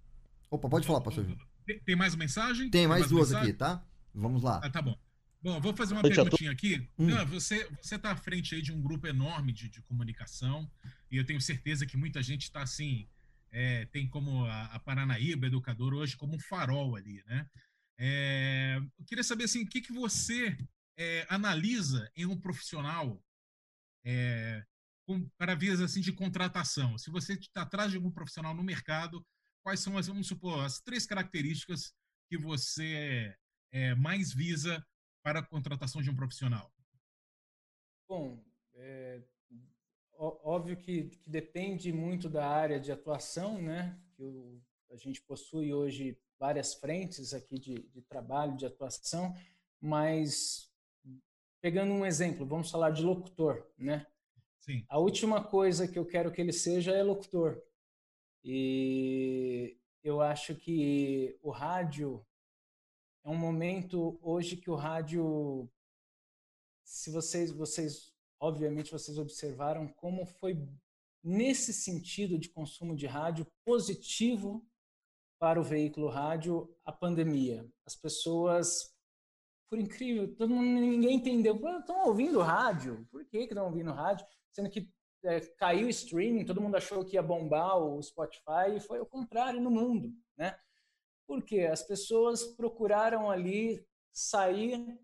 Opa, 0.51 0.68
pode 0.68 0.87
falar, 0.87 1.01
pastor 1.01 1.24
Júlio. 1.24 1.39
Tem 1.87 1.95
mais 1.95 2.16
mensagem? 2.16 2.70
Tem, 2.70 2.83
Tem 2.83 2.87
mais, 2.89 3.03
mais, 3.03 3.11
duas 3.11 3.28
mensagem? 3.28 3.51
aqui, 3.51 3.59
tá? 3.59 3.85
Vamos 4.12 4.43
lá. 4.43 4.61
Ah, 4.62 4.70
tá 4.70 4.83
bom. 4.83 4.99
Bom, 5.43 5.59
vou 5.61 5.74
fazer 5.74 5.95
uma 5.95 6.03
perguntinha 6.03 6.51
aqui. 6.51 6.87
Hum. 6.99 7.07
Não, 7.07 7.24
você 7.26 7.66
você 7.81 7.95
está 7.95 8.11
à 8.11 8.16
frente 8.16 8.55
aí 8.55 8.61
de 8.61 8.72
um 8.72 8.83
grupo 8.83 9.07
enorme 9.07 9.53
de, 9.53 9.68
de 9.68 9.81
comunicação 9.83 10.70
e 11.11 11.16
eu 11.16 11.24
tenho 11.24 11.41
certeza 11.41 11.87
que 11.87 11.97
muita 11.97 12.22
gente 12.22 12.43
está 12.43 12.62
assim, 12.62 13.09
é, 13.51 13.87
tem 13.87 14.07
como 14.07 14.45
a, 14.45 14.64
a 14.66 14.78
Paranaíba 14.78 15.47
Educador 15.47 15.95
hoje 15.95 16.16
como 16.16 16.35
um 16.35 16.41
farol 16.41 16.95
ali, 16.95 17.22
né? 17.26 17.47
É, 18.03 18.79
eu 18.99 19.05
queria 19.05 19.23
saber 19.23 19.45
assim, 19.45 19.63
o 19.63 19.69
que, 19.69 19.83
que 19.83 19.93
você 19.93 20.57
é, 20.97 21.27
analisa 21.29 22.11
em 22.17 22.25
um 22.25 22.41
profissional 22.41 23.23
é, 24.03 24.65
com, 25.07 25.29
para 25.37 25.55
vias 25.55 25.83
assim 25.83 26.01
de 26.01 26.11
contratação. 26.11 26.97
Se 26.97 27.11
você 27.11 27.35
está 27.35 27.61
atrás 27.61 27.91
de 27.91 27.99
algum 27.99 28.11
profissional 28.11 28.55
no 28.55 28.63
mercado, 28.63 29.23
quais 29.63 29.81
são 29.81 29.99
as, 29.99 30.07
vamos 30.07 30.27
supor, 30.27 30.65
as 30.65 30.81
três 30.81 31.05
características 31.05 31.95
que 32.31 32.39
você 32.39 33.37
é, 33.71 33.95
mais 33.95 34.33
visa 34.33 34.83
para 35.23 35.41
a 35.41 35.47
contratação 35.47 36.01
de 36.01 36.09
um 36.09 36.17
profissional? 36.17 36.73
Bom, 38.09 38.43
é, 38.77 39.23
óbvio 40.17 40.75
que, 40.75 41.11
que, 41.11 41.29
depende 41.29 41.93
muito 41.93 42.31
da 42.31 42.49
área 42.49 42.81
de 42.81 42.91
atuação, 42.91 43.61
né? 43.61 44.01
Que 44.17 44.23
o, 44.23 44.59
a 44.91 44.97
gente 44.97 45.21
possui 45.21 45.75
hoje 45.75 46.19
várias 46.41 46.72
frentes 46.72 47.34
aqui 47.34 47.59
de, 47.59 47.74
de 47.91 48.01
trabalho, 48.01 48.57
de 48.57 48.64
atuação, 48.64 49.36
mas 49.78 50.72
pegando 51.61 51.93
um 51.93 52.07
exemplo, 52.07 52.47
vamos 52.47 52.70
falar 52.70 52.91
de 52.91 53.03
locutor, 53.03 53.66
né? 53.76 54.07
Sim. 54.59 54.84
A 54.88 54.99
última 54.99 55.45
coisa 55.45 55.86
que 55.86 55.99
eu 55.99 56.07
quero 56.07 56.32
que 56.32 56.41
ele 56.41 56.53
seja 56.53 56.93
é 56.93 57.03
locutor. 57.03 57.62
E 58.43 59.78
eu 60.03 60.22
acho 60.22 60.55
que 60.55 61.38
o 61.43 61.51
rádio 61.51 62.24
é 63.22 63.28
um 63.28 63.36
momento 63.36 64.18
hoje 64.22 64.57
que 64.57 64.70
o 64.70 64.74
rádio 64.74 65.68
se 66.82 67.11
vocês 67.11 67.53
vocês 67.53 68.14
obviamente 68.41 68.91
vocês 68.91 69.18
observaram 69.18 69.86
como 69.86 70.24
foi 70.24 70.66
nesse 71.22 71.74
sentido 71.74 72.38
de 72.38 72.49
consumo 72.49 72.97
de 72.97 73.07
rádio 73.07 73.47
positivo 73.62 74.66
para 75.41 75.59
o 75.59 75.64
veículo 75.64 76.09
rádio 76.09 76.68
a 76.84 76.93
pandemia. 76.93 77.66
As 77.86 77.97
pessoas, 77.97 78.95
por 79.70 79.78
incrível, 79.78 80.36
todo 80.36 80.55
mundo, 80.55 80.80
ninguém 80.80 81.16
entendeu. 81.16 81.59
Estão 81.78 82.07
ouvindo 82.07 82.43
rádio? 82.43 83.09
Por 83.11 83.24
que 83.24 83.38
estão 83.38 83.64
ouvindo 83.64 83.91
rádio? 83.91 84.26
Sendo 84.53 84.68
que 84.68 84.93
é, 85.24 85.41
caiu 85.57 85.86
o 85.86 85.91
streaming, 85.91 86.45
todo 86.45 86.61
mundo 86.61 86.76
achou 86.76 87.05
que 87.05 87.16
ia 87.16 87.22
bombar 87.22 87.78
o 87.78 88.03
Spotify 88.03 88.76
e 88.76 88.80
foi 88.80 89.01
o 89.01 89.07
contrário 89.07 89.61
no 89.62 89.70
mundo, 89.70 90.12
né? 90.36 90.59
Porque 91.26 91.61
as 91.61 91.82
pessoas 91.82 92.45
procuraram 92.45 93.30
ali 93.30 93.82
sair 94.12 94.99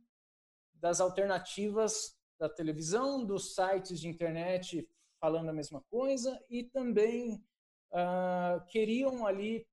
das 0.75 1.01
alternativas 1.01 2.15
da 2.39 2.49
televisão, 2.49 3.25
dos 3.25 3.55
sites 3.55 3.99
de 3.99 4.09
internet 4.09 4.87
falando 5.19 5.49
a 5.49 5.55
mesma 5.55 5.81
coisa 5.89 6.39
e 6.51 6.63
também 6.63 7.43
uh, 7.91 8.63
queriam 8.69 9.27
ali 9.27 9.67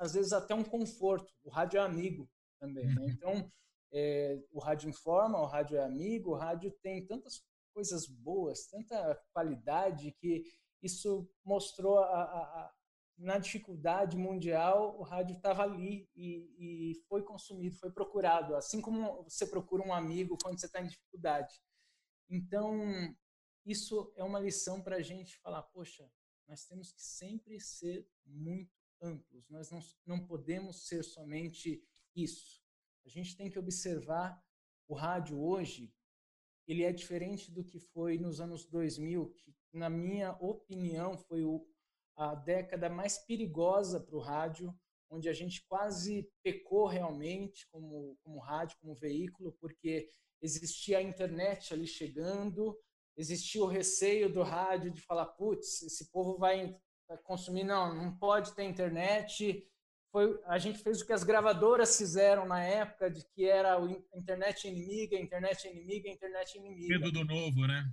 às 0.00 0.14
vezes 0.14 0.32
até 0.32 0.54
um 0.54 0.64
conforto. 0.64 1.32
O 1.44 1.50
rádio 1.50 1.78
é 1.78 1.82
amigo 1.82 2.28
também. 2.58 2.86
Né? 2.86 3.00
Uhum. 3.02 3.08
Então, 3.10 3.52
é, 3.92 4.42
o 4.50 4.58
rádio 4.58 4.88
informa, 4.88 5.40
o 5.40 5.46
rádio 5.46 5.76
é 5.76 5.84
amigo, 5.84 6.30
o 6.30 6.36
rádio 6.36 6.70
tem 6.82 7.06
tantas 7.06 7.44
coisas 7.74 8.06
boas, 8.06 8.66
tanta 8.66 9.14
qualidade 9.32 10.12
que 10.18 10.44
isso 10.82 11.30
mostrou 11.44 11.98
a, 11.98 12.22
a, 12.22 12.42
a 12.64 12.74
na 13.18 13.36
dificuldade 13.36 14.16
mundial, 14.16 14.98
o 14.98 15.02
rádio 15.02 15.36
estava 15.36 15.62
ali 15.62 16.08
e, 16.16 16.54
e, 16.58 16.94
foi 17.06 17.22
consumido, 17.22 17.76
foi 17.76 17.90
procurado, 17.90 18.56
assim 18.56 18.80
como 18.80 19.22
você 19.24 19.46
procura 19.46 19.86
um 19.86 19.92
amigo 19.92 20.38
quando 20.42 20.58
você 20.58 20.64
está 20.64 20.80
em 20.80 20.86
dificuldade. 20.86 21.52
Então, 22.30 23.14
isso 23.66 24.10
é 24.16 24.24
uma 24.24 24.40
lição 24.40 24.80
para 24.80 24.96
a 24.96 25.02
gente 25.02 25.38
falar, 25.40 25.62
poxa, 25.64 26.10
nós 26.48 26.64
temos 26.64 26.92
que 26.92 27.02
sempre 27.02 27.60
ser 27.60 28.08
muito 28.24 28.79
amplos. 29.00 29.48
Nós 29.48 29.70
não, 29.70 29.80
não 30.06 30.26
podemos 30.26 30.86
ser 30.86 31.02
somente 31.02 31.82
isso. 32.14 32.60
A 33.04 33.08
gente 33.08 33.36
tem 33.36 33.50
que 33.50 33.58
observar 33.58 34.42
o 34.88 34.94
rádio 34.94 35.40
hoje, 35.40 35.92
ele 36.66 36.84
é 36.84 36.92
diferente 36.92 37.50
do 37.50 37.64
que 37.64 37.78
foi 37.78 38.18
nos 38.18 38.40
anos 38.40 38.64
2000, 38.64 39.30
que, 39.30 39.54
na 39.72 39.88
minha 39.88 40.32
opinião, 40.40 41.16
foi 41.16 41.44
o, 41.44 41.66
a 42.16 42.34
década 42.34 42.88
mais 42.88 43.18
perigosa 43.18 44.00
para 44.00 44.16
o 44.16 44.20
rádio, 44.20 44.74
onde 45.08 45.28
a 45.28 45.32
gente 45.32 45.64
quase 45.66 46.30
pecou 46.42 46.86
realmente 46.86 47.68
como, 47.70 48.16
como 48.22 48.38
rádio, 48.38 48.78
como 48.80 48.94
veículo, 48.94 49.52
porque 49.60 50.08
existia 50.40 50.98
a 50.98 51.02
internet 51.02 51.74
ali 51.74 51.86
chegando, 51.86 52.78
existia 53.16 53.62
o 53.62 53.66
receio 53.66 54.32
do 54.32 54.42
rádio 54.42 54.92
de 54.92 55.00
falar, 55.00 55.26
putz, 55.26 55.82
esse 55.82 56.10
povo 56.10 56.38
vai 56.38 56.76
consumir, 57.18 57.64
não, 57.64 57.94
não 57.94 58.16
pode 58.16 58.54
ter 58.54 58.64
internet. 58.64 59.66
Foi, 60.12 60.40
a 60.46 60.58
gente 60.58 60.78
fez 60.78 61.00
o 61.00 61.06
que 61.06 61.12
as 61.12 61.22
gravadoras 61.22 61.96
fizeram 61.96 62.44
na 62.44 62.62
época, 62.62 63.10
de 63.10 63.24
que 63.32 63.48
era 63.48 63.76
a 63.76 64.18
internet 64.18 64.66
inimiga, 64.66 65.16
internet 65.16 65.68
inimiga, 65.68 66.08
internet 66.08 66.58
inimiga. 66.58 66.98
Medo 66.98 67.12
do 67.12 67.24
novo, 67.24 67.66
né? 67.66 67.92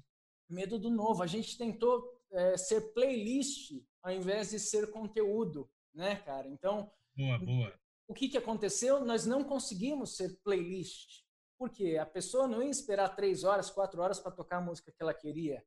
Medo 0.50 0.80
do 0.80 0.90
novo. 0.90 1.22
A 1.22 1.28
gente 1.28 1.58
tentou 1.58 2.04
é, 2.32 2.58
ser 2.58 2.94
playlist 2.94 3.74
ao 4.02 4.12
invés 4.12 4.52
de 4.52 4.60
ser 4.60 4.90
conteúdo, 4.92 5.70
né, 5.94 6.16
cara? 6.18 6.48
Então, 6.48 6.92
boa, 7.16 7.38
boa. 7.40 7.74
o 8.08 8.14
que, 8.14 8.30
que 8.30 8.38
aconteceu? 8.38 9.04
Nós 9.04 9.26
não 9.26 9.44
conseguimos 9.44 10.16
ser 10.16 10.40
playlist. 10.44 11.24
Por 11.58 11.70
quê? 11.70 11.98
A 11.98 12.06
pessoa 12.06 12.48
não 12.48 12.64
ia 12.64 12.70
esperar 12.70 13.16
três 13.16 13.44
horas, 13.44 13.70
quatro 13.70 14.02
horas 14.02 14.20
para 14.20 14.32
tocar 14.32 14.58
a 14.58 14.62
música 14.62 14.92
que 14.92 15.02
ela 15.02 15.14
queria. 15.14 15.64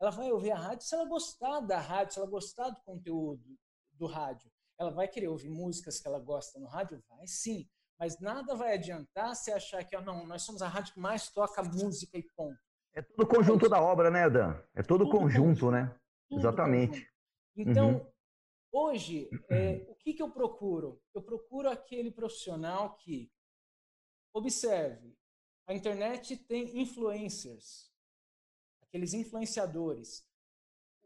Ela 0.00 0.10
vai 0.10 0.32
ouvir 0.32 0.50
a 0.50 0.58
rádio 0.58 0.86
se 0.86 0.94
ela 0.94 1.04
gostar 1.04 1.60
da 1.60 1.78
rádio, 1.78 2.14
se 2.14 2.18
ela 2.18 2.28
gostar 2.28 2.70
do 2.70 2.80
conteúdo 2.82 3.58
do 3.92 4.06
rádio. 4.06 4.50
Ela 4.78 4.90
vai 4.90 5.06
querer 5.06 5.28
ouvir 5.28 5.50
músicas 5.50 6.00
que 6.00 6.08
ela 6.08 6.18
gosta 6.18 6.58
no 6.58 6.66
rádio? 6.66 7.02
Vai 7.08 7.26
sim. 7.26 7.68
Mas 7.98 8.18
nada 8.18 8.54
vai 8.54 8.72
adiantar 8.74 9.36
se 9.36 9.52
achar 9.52 9.84
que, 9.84 9.94
oh, 9.94 10.00
não, 10.00 10.26
nós 10.26 10.42
somos 10.42 10.62
a 10.62 10.68
rádio 10.68 10.94
que 10.94 11.00
mais 11.00 11.28
toca 11.28 11.62
música 11.62 12.16
e 12.16 12.22
ponto. 12.34 12.58
É 12.94 13.02
todo 13.02 13.22
o 13.22 13.26
conjunto 13.26 13.68
da 13.68 13.80
obra, 13.80 14.10
né, 14.10 14.28
Dan? 14.30 14.58
É 14.74 14.82
todo 14.82 15.04
o 15.04 15.10
conjunto, 15.10 15.66
conjunto, 15.66 15.70
né? 15.70 15.94
Exatamente. 16.30 17.06
Então, 17.54 17.92
uhum. 17.92 18.12
hoje, 18.72 19.28
é, 19.50 19.84
o 19.86 19.94
que, 19.96 20.14
que 20.14 20.22
eu 20.22 20.30
procuro? 20.30 20.98
Eu 21.14 21.22
procuro 21.22 21.68
aquele 21.68 22.10
profissional 22.10 22.96
que 22.96 23.30
observe. 24.32 25.14
A 25.66 25.74
internet 25.74 26.36
tem 26.36 26.80
influencers, 26.80 27.89
aqueles 28.90 29.14
influenciadores. 29.14 30.28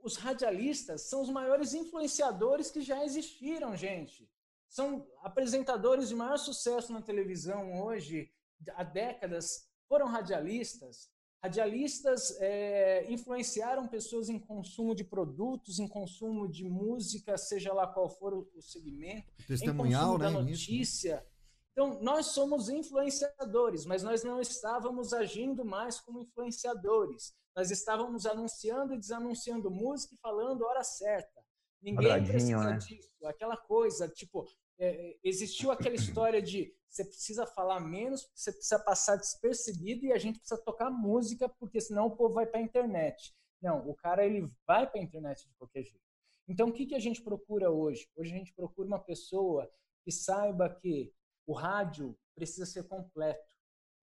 Os 0.02 0.16
radialistas 0.16 1.02
são 1.02 1.22
os 1.22 1.30
maiores 1.30 1.72
influenciadores 1.72 2.70
que 2.70 2.82
já 2.82 3.04
existiram, 3.04 3.76
gente 3.76 4.28
são 4.74 5.06
apresentadores 5.22 6.08
de 6.08 6.16
maior 6.16 6.36
sucesso 6.36 6.92
na 6.92 7.00
televisão 7.00 7.80
hoje, 7.80 8.28
há 8.74 8.82
décadas, 8.82 9.68
foram 9.88 10.06
radialistas. 10.06 11.08
Radialistas 11.40 12.36
é, 12.40 13.06
influenciaram 13.08 13.86
pessoas 13.86 14.28
em 14.28 14.36
consumo 14.36 14.92
de 14.92 15.04
produtos, 15.04 15.78
em 15.78 15.86
consumo 15.86 16.48
de 16.48 16.64
música, 16.64 17.38
seja 17.38 17.72
lá 17.72 17.86
qual 17.86 18.08
for 18.08 18.34
o, 18.34 18.60
segmento, 18.60 19.32
Testemunhal, 19.46 20.16
em 20.16 20.18
né, 20.18 20.24
da 20.24 20.30
notícia. 20.32 21.16
Nisso. 21.18 21.28
Então, 21.70 22.02
nós 22.02 22.26
somos 22.26 22.68
influenciadores, 22.68 23.86
mas 23.86 24.02
nós 24.02 24.24
não 24.24 24.40
estávamos 24.40 25.12
agindo 25.12 25.64
mais 25.64 26.00
como 26.00 26.20
influenciadores. 26.20 27.32
Nós 27.54 27.70
estávamos 27.70 28.26
anunciando 28.26 28.94
e 28.94 28.98
desanunciando 28.98 29.70
música 29.70 30.14
e 30.14 30.18
falando 30.18 30.64
hora 30.64 30.82
certa. 30.82 31.42
Ninguém 31.80 32.24
precisa 32.24 32.70
né? 32.70 32.78
disso. 32.78 33.10
Aquela 33.24 33.56
coisa, 33.56 34.08
tipo, 34.08 34.46
é, 34.78 35.16
existiu 35.22 35.70
aquela 35.70 35.94
história 35.94 36.40
de 36.40 36.74
você 36.88 37.04
precisa 37.04 37.44
falar 37.44 37.80
menos, 37.80 38.30
você 38.34 38.52
precisa 38.52 38.78
passar 38.78 39.16
despercebido 39.16 40.06
e 40.06 40.12
a 40.12 40.18
gente 40.18 40.38
precisa 40.38 40.60
tocar 40.62 40.90
música, 40.90 41.48
porque 41.48 41.80
senão 41.80 42.06
o 42.06 42.16
povo 42.16 42.34
vai 42.34 42.46
para 42.46 42.60
a 42.60 42.62
internet. 42.62 43.34
Não, 43.60 43.88
o 43.88 43.94
cara 43.94 44.24
ele 44.24 44.46
vai 44.66 44.88
para 44.88 45.00
a 45.00 45.02
internet 45.02 45.46
de 45.46 45.54
qualquer 45.54 45.82
jeito. 45.82 46.04
Então, 46.46 46.68
o 46.68 46.72
que, 46.72 46.86
que 46.86 46.94
a 46.94 47.00
gente 47.00 47.22
procura 47.22 47.70
hoje? 47.70 48.06
Hoje 48.14 48.32
a 48.32 48.36
gente 48.36 48.52
procura 48.54 48.86
uma 48.86 48.98
pessoa 48.98 49.68
que 50.04 50.12
saiba 50.12 50.68
que 50.68 51.12
o 51.46 51.52
rádio 51.52 52.16
precisa 52.34 52.66
ser 52.66 52.84
completo. 52.84 53.53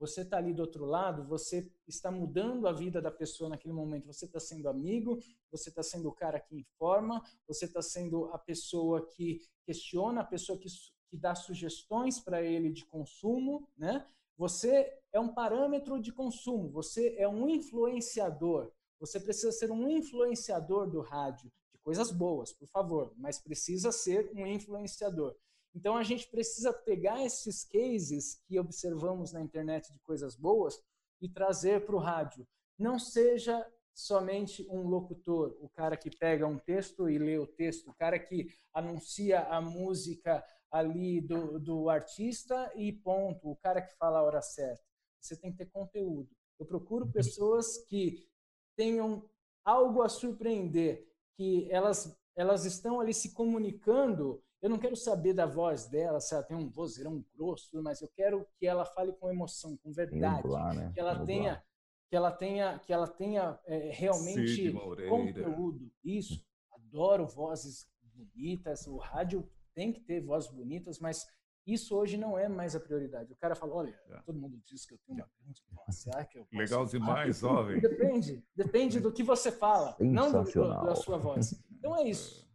Você 0.02 0.22
está 0.22 0.38
ali 0.38 0.52
do 0.52 0.64
outro 0.64 0.84
lado, 0.84 1.24
você 1.24 1.72
está 1.88 2.10
mudando 2.10 2.68
a 2.68 2.74
vida 2.74 2.99
da 2.99 3.12
pessoa 3.12 3.52
naquele 3.52 3.72
momento. 3.72 4.08
Você 4.08 4.26
está 4.26 4.39
sendo 4.39 4.68
amigo, 4.68 5.20
você 5.52 5.70
está 5.70 5.84
sendo 5.84 6.10
o 6.10 6.12
cara 6.12 6.39
que 6.39 6.56
informa, 6.56 7.24
você 7.47 7.66
está 7.66 7.84
sendo 7.84 8.26
a 8.34 8.39
pessoa 8.39 9.06
que 9.06 9.39
questiona, 9.64 10.22
a 10.22 10.26
pessoa 10.26 10.58
que, 10.58 10.68
que 11.08 11.16
dá 11.16 11.36
sugestões 11.36 12.20
para 12.20 12.41
ele 12.41 12.72
de 12.72 12.84
consumo, 12.84 13.70
né? 13.78 14.08
Você 14.39 14.91
é 15.14 15.20
um 15.20 15.32
parâmetro 15.36 16.02
de 16.02 16.12
consumo, 16.12 16.68
você 16.72 17.16
é 17.20 17.28
um 17.28 17.47
influenciador. 17.47 18.72
Você 18.99 19.20
precisa 19.20 19.52
ser 19.52 19.72
um 19.72 19.88
influenciador 19.88 20.89
do 20.89 21.02
rádio, 21.02 21.52
de 21.72 21.78
coisas 21.84 22.10
boas, 22.10 22.52
por 22.52 22.68
favor, 22.70 23.14
mas 23.16 23.38
precisa 23.38 23.91
ser 23.91 24.32
um 24.34 24.47
influenciador. 24.47 25.36
Então 25.74 25.96
a 25.96 26.04
gente 26.04 26.28
precisa 26.28 26.74
pegar 26.74 27.24
esses 27.24 27.64
cases 27.64 28.42
que 28.46 28.60
observamos 28.60 29.32
na 29.32 29.42
internet 29.42 29.92
de 29.92 30.00
coisas 30.00 30.36
boas 30.36 30.82
e 31.22 31.30
trazer 31.30 31.86
para 31.86 31.96
o 31.96 32.00
rádio. 32.00 32.48
Não 32.78 33.00
seja 33.00 33.66
somente 33.94 34.66
um 34.70 34.88
locutor, 34.88 35.56
o 35.60 35.70
cara 35.70 35.96
que 35.96 36.10
pega 36.10 36.48
um 36.48 36.58
texto 36.58 37.10
e 37.10 37.18
lê 37.18 37.38
o 37.38 37.48
texto, 37.48 37.90
o 37.90 37.94
cara 37.94 38.18
que 38.18 38.48
anuncia 38.74 39.42
a 39.48 39.62
música 39.62 40.44
ali 40.72 41.22
do, 41.22 41.60
do 41.60 41.90
artista 41.90 42.72
e 42.76 42.92
ponto, 42.92 43.50
o 43.50 43.56
cara 43.58 43.82
que 43.82 43.96
fala 43.98 44.20
a 44.20 44.24
hora 44.24 44.42
certa. 44.42 44.82
Você 45.20 45.36
tem 45.36 45.52
que 45.52 45.58
ter 45.58 45.70
conteúdo. 45.70 46.30
Eu 46.60 46.66
procuro 46.66 47.06
uhum. 47.06 47.12
pessoas 47.12 47.78
que 47.86 48.28
tenham 48.76 49.30
algo 49.64 50.02
a 50.02 50.10
surpreender, 50.10 51.08
que 51.36 51.70
elas, 51.70 52.18
elas 52.36 52.66
estão 52.66 53.00
ali 53.00 53.14
se 53.14 53.34
comunicando 53.34 54.42
eu 54.62 54.70
não 54.70 54.78
quero 54.78 54.95
saber 54.95 55.34
da 55.34 55.45
voz 55.45 55.88
dela, 55.88 56.20
se 56.20 56.34
ela 56.34 56.43
tem 56.43 56.55
um 56.55 56.70
vozeirão 56.70 57.24
grosso, 57.36 57.70
mas 57.82 58.01
eu 58.01 58.07
quero 58.16 58.45
que 58.59 58.68
ela 58.68 58.86
fale 58.86 59.12
com 59.14 59.30
emoção, 59.30 59.76
com 59.78 59.91
verdade, 59.91 60.47
né? 60.76 60.91
que 60.93 60.99
ela 60.99 61.26
tenha, 61.26 61.64
que 62.07 62.16
ela 62.16 62.32
tenha, 62.32 62.80
que 62.80 62.93
ela 62.93 63.07
tenha 63.07 63.59
é, 63.66 63.89
realmente 63.91 64.72
conteúdo. 65.09 65.91
Isso. 66.03 66.45
Adoro 66.72 67.26
vozes 67.26 67.89
bonitas. 68.14 68.86
O 68.86 68.97
rádio 68.97 69.49
tem 69.74 69.91
que 69.91 69.99
ter 70.01 70.22
vozes 70.22 70.51
bonitas, 70.51 70.99
mas 70.99 71.28
isso 71.66 71.95
hoje 71.95 72.18
não 72.18 72.38
é 72.38 72.47
mais 72.47 72.76
a 72.76 72.80
prioridade. 72.80 73.32
O 73.34 73.36
cara 73.38 73.55
fala, 73.55 73.74
olha, 73.74 73.99
é. 74.09 74.22
todo 74.22 74.39
mundo 74.39 74.62
diz 74.66 74.86
que 74.86 74.93
eu 74.93 74.99
tenho 75.07 75.20
uma 75.20 75.30
grande 75.41 75.64
voz. 75.72 75.95
Será 75.95 76.24
que 76.24 76.38
eu 76.38 76.47
Legal 76.51 76.86
demais, 76.86 77.39
jovem. 77.39 77.80
Depende, 77.80 78.43
depende 78.55 78.99
do 78.99 79.12
que 79.12 79.24
você 79.24 79.51
fala, 79.51 79.95
não 79.99 80.32
do, 80.32 80.43
do, 80.43 80.68
da 80.84 80.95
sua 80.95 81.18
voz. 81.18 81.59
Então 81.72 81.95
é 81.97 82.07
isso. 82.07 82.51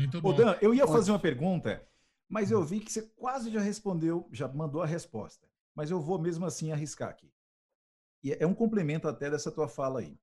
Muito 0.00 0.20
bom. 0.20 0.30
Ô 0.30 0.32
Dan, 0.32 0.56
eu 0.62 0.74
ia 0.74 0.86
fazer 0.86 1.10
uma 1.12 1.18
pergunta, 1.18 1.86
mas 2.28 2.50
eu 2.50 2.64
vi 2.64 2.80
que 2.80 2.90
você 2.90 3.02
quase 3.16 3.50
já 3.50 3.60
respondeu, 3.60 4.28
já 4.32 4.48
mandou 4.48 4.82
a 4.82 4.86
resposta. 4.86 5.46
Mas 5.74 5.90
eu 5.90 6.00
vou 6.00 6.18
mesmo 6.18 6.46
assim 6.46 6.72
arriscar 6.72 7.10
aqui. 7.10 7.30
E 8.22 8.32
é 8.32 8.46
um 8.46 8.54
complemento 8.54 9.08
até 9.08 9.30
dessa 9.30 9.50
tua 9.50 9.68
fala 9.68 10.00
aí. 10.00 10.18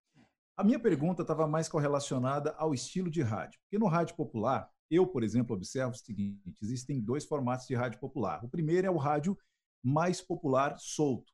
A 0.55 0.63
minha 0.63 0.79
pergunta 0.79 1.21
estava 1.21 1.47
mais 1.47 1.69
correlacionada 1.69 2.51
ao 2.57 2.73
estilo 2.73 3.09
de 3.09 3.21
rádio. 3.21 3.59
Porque 3.61 3.77
no 3.77 3.87
rádio 3.87 4.15
popular, 4.15 4.69
eu, 4.89 5.05
por 5.05 5.23
exemplo, 5.23 5.55
observo 5.55 5.93
o 5.93 5.97
seguinte: 5.97 6.41
existem 6.61 6.99
dois 6.99 7.25
formatos 7.25 7.67
de 7.67 7.75
rádio 7.75 7.99
popular. 7.99 8.43
O 8.43 8.49
primeiro 8.49 8.87
é 8.87 8.89
o 8.89 8.97
rádio 8.97 9.37
mais 9.83 10.19
popular 10.21 10.75
solto, 10.79 11.31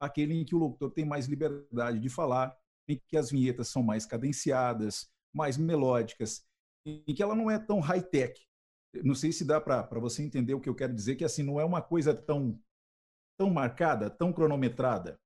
aquele 0.00 0.34
em 0.34 0.44
que 0.44 0.54
o 0.54 0.58
locutor 0.58 0.90
tem 0.90 1.04
mais 1.04 1.26
liberdade 1.26 2.00
de 2.00 2.08
falar, 2.08 2.56
em 2.88 3.00
que 3.06 3.16
as 3.16 3.30
vinhetas 3.30 3.68
são 3.68 3.82
mais 3.82 4.04
cadenciadas, 4.04 5.08
mais 5.32 5.56
melódicas, 5.56 6.44
em 6.86 7.14
que 7.14 7.22
ela 7.22 7.34
não 7.34 7.50
é 7.50 7.58
tão 7.58 7.80
high-tech. 7.80 8.40
Não 9.02 9.14
sei 9.14 9.32
se 9.32 9.44
dá 9.44 9.60
para 9.60 9.98
você 9.98 10.22
entender 10.22 10.54
o 10.54 10.60
que 10.60 10.68
eu 10.68 10.74
quero 10.74 10.94
dizer, 10.94 11.16
que 11.16 11.24
assim 11.24 11.42
não 11.42 11.60
é 11.60 11.64
uma 11.64 11.82
coisa 11.82 12.14
tão, 12.14 12.58
tão 13.36 13.50
marcada, 13.50 14.08
tão 14.08 14.32
cronometrada. 14.32 15.20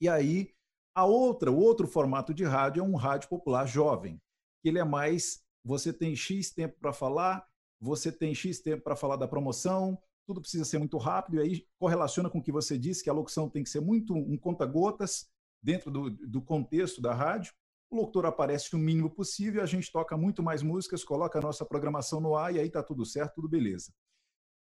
E 0.00 0.08
aí, 0.08 0.52
a 0.94 1.04
outra, 1.04 1.50
o 1.50 1.58
outro 1.58 1.88
formato 1.88 2.32
de 2.34 2.44
rádio 2.44 2.80
é 2.80 2.84
um 2.84 2.94
rádio 2.94 3.28
popular 3.28 3.66
jovem, 3.66 4.20
que 4.62 4.68
ele 4.68 4.78
é 4.78 4.84
mais, 4.84 5.42
você 5.64 5.92
tem 5.92 6.14
X 6.14 6.52
tempo 6.52 6.76
para 6.78 6.92
falar, 6.92 7.46
você 7.80 8.12
tem 8.12 8.34
X 8.34 8.60
tempo 8.60 8.82
para 8.82 8.94
falar 8.94 9.16
da 9.16 9.26
promoção, 9.26 10.00
tudo 10.26 10.40
precisa 10.40 10.64
ser 10.64 10.78
muito 10.78 10.98
rápido, 10.98 11.36
e 11.36 11.40
aí 11.40 11.66
correlaciona 11.78 12.30
com 12.30 12.38
o 12.38 12.42
que 12.42 12.52
você 12.52 12.78
disse, 12.78 13.02
que 13.02 13.10
a 13.10 13.14
locução 13.14 13.48
tem 13.48 13.64
que 13.64 13.70
ser 13.70 13.80
muito 13.80 14.14
um 14.14 14.36
conta-gotas 14.36 15.28
dentro 15.62 15.90
do, 15.90 16.10
do 16.10 16.40
contexto 16.40 17.00
da 17.00 17.14
rádio, 17.14 17.52
o 17.90 17.96
locutor 17.96 18.24
aparece 18.24 18.74
o 18.76 18.78
mínimo 18.78 19.10
possível, 19.10 19.62
a 19.62 19.66
gente 19.66 19.90
toca 19.90 20.16
muito 20.16 20.42
mais 20.42 20.62
músicas, 20.62 21.02
coloca 21.02 21.38
a 21.38 21.42
nossa 21.42 21.66
programação 21.66 22.20
no 22.20 22.36
ar 22.36 22.54
e 22.54 22.60
aí 22.60 22.68
está 22.68 22.82
tudo 22.82 23.04
certo, 23.04 23.34
tudo 23.34 23.48
beleza. 23.48 23.92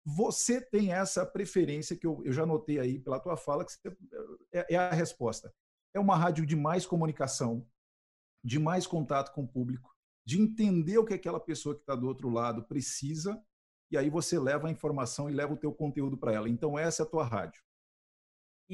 Você 0.05 0.61
tem 0.61 0.93
essa 0.93 1.25
preferência 1.25 1.97
que 1.97 2.07
eu, 2.07 2.23
eu 2.25 2.33
já 2.33 2.47
notei 2.47 2.81
aí 2.81 2.99
pela 2.99 3.21
tua 3.21 3.37
fala, 3.37 3.65
que 3.65 3.73
você, 3.73 3.97
é, 4.53 4.75
é 4.75 4.77
a 4.77 4.91
resposta. 4.91 5.53
É 5.95 6.01
uma 6.01 6.17
rádio 6.17 6.47
de 6.47 6.57
mais 6.57 6.87
comunicação, 6.87 7.67
de 8.43 8.59
mais 8.59 8.87
contato 8.87 9.33
com 9.33 9.43
o 9.43 9.49
público, 9.49 9.95
de 10.25 10.41
entender 10.41 10.99
o 10.99 11.05
que 11.05 11.15
aquela 11.15 11.39
pessoa 11.39 11.75
que 11.75 11.83
está 11.83 11.95
do 11.95 12.07
outro 12.07 12.31
lado 12.31 12.65
precisa, 12.65 13.41
e 13.91 13.97
aí 13.97 14.09
você 14.09 14.39
leva 14.39 14.69
a 14.69 14.71
informação 14.71 15.29
e 15.29 15.35
leva 15.35 15.53
o 15.53 15.57
teu 15.57 15.73
conteúdo 15.73 16.17
para 16.17 16.33
ela. 16.33 16.49
Então 16.49 16.79
essa 16.79 17.03
é 17.03 17.05
a 17.05 17.09
tua 17.09 17.25
rádio. 17.25 17.63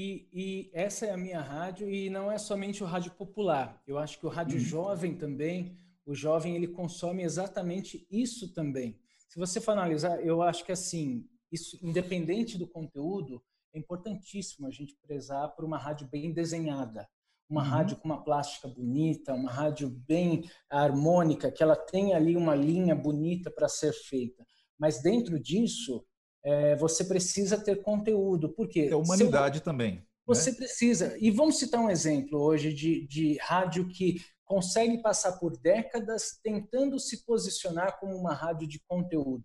E, 0.01 0.29
e, 0.33 0.71
essa 0.73 1.07
é 1.07 1.11
a 1.11 1.17
minha 1.17 1.41
rádio 1.41 1.91
e 1.91 2.09
não 2.09 2.31
é 2.31 2.39
somente 2.39 2.85
o 2.85 2.87
rádio 2.87 3.11
popular. 3.11 3.83
Eu 3.85 3.99
acho 3.99 4.17
que 4.17 4.27
o 4.27 4.29
rádio 4.29 4.57
uhum. 4.57 4.65
jovem 4.65 5.17
também, 5.17 5.77
o 6.07 6.15
jovem 6.15 6.55
ele 6.55 6.69
consome 6.69 7.25
exatamente 7.25 8.07
isso 8.09 8.55
também. 8.55 8.97
Se 9.29 9.41
você 9.41 9.61
for 9.61 9.73
analisar, 9.73 10.25
eu 10.25 10.41
acho 10.41 10.65
que 10.65 10.71
assim, 10.71 11.29
isso 11.51 11.77
independente 11.83 12.57
do 12.57 12.65
conteúdo, 12.65 13.43
é 13.75 13.79
importantíssimo 13.81 14.69
a 14.69 14.71
gente 14.71 14.95
prezar 15.03 15.49
por 15.57 15.65
uma 15.65 15.77
rádio 15.77 16.07
bem 16.07 16.33
desenhada, 16.33 17.09
uma 17.51 17.65
uhum. 17.65 17.69
rádio 17.69 17.97
com 17.97 18.05
uma 18.05 18.23
plástica 18.23 18.69
bonita, 18.69 19.35
uma 19.35 19.51
rádio 19.51 19.91
bem 19.91 20.49
harmônica, 20.71 21.51
que 21.51 21.61
ela 21.61 21.75
tem 21.75 22.15
ali 22.15 22.37
uma 22.37 22.55
linha 22.55 22.95
bonita 22.95 23.51
para 23.51 23.69
ser 23.69 23.93
feita. 23.93 24.47
Mas 24.79 25.03
dentro 25.03 25.41
disso, 25.41 26.07
é, 26.45 26.77
você 26.77 27.05
precisa 27.05 27.59
ter 27.59 27.83
conteúdo. 27.83 28.49
Por 28.49 28.69
quê? 28.69 28.89
É 28.91 28.97
humanidade 28.97 29.61
também. 29.61 29.97
Né? 29.97 30.03
Você 30.27 30.51
né? 30.51 30.57
precisa. 30.57 31.17
E 31.19 31.31
vamos 31.31 31.59
citar 31.59 31.81
um 31.81 31.91
exemplo 31.91 32.41
hoje 32.41 32.73
de, 32.73 33.07
de 33.07 33.39
rádio 33.39 33.89
que 33.89 34.21
consegue 34.45 35.01
passar 35.03 35.33
por 35.39 35.57
décadas 35.59 36.39
tentando 36.43 36.99
se 36.99 37.25
posicionar 37.25 37.99
como 37.99 38.17
uma 38.17 38.35
rádio 38.35 38.67
de 38.67 38.81
conteúdo. 38.89 39.45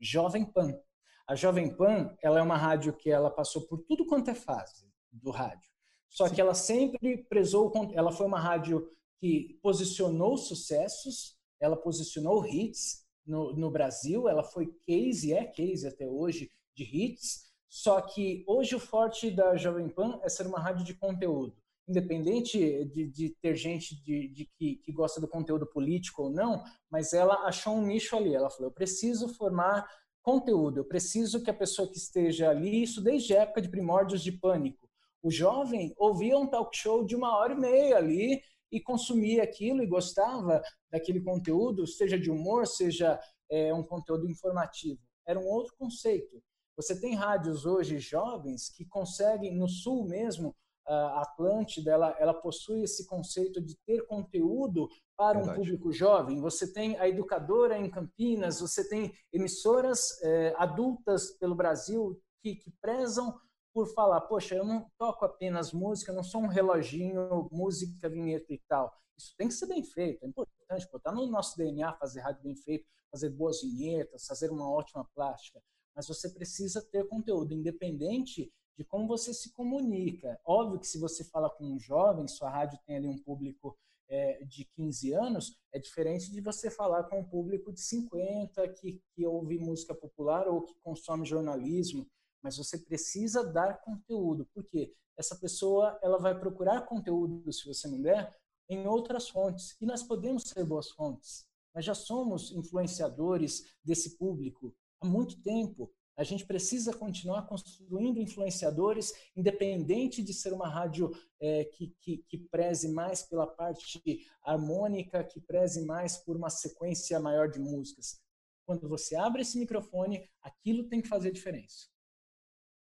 Jovem 0.00 0.44
Pan. 0.44 0.78
A 1.26 1.34
Jovem 1.34 1.74
Pan, 1.74 2.14
ela 2.22 2.38
é 2.38 2.42
uma 2.42 2.56
rádio 2.56 2.92
que 2.92 3.10
ela 3.10 3.30
passou 3.30 3.62
por 3.66 3.78
tudo 3.78 4.06
quanto 4.06 4.30
é 4.30 4.34
fase 4.34 4.86
do 5.10 5.30
rádio. 5.30 5.68
Só 6.08 6.28
Sim. 6.28 6.34
que 6.34 6.40
ela 6.40 6.54
sempre 6.54 7.24
prezou, 7.28 7.72
ela 7.94 8.12
foi 8.12 8.26
uma 8.26 8.38
rádio 8.38 8.88
que 9.18 9.58
posicionou 9.62 10.36
sucessos, 10.36 11.36
ela 11.58 11.76
posicionou 11.76 12.46
hits 12.46 13.03
no, 13.26 13.52
no 13.54 13.70
Brasil, 13.70 14.28
ela 14.28 14.42
foi 14.42 14.66
case, 14.86 15.32
é 15.32 15.44
case 15.44 15.86
até 15.86 16.06
hoje, 16.06 16.50
de 16.74 16.84
hits, 16.84 17.44
só 17.68 18.00
que 18.00 18.44
hoje 18.46 18.76
o 18.76 18.80
forte 18.80 19.30
da 19.30 19.56
Jovem 19.56 19.88
Pan 19.88 20.20
é 20.22 20.28
ser 20.28 20.46
uma 20.46 20.60
rádio 20.60 20.84
de 20.84 20.94
conteúdo. 20.94 21.56
Independente 21.88 22.84
de, 22.86 23.06
de 23.10 23.30
ter 23.42 23.56
gente 23.56 24.00
de, 24.02 24.28
de 24.28 24.44
que, 24.56 24.76
que, 24.76 24.92
gosta 24.92 25.20
do 25.20 25.28
conteúdo 25.28 25.66
político 25.66 26.22
ou 26.22 26.30
não, 26.30 26.62
mas 26.88 27.12
ela 27.12 27.46
achou 27.46 27.74
um 27.74 27.84
nicho 27.84 28.16
ali. 28.16 28.34
Ela 28.34 28.48
falou: 28.48 28.68
eu 28.68 28.74
preciso 28.74 29.28
formar 29.28 29.86
conteúdo, 30.22 30.78
eu 30.78 30.84
preciso 30.84 31.42
que 31.42 31.50
a 31.50 31.54
pessoa 31.54 31.90
que 31.90 31.98
esteja 31.98 32.48
ali, 32.48 32.82
isso 32.82 33.02
desde 33.02 33.36
a 33.36 33.42
época 33.42 33.60
de 33.60 33.68
primórdios 33.68 34.22
de 34.22 34.32
pânico. 34.32 34.88
O 35.20 35.30
jovem 35.30 35.92
ouvia 35.98 36.38
um 36.38 36.46
talk 36.46 36.76
show 36.76 37.04
de 37.04 37.16
uma 37.16 37.36
hora 37.36 37.54
e 37.54 37.58
meia 37.58 37.96
ali 37.96 38.40
e 38.74 38.80
consumia 38.80 39.44
aquilo 39.44 39.84
e 39.84 39.86
gostava 39.86 40.60
daquele 40.90 41.20
conteúdo, 41.20 41.86
seja 41.86 42.18
de 42.18 42.28
humor, 42.28 42.66
seja 42.66 43.20
é, 43.48 43.72
um 43.72 43.84
conteúdo 43.84 44.28
informativo. 44.28 45.00
Era 45.24 45.38
um 45.38 45.46
outro 45.46 45.76
conceito. 45.78 46.42
Você 46.76 47.00
tem 47.00 47.14
rádios 47.14 47.64
hoje 47.64 48.00
jovens 48.00 48.68
que 48.68 48.84
conseguem, 48.84 49.56
no 49.56 49.68
sul 49.68 50.08
mesmo, 50.08 50.52
a 50.86 51.22
Atlântida, 51.22 51.92
ela, 51.92 52.14
ela 52.18 52.34
possui 52.34 52.82
esse 52.82 53.06
conceito 53.06 53.60
de 53.62 53.74
ter 53.86 54.04
conteúdo 54.06 54.88
para 55.16 55.38
Verdade. 55.38 55.60
um 55.60 55.62
público 55.62 55.92
jovem. 55.92 56.40
Você 56.40 56.72
tem 56.72 56.98
a 56.98 57.08
Educadora 57.08 57.78
em 57.78 57.88
Campinas, 57.88 58.60
você 58.60 58.86
tem 58.88 59.12
emissoras 59.32 60.20
é, 60.22 60.52
adultas 60.58 61.30
pelo 61.38 61.54
Brasil 61.54 62.20
que, 62.42 62.56
que 62.56 62.70
prezam 62.82 63.38
por 63.74 63.92
falar, 63.92 64.20
poxa, 64.22 64.54
eu 64.54 64.64
não 64.64 64.88
toco 64.96 65.24
apenas 65.24 65.72
música, 65.72 66.12
eu 66.12 66.16
não 66.16 66.22
sou 66.22 66.40
um 66.40 66.46
reloginho, 66.46 67.48
música, 67.50 68.08
vinheta 68.08 68.52
e 68.52 68.58
tal. 68.68 68.90
Isso 69.18 69.34
tem 69.36 69.48
que 69.48 69.54
ser 69.54 69.66
bem 69.66 69.82
feito, 69.82 70.24
é 70.24 70.28
importante, 70.28 70.88
botar 70.90 71.12
no 71.12 71.26
nosso 71.26 71.56
DNA 71.56 71.92
fazer 71.94 72.20
rádio 72.20 72.42
bem 72.42 72.56
feito, 72.56 72.86
fazer 73.10 73.30
boas 73.30 73.60
vinhetas, 73.60 74.26
fazer 74.26 74.50
uma 74.50 74.70
ótima 74.70 75.04
plástica 75.14 75.60
mas 75.94 76.08
você 76.08 76.28
precisa 76.28 76.82
ter 76.82 77.06
conteúdo 77.06 77.54
independente 77.54 78.52
de 78.76 78.84
como 78.84 79.06
você 79.06 79.32
se 79.32 79.52
comunica. 79.52 80.38
Óbvio 80.44 80.80
que 80.80 80.86
se 80.86 80.98
você 80.98 81.22
fala 81.22 81.48
com 81.48 81.64
um 81.64 81.78
jovem, 81.78 82.26
sua 82.26 82.50
rádio 82.50 82.78
tem 82.84 82.96
ali 82.96 83.06
um 83.06 83.18
público 83.18 83.78
é, 84.08 84.44
de 84.44 84.64
15 84.76 85.12
anos, 85.12 85.56
é 85.72 85.78
diferente 85.78 86.30
de 86.30 86.40
você 86.40 86.70
falar 86.70 87.04
com 87.04 87.20
um 87.20 87.24
público 87.24 87.72
de 87.72 87.80
50 87.80 88.68
que, 88.74 89.00
que 89.14 89.26
ouve 89.26 89.58
música 89.58 89.94
popular 89.94 90.48
ou 90.48 90.62
que 90.62 90.74
consome 90.82 91.24
jornalismo, 91.24 92.06
mas 92.44 92.58
você 92.58 92.78
precisa 92.78 93.42
dar 93.42 93.80
conteúdo, 93.80 94.46
porque 94.52 94.92
essa 95.16 95.34
pessoa 95.34 95.98
ela 96.02 96.18
vai 96.18 96.38
procurar 96.38 96.82
conteúdo, 96.82 97.50
se 97.50 97.66
você 97.66 97.88
não 97.88 98.02
der, 98.02 98.30
em 98.68 98.86
outras 98.86 99.30
fontes. 99.30 99.74
E 99.80 99.86
nós 99.86 100.02
podemos 100.02 100.42
ser 100.42 100.64
boas 100.64 100.90
fontes. 100.90 101.46
Nós 101.74 101.86
já 101.86 101.94
somos 101.94 102.52
influenciadores 102.52 103.74
desse 103.82 104.18
público 104.18 104.76
há 105.00 105.06
muito 105.06 105.40
tempo. 105.42 105.90
A 106.16 106.22
gente 106.22 106.46
precisa 106.46 106.92
continuar 106.92 107.48
construindo 107.48 108.20
influenciadores, 108.20 109.12
independente 109.34 110.22
de 110.22 110.32
ser 110.32 110.52
uma 110.52 110.68
rádio 110.68 111.10
é, 111.40 111.64
que, 111.64 111.94
que, 112.00 112.18
que, 112.28 112.38
preze 112.38 112.92
mais 112.92 113.22
pela 113.22 113.46
parte 113.46 114.00
harmônica, 114.44 115.24
que 115.24 115.40
preze 115.40 115.84
mais 115.84 116.18
por 116.18 116.36
uma 116.36 116.50
sequência 116.50 117.18
maior 117.18 117.50
de 117.50 117.58
músicas. 117.58 118.20
Quando 118.64 118.88
você 118.88 119.16
abre 119.16 119.42
esse 119.42 119.58
microfone, 119.58 120.28
aquilo 120.42 120.88
tem 120.88 121.02
que 121.02 121.08
fazer 121.08 121.32
diferença. 121.32 121.88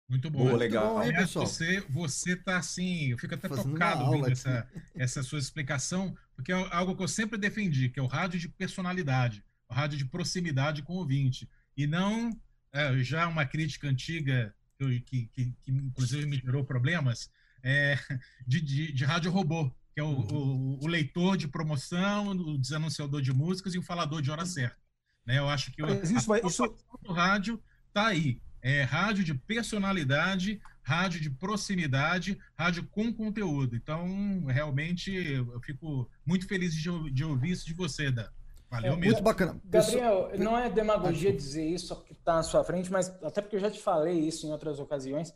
Muito 0.08 0.30
bom. 0.30 0.46
Boa, 0.46 0.58
legal. 0.58 1.00
Bom, 1.00 1.14
pessoal? 1.14 1.48
Você, 1.48 1.82
você 1.90 2.36
tá 2.36 2.58
assim, 2.58 3.12
eu 3.12 3.18
fico 3.18 3.34
até 3.34 3.50
Fazendo 3.50 3.72
tocado 3.72 4.06
ouvindo 4.06 4.30
essa, 4.30 4.68
essa 4.96 5.24
sua 5.24 5.40
explicação, 5.40 6.16
porque 6.36 6.52
é 6.52 6.56
algo 6.72 6.96
que 6.96 7.04
eu 7.04 7.08
sempre 7.08 7.38
defendi, 7.38 7.90
que 7.90 8.00
é 8.00 8.04
o 8.04 8.08
rádio 8.08 8.40
de 8.40 8.48
personalidade, 8.48 9.44
o 9.68 9.74
rádio 9.74 9.98
de 9.98 10.06
proximidade 10.06 10.84
com 10.84 10.94
o 10.94 10.98
ouvinte 10.98 11.50
e 11.76 11.88
não 11.88 12.30
é, 12.72 12.98
já 13.00 13.28
uma 13.28 13.46
crítica 13.46 13.88
antiga 13.88 14.54
que, 14.78 15.00
que, 15.02 15.26
que, 15.28 15.56
que, 15.62 15.72
inclusive 15.72 16.26
me 16.26 16.38
gerou 16.38 16.64
problemas 16.64 17.32
é, 17.64 17.98
de, 18.46 18.62
de, 18.62 18.92
de 18.92 19.06
rádio 19.06 19.32
robô, 19.32 19.72
que 19.94 20.00
é 20.00 20.04
o, 20.04 20.08
o, 20.08 20.84
o, 20.84 20.88
leitor 20.88 21.36
de 21.36 21.48
promoção, 21.48 22.30
o 22.30 22.58
desanunciador 22.58 23.22
de 23.22 23.34
músicas 23.34 23.74
e 23.74 23.80
o 23.80 23.84
falador 23.84 24.22
de 24.22 24.30
hora 24.30 24.46
certa. 24.46 24.78
Né? 25.26 25.40
Eu 25.40 25.50
acho 25.50 25.72
que 25.72 25.82
o, 25.82 26.04
isso, 26.04 26.32
a 26.32 26.40
isso... 26.40 26.76
do 27.02 27.12
rádio 27.12 27.62
está 27.88 28.08
aí. 28.08 28.40
É 28.68 28.82
rádio 28.82 29.24
de 29.24 29.36
personalidade, 29.36 30.60
rádio 30.82 31.22
de 31.22 31.30
proximidade, 31.30 32.36
rádio 32.58 32.84
com 32.88 33.14
conteúdo. 33.14 33.76
Então, 33.76 34.44
realmente, 34.48 35.14
eu 35.14 35.62
fico 35.62 36.10
muito 36.26 36.48
feliz 36.48 36.74
de, 36.74 37.12
de 37.12 37.24
ouvir 37.24 37.52
isso 37.52 37.64
de 37.68 37.76
você, 37.76 38.10
Dan. 38.10 38.28
Valeu 38.72 38.94
é, 38.94 38.96
mesmo. 38.96 39.12
Muito 39.12 39.24
bacana. 39.24 39.62
Gabriel, 39.66 40.32
não 40.40 40.58
é 40.58 40.68
demagogia 40.68 41.32
dizer 41.32 41.64
isso 41.64 41.96
que 42.06 42.14
está 42.14 42.38
na 42.38 42.42
sua 42.42 42.64
frente, 42.64 42.92
mas 42.92 43.08
até 43.24 43.40
porque 43.40 43.56
eu 43.56 43.60
já 43.60 43.70
te 43.70 43.80
falei 43.80 44.20
isso 44.20 44.48
em 44.48 44.52
outras 44.52 44.80
ocasiões, 44.80 45.32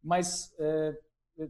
mas 0.00 0.54
é, 0.56 0.96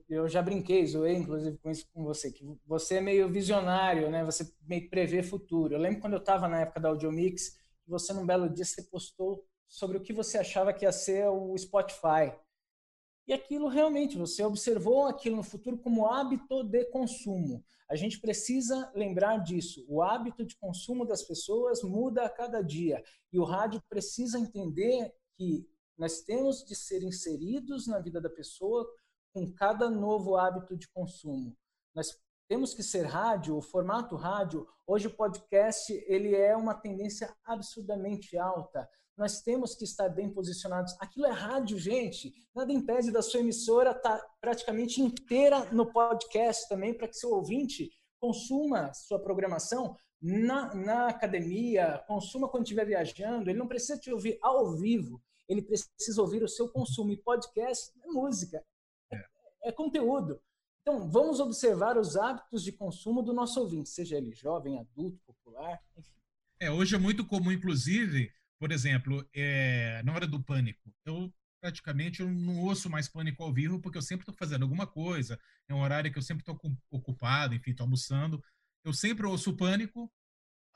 eu 0.09 0.29
já 0.29 0.41
brinquei, 0.41 0.87
zoei 0.87 1.15
inclusive 1.15 1.59
com 1.59 1.71
isso 1.71 1.87
com 1.93 2.05
você, 2.05 2.33
que 2.33 2.43
você 2.67 2.97
é 2.97 3.01
meio 3.03 3.29
visionário, 3.31 4.11
né? 4.11 4.25
Você 4.25 4.51
meio 4.67 4.89
prevê 4.89 5.23
futuro. 5.23 5.75
Eu 5.75 5.79
lembro 5.79 6.01
quando 6.01 6.15
eu 6.15 6.21
estava 6.21 6.49
na 6.49 6.61
época 6.61 6.81
da 6.81 6.89
Audiomix, 6.89 7.51
que 7.85 7.91
você 7.91 8.15
num 8.15 8.25
belo 8.25 8.49
dia 8.49 8.65
você 8.65 8.83
postou 8.83 9.47
sobre 9.69 9.99
o 9.99 10.01
que 10.01 10.13
você 10.13 10.39
achava 10.39 10.73
que 10.73 10.85
ia 10.85 10.93
ser 10.93 11.29
o 11.29 11.57
Spotify. 11.57 12.33
E 13.27 13.33
aquilo 13.33 13.69
realmente, 13.69 14.17
você 14.17 14.43
observou 14.43 15.07
aquilo 15.07 15.37
no 15.37 15.43
futuro 15.43 15.77
como 15.79 16.07
hábito 16.07 16.65
de 16.65 16.87
consumo. 16.87 17.63
A 17.87 17.95
gente 17.95 18.19
precisa 18.21 18.91
lembrar 18.95 19.39
disso. 19.39 19.85
O 19.87 20.03
hábito 20.03 20.47
de 20.47 20.57
consumo 20.57 21.07
das 21.07 21.23
pessoas 21.23 21.83
muda 21.83 22.25
a 22.25 22.31
cada 22.31 22.63
dia. 22.63 23.03
E 23.31 23.39
o 23.39 23.45
rádio 23.45 23.83
precisa 23.89 24.39
entender 24.39 25.15
que 25.37 25.69
nós 25.97 26.23
temos 26.23 26.65
de 26.65 26.75
ser 26.75 27.03
inseridos 27.03 27.87
na 27.87 27.99
vida 27.99 28.21
da 28.21 28.31
pessoa 28.31 28.91
com 29.33 29.53
cada 29.53 29.91
novo 29.91 30.37
hábito 30.37 30.77
de 30.77 30.89
consumo. 30.89 31.55
Nós 31.95 32.19
temos 32.49 32.73
que 32.73 32.83
ser 32.83 33.03
rádio, 33.03 33.57
o 33.57 33.63
formato 33.63 34.17
rádio. 34.17 34.67
Hoje 34.87 35.07
o 35.07 35.15
podcast 35.15 35.93
ele 36.07 36.35
é 36.35 36.57
uma 36.57 36.75
tendência 36.75 37.35
absurdamente 37.45 38.39
alta 38.39 38.89
nós 39.19 39.43
temos 39.43 39.75
que 39.75 39.83
estar 39.83 40.09
bem 40.09 40.31
posicionados. 40.31 40.95
Aquilo 41.01 41.27
é 41.27 41.33
rádio, 41.33 41.77
gente. 41.77 42.33
Nada 42.55 42.73
impede 42.73 43.11
da 43.11 43.21
sua 43.21 43.41
emissora 43.41 43.91
estar 43.91 44.17
tá 44.17 44.31
praticamente 44.41 45.03
inteira 45.03 45.65
no 45.73 45.93
podcast 45.93 46.69
também, 46.69 46.95
para 46.95 47.09
que 47.09 47.17
seu 47.17 47.31
ouvinte 47.31 47.91
consuma 48.21 48.95
sua 48.95 49.21
programação 49.21 49.97
na, 50.23 50.73
na 50.73 51.09
academia, 51.09 52.03
consuma 52.07 52.49
quando 52.49 52.63
estiver 52.63 52.87
viajando. 52.87 53.51
Ele 53.51 53.59
não 53.59 53.67
precisa 53.67 53.99
te 53.99 54.13
ouvir 54.13 54.39
ao 54.41 54.77
vivo, 54.77 55.21
ele 55.49 55.63
precisa 55.63 56.23
ouvir 56.23 56.45
o 56.45 56.49
seu 56.49 56.69
consumo. 56.69 57.11
E 57.11 57.17
podcast 57.17 57.93
é 58.01 58.07
música, 58.07 58.65
é, 59.13 59.25
é 59.65 59.73
conteúdo. 59.73 60.41
Então, 60.83 61.11
vamos 61.11 61.41
observar 61.41 61.99
os 61.99 62.17
hábitos 62.17 62.63
de 62.63 62.71
consumo 62.71 63.21
do 63.21 63.33
nosso 63.33 63.61
ouvinte, 63.61 63.89
seja 63.89 64.17
ele 64.17 64.33
jovem, 64.33 64.79
adulto, 64.79 65.19
popular, 65.27 65.83
enfim. 65.97 66.15
É, 66.61 66.71
hoje 66.71 66.95
é 66.95 66.99
muito 66.99 67.27
comum, 67.27 67.53
inclusive, 67.53 68.33
por 68.59 68.73
exemplo, 68.73 69.27
é, 69.35 70.03
na 70.05 70.13
hora 70.13 70.27
do 70.27 70.43
pânico, 70.43 70.93
eu 71.05 71.33
praticamente 71.61 72.21
eu 72.21 72.31
não 72.31 72.59
ouço 72.61 72.89
mais 72.89 73.09
pânico 73.09 73.43
ao 73.43 73.53
vivo 73.53 73.81
porque 73.81 73.99
eu 73.99 74.03
sempre 74.03 74.23
estou 74.23 74.35
fazendo 74.35 74.63
alguma 74.63 74.87
coisa, 74.87 75.39
é 75.69 75.75
um 75.75 75.81
horário 75.81 76.11
que 76.13 76.19
eu 76.19 76.23
sempre 76.23 76.43
estou 76.43 76.59
ocupado, 76.91 77.55
enfim, 77.55 77.73
estou 77.73 77.85
almoçando. 77.85 78.43
Eu 78.85 78.93
sempre 78.93 79.27
ouço 79.27 79.57
pânico 79.57 80.05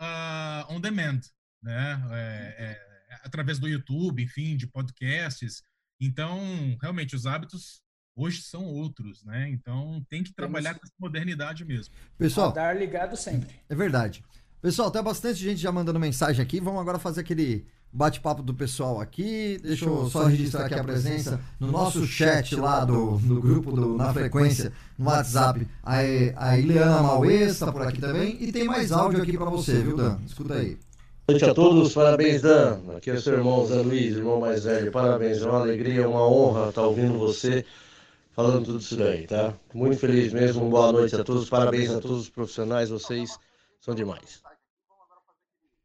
uh, 0.00 0.72
on 0.72 0.80
demand, 0.80 1.20
né? 1.62 2.02
É, 2.12 2.54
é, 2.58 3.18
através 3.22 3.58
do 3.58 3.68
YouTube, 3.68 4.22
enfim, 4.22 4.56
de 4.56 4.66
podcasts. 4.66 5.62
Então, 6.00 6.76
realmente, 6.80 7.14
os 7.14 7.26
hábitos 7.26 7.82
hoje 8.16 8.42
são 8.42 8.64
outros, 8.64 9.24
né? 9.24 9.48
Então, 9.48 10.04
tem 10.08 10.22
que 10.22 10.34
trabalhar 10.34 10.74
Temos... 10.74 10.80
com 10.80 10.86
essa 10.86 10.96
modernidade 10.98 11.64
mesmo. 11.64 11.94
Pessoal, 12.18 12.52
dar 12.52 12.76
ligado 12.76 13.16
sempre. 13.16 13.60
É 13.68 13.74
verdade. 13.74 14.24
Pessoal, 14.62 14.92
tem 14.92 15.02
bastante 15.02 15.40
gente 15.40 15.60
já 15.60 15.72
mandando 15.72 15.98
mensagem 15.98 16.40
aqui. 16.40 16.60
Vamos 16.60 16.80
agora 16.80 16.96
fazer 16.96 17.22
aquele 17.22 17.66
bate-papo 17.92 18.44
do 18.44 18.54
pessoal 18.54 19.00
aqui. 19.00 19.58
Deixa 19.60 19.86
eu 19.86 20.08
só 20.08 20.26
registrar 20.26 20.66
aqui 20.66 20.74
a 20.74 20.84
presença 20.84 21.40
no 21.58 21.72
nosso 21.72 22.06
chat 22.06 22.54
lá 22.54 22.84
do, 22.84 23.18
do 23.18 23.40
grupo 23.40 23.72
do 23.72 23.96
Na 23.96 24.12
Frequência, 24.14 24.72
no 24.96 25.06
WhatsApp. 25.06 25.66
A, 25.82 25.96
a 26.36 26.56
Ileana 26.56 27.02
Mauê 27.02 27.46
está 27.46 27.72
por 27.72 27.82
aqui 27.82 28.00
também. 28.00 28.36
E 28.40 28.52
tem 28.52 28.62
mais 28.62 28.92
áudio 28.92 29.20
aqui 29.20 29.36
para 29.36 29.50
você, 29.50 29.82
viu, 29.82 29.96
Dan? 29.96 30.18
Escuta 30.24 30.54
aí. 30.54 30.78
Boa 31.26 31.38
noite 31.40 31.44
a 31.44 31.54
todos, 31.54 31.92
parabéns 31.92 32.42
Dan. 32.42 32.78
Aqui 32.96 33.10
é 33.10 33.14
o 33.14 33.20
seu 33.20 33.32
irmão 33.32 33.66
Zé 33.66 33.82
Luiz, 33.82 34.14
irmão 34.14 34.38
mais 34.38 34.62
velho. 34.62 34.92
Parabéns, 34.92 35.42
é 35.42 35.48
uma 35.48 35.58
alegria, 35.58 36.08
uma 36.08 36.24
honra 36.24 36.68
estar 36.68 36.82
ouvindo 36.82 37.18
você 37.18 37.64
falando 38.30 38.64
tudo 38.64 38.78
isso 38.78 38.96
daí, 38.96 39.26
tá? 39.26 39.54
Muito 39.74 39.98
feliz 39.98 40.32
mesmo, 40.32 40.70
boa 40.70 40.92
noite 40.92 41.16
a 41.16 41.24
todos, 41.24 41.50
parabéns 41.50 41.90
a 41.90 42.00
todos 42.00 42.20
os 42.20 42.28
profissionais, 42.30 42.90
vocês 42.90 43.36
são 43.80 43.92
demais. 43.92 44.51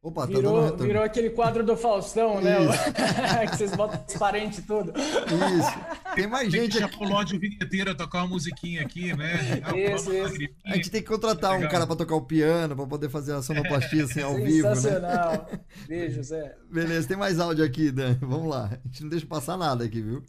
Opa, 0.07 0.21
tá 0.21 0.27
virou, 0.27 0.77
virou 0.77 1.03
aquele 1.03 1.29
quadro 1.29 1.65
do 1.65 1.75
Faustão, 1.75 2.39
né? 2.39 2.55
que 3.51 3.57
vocês 3.57 3.75
botam 3.75 3.99
transparente 3.99 4.61
tudo. 4.61 4.93
Isso. 4.95 6.15
Tem 6.15 6.25
mais 6.25 6.49
tem 6.49 6.61
gente. 6.61 6.79
Já 6.79 6.87
pulou 6.87 7.25
de 7.25 7.37
vinheteira 7.37 7.93
tocar 7.93 8.19
uma 8.19 8.27
musiquinha 8.27 8.83
aqui, 8.83 9.13
né? 9.13 9.61
Isso, 9.75 10.13
isso. 10.13 10.37
A 10.65 10.75
gente 10.75 10.89
tem 10.89 11.01
que 11.01 11.09
contratar 11.09 11.51
Legal. 11.51 11.67
um 11.67 11.69
cara 11.69 11.85
para 11.85 11.97
tocar 11.97 12.15
o 12.15 12.21
piano, 12.21 12.73
para 12.73 12.87
poder 12.87 13.09
fazer 13.09 13.33
a 13.33 13.41
sonoplastia 13.41 14.05
assim 14.05 14.21
ao 14.21 14.35
vivo. 14.35 14.69
Né? 14.69 14.75
Sensacional. 14.75 15.31
Né? 15.51 15.59
Beijo, 15.89 16.23
Zé. 16.23 16.55
Beleza, 16.71 17.05
tem 17.05 17.17
mais 17.17 17.37
áudio 17.37 17.65
aqui, 17.65 17.91
Dan. 17.91 18.15
Vamos 18.21 18.47
lá. 18.47 18.69
A 18.71 18.87
gente 18.87 19.03
não 19.03 19.09
deixa 19.09 19.25
passar 19.25 19.57
nada 19.57 19.83
aqui, 19.83 20.01
viu? 20.01 20.23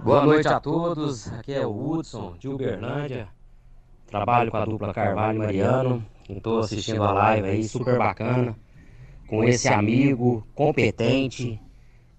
Boa 0.00 0.26
noite 0.26 0.46
a 0.46 0.60
todos. 0.60 1.26
Aqui 1.32 1.54
é 1.54 1.66
o 1.66 1.90
Hudson, 1.90 2.36
de 2.38 2.48
Uberlândia. 2.48 3.28
Trabalho 4.06 4.50
com 4.50 4.58
a 4.58 4.64
dupla 4.66 4.92
Carvalho 4.92 5.36
e 5.36 5.38
Mariano. 5.38 6.04
Estou 6.36 6.60
assistindo 6.60 7.02
a 7.02 7.12
live 7.12 7.48
aí, 7.48 7.64
super 7.64 7.98
bacana. 7.98 8.56
Com 9.26 9.44
esse 9.44 9.68
amigo 9.68 10.46
competente, 10.54 11.60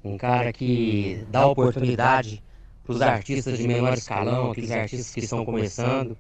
um 0.04 0.18
cara 0.18 0.52
que 0.54 1.26
dá 1.30 1.46
oportunidade 1.48 2.44
para 2.84 2.94
os 2.94 3.02
artistas 3.02 3.58
de 3.58 3.68
menor 3.68 3.94
escalão, 3.94 4.52
aqueles 4.52 4.72
artistas 4.72 5.14
que 5.14 5.20
estão 5.22 5.46
começando. 5.46 6.18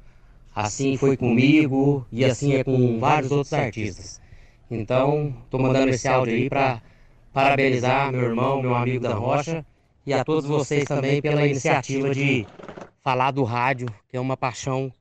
Assim 0.54 0.98
foi 0.98 1.16
comigo 1.16 2.06
e 2.12 2.26
assim 2.26 2.54
é 2.54 2.64
com 2.64 3.00
vários 3.00 3.32
outros 3.32 3.54
artistas. 3.54 4.22
Então, 4.70 5.34
estou 5.44 5.60
mandando 5.60 5.90
esse 5.90 6.08
áudio 6.08 6.34
aí 6.34 6.50
para 6.50 6.82
parabenizar 7.34 8.12
meu 8.12 8.24
irmão, 8.24 8.62
meu 8.62 8.76
amigo 8.76 9.04
da 9.04 9.14
Rocha 9.14 9.66
e 10.06 10.14
a 10.14 10.24
todos 10.24 10.46
vocês 10.46 10.86
também 10.86 11.22
pela 11.22 11.46
iniciativa 11.46 12.14
de 12.14 12.46
falar 13.02 13.32
do 13.32 13.44
rádio, 13.44 13.88
que 14.10 14.18
é 14.18 14.20
uma 14.20 14.36
paixão 14.36 14.92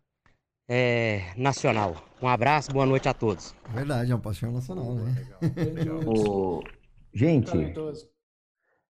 é, 0.69 1.33
nacional. 1.37 2.10
Um 2.23 2.29
abraço, 2.29 2.71
boa 2.71 2.85
noite 2.85 3.09
a 3.09 3.15
todos. 3.15 3.55
Verdade, 3.71 4.13
é 4.13 4.15
uma 4.15 4.21
paixão 4.21 4.53
nacional, 4.53 4.95
né? 4.95 5.15
o... 6.07 6.63
Gente, 7.15 7.51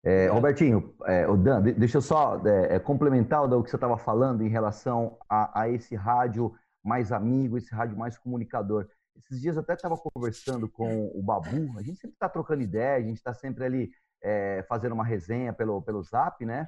é, 0.03 0.27
Robertinho, 0.27 0.95
é, 1.07 1.29
o 1.29 1.37
Dan, 1.37 1.63
deixa 1.63 1.99
eu 1.99 2.03
só 2.03 2.45
é, 2.45 2.75
é 2.75 2.79
complementar 2.81 3.45
o 3.45 3.63
que 3.63 3.71
você 3.71 3.77
estava 3.77 3.97
falando 3.97 4.43
em 4.43 4.49
relação 4.49 5.17
a, 5.29 5.61
a, 5.61 5.69
esse 5.69 5.95
rádio 5.95 6.53
mais 6.83 7.13
amigo, 7.13 7.57
esse 7.57 7.73
rádio 7.73 7.97
mais 7.97 8.19
comunicador. 8.19 8.89
Esses 9.17 9.41
dias 9.41 9.55
eu 9.55 9.63
até 9.63 9.75
estava 9.75 9.97
conversando 9.97 10.69
com 10.69 11.07
o 11.15 11.23
Babu, 11.23 11.79
a 11.79 11.83
gente 11.83 12.01
sempre 12.01 12.15
está 12.15 12.29
trocando 12.29 12.63
ideia, 12.63 12.97
a 12.97 13.07
gente 13.07 13.19
está 13.19 13.33
sempre 13.33 13.65
ali 13.65 13.91
é, 14.23 14.65
fazendo 14.69 14.93
uma 14.93 15.05
resenha 15.05 15.53
pelo, 15.53 15.81
pelo 15.83 16.03
Zap, 16.03 16.45
né? 16.45 16.67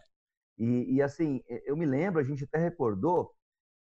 E, 0.57 0.95
e, 0.95 1.03
assim, 1.03 1.43
eu 1.67 1.77
me 1.77 1.87
lembro, 1.87 2.21
a 2.21 2.25
gente 2.25 2.45
até 2.45 2.59
recordou 2.59 3.33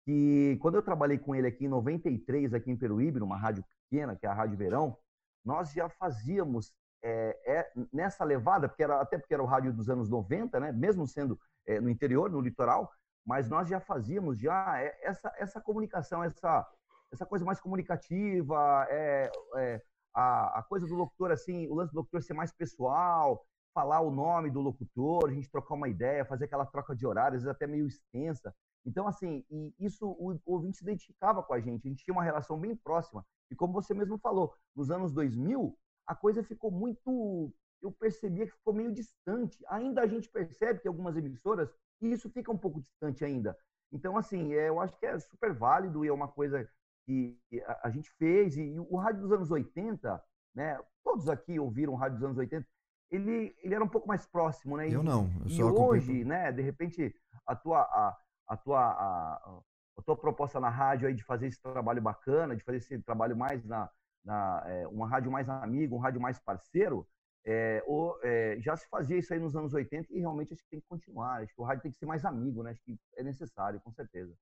que 0.07 0.57
quando 0.61 0.75
eu 0.75 0.81
trabalhei 0.81 1.17
com 1.17 1.35
ele 1.35 1.47
aqui 1.47 1.65
em 1.65 1.67
93, 1.67 2.53
aqui 2.53 2.71
em 2.71 2.77
Peruíbe, 2.77 3.19
numa 3.19 3.35
rádio 3.35 3.61
pequena, 3.89 4.15
que 4.15 4.25
é 4.25 4.29
a 4.29 4.33
Rádio 4.33 4.57
Verão, 4.57 4.97
nós 5.43 5.73
já 5.73 5.89
fazíamos 5.89 6.73
é, 7.03 7.37
é, 7.45 7.71
nessa 7.91 8.23
levada, 8.23 8.69
porque 8.69 8.83
era, 8.83 9.01
até 9.01 9.17
porque 9.17 9.33
era 9.33 9.43
o 9.43 9.45
rádio 9.45 9.73
dos 9.73 9.89
anos 9.89 10.09
90, 10.09 10.61
né? 10.61 10.71
mesmo 10.71 11.05
sendo 11.05 11.37
é, 11.65 11.81
no 11.81 11.89
interior, 11.89 12.31
no 12.31 12.39
litoral, 12.39 12.89
mas 13.25 13.49
nós 13.49 13.67
já 13.67 13.81
fazíamos 13.81 14.39
já 14.39 14.79
é, 14.81 14.97
essa, 15.03 15.29
essa 15.37 15.59
comunicação, 15.59 16.23
essa, 16.23 16.65
essa 17.11 17.25
coisa 17.25 17.43
mais 17.43 17.59
comunicativa, 17.59 18.87
é, 18.89 19.29
é, 19.57 19.81
a, 20.13 20.59
a 20.59 20.63
coisa 20.63 20.87
do 20.87 20.95
locutor, 20.95 21.31
assim, 21.31 21.67
o 21.67 21.75
lance 21.75 21.91
do 21.91 21.97
locutor 21.97 22.23
ser 22.23 22.33
mais 22.33 22.53
pessoal, 22.53 23.45
falar 23.73 23.99
o 23.99 24.09
nome 24.09 24.49
do 24.49 24.61
locutor, 24.61 25.29
a 25.29 25.33
gente 25.33 25.51
trocar 25.51 25.75
uma 25.75 25.89
ideia, 25.89 26.23
fazer 26.23 26.45
aquela 26.45 26.65
troca 26.65 26.95
de 26.95 27.05
horários, 27.05 27.45
até 27.45 27.67
meio 27.67 27.85
extensa. 27.85 28.55
Então, 28.87 29.05
assim, 29.05 29.43
e 29.51 29.75
isso 29.77 30.07
o, 30.07 30.39
ouvinte 30.45 30.77
se 30.77 30.83
identificava 30.83 31.43
com 31.43 31.53
a 31.53 31.59
gente, 31.59 31.85
a 31.85 31.89
gente 31.89 32.05
tinha 32.05 32.13
uma 32.13 32.23
relação 32.23 32.57
bem 32.57 32.73
próxima. 32.73 33.25
E 33.51 33.55
como 33.55 33.73
você 33.73 33.93
mesmo 33.93 34.17
falou, 34.17 34.53
nos 34.73 34.89
anos 34.89 35.11
2000, 35.11 35.77
a 36.07 36.15
coisa 36.15 36.41
ficou 36.41 36.71
muito. 36.71 37.53
Eu 37.81 37.91
percebia 37.91 38.45
que 38.45 38.53
ficou 38.53 38.73
meio 38.73 38.93
distante. 38.93 39.61
Ainda 39.67 40.01
a 40.01 40.07
gente 40.07 40.29
percebe 40.29 40.79
que 40.79 40.87
algumas 40.87 41.17
emissoras, 41.17 41.69
e 42.01 42.13
isso 42.13 42.29
fica 42.29 42.49
um 42.49 42.57
pouco 42.57 42.79
distante 42.79 43.25
ainda. 43.25 43.57
Então, 43.91 44.17
assim, 44.17 44.53
é, 44.53 44.69
eu 44.69 44.79
acho 44.79 44.97
que 44.97 45.05
é 45.05 45.19
super 45.19 45.53
válido 45.53 46.05
e 46.05 46.07
é 46.07 46.13
uma 46.13 46.29
coisa 46.29 46.67
que 47.05 47.37
a, 47.83 47.89
gente 47.89 48.09
fez. 48.11 48.55
E, 48.55 48.79
o 48.79 48.95
rádio 48.95 49.21
dos 49.21 49.33
anos 49.33 49.51
80, 49.51 50.23
né? 50.55 50.79
Todos 51.03 51.27
aqui 51.27 51.59
ouviram 51.59 51.91
o 51.91 51.97
rádio 51.97 52.19
dos 52.19 52.25
anos 52.25 52.37
80 52.37 52.65
ele, 53.09 53.55
ele 53.63 53.73
era 53.73 53.83
um 53.83 53.87
pouco 53.87 54.07
mais 54.07 54.25
próximo, 54.25 54.77
né? 54.77 54.89
Eu 54.89 55.01
não. 55.01 55.29
Eu 55.45 55.49
e 55.49 55.63
hoje, 55.63 56.25
né? 56.25 56.51
De 56.51 56.61
repente, 56.61 57.15
a 57.45 57.55
tua, 57.55 57.79
a, 57.79 58.17
a 58.47 58.57
tua, 58.57 58.79
a, 58.79 59.61
a, 59.97 60.01
tua 60.01 60.15
proposta 60.15 60.59
na 60.59 60.69
rádio 60.69 61.07
aí 61.07 61.13
de 61.13 61.23
fazer 61.23 61.47
esse 61.47 61.61
trabalho 61.61 62.01
bacana, 62.01 62.55
de 62.55 62.63
fazer 62.63 62.77
esse 62.77 62.99
trabalho 62.99 63.35
mais 63.35 63.63
na, 63.65 63.89
na 64.23 64.63
é, 64.65 64.87
uma 64.87 65.07
rádio 65.07 65.31
mais 65.31 65.49
amigo, 65.49 65.95
um 65.95 65.99
rádio 65.99 66.21
mais 66.21 66.39
parceiro, 66.39 67.07
é, 67.45 67.81
ou, 67.85 68.19
é, 68.23 68.59
já 68.59 68.75
se 68.75 68.87
fazia 68.89 69.17
isso 69.17 69.33
aí 69.33 69.39
nos 69.39 69.55
anos 69.55 69.73
80 69.73 70.11
e 70.11 70.19
realmente 70.19 70.53
acho 70.53 70.63
que 70.63 70.69
tem 70.69 70.81
que 70.81 70.87
continuar. 70.87 71.41
Acho 71.41 71.53
que 71.53 71.61
o 71.61 71.63
rádio 71.63 71.83
tem 71.83 71.91
que 71.91 71.97
ser 71.97 72.05
mais 72.05 72.25
amigo, 72.25 72.61
né? 72.61 72.71
Acho 72.71 72.83
que 72.83 72.97
é 73.15 73.23
necessário, 73.23 73.79
com 73.79 73.91
certeza. 73.91 74.35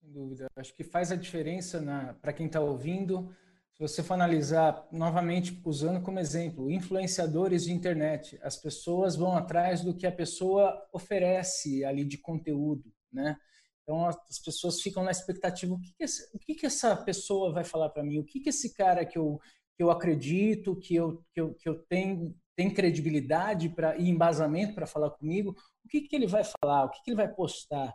Sem 0.00 0.12
dúvida. 0.12 0.46
Acho 0.56 0.74
que 0.74 0.84
faz 0.84 1.10
a 1.10 1.16
diferença 1.16 1.80
para 2.20 2.32
quem 2.32 2.46
está 2.46 2.60
ouvindo 2.60 3.34
você 3.82 4.00
for 4.00 4.14
analisar 4.14 4.86
novamente, 4.92 5.60
usando 5.64 6.00
como 6.00 6.20
exemplo, 6.20 6.70
influenciadores 6.70 7.64
de 7.64 7.72
internet, 7.72 8.38
as 8.40 8.56
pessoas 8.56 9.16
vão 9.16 9.36
atrás 9.36 9.82
do 9.82 9.92
que 9.92 10.06
a 10.06 10.12
pessoa 10.12 10.86
oferece 10.92 11.84
ali 11.84 12.04
de 12.04 12.16
conteúdo, 12.16 12.92
né? 13.12 13.36
Então 13.82 14.06
as 14.06 14.38
pessoas 14.38 14.80
ficam 14.80 15.02
na 15.02 15.10
expectativa: 15.10 15.74
o 15.74 15.80
que, 15.80 15.92
que, 15.94 16.04
esse, 16.04 16.30
o 16.32 16.38
que, 16.38 16.54
que 16.54 16.66
essa 16.66 16.96
pessoa 16.96 17.52
vai 17.52 17.64
falar 17.64 17.88
para 17.90 18.04
mim? 18.04 18.18
O 18.18 18.24
que, 18.24 18.38
que 18.38 18.50
esse 18.50 18.72
cara 18.72 19.04
que 19.04 19.18
eu, 19.18 19.40
que 19.76 19.82
eu 19.82 19.90
acredito, 19.90 20.76
que 20.76 20.94
eu, 20.94 21.24
que 21.34 21.40
eu, 21.40 21.54
que 21.54 21.68
eu 21.68 21.74
tenho, 21.88 22.36
tem 22.54 22.72
credibilidade 22.72 23.68
pra, 23.68 23.96
e 23.96 24.08
embasamento 24.08 24.74
para 24.76 24.86
falar 24.86 25.10
comigo, 25.10 25.56
o 25.84 25.88
que, 25.88 26.02
que 26.02 26.14
ele 26.14 26.28
vai 26.28 26.44
falar? 26.44 26.84
O 26.84 26.90
que, 26.90 27.02
que 27.02 27.10
ele 27.10 27.16
vai 27.16 27.28
postar? 27.28 27.92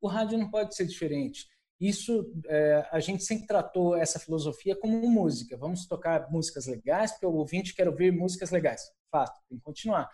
O 0.00 0.08
rádio 0.08 0.38
não 0.38 0.50
pode 0.50 0.74
ser 0.74 0.86
diferente. 0.86 1.46
Isso, 1.80 2.32
é, 2.46 2.88
a 2.90 3.00
gente 3.00 3.22
sempre 3.22 3.46
tratou 3.46 3.94
essa 3.96 4.18
filosofia 4.18 4.74
como 4.74 5.08
música. 5.10 5.56
Vamos 5.56 5.86
tocar 5.86 6.30
músicas 6.30 6.66
legais, 6.66 7.12
porque 7.12 7.26
o 7.26 7.34
ouvinte 7.34 7.74
quer 7.74 7.86
ouvir 7.86 8.10
músicas 8.12 8.50
legais. 8.50 8.82
Fato, 9.10 9.38
tem 9.48 9.58
que 9.58 9.64
continuar. 9.64 10.08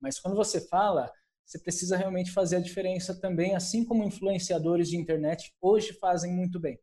Mas 0.00 0.20
quando 0.20 0.36
você 0.36 0.60
fala, 0.68 1.10
você 1.44 1.58
precisa 1.58 1.96
realmente 1.96 2.30
fazer 2.30 2.56
a 2.56 2.60
diferença 2.60 3.18
também, 3.18 3.56
assim 3.56 3.84
como 3.84 4.04
influenciadores 4.04 4.90
de 4.90 4.96
internet 4.96 5.52
hoje 5.60 5.92
fazem 5.94 6.32
muito 6.32 6.60
bem. 6.60 6.78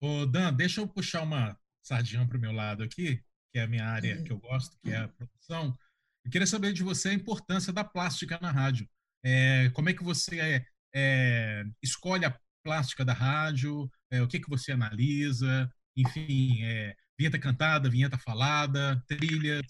Ô 0.00 0.24
Dan, 0.24 0.52
deixa 0.52 0.80
eu 0.80 0.88
puxar 0.88 1.22
uma 1.22 1.58
sardinha 1.82 2.26
para 2.26 2.38
o 2.38 2.40
meu 2.40 2.52
lado 2.52 2.82
aqui, 2.82 3.22
que 3.52 3.58
é 3.58 3.62
a 3.62 3.68
minha 3.68 3.84
área 3.84 4.22
que 4.22 4.32
eu 4.32 4.38
gosto, 4.38 4.78
que 4.82 4.92
é 4.92 4.98
a 4.98 5.08
produção. 5.08 5.76
Eu 6.24 6.30
queria 6.30 6.46
saber 6.46 6.72
de 6.72 6.82
você 6.82 7.10
a 7.10 7.14
importância 7.14 7.72
da 7.72 7.84
plástica 7.84 8.38
na 8.40 8.50
rádio. 8.50 8.88
É, 9.24 9.70
como 9.70 9.88
é 9.88 9.94
que 9.94 10.04
você 10.04 10.40
é, 10.40 10.66
é, 10.94 11.64
escolhe 11.82 12.24
a 12.24 12.38
plástica 12.66 13.04
da 13.04 13.12
rádio, 13.12 13.88
é, 14.10 14.20
o 14.20 14.26
que, 14.26 14.40
que 14.40 14.50
você 14.50 14.72
analisa, 14.72 15.70
enfim, 15.96 16.64
é, 16.64 16.96
vinheta 17.16 17.38
cantada, 17.38 17.88
vinheta 17.88 18.18
falada, 18.18 19.00
trilhas. 19.06 19.64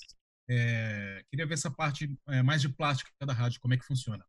É, 0.49 1.23
queria 1.29 1.47
ver 1.47 1.55
essa 1.55 1.71
parte 1.71 2.11
é, 2.29 2.43
mais 2.43 2.63
de 2.63 2.71
plástica 2.71 3.11
da 3.27 3.35
rádio, 3.35 3.61
como 3.61 3.75
é 3.75 3.77
que 3.77 3.85
funciona. 3.85 4.25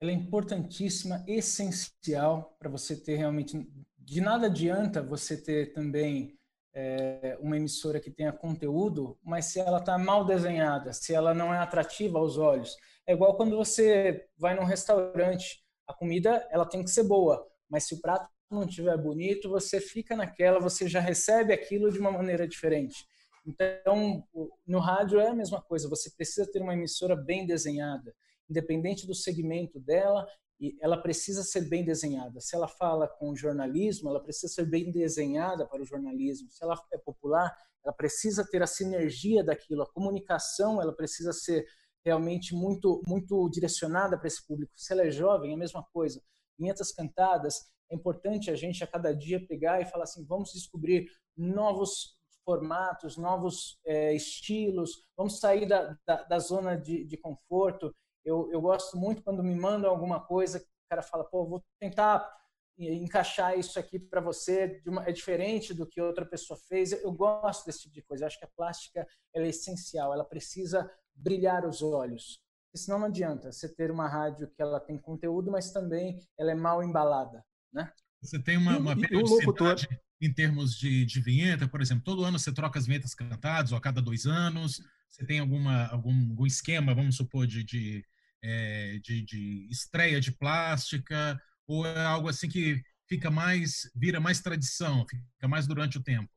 Ela 0.00 0.12
é 0.12 0.14
importantíssima, 0.14 1.24
essencial 1.26 2.56
para 2.60 2.70
você 2.70 2.96
ter 2.96 3.16
realmente. 3.16 3.68
De 3.98 4.20
nada 4.20 4.46
adianta 4.46 5.02
você 5.02 5.36
ter 5.36 5.72
também 5.72 6.38
é, 6.72 7.36
uma 7.40 7.56
emissora 7.56 7.98
que 7.98 8.10
tenha 8.10 8.32
conteúdo, 8.32 9.18
mas 9.24 9.46
se 9.46 9.58
ela 9.58 9.78
está 9.78 9.98
mal 9.98 10.24
desenhada, 10.24 10.92
se 10.92 11.12
ela 11.12 11.34
não 11.34 11.52
é 11.52 11.58
atrativa 11.58 12.18
aos 12.18 12.38
olhos, 12.38 12.76
é 13.04 13.14
igual 13.14 13.36
quando 13.36 13.56
você 13.56 14.28
vai 14.38 14.54
num 14.54 14.64
restaurante, 14.64 15.64
a 15.88 15.94
comida 15.94 16.46
ela 16.52 16.66
tem 16.66 16.84
que 16.84 16.90
ser 16.90 17.02
boa, 17.02 17.44
mas 17.68 17.84
se 17.84 17.94
o 17.94 18.00
prato 18.00 18.28
não 18.50 18.64
estiver 18.64 18.96
bonito, 18.96 19.48
você 19.48 19.80
fica 19.80 20.16
naquela, 20.16 20.60
você 20.60 20.88
já 20.88 21.00
recebe 21.00 21.52
aquilo 21.52 21.90
de 21.90 21.98
uma 21.98 22.12
maneira 22.12 22.46
diferente. 22.46 23.06
Então, 23.44 24.24
no 24.66 24.78
rádio 24.78 25.20
é 25.20 25.28
a 25.28 25.34
mesma 25.34 25.62
coisa, 25.62 25.88
você 25.88 26.10
precisa 26.10 26.50
ter 26.50 26.60
uma 26.60 26.74
emissora 26.74 27.14
bem 27.14 27.46
desenhada, 27.46 28.14
independente 28.48 29.06
do 29.06 29.14
segmento 29.14 29.78
dela, 29.80 30.26
e 30.58 30.76
ela 30.80 30.96
precisa 30.96 31.42
ser 31.42 31.68
bem 31.68 31.84
desenhada. 31.84 32.40
Se 32.40 32.56
ela 32.56 32.66
fala 32.66 33.06
com 33.06 33.36
jornalismo, 33.36 34.08
ela 34.08 34.22
precisa 34.22 34.52
ser 34.52 34.64
bem 34.64 34.90
desenhada 34.90 35.66
para 35.66 35.82
o 35.82 35.84
jornalismo. 35.84 36.50
Se 36.50 36.64
ela 36.64 36.80
é 36.92 36.98
popular, 36.98 37.54
ela 37.84 37.92
precisa 37.92 38.44
ter 38.44 38.62
a 38.62 38.66
sinergia 38.66 39.44
daquilo. 39.44 39.82
A 39.82 39.92
comunicação, 39.92 40.80
ela 40.80 40.94
precisa 40.94 41.32
ser 41.32 41.66
realmente 42.04 42.54
muito 42.54 43.02
muito 43.06 43.48
direcionada 43.50 44.16
para 44.16 44.28
esse 44.28 44.44
público. 44.46 44.72
Se 44.76 44.92
ela 44.92 45.06
é 45.06 45.10
jovem, 45.10 45.50
é 45.50 45.54
a 45.54 45.58
mesma 45.58 45.84
coisa 45.92 46.22
vinhetas 46.58 46.92
cantadas, 46.92 47.70
é 47.90 47.94
importante 47.94 48.50
a 48.50 48.56
gente 48.56 48.82
a 48.82 48.86
cada 48.86 49.14
dia 49.14 49.44
pegar 49.46 49.80
e 49.80 49.86
falar 49.86 50.04
assim, 50.04 50.24
vamos 50.24 50.52
descobrir 50.52 51.06
novos 51.36 52.16
formatos, 52.44 53.16
novos 53.16 53.78
é, 53.84 54.14
estilos, 54.14 55.04
vamos 55.16 55.40
sair 55.40 55.66
da, 55.66 55.96
da, 56.06 56.22
da 56.22 56.38
zona 56.38 56.76
de, 56.76 57.04
de 57.04 57.16
conforto. 57.16 57.94
Eu, 58.24 58.50
eu 58.52 58.60
gosto 58.60 58.96
muito 58.96 59.22
quando 59.22 59.42
me 59.42 59.54
mandam 59.54 59.90
alguma 59.90 60.24
coisa, 60.24 60.58
o 60.58 60.88
cara 60.88 61.02
fala, 61.02 61.24
pô, 61.24 61.44
vou 61.46 61.64
tentar 61.80 62.32
encaixar 62.78 63.58
isso 63.58 63.78
aqui 63.78 63.98
para 63.98 64.20
você 64.20 64.82
uma, 64.86 65.02
é 65.08 65.12
diferente 65.12 65.72
do 65.72 65.86
que 65.86 66.00
outra 66.00 66.26
pessoa 66.26 66.58
fez. 66.68 66.92
Eu, 66.92 67.00
eu 67.00 67.12
gosto 67.12 67.64
desse 67.64 67.82
tipo 67.82 67.94
de 67.94 68.02
coisa. 68.02 68.24
Eu 68.24 68.26
acho 68.26 68.38
que 68.38 68.44
a 68.44 68.50
plástica 68.54 69.06
é 69.34 69.46
essencial. 69.46 70.12
Ela 70.12 70.24
precisa 70.24 70.90
brilhar 71.14 71.66
os 71.66 71.82
olhos. 71.82 72.38
Senão 72.76 72.98
não 72.98 73.06
adianta 73.06 73.50
você 73.50 73.68
ter 73.68 73.90
uma 73.90 74.08
rádio 74.08 74.48
que 74.48 74.62
ela 74.62 74.78
tem 74.78 74.98
conteúdo, 74.98 75.50
mas 75.50 75.72
também 75.72 76.20
ela 76.38 76.52
é 76.52 76.54
mal 76.54 76.82
embalada, 76.82 77.44
né? 77.72 77.92
Você 78.20 78.38
tem 78.38 78.56
uma, 78.56 78.78
uma 78.78 78.98
periodicidade 78.98 79.88
em 80.20 80.32
termos 80.32 80.76
de, 80.76 81.04
de 81.04 81.20
vinheta, 81.20 81.68
por 81.68 81.80
exemplo, 81.80 82.04
todo 82.04 82.24
ano 82.24 82.38
você 82.38 82.52
troca 82.52 82.78
as 82.78 82.86
vinhetas 82.86 83.14
cantadas, 83.14 83.72
ou 83.72 83.78
a 83.78 83.80
cada 83.80 84.00
dois 84.00 84.26
anos, 84.26 84.80
você 85.08 85.24
tem 85.24 85.38
alguma, 85.38 85.86
algum, 85.88 86.30
algum 86.30 86.46
esquema, 86.46 86.94
vamos 86.94 87.16
supor, 87.16 87.46
de, 87.46 87.62
de, 87.62 88.04
é, 88.42 88.98
de, 89.02 89.22
de 89.22 89.68
estreia 89.70 90.20
de 90.20 90.32
plástica, 90.32 91.40
ou 91.66 91.86
é 91.86 92.04
algo 92.04 92.28
assim 92.28 92.48
que 92.48 92.82
fica 93.06 93.30
mais, 93.30 93.90
vira 93.94 94.20
mais 94.20 94.40
tradição, 94.40 95.06
fica 95.06 95.48
mais 95.48 95.66
durante 95.66 95.98
o 95.98 96.02
tempo? 96.02 96.30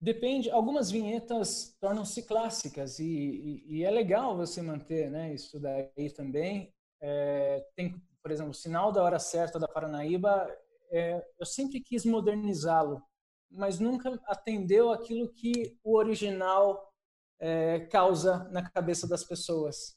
Depende, 0.00 0.50
algumas 0.50 0.90
vinhetas 0.90 1.74
tornam-se 1.80 2.22
clássicas 2.22 2.98
e, 2.98 3.04
e, 3.04 3.78
e, 3.78 3.84
é 3.84 3.90
legal 3.90 4.36
você 4.36 4.60
manter 4.60 5.10
né, 5.10 5.32
isso 5.34 5.58
daí 5.58 6.10
também. 6.14 6.72
É, 7.00 7.66
tem, 7.74 7.94
por 8.22 8.30
exemplo, 8.30 8.50
o 8.50 8.54
Sinal 8.54 8.92
da 8.92 9.02
Hora 9.02 9.18
Certa 9.18 9.58
da 9.58 9.66
Paranaíba, 9.66 10.46
é, 10.90 11.26
eu 11.38 11.46
sempre 11.46 11.80
quis 11.80 12.04
modernizá-lo, 12.04 13.02
mas 13.50 13.80
nunca 13.80 14.20
atendeu 14.26 14.90
aquilo 14.90 15.32
que 15.32 15.78
o 15.82 15.96
original 15.96 16.92
é, 17.40 17.80
causa 17.86 18.44
na 18.50 18.68
cabeça 18.68 19.08
das 19.08 19.24
pessoas. 19.24 19.96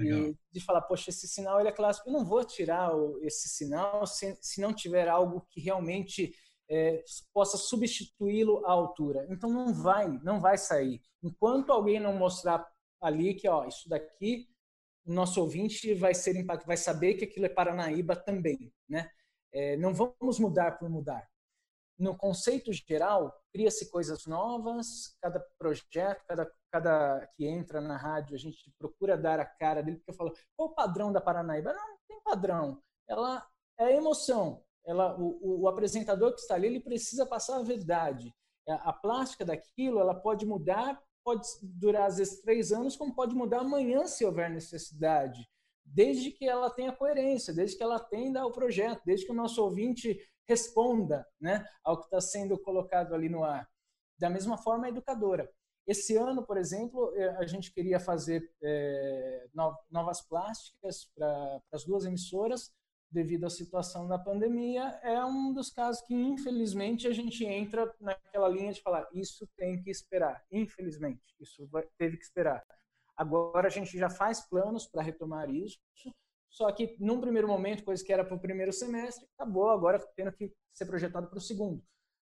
E 0.00 0.36
de 0.52 0.60
falar, 0.60 0.82
poxa, 0.82 1.10
esse 1.10 1.26
sinal 1.26 1.58
ele 1.58 1.70
é 1.70 1.72
clássico. 1.72 2.08
Eu 2.08 2.12
não 2.12 2.24
vou 2.24 2.44
tirar 2.44 2.92
esse 3.22 3.48
sinal 3.48 4.06
se, 4.06 4.38
se 4.40 4.60
não 4.60 4.72
tiver 4.72 5.08
algo 5.08 5.44
que 5.50 5.60
realmente 5.60 6.32
é, 6.68 7.02
possa 7.32 7.56
substituí-lo 7.56 8.64
à 8.66 8.70
altura. 8.70 9.26
Então 9.30 9.50
não 9.50 9.72
vai, 9.72 10.08
não 10.22 10.40
vai 10.40 10.58
sair. 10.58 11.00
Enquanto 11.22 11.72
alguém 11.72 11.98
não 11.98 12.14
mostrar 12.14 12.66
ali 13.00 13.34
que, 13.34 13.48
ó, 13.48 13.64
isso 13.66 13.88
daqui, 13.88 14.48
o 15.06 15.12
nosso 15.12 15.40
ouvinte 15.40 15.94
vai 15.94 16.14
ser 16.14 16.44
vai 16.66 16.76
saber 16.76 17.14
que 17.14 17.24
aquilo 17.24 17.46
é 17.46 17.48
Paranaíba 17.48 18.14
também, 18.14 18.72
né? 18.88 19.10
É, 19.52 19.76
não 19.78 19.94
vamos 19.94 20.38
mudar 20.38 20.78
por 20.78 20.90
mudar. 20.90 21.26
No 21.98 22.16
conceito 22.16 22.70
geral, 22.72 23.34
cria-se 23.52 23.90
coisas 23.90 24.26
novas, 24.26 25.16
cada 25.20 25.40
projeto, 25.58 26.22
cada, 26.28 26.52
cada 26.70 27.26
que 27.34 27.46
entra 27.46 27.80
na 27.80 27.96
rádio, 27.96 28.36
a 28.36 28.38
gente 28.38 28.70
procura 28.78 29.16
dar 29.16 29.40
a 29.40 29.46
cara 29.46 29.82
dele, 29.82 29.96
porque 29.96 30.10
eu 30.10 30.14
falo, 30.14 30.32
qual 30.54 30.68
o 30.68 30.74
padrão 30.74 31.10
da 31.10 31.20
Paranaíba? 31.20 31.72
Não, 31.72 31.88
não 31.88 31.98
tem 32.06 32.20
padrão. 32.22 32.80
Ela 33.08 33.44
é 33.78 33.96
emoção. 33.96 34.62
Ela, 34.86 35.18
o, 35.18 35.62
o, 35.62 35.68
apresentador 35.68 36.32
que 36.32 36.40
está 36.40 36.54
ali, 36.54 36.66
ele 36.66 36.80
precisa 36.80 37.26
passar 37.26 37.58
a 37.58 37.62
verdade. 37.62 38.34
A, 38.66 38.72
é, 38.72 38.80
a 38.84 38.92
plástica 38.92 39.44
daquilo, 39.44 40.00
ela 40.00 40.14
pode 40.14 40.46
mudar, 40.46 41.02
pode 41.24 41.46
durar 41.62 42.06
às 42.06 42.16
vezes 42.18 42.40
três 42.40 42.72
anos, 42.72 42.96
como 42.96 43.14
pode 43.14 43.34
mudar 43.34 43.60
amanhã 43.60 44.06
se 44.06 44.24
houver 44.24 44.50
necessidade 44.50 45.46
desde 45.92 46.30
que 46.30 46.46
ela 46.46 46.70
tenha 46.70 46.92
coerência, 46.92 47.52
desde 47.52 47.76
que 47.76 47.82
ela 47.82 47.96
atenda 47.96 48.40
ao 48.40 48.52
projeto, 48.52 49.02
desde 49.04 49.26
que 49.26 49.32
o 49.32 49.34
nosso 49.34 49.62
ouvinte 49.62 50.18
responda 50.46 51.26
né, 51.40 51.64
ao 51.84 51.98
que 51.98 52.04
está 52.04 52.20
sendo 52.20 52.58
colocado 52.58 53.14
ali 53.14 53.28
no 53.28 53.44
ar. 53.44 53.68
Da 54.18 54.28
mesma 54.28 54.56
forma, 54.56 54.86
a 54.86 54.88
educadora. 54.88 55.50
Esse 55.86 56.16
ano, 56.16 56.44
por 56.44 56.58
exemplo, 56.58 57.14
eh, 57.16 57.36
a 57.38 57.46
gente 57.46 57.72
queria 57.72 57.98
fazer 57.98 58.50
é, 58.62 59.46
novas 59.90 60.20
plásticas 60.20 61.06
para 61.14 61.62
as 61.72 61.84
duas 61.84 62.04
emissoras, 62.04 62.70
devido 63.10 63.44
à 63.44 63.50
situação 63.50 64.06
da 64.06 64.18
pandemia. 64.18 64.82
É 65.02 65.24
um 65.24 65.52
dos 65.52 65.70
casos 65.70 66.02
que, 66.02 66.14
infelizmente, 66.14 67.06
a 67.06 67.12
gente 67.12 67.44
entra 67.44 67.92
naquela 68.00 68.48
linha 68.48 68.72
de 68.72 68.82
falar: 68.82 69.06
isso 69.12 69.48
tem 69.56 69.80
que 69.82 69.90
esperar. 69.90 70.44
Infelizmente, 70.50 71.22
isso 71.40 71.66
vai, 71.68 71.84
teve 71.96 72.16
que 72.16 72.24
esperar. 72.24 72.64
Agora 73.16 73.66
a 73.66 73.70
gente 73.70 73.98
já 73.98 74.08
faz 74.08 74.48
planos 74.48 74.86
para 74.86 75.02
retomar 75.02 75.50
isso, 75.50 75.78
só 76.48 76.70
que 76.70 76.96
num 77.00 77.20
primeiro 77.20 77.48
momento, 77.48 77.84
coisa 77.84 78.04
que 78.04 78.12
era 78.12 78.24
para 78.24 78.36
o 78.36 78.40
primeiro 78.40 78.72
semestre, 78.72 79.26
acabou 79.36 79.70
agora 79.70 79.98
tendo 80.14 80.32
que 80.32 80.52
ser 80.72 80.86
projetado 80.86 81.28
para 81.28 81.38
o 81.38 81.40
segundo. 81.40 81.82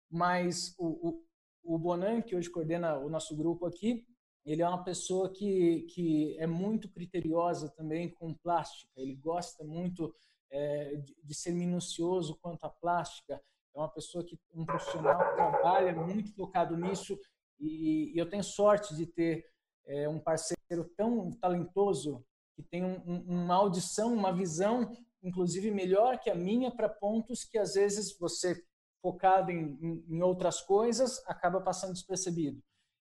Mas 0.09 0.75
o, 0.77 1.23
o, 1.63 1.75
o 1.75 1.79
Bonan, 1.79 2.21
que 2.21 2.35
hoje 2.35 2.49
coordena 2.49 2.97
o 2.97 3.09
nosso 3.09 3.35
grupo 3.37 3.65
aqui, 3.65 4.05
ele 4.45 4.61
é 4.61 4.67
uma 4.67 4.83
pessoa 4.83 5.31
que, 5.31 5.81
que 5.93 6.37
é 6.39 6.47
muito 6.47 6.89
criteriosa 6.91 7.69
também 7.69 8.09
com 8.09 8.33
plástica. 8.33 8.91
Ele 8.97 9.15
gosta 9.15 9.63
muito 9.63 10.13
é, 10.51 10.95
de, 10.97 11.15
de, 11.23 11.33
ser 11.33 11.53
minucioso 11.53 12.37
quanto 12.41 12.63
à 12.65 12.69
plástica. 12.69 13.41
É 13.73 13.79
uma 13.79 13.89
pessoa 13.89 14.23
que, 14.23 14.37
um 14.53 14.65
profissional 14.65 15.17
que 15.17 15.35
trabalha 15.35 15.93
muito 15.93 16.33
focado 16.35 16.75
nisso. 16.75 17.17
E, 17.59 18.11
e 18.13 18.17
eu 18.17 18.29
tenho 18.29 18.43
sorte 18.43 18.95
de 18.95 19.05
ter 19.05 19.45
é, 19.85 20.09
um 20.09 20.19
parceiro 20.19 20.83
tão 20.95 21.31
talentoso 21.31 22.23
que 22.55 22.63
tem 22.63 22.83
um, 22.83 23.01
um, 23.05 23.43
uma 23.43 23.55
audição, 23.55 24.13
uma 24.13 24.33
visão, 24.33 24.91
inclusive 25.23 25.71
melhor 25.71 26.19
que 26.19 26.29
a 26.29 26.35
minha 26.35 26.69
para 26.69 26.89
pontos 26.89 27.43
que 27.43 27.57
às 27.57 27.73
vezes 27.73 28.17
você 28.17 28.61
focado 29.01 29.51
em, 29.51 29.77
em, 29.81 30.05
em, 30.07 30.21
outras 30.21 30.61
coisas 30.61 31.21
acaba 31.27 31.59
passando 31.61 31.93
despercebido. 31.93 32.61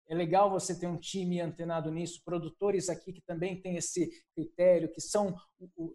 É 0.10 0.16
legal 0.16 0.50
você 0.50 0.78
ter 0.78 0.88
um 0.88 0.98
time 0.98 1.40
antenado 1.40 1.92
nisso, 1.92 2.24
produtores 2.26 2.90
aqui 2.90 3.14
que 3.14 3.22
também 3.22 3.62
têm 3.62 3.76
esse 3.76 4.10
critério, 4.36 4.92
que 4.92 5.00
são 5.00 5.36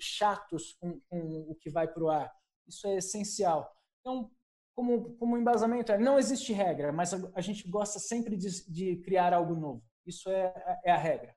chatos 0.01 0.77
com, 0.81 1.01
com, 1.09 1.51
o 1.51 1.55
que 1.57 1.69
vai 1.69 1.89
para 1.89 2.05
o 2.05 2.09
ar. 2.09 2.33
Isso 2.67 2.87
é 2.87 2.99
essencial. 2.99 3.77
Então, 4.01 4.31
como, 4.73 5.17
como 5.17 5.37
embasamento, 5.37 5.91
é, 5.91 5.99
não 5.99 6.17
existe 6.17 6.53
regra, 6.53 6.93
mas 6.93 7.13
a, 7.13 7.31
a 7.35 7.41
gente 7.41 7.69
gosta 7.69 7.99
sempre 7.99 8.37
de, 8.37 8.65
de 8.71 8.97
criar 8.99 9.33
algo 9.33 9.57
novo. 9.57 9.83
Isso 10.07 10.31
é, 10.31 10.81
é 10.85 10.93
a 10.93 10.97
regra. 10.97 11.35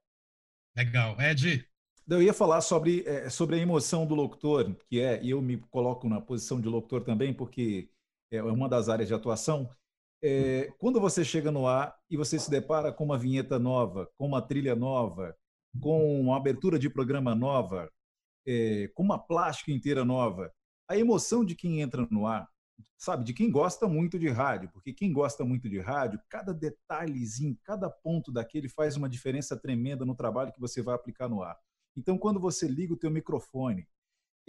Legal. 0.76 1.20
Ed? 1.20 1.68
Eu 2.08 2.22
ia 2.22 2.34
falar 2.34 2.62
sobre, 2.62 3.04
é, 3.08 3.28
sobre 3.30 3.56
a 3.56 3.60
emoção 3.60 4.06
do 4.06 4.14
locutor, 4.14 4.76
que 4.88 5.02
é, 5.02 5.22
e 5.24 5.32
eu 5.32 5.42
me 5.42 5.58
coloco 5.58 6.08
na 6.08 6.22
posição 6.22 6.62
de 6.62 6.68
locutor 6.68 7.04
também, 7.04 7.34
porque 7.34 7.90
é 8.32 8.42
uma 8.44 8.70
das 8.70 8.88
áreas 8.88 9.08
de 9.08 9.16
atuação. 9.16 9.70
É, 10.22 10.72
quando 10.80 10.99
você 10.99 11.24
chega 11.24 11.51
no 11.51 11.68
ar 11.68 11.95
e 12.09 12.18
você 12.18 12.39
se 12.39 12.49
depara 12.49 12.91
com 12.91 13.03
uma 13.03 13.18
vinheta 13.18 13.59
nova, 13.59 14.09
com 14.18 14.26
uma 14.26 14.41
trilha 14.41 14.76
nova, 14.76 15.36
com 15.80 16.20
uma 16.20 16.38
abertura 16.38 16.80
de 16.80 16.89
programa 16.89 17.36
nova, 17.36 17.91
é, 18.45 18.89
com 18.95 19.03
uma 19.03 19.20
plástica 19.20 19.72
inteira 19.72 20.03
nova, 20.03 20.51
a 20.88 20.97
emoção 20.97 21.45
de 21.45 21.55
quem 21.55 21.82
entra 21.82 22.07
no 22.09 22.26
ar 22.26 22.47
sabe, 22.97 23.24
de 23.24 23.34
quem 23.34 23.51
gosta 23.51 23.88
muito 23.88 24.18
de 24.18 24.30
rádio, 24.30 24.70
porque 24.72 24.93
quem 24.93 25.13
gosta 25.13 25.43
muito 25.45 25.70
de 25.70 25.80
rádio, 25.80 26.20
cada 26.30 26.53
detalhezinho, 26.53 27.57
cada 27.63 27.89
ponto 27.89 28.32
daquele 28.32 28.68
faz 28.70 28.95
uma 28.95 29.09
diferença 29.09 29.55
tremenda 29.57 30.05
no 30.05 30.15
trabalho 30.15 30.51
que 30.51 30.59
você 30.59 30.82
vai 30.82 30.95
aplicar 30.95 31.30
no 31.30 31.43
ar. 31.43 31.57
Então, 31.95 32.18
quando 32.18 32.39
você 32.39 32.68
liga 32.68 32.93
o 32.93 32.97
teu 32.97 33.09
microfone, 33.09 33.88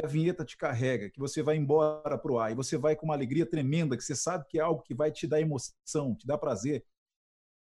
a 0.03 0.07
vinheta 0.07 0.45
te 0.45 0.57
carrega, 0.57 1.11
que 1.11 1.19
você 1.19 1.43
vai 1.43 1.57
embora 1.57 2.17
para 2.17 2.33
o 2.33 2.39
ar 2.39 2.53
e 2.53 2.55
você 2.55 2.77
vai 2.77 2.95
com 2.95 3.07
uma 3.07 3.15
alegria 3.15 3.45
tremenda, 3.45 3.97
que 3.97 4.03
você 4.03 4.15
sabe 4.15 4.47
que 4.49 4.59
é 4.59 4.63
algo 4.63 4.83
que 4.83 4.95
vai 4.95 5.11
te 5.11 5.27
dar 5.27 5.41
emoção, 5.41 6.15
te 6.15 6.27
dar 6.27 6.39
prazer. 6.39 6.85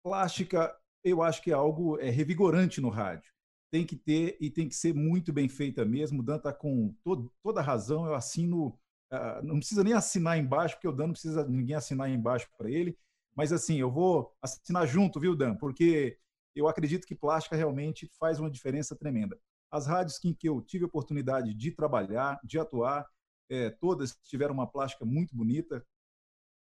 Plástica, 0.03 0.77
eu 1.05 1.22
acho 1.22 1.43
que 1.43 1.51
é 1.51 1.55
algo 1.55 1.99
é, 2.01 2.11
revigorante 2.11 2.81
no 2.81 2.89
rádio. 2.89 3.31
Tem 3.70 3.85
que 3.85 3.97
ter 3.97 4.37
e 4.41 4.51
tem 4.51 4.68
que 4.68 4.74
ser 4.74 4.95
muito 4.95 5.33
bem 5.33 5.49
feita 5.49 5.85
mesmo. 5.85 6.20
O 6.20 6.22
Dan 6.22 6.37
está 6.37 6.53
com 6.53 6.95
todo, 7.05 7.33
toda 7.43 7.61
a 7.61 7.64
razão, 7.64 8.07
eu 8.07 8.14
assino 8.14 8.79
Uh, 9.12 9.41
não 9.45 9.59
precisa 9.59 9.85
nem 9.85 9.93
assinar 9.93 10.37
embaixo, 10.37 10.74
porque 10.74 10.89
o 10.89 10.93
Dan 10.93 11.07
não 11.07 11.12
precisa 11.12 11.47
ninguém 11.47 11.77
assinar 11.77 12.11
embaixo 12.11 12.49
para 12.59 12.70
ele. 12.70 12.99
Mas 13.35 13.53
assim, 13.53 13.77
eu 13.77 13.91
vou 13.91 14.35
assinar 14.43 14.87
junto, 14.87 15.20
viu, 15.20 15.37
Dan? 15.37 15.55
Porque 15.57 16.18
eu 16.55 16.66
acredito 16.68 17.07
que 17.07 17.14
plástica 17.14 17.55
realmente 17.55 18.11
faz 18.18 18.41
uma 18.41 18.51
diferença 18.51 18.97
tremenda. 18.97 19.39
As 19.77 19.87
rádios 19.87 20.18
em 20.24 20.35
que 20.35 20.49
eu 20.49 20.61
tive 20.61 20.85
a 20.85 20.87
oportunidade 20.89 21.55
de 21.55 21.70
trabalhar, 21.70 22.41
de 22.43 22.59
atuar, 22.59 23.07
é, 23.51 23.70
todas 23.70 24.16
tiveram 24.24 24.55
uma 24.55 24.66
plástica 24.66 25.05
muito 25.05 25.37
bonita. 25.37 25.85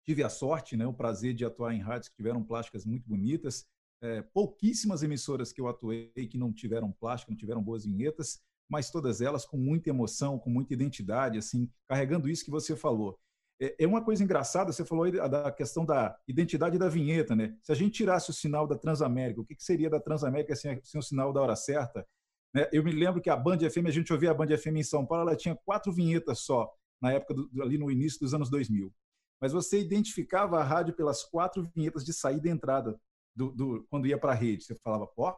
Tive 0.05 0.23
a 0.23 0.29
sorte, 0.29 0.77
né, 0.77 0.85
o 0.87 0.93
prazer 0.93 1.33
de 1.33 1.45
atuar 1.45 1.73
em 1.73 1.79
rádios 1.79 2.09
que 2.09 2.15
tiveram 2.15 2.43
plásticas 2.43 2.85
muito 2.85 3.07
bonitas. 3.07 3.65
É, 4.01 4.21
pouquíssimas 4.21 5.03
emissoras 5.03 5.51
que 5.51 5.59
eu 5.59 5.67
atuei 5.67 6.11
que 6.29 6.37
não 6.37 6.53
tiveram 6.53 6.91
plástica, 6.91 7.31
não 7.31 7.37
tiveram 7.37 7.61
boas 7.61 7.83
vinhetas 7.83 8.41
mas 8.69 8.91
todas 8.91 9.19
elas 9.19 9.45
com 9.45 9.57
muita 9.57 9.89
emoção, 9.89 10.37
com 10.37 10.49
muita 10.49 10.73
identidade, 10.73 11.37
assim, 11.37 11.67
carregando 11.87 12.29
isso 12.29 12.45
que 12.45 12.51
você 12.51 12.75
falou. 12.75 13.17
É, 13.59 13.83
é 13.83 13.87
uma 13.87 14.03
coisa 14.03 14.23
engraçada, 14.23 14.71
você 14.71 14.85
falou 14.85 15.11
da 15.11 15.51
questão 15.51 15.83
da 15.83 16.15
identidade 16.27 16.77
da 16.77 16.87
vinheta, 16.87 17.35
né? 17.35 17.57
Se 17.63 17.71
a 17.71 17.75
gente 17.75 17.93
tirasse 17.93 18.29
o 18.29 18.33
sinal 18.33 18.67
da 18.67 18.77
Transamérica, 18.77 19.41
o 19.41 19.45
que 19.45 19.55
seria 19.59 19.89
da 19.89 19.99
Transamérica 19.99 20.55
sem, 20.55 20.79
sem 20.83 20.99
o 20.99 21.03
sinal 21.03 21.33
da 21.33 21.41
hora 21.41 21.55
certa? 21.55 22.07
Né? 22.53 22.67
Eu 22.71 22.83
me 22.83 22.91
lembro 22.91 23.21
que 23.21 23.29
a 23.29 23.35
Band 23.35 23.59
FM, 23.69 23.87
a 23.87 23.91
gente 23.91 24.11
ouvia 24.11 24.31
a 24.31 24.33
Band 24.33 24.57
FM 24.57 24.77
em 24.77 24.83
São 24.83 25.05
Paulo, 25.05 25.29
ela 25.29 25.37
tinha 25.37 25.55
quatro 25.55 25.91
vinhetas 25.91 26.39
só, 26.39 26.71
na 27.01 27.13
época, 27.13 27.33
do, 27.33 27.49
ali 27.61 27.77
no 27.77 27.91
início 27.91 28.19
dos 28.19 28.33
anos 28.33 28.49
2000. 28.49 28.93
Mas 29.41 29.53
você 29.53 29.79
identificava 29.79 30.59
a 30.59 30.63
rádio 30.63 30.93
pelas 30.93 31.23
quatro 31.23 31.63
vinhetas 31.75 32.03
de 32.03 32.13
saída 32.13 32.47
e 32.47 32.51
entrada 32.51 32.99
do, 33.35 33.51
do 33.51 33.87
quando 33.89 34.07
ia 34.07 34.17
para 34.17 34.33
a 34.33 34.35
rede. 34.35 34.63
Você 34.63 34.75
falava, 34.75 35.07
pô, 35.07 35.33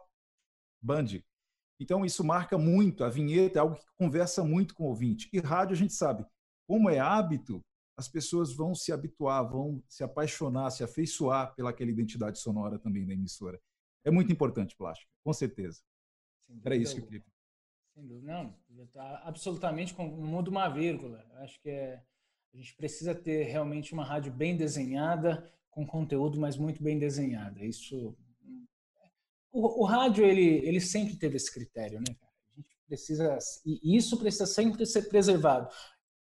Band, 0.82 1.22
então, 1.82 2.06
isso 2.06 2.24
marca 2.24 2.60
muito. 2.60 3.04
A 3.04 3.10
vinheta 3.10 3.58
é 3.58 3.62
algo 3.62 3.76
que 3.76 3.86
conversa 3.98 4.44
muito 4.44 4.76
com 4.76 4.84
o 4.84 4.90
ouvinte. 4.90 5.28
E 5.34 5.40
rádio, 5.40 5.74
a 5.74 5.78
gente 5.78 5.94
sabe, 5.94 6.24
como 6.68 6.88
é 6.92 7.00
hábito, 7.00 7.60
as 7.98 8.08
pessoas 8.08 8.54
vão 8.54 8.76
se 8.76 8.92
habituar, 8.92 9.50
vão 9.50 9.84
se 9.90 10.04
apaixonar, 10.04 10.70
se 10.70 10.84
afeiçoar 10.84 11.56
pelaquela 11.56 11.90
identidade 11.90 12.38
sonora 12.38 12.78
também 12.78 13.04
da 13.04 13.14
emissora. 13.14 13.60
É 14.06 14.12
muito 14.12 14.32
importante, 14.32 14.76
Plástica, 14.78 15.10
com 15.24 15.34
certeza. 15.34 15.82
Era 16.64 16.76
isso 16.76 16.96
que 16.96 17.02
eu 17.02 17.06
queria. 17.06 17.24
Sem 17.94 18.08
dúvida, 18.08 18.34
não. 18.34 18.56
Tá 18.94 19.22
absolutamente, 19.26 19.96
não 19.98 20.08
muda 20.08 20.50
uma 20.50 20.70
vírgula. 20.70 21.26
Acho 21.36 21.60
que 21.62 21.70
é, 21.70 22.02
a 22.54 22.58
gente 22.58 22.76
precisa 22.76 23.14
ter 23.14 23.44
realmente 23.44 23.94
uma 23.94 24.04
rádio 24.04 24.32
bem 24.32 24.56
desenhada, 24.56 25.52
com 25.70 25.86
conteúdo, 25.86 26.40
mas 26.40 26.58
muito 26.58 26.82
bem 26.84 27.00
desenhada. 27.00 27.64
Isso. 27.64 28.16
O, 29.52 29.82
o 29.82 29.86
rádio, 29.86 30.26
ele, 30.26 30.66
ele 30.66 30.82
sempre 30.82 31.16
teve 31.16 31.38
esse 31.38 31.52
critério, 31.54 32.00
né, 32.00 32.14
cara? 32.20 32.32
A 32.54 32.62
gente 32.62 32.78
precisa. 32.88 33.38
E 33.66 33.96
isso 33.96 34.18
precisa 34.18 34.46
sempre 34.46 34.86
ser 34.86 35.04
preservado 35.04 35.70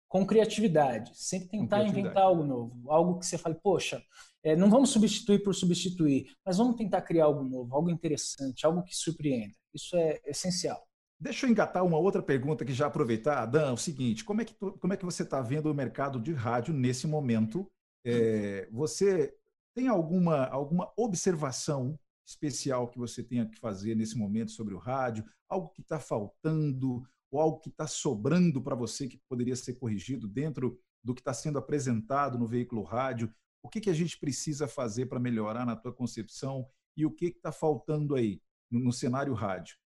com 0.09 0.26
criatividade, 0.26 1.12
sempre 1.14 1.48
tentar 1.48 1.84
inventar 1.84 2.22
algo 2.22 2.42
novo, 2.42 2.90
algo 2.90 3.18
que 3.18 3.26
você 3.26 3.36
fale, 3.36 3.54
poxa, 3.62 4.02
é, 4.42 4.56
não 4.56 4.70
vamos 4.70 4.90
substituir 4.90 5.42
por 5.42 5.54
substituir, 5.54 6.32
mas 6.44 6.56
vamos 6.56 6.76
tentar 6.76 7.02
criar 7.02 7.26
algo 7.26 7.44
novo, 7.44 7.74
algo 7.74 7.90
interessante, 7.90 8.64
algo 8.64 8.82
que 8.82 8.96
surpreenda. 8.96 9.54
Isso 9.74 9.96
é 9.96 10.18
essencial. 10.24 10.82
Deixa 11.20 11.46
eu 11.46 11.50
engatar 11.50 11.84
uma 11.84 11.98
outra 11.98 12.22
pergunta 12.22 12.64
que 12.64 12.72
já 12.72 12.86
aproveitar, 12.86 13.44
Dan, 13.44 13.70
é 13.70 13.72
o 13.72 13.76
seguinte, 13.76 14.24
como 14.24 14.40
é 14.40 14.44
que, 14.44 14.54
tu, 14.54 14.72
como 14.78 14.92
é 14.92 14.96
que 14.96 15.04
você 15.04 15.24
está 15.24 15.40
vendo 15.40 15.70
o 15.70 15.74
mercado 15.74 16.20
de 16.20 16.32
rádio 16.32 16.72
nesse 16.72 17.06
momento? 17.06 17.68
É, 18.04 18.68
você 18.70 19.34
tem 19.74 19.88
alguma, 19.88 20.46
alguma 20.46 20.90
observação 20.96 21.98
especial 22.24 22.88
que 22.88 22.98
você 22.98 23.22
tenha 23.22 23.46
que 23.46 23.59
fazer 23.59 23.96
nesse 23.96 24.16
momento 24.16 24.52
sobre 24.52 24.74
o 24.74 24.78
rádio? 24.78 25.24
Algo 25.48 25.70
que 25.70 25.80
está 25.80 25.98
faltando? 25.98 27.02
Ou 27.31 27.41
algo 27.41 27.61
que 27.61 27.68
está 27.68 27.87
sobrando 27.87 28.62
para 28.62 28.74
você 28.74 29.07
que 29.07 29.20
poderia 29.29 29.57
ser 29.57 29.74
corrigido 29.74 30.26
dentro 30.26 30.81
do 31.03 31.14
que 31.14 31.20
está 31.20 31.33
sendo 31.33 31.59
apresentado 31.59 32.39
no 32.39 32.49
veículo 32.49 32.83
rádio? 32.83 33.33
O 33.62 33.68
que, 33.68 33.81
que 33.81 33.91
a 33.91 33.95
gente 33.95 34.18
precisa 34.18 34.66
fazer 34.68 35.07
para 35.07 35.20
melhorar 35.20 35.66
na 35.66 35.76
tua 35.76 35.93
concepção 35.93 36.68
e 36.97 37.05
o 37.05 37.11
que 37.11 37.26
está 37.26 37.53
faltando 37.53 38.14
aí 38.14 38.41
no, 38.70 38.81
no, 38.81 38.93
cenário 38.93 39.35
rádio? 39.35 39.76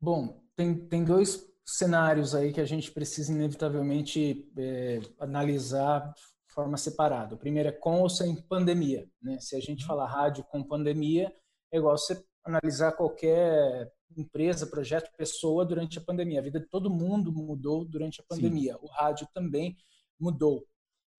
Bom, 0.00 0.42
tem, 0.56 0.86
tem 0.88 1.04
dois 1.04 1.48
cenários 1.64 2.34
aí 2.34 2.52
que 2.52 2.60
a 2.60 2.64
gente 2.64 2.90
precisa 2.90 3.32
inevitavelmente 3.32 4.50
é, 4.56 5.00
analisar 5.18 6.12
de 6.12 6.54
forma 6.54 6.76
separada. 6.76 7.34
O 7.34 7.38
primeiro 7.38 7.68
é 7.68 7.72
com 7.72 8.00
ou 8.00 8.10
sem 8.10 8.34
pandemia. 8.42 9.08
Né? 9.20 9.38
Se 9.40 9.56
a 9.56 9.60
gente 9.60 9.82
uhum. 9.82 9.88
falar 9.88 10.06
rádio 10.06 10.44
com 10.44 10.62
pandemia, 10.62 11.34
é 11.72 11.78
igual 11.78 11.96
você 11.96 12.22
analisar 12.44 12.92
qualquer 12.92 13.92
empresa, 14.16 14.66
projeto, 14.66 15.10
pessoa 15.16 15.64
durante 15.64 15.98
a 15.98 16.02
pandemia. 16.02 16.40
A 16.40 16.42
vida 16.42 16.60
de 16.60 16.66
todo 16.66 16.90
mundo 16.90 17.32
mudou 17.32 17.84
durante 17.84 18.20
a 18.20 18.24
pandemia. 18.24 18.74
Sim. 18.74 18.78
O 18.82 18.86
rádio 18.86 19.28
também 19.32 19.76
mudou. 20.18 20.66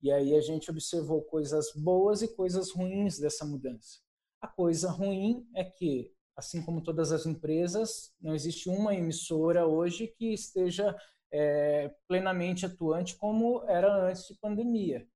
E 0.02 0.12
aí 0.12 0.36
a 0.36 0.40
gente 0.40 0.70
observou 0.70 1.22
coisas 1.22 1.72
boas 1.74 2.22
e 2.22 2.28
coisas 2.34 2.70
ruins 2.70 3.18
dessa 3.18 3.44
mudança. 3.44 4.00
A 4.40 4.46
coisa 4.46 4.90
ruim 4.90 5.48
é 5.54 5.64
que, 5.64 6.12
assim 6.36 6.62
como 6.62 6.82
todas 6.82 7.10
as 7.10 7.24
empresas, 7.24 8.12
não 8.20 8.34
existe 8.34 8.68
uma 8.68 8.94
emissora 8.94 9.66
hoje 9.66 10.08
que 10.08 10.34
esteja 10.34 10.94
é, 11.32 11.88
plenamente 12.06 12.66
atuante 12.66 13.16
como 13.16 13.64
era 13.64 14.08
antes 14.08 14.26
de 14.28 14.34
pandemia, 14.34 15.08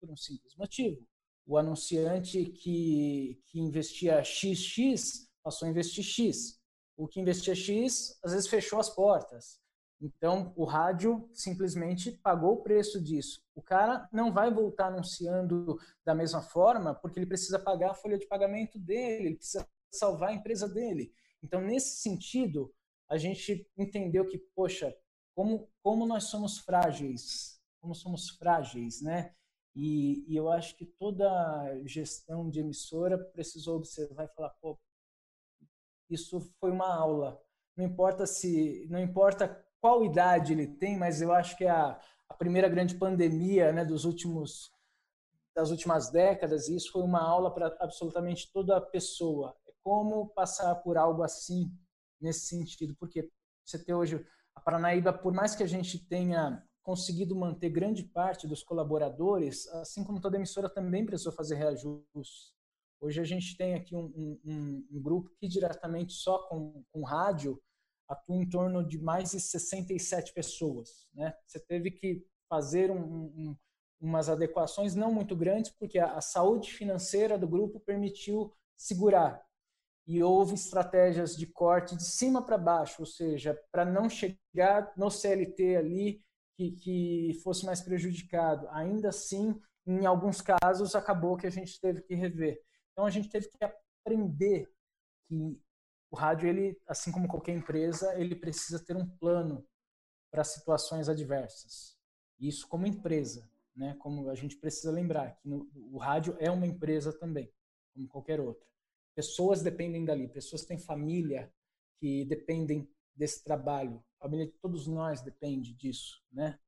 por 0.00 0.08
um 0.08 0.16
simples 0.16 0.54
motivo. 0.56 1.06
O 1.44 1.58
anunciante 1.58 2.44
que, 2.44 3.42
que 3.46 3.58
investia 3.58 4.22
XX 4.22 5.28
passou 5.42 5.66
a 5.66 5.70
investir 5.70 6.04
X 6.04 6.61
o 6.96 7.08
que 7.08 7.20
investia 7.20 7.54
X 7.54 8.18
às 8.22 8.32
vezes 8.32 8.48
fechou 8.48 8.78
as 8.78 8.90
portas. 8.90 9.60
Então, 10.00 10.52
o 10.56 10.64
rádio 10.64 11.28
simplesmente 11.32 12.10
pagou 12.10 12.54
o 12.54 12.62
preço 12.62 13.00
disso. 13.00 13.40
O 13.54 13.62
cara 13.62 14.08
não 14.12 14.32
vai 14.32 14.52
voltar 14.52 14.88
anunciando 14.88 15.78
da 16.04 16.12
mesma 16.12 16.42
forma, 16.42 16.92
porque 16.92 17.20
ele 17.20 17.26
precisa 17.26 17.56
pagar 17.56 17.92
a 17.92 17.94
folha 17.94 18.18
de 18.18 18.26
pagamento 18.26 18.80
dele, 18.80 19.26
ele 19.26 19.36
precisa 19.36 19.64
salvar 19.94 20.30
a 20.30 20.34
empresa 20.34 20.68
dele. 20.68 21.12
Então, 21.40 21.60
nesse 21.60 22.00
sentido, 22.00 22.74
a 23.08 23.16
gente 23.16 23.70
entendeu 23.78 24.26
que, 24.26 24.38
poxa, 24.56 24.92
como, 25.36 25.68
como 25.82 26.04
nós 26.04 26.24
somos 26.24 26.58
frágeis, 26.58 27.60
como 27.80 27.94
somos 27.94 28.30
frágeis, 28.30 29.00
né? 29.02 29.32
E, 29.74 30.24
e 30.28 30.36
eu 30.36 30.50
acho 30.50 30.76
que 30.76 30.84
toda 30.84 31.26
gestão 31.86 32.50
de 32.50 32.60
emissora 32.60 33.16
precisou 33.16 33.76
observar 33.76 34.24
e 34.24 34.34
falar, 34.34 34.50
pô, 34.60 34.78
isso 36.14 36.40
foi 36.60 36.70
uma 36.70 36.92
aula. 36.94 37.40
Não 37.76 37.84
importa 37.84 38.26
se, 38.26 38.86
não 38.90 39.00
importa 39.00 39.64
qual 39.80 40.04
idade 40.04 40.52
ele 40.52 40.66
tem, 40.66 40.96
mas 40.96 41.20
eu 41.20 41.32
acho 41.32 41.56
que 41.56 41.64
é 41.64 41.70
a, 41.70 41.98
a 42.28 42.34
primeira 42.34 42.68
grande 42.68 42.94
pandemia, 42.94 43.72
né, 43.72 43.84
dos 43.84 44.04
últimos 44.04 44.70
das 45.54 45.70
últimas 45.70 46.10
décadas, 46.10 46.68
e 46.68 46.76
isso 46.76 46.90
foi 46.90 47.02
uma 47.02 47.20
aula 47.20 47.52
para 47.52 47.76
absolutamente 47.78 48.50
toda 48.50 48.80
pessoa. 48.80 49.54
É 49.68 49.72
como 49.82 50.28
passar 50.28 50.74
por 50.76 50.96
algo 50.96 51.22
assim 51.22 51.70
nesse 52.18 52.46
sentido, 52.46 52.96
porque 52.98 53.30
você 53.62 53.78
tem 53.78 53.94
hoje 53.94 54.24
a 54.54 54.60
Paranaíba, 54.60 55.12
por 55.12 55.32
mais 55.32 55.54
que 55.54 55.62
a 55.62 55.66
gente 55.66 55.98
tenha 55.98 56.62
conseguido 56.82 57.36
manter 57.36 57.70
grande 57.70 58.02
parte 58.02 58.46
dos 58.46 58.62
colaboradores, 58.62 59.68
assim 59.74 60.02
como 60.02 60.20
toda 60.20 60.36
emissora 60.36 60.68
também 60.68 61.06
precisou 61.06 61.32
fazer 61.32 61.56
reajustes. 61.56 62.52
Hoje 63.02 63.20
a 63.20 63.24
gente 63.24 63.56
tem 63.56 63.74
aqui 63.74 63.96
um, 63.96 64.38
um, 64.44 64.86
um 64.88 65.02
grupo 65.02 65.28
que 65.36 65.48
diretamente 65.48 66.12
só 66.12 66.38
com, 66.46 66.84
com 66.92 67.02
rádio 67.02 67.60
atua 68.08 68.36
em 68.36 68.48
torno 68.48 68.86
de 68.86 68.96
mais 68.96 69.32
de 69.32 69.40
67 69.40 70.32
pessoas. 70.32 71.08
Né? 71.12 71.34
Você 71.44 71.58
teve 71.58 71.90
que 71.90 72.24
fazer 72.48 72.92
um, 72.92 73.56
umas 74.00 74.28
adequações 74.28 74.94
não 74.94 75.12
muito 75.12 75.34
grandes, 75.34 75.72
porque 75.72 75.98
a, 75.98 76.12
a 76.12 76.20
saúde 76.20 76.72
financeira 76.72 77.36
do 77.36 77.48
grupo 77.48 77.80
permitiu 77.80 78.54
segurar. 78.76 79.44
E 80.06 80.22
houve 80.22 80.54
estratégias 80.54 81.36
de 81.36 81.46
corte 81.46 81.96
de 81.96 82.04
cima 82.04 82.40
para 82.40 82.56
baixo, 82.56 83.02
ou 83.02 83.06
seja, 83.06 83.60
para 83.72 83.84
não 83.84 84.08
chegar 84.08 84.92
no 84.96 85.10
CLT 85.10 85.74
ali 85.74 86.24
que, 86.56 86.70
que 86.70 87.40
fosse 87.42 87.66
mais 87.66 87.80
prejudicado. 87.80 88.68
Ainda 88.70 89.08
assim, 89.08 89.60
em 89.84 90.06
alguns 90.06 90.40
casos, 90.40 90.94
acabou 90.94 91.36
que 91.36 91.48
a 91.48 91.50
gente 91.50 91.80
teve 91.80 92.00
que 92.02 92.14
rever. 92.14 92.62
Então 92.92 93.06
a 93.06 93.10
gente 93.10 93.28
teve 93.28 93.48
que 93.48 93.64
aprender 93.64 94.70
que 95.26 95.60
o 96.10 96.16
rádio, 96.16 96.48
ele, 96.48 96.78
assim 96.86 97.10
como 97.10 97.26
qualquer 97.26 97.54
empresa, 97.56 98.14
ele 98.20 98.34
precisa 98.34 98.78
ter 98.78 98.96
um 98.96 99.08
plano 99.08 99.66
para 100.30 100.44
situações 100.44 101.08
adversas. 101.08 101.96
Isso 102.38 102.68
como 102.68 102.86
empresa, 102.86 103.48
né? 103.74 103.96
Como 103.98 104.28
a 104.28 104.34
gente 104.34 104.56
precisa 104.56 104.90
lembrar 104.90 105.36
que 105.36 105.48
no, 105.48 105.70
o 105.74 105.96
rádio 105.96 106.36
é 106.38 106.50
uma 106.50 106.66
empresa 106.66 107.12
também, 107.12 107.50
como 107.94 108.08
qualquer 108.08 108.40
outra. 108.40 108.66
Pessoas 109.14 109.62
dependem 109.62 110.04
dali, 110.04 110.28
pessoas 110.28 110.64
têm 110.64 110.78
família 110.78 111.52
que 111.98 112.24
dependem 112.26 112.88
desse 113.14 113.42
trabalho. 113.42 114.02
A 114.18 114.24
família 114.24 114.46
de 114.46 114.52
todos 114.52 114.86
nós 114.86 115.20
depende 115.20 115.72
disso, 115.74 116.22
né? 116.30 116.58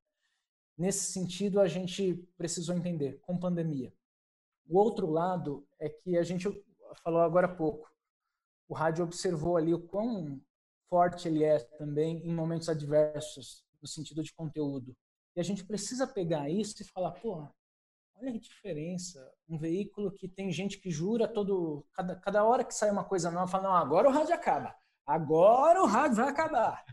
Nesse 0.76 1.12
sentido, 1.12 1.60
a 1.60 1.68
gente 1.68 2.14
precisou 2.36 2.74
entender, 2.74 3.20
com 3.20 3.38
pandemia, 3.38 3.92
o 4.66 4.78
outro 4.78 5.10
lado 5.10 5.66
é 5.78 5.88
que 5.88 6.16
a 6.16 6.22
gente 6.22 6.48
falou 7.02 7.20
agora 7.20 7.46
há 7.46 7.54
pouco. 7.54 7.88
O 8.68 8.74
rádio 8.74 9.04
observou 9.04 9.56
ali 9.56 9.74
o 9.74 9.80
quão 9.80 10.40
forte 10.88 11.28
ele 11.28 11.44
é 11.44 11.58
também 11.58 12.26
em 12.26 12.32
momentos 12.32 12.68
adversos, 12.68 13.64
no 13.80 13.88
sentido 13.88 14.22
de 14.22 14.32
conteúdo. 14.32 14.96
E 15.36 15.40
a 15.40 15.42
gente 15.42 15.64
precisa 15.64 16.06
pegar 16.06 16.48
isso 16.48 16.80
e 16.80 16.86
falar, 16.86 17.10
pô, 17.12 17.46
olha 18.16 18.32
que 18.32 18.38
diferença. 18.38 19.30
Um 19.48 19.58
veículo 19.58 20.12
que 20.12 20.28
tem 20.28 20.50
gente 20.52 20.78
que 20.78 20.90
jura 20.90 21.26
todo. 21.26 21.84
Cada, 21.92 22.16
cada 22.16 22.44
hora 22.44 22.64
que 22.64 22.74
sai 22.74 22.90
uma 22.90 23.04
coisa 23.04 23.30
nova, 23.30 23.48
fala, 23.48 23.64
não, 23.64 23.74
agora 23.74 24.08
o 24.08 24.12
rádio 24.12 24.34
acaba. 24.34 24.74
Agora 25.06 25.82
o 25.82 25.86
rádio 25.86 26.16
vai 26.16 26.28
acabar. 26.28 26.84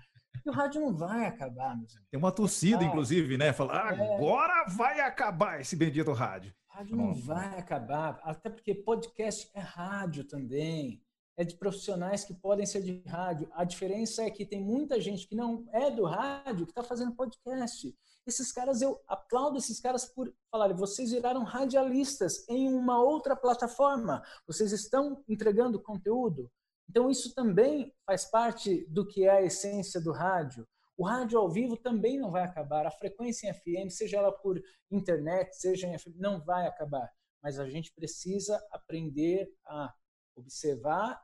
E 0.43 0.49
o 0.49 0.52
rádio 0.52 0.81
não 0.81 0.93
vai 0.93 1.27
acabar, 1.27 1.77
meus 1.77 1.95
amigos. 1.95 2.10
Tem 2.10 2.19
uma 2.19 2.31
torcida, 2.31 2.84
inclusive, 2.84 3.38
né? 3.38 3.53
Falar, 3.53 3.98
é. 3.98 4.15
agora 4.15 4.65
vai 4.68 4.99
acabar 4.99 5.61
esse 5.61 5.76
bendito 5.76 6.11
rádio. 6.11 6.53
Rádio 6.73 6.95
não 6.95 7.14
vai 7.14 7.60
acabar, 7.60 8.19
até 8.23 8.49
porque 8.49 8.73
podcast 8.73 9.52
é 9.53 9.60
rádio 9.60 10.23
também. 10.23 11.03
É 11.38 11.43
de 11.43 11.56
profissionais 11.56 12.23
que 12.23 12.34
podem 12.34 12.65
ser 12.65 12.81
de 12.81 13.03
rádio. 13.07 13.49
A 13.53 13.64
diferença 13.64 14.23
é 14.23 14.30
que 14.30 14.45
tem 14.45 14.61
muita 14.61 14.99
gente 14.99 15.27
que 15.27 15.35
não 15.35 15.65
é 15.72 15.91
do 15.91 16.06
rádio 16.06 16.65
que 16.65 16.72
está 16.72 16.84
fazendo 16.84 17.14
podcast. 17.14 17.93
Esses 18.26 18.52
caras, 18.52 18.81
eu 18.81 19.02
aplaudo 19.07 19.57
esses 19.57 19.80
caras 19.80 20.06
por 20.06 20.34
falarem, 20.49 20.76
vocês 20.76 21.11
viraram 21.11 21.43
radialistas 21.43 22.48
em 22.48 22.73
uma 22.73 23.02
outra 23.02 23.35
plataforma. 23.35 24.23
Vocês 24.48 24.72
estão 24.72 25.23
entregando 25.27 25.81
conteúdo. 25.81 26.49
Então, 26.89 27.10
isso 27.10 27.34
também 27.34 27.93
faz 28.06 28.26
parte 28.26 28.85
do 28.88 29.06
que 29.06 29.26
é 29.26 29.30
a 29.30 29.41
essência 29.41 29.99
do 29.99 30.11
rádio. 30.11 30.65
O 30.97 31.05
rádio 31.05 31.39
ao 31.39 31.49
vivo 31.49 31.77
também 31.77 32.19
não 32.19 32.31
vai 32.31 32.43
acabar. 32.43 32.85
A 32.85 32.91
frequência 32.91 33.49
em 33.49 33.53
FM, 33.53 33.89
seja 33.89 34.18
ela 34.18 34.31
por 34.31 34.61
internet, 34.89 35.55
seja 35.55 35.88
em 35.88 35.97
FM, 35.97 36.15
não 36.18 36.43
vai 36.43 36.68
acabar. 36.68 37.09
Mas 37.41 37.59
a 37.59 37.69
gente 37.69 37.91
precisa 37.93 38.61
aprender 38.72 39.51
a 39.65 39.93
observar 40.35 41.19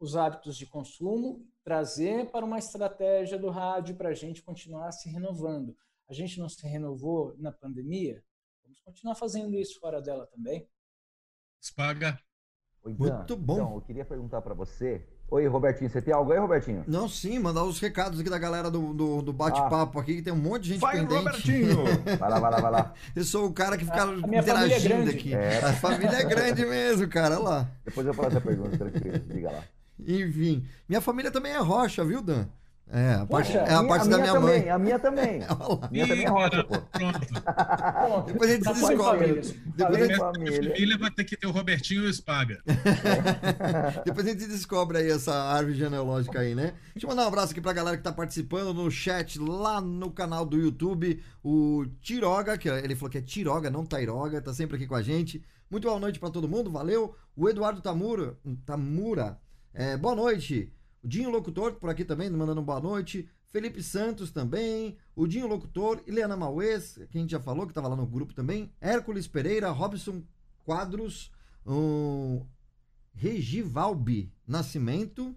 os 0.00 0.16
hábitos 0.16 0.56
de 0.56 0.66
consumo, 0.66 1.46
trazer 1.64 2.30
para 2.30 2.44
uma 2.44 2.58
estratégia 2.58 3.38
do 3.38 3.50
rádio 3.50 3.96
para 3.96 4.10
a 4.10 4.14
gente 4.14 4.42
continuar 4.42 4.92
se 4.92 5.08
renovando. 5.08 5.76
a 6.08 6.12
gente 6.12 6.38
não 6.38 6.48
se 6.48 6.64
renovou 6.68 7.36
na 7.38 7.50
pandemia, 7.50 8.22
vamos 8.62 8.78
continuar 8.80 9.16
fazendo 9.16 9.56
isso 9.58 9.80
fora 9.80 10.00
dela 10.00 10.26
também. 10.28 10.68
Paga. 11.74 12.16
Muito 12.84 13.36
bom. 13.36 13.54
Então, 13.54 13.74
eu 13.74 13.80
queria 13.80 14.04
perguntar 14.04 14.40
para 14.42 14.54
você. 14.54 15.04
Oi, 15.28 15.44
Robertinho, 15.48 15.90
você 15.90 16.00
tem 16.00 16.14
algo 16.14 16.30
aí, 16.32 16.38
Robertinho? 16.38 16.84
Não, 16.86 17.08
sim, 17.08 17.38
mandar 17.40 17.64
os 17.64 17.80
recados 17.80 18.20
aqui 18.20 18.30
da 18.30 18.38
galera 18.38 18.70
do, 18.70 18.94
do, 18.94 19.22
do 19.22 19.32
bate-papo 19.32 19.98
ah. 19.98 20.02
aqui, 20.02 20.16
que 20.16 20.22
tem 20.22 20.32
um 20.32 20.36
monte 20.36 20.62
de 20.62 20.68
gente 20.74 20.80
vai, 20.80 20.96
pendente. 20.96 21.14
Robertinho! 21.14 21.84
vai 22.16 22.30
lá, 22.30 22.38
vai 22.38 22.50
lá, 22.50 22.60
vai 22.60 22.70
lá. 22.70 22.94
Eu 23.14 23.24
sou 23.24 23.46
o 23.46 23.52
cara 23.52 23.76
que 23.76 23.84
fica 23.84 24.04
a, 24.04 24.08
a 24.08 24.38
interagindo 24.38 25.10
é 25.10 25.12
aqui. 25.12 25.34
É. 25.34 25.58
A 25.64 25.72
família 25.72 26.16
é 26.16 26.24
grande 26.24 26.64
mesmo, 26.64 27.08
cara, 27.08 27.34
olha 27.34 27.44
lá. 27.44 27.68
Depois 27.84 28.06
eu 28.06 28.14
faço 28.14 28.38
a 28.38 28.40
pergunta, 28.40 28.78
tranquilo, 28.78 29.18
diga 29.26 29.50
lá. 29.50 29.64
Enfim, 29.98 30.64
minha 30.88 31.00
família 31.00 31.30
também 31.30 31.52
é 31.52 31.58
rocha, 31.58 32.04
viu, 32.04 32.22
Dan? 32.22 32.46
É, 32.88 33.14
a 33.14 33.26
parte, 33.26 33.52
Poxa, 33.52 33.58
é 33.58 33.74
a, 33.74 33.82
parte 33.82 34.08
da 34.08 34.16
minha 34.16 34.32
também, 34.32 34.60
mãe. 34.60 34.70
A 34.70 34.78
minha 34.78 34.98
também. 34.98 35.42
A 35.42 35.88
minha 35.90 36.06
também 36.06 36.24
é 36.24 36.28
rocha, 36.28 36.62
pô. 36.62 36.78
Pronto. 36.78 38.26
Depois 38.26 38.50
a 38.50 38.54
gente 38.54 38.72
descobre. 38.72 39.40
Depois 39.76 40.02
a 40.02 40.06
gente... 40.06 40.16
família. 40.16 40.70
família 40.70 40.98
vai 40.98 41.10
ter 41.10 41.24
que 41.24 41.36
ter 41.36 41.48
o 41.48 41.50
Robertinho 41.50 42.04
e 42.04 42.06
o 42.06 42.14
Spaga. 42.14 42.62
Depois 44.06 44.24
a 44.24 44.30
gente 44.30 44.46
descobre 44.46 44.98
aí 44.98 45.10
essa 45.10 45.34
árvore 45.34 45.76
genealógica 45.76 46.38
aí, 46.38 46.54
né? 46.54 46.74
Deixa 46.94 47.06
eu 47.06 47.10
mandar 47.10 47.24
um 47.24 47.28
abraço 47.28 47.50
aqui 47.50 47.60
pra 47.60 47.72
galera 47.72 47.96
que 47.96 48.04
tá 48.04 48.12
participando 48.12 48.72
no 48.72 48.88
chat 48.88 49.36
lá 49.40 49.80
no 49.80 50.10
canal 50.12 50.46
do 50.46 50.56
YouTube. 50.56 51.20
O 51.42 51.86
Tiroga, 52.00 52.56
que 52.56 52.68
ele 52.68 52.94
falou 52.94 53.10
que 53.10 53.18
é 53.18 53.22
Tiroga, 53.22 53.68
não 53.68 53.84
Tairoga, 53.84 54.40
tá 54.40 54.54
sempre 54.54 54.76
aqui 54.76 54.86
com 54.86 54.94
a 54.94 55.02
gente. 55.02 55.44
Muito 55.68 55.88
boa 55.88 55.98
noite 55.98 56.20
para 56.20 56.30
todo 56.30 56.48
mundo, 56.48 56.70
valeu. 56.70 57.16
O 57.34 57.48
Eduardo 57.48 57.80
Tamura, 57.80 58.38
Tamura 58.64 59.40
é, 59.74 59.94
boa 59.94 60.14
noite. 60.14 60.72
O 61.06 61.08
Dinho 61.08 61.30
Locutor 61.30 61.74
por 61.74 61.88
aqui 61.88 62.04
também, 62.04 62.28
mandando 62.28 62.60
boa 62.60 62.80
noite. 62.80 63.28
Felipe 63.52 63.80
Santos 63.80 64.32
também. 64.32 64.96
O 65.14 65.24
Dinho 65.28 65.46
Locutor. 65.46 66.02
Ileana 66.04 66.36
Mauês, 66.36 66.98
que 67.08 67.16
a 67.16 67.20
gente 67.20 67.30
já 67.30 67.38
falou, 67.38 67.64
que 67.64 67.70
estava 67.70 67.86
lá 67.86 67.94
no 67.94 68.04
grupo 68.04 68.34
também. 68.34 68.72
Hércules 68.80 69.28
Pereira. 69.28 69.70
Robson 69.70 70.24
Quadros. 70.64 71.30
Um, 71.64 72.44
Regivalbi 73.14 74.32
Nascimento. 74.44 75.32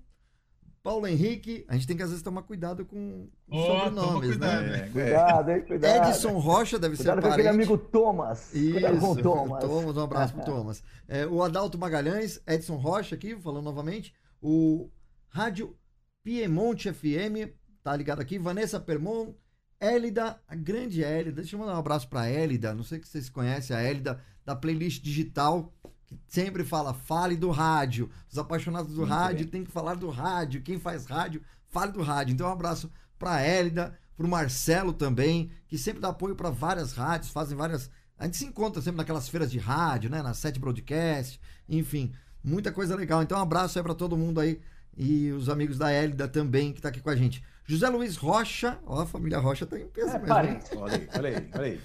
Paulo 0.82 1.06
Henrique, 1.06 1.66
a 1.68 1.76
gente 1.76 1.86
tem 1.86 1.96
que 1.96 2.02
às 2.02 2.10
vezes 2.10 2.24
tomar 2.24 2.42
cuidado 2.42 2.84
com 2.84 3.28
oh, 3.48 3.66
sobrenomes, 3.66 4.30
cuidado. 4.30 4.66
né? 4.66 4.80
É, 4.80 4.90
cuidado, 4.90 5.52
hein, 5.52 5.62
cuidado. 5.68 6.10
Edson 6.10 6.40
Rocha 6.40 6.80
deve 6.80 6.96
cuidado 6.96 7.18
ser 7.18 7.22
parente. 7.22 7.48
aquele 7.48 7.50
amigo 7.50 7.78
Thomas. 7.78 8.56
Isso, 8.56 8.72
cuidado 8.72 9.00
com 9.00 9.12
o 9.12 9.22
Thomas. 9.22 9.64
Thomas, 9.64 9.98
um 9.98 10.02
abraço 10.02 10.34
pro 10.34 10.46
Thomas. 10.46 10.84
É, 11.08 11.28
o 11.28 11.44
Adalto 11.44 11.78
Magalhães, 11.78 12.42
Edson 12.48 12.78
Rocha 12.78 13.14
aqui, 13.14 13.36
falando 13.36 13.66
novamente. 13.66 14.16
O 14.42 14.90
Rádio 15.30 15.76
Piemonte 16.24 16.92
FM, 16.92 17.54
tá 17.84 17.96
ligado 17.96 18.20
aqui? 18.20 18.40
Vanessa 18.40 18.80
Permon, 18.80 19.34
Élida, 19.80 20.40
a 20.48 20.56
grande 20.56 21.04
Élida. 21.04 21.42
Deixa 21.42 21.56
eu 21.56 21.60
mandar 21.60 21.76
um 21.76 21.80
abraço 21.80 22.08
pra 22.10 22.28
Élida. 22.28 22.74
Não 22.74 22.84
sei 22.84 23.02
se 23.02 23.10
vocês 23.10 23.30
conhecem 23.30 23.76
a 23.76 23.82
Élida 23.82 24.20
da 24.44 24.56
playlist 24.56 25.04
digital, 25.04 25.72
que 26.08 26.20
sempre 26.28 26.64
fala, 26.64 26.94
fale 26.94 27.38
do 27.38 27.52
rádio. 27.52 28.10
Os 28.30 28.38
apaixonados 28.38 28.94
do 28.94 29.02
Muito 29.02 29.14
rádio 29.14 29.46
bem. 29.46 29.48
tem 29.48 29.64
que 29.64 29.72
falar 29.72 29.96
do 29.96 30.10
rádio. 30.10 30.64
Quem 30.64 30.80
faz 30.80 31.06
rádio, 31.06 31.42
fale 31.68 31.92
do 31.92 32.02
rádio. 32.02 32.34
Então, 32.34 32.48
um 32.48 32.52
abraço 32.52 32.92
pra 33.18 33.42
Élida, 33.42 33.98
pro 34.18 34.28
Marcelo 34.28 34.92
também, 34.92 35.52
que 35.68 35.78
sempre 35.78 36.02
dá 36.02 36.10
apoio 36.10 36.36
para 36.36 36.50
várias 36.50 36.94
rádios, 36.94 37.32
fazem 37.32 37.56
várias. 37.56 37.90
A 38.18 38.26
gente 38.26 38.38
se 38.38 38.46
encontra 38.46 38.82
sempre 38.82 38.98
naquelas 38.98 39.30
feiras 39.30 39.52
de 39.52 39.60
rádio, 39.60 40.10
né? 40.10 40.22
Na 40.24 40.34
Sete 40.34 40.60
Broadcast, 40.60 41.40
enfim, 41.70 42.12
muita 42.44 42.72
coisa 42.72 42.96
legal. 42.96 43.22
Então, 43.22 43.38
um 43.38 43.42
abraço 43.42 43.78
aí 43.78 43.84
para 43.84 43.94
todo 43.94 44.18
mundo 44.18 44.40
aí 44.42 44.60
e 45.00 45.32
os 45.32 45.48
amigos 45.48 45.78
da 45.78 45.90
Hélida 45.90 46.28
também, 46.28 46.74
que 46.74 46.80
está 46.80 46.90
aqui 46.90 47.00
com 47.00 47.10
a 47.10 47.16
gente. 47.16 47.42
José 47.66 47.88
Luiz 47.88 48.18
Rocha, 48.18 48.78
ó, 48.86 49.04
a 49.04 49.06
família 49.06 49.40
Rocha 49.40 49.66
tá 49.66 49.80
em 49.80 49.88
peso 49.88 50.10
é, 50.10 50.20
mesmo. 50.20 50.34
Olha 50.34 50.96
aí, 50.96 51.08
olha 51.16 51.30
aí, 51.30 51.50
olha 51.54 51.64
aí. 51.64 51.82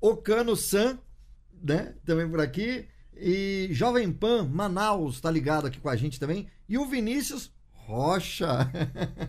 Ocano 0.00 0.56
San, 0.56 0.98
né? 1.62 1.94
Também 2.04 2.28
por 2.28 2.40
aqui. 2.40 2.88
E 3.16 3.68
Jovem 3.70 4.12
Pan 4.12 4.48
Manaus 4.48 5.20
tá 5.20 5.30
ligado 5.30 5.68
aqui 5.68 5.78
com 5.78 5.88
a 5.88 5.94
gente 5.94 6.18
também. 6.18 6.48
E 6.68 6.76
o 6.76 6.86
Vinícius 6.86 7.52
Rocha. 7.72 8.68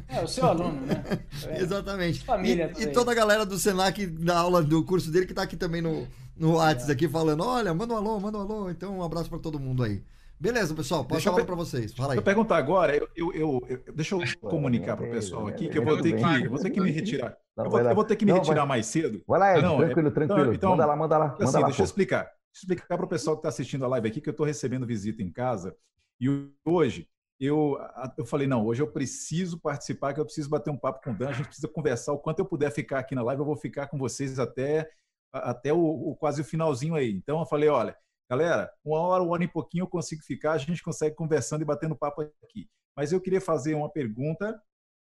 É, 0.07 0.23
o 0.23 0.27
seu 0.27 0.45
aluno, 0.45 0.81
né? 0.81 1.03
É. 1.47 1.61
Exatamente. 1.61 2.25
Família. 2.25 2.73
E, 2.75 2.83
e, 2.83 2.87
toda 2.87 3.11
a 3.11 3.15
galera 3.15 3.45
do 3.45 3.59
Senac 3.59 4.03
da 4.07 4.39
aula 4.39 4.63
do 4.63 4.83
curso 4.83 5.11
dele 5.11 5.27
que 5.27 5.33
tá 5.35 5.43
aqui 5.43 5.55
também 5.55 5.81
no, 5.81 6.07
no 6.35 6.53
WhatsApp, 6.53 6.89
é. 6.89 6.93
aqui 6.95 7.07
falando: 7.07 7.43
olha, 7.43 7.71
manda 7.71 7.93
um 7.93 7.97
alô, 7.97 8.19
manda 8.19 8.39
um 8.39 8.41
alô. 8.41 8.69
Então, 8.71 8.97
um 8.97 9.03
abraço 9.03 9.29
para 9.29 9.37
todo 9.37 9.59
mundo 9.59 9.83
aí. 9.83 10.01
Beleza, 10.39 10.73
pessoal, 10.73 11.03
posso 11.03 11.23
falar 11.23 11.43
para 11.43 11.55
vocês. 11.55 11.93
Fala 11.93 12.13
aí. 12.13 12.17
Deixa 12.17 12.21
eu 12.21 12.23
perguntar 12.23 12.57
agora, 12.57 12.95
eu, 12.95 13.09
eu, 13.13 13.33
eu, 13.33 13.61
eu 13.67 13.93
deixa 13.93 14.15
eu 14.15 14.21
comunicar 14.39 14.95
para 14.95 15.05
o 15.05 15.11
pessoal 15.11 15.47
aqui 15.47 15.67
que 15.67 15.77
eu 15.77 15.83
vou 15.83 16.01
ter 16.01 16.15
que, 16.15 16.47
vou 16.47 16.59
ter 16.59 16.69
que 16.69 16.79
me 16.79 16.91
retirar. 16.91 17.37
Eu 17.57 17.69
vou, 17.69 17.79
eu 17.81 17.95
vou 17.95 18.05
ter 18.05 18.15
que 18.15 18.25
me 18.25 18.31
não, 18.31 18.39
retirar 18.39 18.61
vai. 18.61 18.67
mais 18.67 18.85
cedo. 18.85 19.21
Vai 19.27 19.39
lá, 19.39 19.57
Ed, 19.57 19.61
não, 19.61 19.77
tranquilo, 19.77 20.07
é, 20.07 20.11
tranquilo. 20.11 20.53
Então, 20.53 20.71
manda 20.71 20.85
lá, 20.85 20.95
manda 20.95 21.17
lá. 21.17 21.27
Manda 21.31 21.43
assim, 21.43 21.57
lá, 21.57 21.65
deixa 21.65 21.81
eu 21.81 21.85
explicar. 21.85 22.23
Deixa 22.23 22.65
eu 22.65 22.73
explicar 22.73 22.97
para 22.97 23.05
o 23.05 23.09
pessoal 23.09 23.35
que 23.35 23.39
está 23.39 23.49
assistindo 23.49 23.83
a 23.83 23.87
live 23.89 24.07
aqui 24.07 24.21
que 24.21 24.29
eu 24.29 24.31
estou 24.31 24.45
recebendo 24.45 24.87
visita 24.87 25.21
em 25.21 25.29
casa 25.31 25.75
e 26.21 26.29
hoje 26.65 27.07
eu, 27.39 27.77
eu 28.17 28.25
falei, 28.25 28.47
não, 28.47 28.65
hoje 28.65 28.81
eu 28.81 28.91
preciso 28.91 29.59
participar, 29.59 30.13
que 30.13 30.19
eu 30.19 30.25
preciso 30.25 30.49
bater 30.49 30.69
um 30.71 30.77
papo 30.77 31.01
com 31.01 31.11
o 31.11 31.17
Dan, 31.17 31.29
a 31.29 31.33
gente 31.33 31.47
precisa 31.47 31.67
conversar. 31.69 32.11
O 32.11 32.19
quanto 32.19 32.39
eu 32.39 32.45
puder 32.45 32.71
ficar 32.71 32.99
aqui 32.99 33.15
na 33.15 33.23
live, 33.23 33.41
eu 33.41 33.45
vou 33.45 33.55
ficar 33.55 33.87
com 33.87 33.97
vocês 33.97 34.39
até, 34.39 34.89
até 35.31 35.71
o, 35.71 35.79
o 35.79 36.15
quase 36.17 36.41
o 36.41 36.45
finalzinho 36.45 36.95
aí. 36.95 37.11
Então 37.11 37.39
eu 37.39 37.45
falei, 37.45 37.69
olha, 37.69 37.95
Galera, 38.29 38.71
uma 38.85 38.99
hora, 38.99 39.23
uma 39.23 39.31
hora 39.31 39.43
e 39.43 39.47
pouquinho 39.47 39.83
eu 39.83 39.87
consigo 39.87 40.21
ficar, 40.21 40.51
a 40.51 40.57
gente 40.59 40.83
consegue 40.83 41.15
conversando 41.15 41.63
e 41.63 41.65
batendo 41.65 41.95
papo 41.95 42.21
aqui. 42.43 42.69
Mas 42.95 43.11
eu 43.11 43.19
queria 43.19 43.41
fazer 43.41 43.73
uma 43.73 43.89
pergunta, 43.89 44.61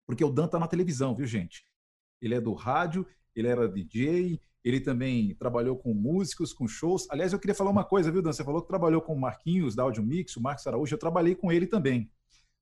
porque 0.07 0.25
o 0.25 0.31
Dan 0.31 0.47
está 0.47 0.59
na 0.59 0.67
televisão, 0.67 1.15
viu, 1.15 1.27
gente? 1.27 1.67
Ele 2.23 2.35
é 2.35 2.41
do 2.41 2.55
rádio, 2.55 3.07
ele 3.37 3.49
era 3.49 3.69
DJ, 3.69 4.41
ele 4.65 4.81
também 4.81 5.35
trabalhou 5.35 5.77
com 5.77 5.93
músicos, 5.93 6.55
com 6.55 6.67
shows. 6.67 7.07
Aliás, 7.11 7.35
eu 7.35 7.39
queria 7.39 7.55
falar 7.55 7.71
uma 7.71 7.85
coisa, 7.85 8.11
viu, 8.11 8.23
Dan? 8.23 8.33
Você 8.33 8.45
falou 8.45 8.63
que 8.63 8.69
trabalhou 8.69 9.03
com 9.03 9.13
o 9.13 9.21
Marquinhos, 9.21 9.75
da 9.75 9.83
Audio 9.83 10.03
Mix, 10.03 10.37
o 10.37 10.41
Marcos 10.41 10.67
Araújo. 10.67 10.95
Eu 10.95 10.99
trabalhei 10.99 11.35
com 11.35 11.53
ele 11.53 11.67
também. 11.67 12.11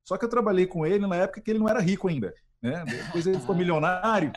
Só 0.03 0.17
que 0.17 0.25
eu 0.25 0.29
trabalhei 0.29 0.67
com 0.67 0.85
ele 0.85 1.07
na 1.07 1.15
época 1.15 1.41
que 1.41 1.51
ele 1.51 1.61
não 1.61 1.69
era 1.69 1.79
rico 1.79 2.09
ainda. 2.09 2.35
Né? 2.61 2.85
Depois 2.85 3.25
ele 3.27 3.39
ficou 3.39 3.55
milionário. 3.55 4.33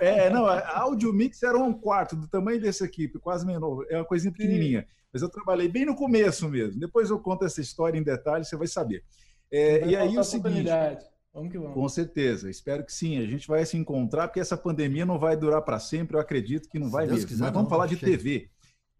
É, 0.00 0.30
não, 0.30 0.46
a 0.46 0.80
Audio 0.80 1.12
Mix 1.12 1.42
era 1.42 1.56
um 1.56 1.72
quarto 1.72 2.16
do 2.16 2.26
tamanho 2.26 2.60
desse 2.60 2.82
aqui, 2.82 3.08
quase 3.20 3.46
menor, 3.46 3.86
é 3.88 3.96
uma 3.96 4.04
coisinha 4.04 4.32
pequenininha. 4.32 4.86
Mas 5.12 5.22
eu 5.22 5.28
trabalhei 5.28 5.68
bem 5.68 5.86
no 5.86 5.94
começo 5.94 6.48
mesmo. 6.48 6.78
Depois 6.78 7.10
eu 7.10 7.18
conto 7.18 7.44
essa 7.44 7.60
história 7.60 7.98
em 7.98 8.02
detalhes, 8.02 8.48
você 8.48 8.56
vai 8.56 8.66
saber. 8.66 9.04
É, 9.50 9.86
e 9.86 9.96
aí 9.96 10.18
o 10.18 10.24
seguinte. 10.24 10.68
Vamos 11.32 11.52
que 11.52 11.58
vamos. 11.58 11.74
Com 11.74 11.88
certeza, 11.88 12.50
espero 12.50 12.84
que 12.84 12.92
sim. 12.92 13.18
A 13.18 13.26
gente 13.26 13.46
vai 13.46 13.64
se 13.64 13.76
encontrar, 13.76 14.28
porque 14.28 14.40
essa 14.40 14.56
pandemia 14.56 15.06
não 15.06 15.18
vai 15.18 15.36
durar 15.36 15.62
para 15.62 15.78
sempre, 15.78 16.16
eu 16.16 16.20
acredito 16.20 16.68
que 16.68 16.78
não 16.78 16.90
vai 16.90 17.06
mesmo. 17.06 17.26
Quiser, 17.26 17.44
Mas 17.44 17.52
vamos 17.52 17.68
não, 17.68 17.70
falar 17.70 17.86
de 17.86 17.96
chega. 17.96 18.12
TV. 18.12 18.50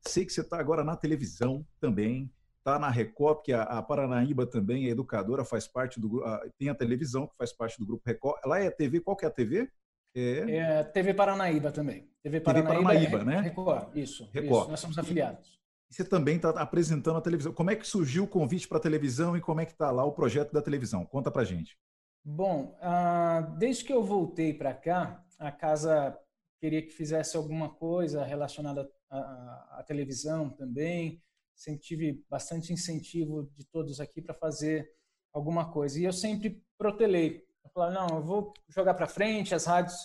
Sei 0.06 0.24
que 0.24 0.32
você 0.32 0.42
está 0.42 0.58
agora 0.58 0.84
na 0.84 0.96
televisão 0.96 1.66
também, 1.80 2.30
está 2.58 2.78
na 2.78 2.88
Record, 2.90 3.42
que 3.42 3.52
a, 3.52 3.62
a, 3.62 3.82
Paranaíba 3.82 4.46
também 4.46 4.86
é 4.86 4.90
educadora, 4.90 5.44
faz 5.44 5.66
parte 5.66 6.00
do. 6.00 6.22
A, 6.24 6.40
tem 6.58 6.68
a 6.68 6.74
televisão, 6.74 7.26
que 7.26 7.36
faz 7.36 7.52
parte 7.52 7.78
do 7.78 7.86
grupo 7.86 8.02
Record. 8.06 8.38
Ela 8.44 8.60
é 8.60 8.70
TV, 8.70 9.00
qual 9.00 9.16
que 9.16 9.24
é 9.24 9.28
a 9.28 9.32
TV? 9.32 9.68
É... 10.14 10.56
é 10.56 10.84
TV 10.84 11.14
Paranaíba 11.14 11.72
também. 11.72 12.08
TV 12.22 12.40
Paranaíba, 12.40 12.70
TV 12.70 12.82
Paranaíba 12.82 13.18
é, 13.18 13.24
né? 13.24 13.40
Record, 13.40 13.96
isso, 13.96 14.28
Record. 14.32 14.62
Isso, 14.62 14.70
nós 14.70 14.80
somos 14.80 14.98
afiliados. 14.98 15.57
E 15.90 15.94
você 15.94 16.04
também 16.04 16.36
está 16.36 16.50
apresentando 16.50 17.18
a 17.18 17.22
televisão. 17.22 17.52
Como 17.52 17.70
é 17.70 17.76
que 17.76 17.86
surgiu 17.86 18.24
o 18.24 18.28
convite 18.28 18.68
para 18.68 18.78
a 18.78 18.80
televisão 18.80 19.36
e 19.36 19.40
como 19.40 19.60
é 19.60 19.66
que 19.66 19.72
está 19.72 19.90
lá 19.90 20.04
o 20.04 20.12
projeto 20.12 20.52
da 20.52 20.60
televisão? 20.60 21.04
Conta 21.06 21.30
para 21.30 21.44
gente. 21.44 21.78
Bom, 22.24 22.76
uh, 22.82 23.56
desde 23.56 23.84
que 23.84 23.92
eu 23.92 24.04
voltei 24.04 24.52
para 24.52 24.74
cá, 24.74 25.24
a 25.38 25.50
casa 25.50 26.18
queria 26.60 26.82
que 26.82 26.90
fizesse 26.90 27.36
alguma 27.36 27.70
coisa 27.70 28.24
relacionada 28.24 28.90
à, 29.10 29.82
televisão 29.86 30.50
também. 30.50 31.22
Sempre 31.54 31.80
tive 31.80 32.24
bastante 32.28 32.72
incentivo 32.72 33.50
de 33.56 33.64
todos 33.64 34.00
aqui 34.00 34.20
para 34.20 34.34
fazer 34.34 34.92
alguma 35.32 35.72
coisa. 35.72 35.98
E 35.98 36.04
eu 36.04 36.12
sempre 36.12 36.62
protelei. 36.76 37.46
Eu 37.64 37.70
falei, 37.70 37.94
não, 37.94 38.08
eu 38.16 38.22
vou 38.22 38.52
jogar 38.68 38.94
para 38.94 39.06
frente, 39.06 39.54
as 39.54 39.64
rádios, 39.64 39.96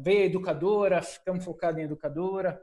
veio 0.00 0.20
a 0.20 0.26
educadora, 0.26 1.02
ficamos 1.02 1.44
focados 1.44 1.80
em 1.80 1.84
educadora. 1.84 2.62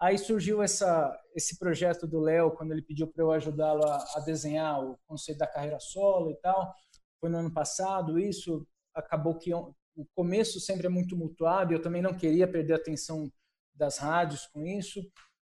Aí 0.00 0.18
surgiu 0.18 0.62
essa, 0.62 1.18
esse 1.34 1.58
projeto 1.58 2.06
do 2.06 2.20
Léo, 2.20 2.50
quando 2.52 2.72
ele 2.72 2.82
pediu 2.82 3.06
para 3.06 3.22
eu 3.22 3.30
ajudá-lo 3.32 3.84
a, 3.86 4.04
a, 4.16 4.20
desenhar 4.20 4.84
o 4.84 4.98
conceito 5.06 5.38
da 5.38 5.46
carreira 5.46 5.78
solo 5.80 6.30
e 6.30 6.36
tal. 6.36 6.74
Foi 7.20 7.30
no 7.30 7.38
ano 7.38 7.52
passado, 7.52 8.18
isso 8.18 8.66
acabou 8.94 9.38
que 9.38 9.52
o 9.54 9.74
começo 10.14 10.60
sempre 10.60 10.86
é 10.86 10.90
muito 10.90 11.16
mutuado, 11.16 11.72
eu 11.72 11.80
também 11.80 12.02
não 12.02 12.16
queria 12.16 12.50
perder 12.50 12.74
a 12.74 12.76
atenção 12.76 13.30
das 13.74 13.98
rádios 13.98 14.46
com 14.46 14.64
isso. 14.66 15.00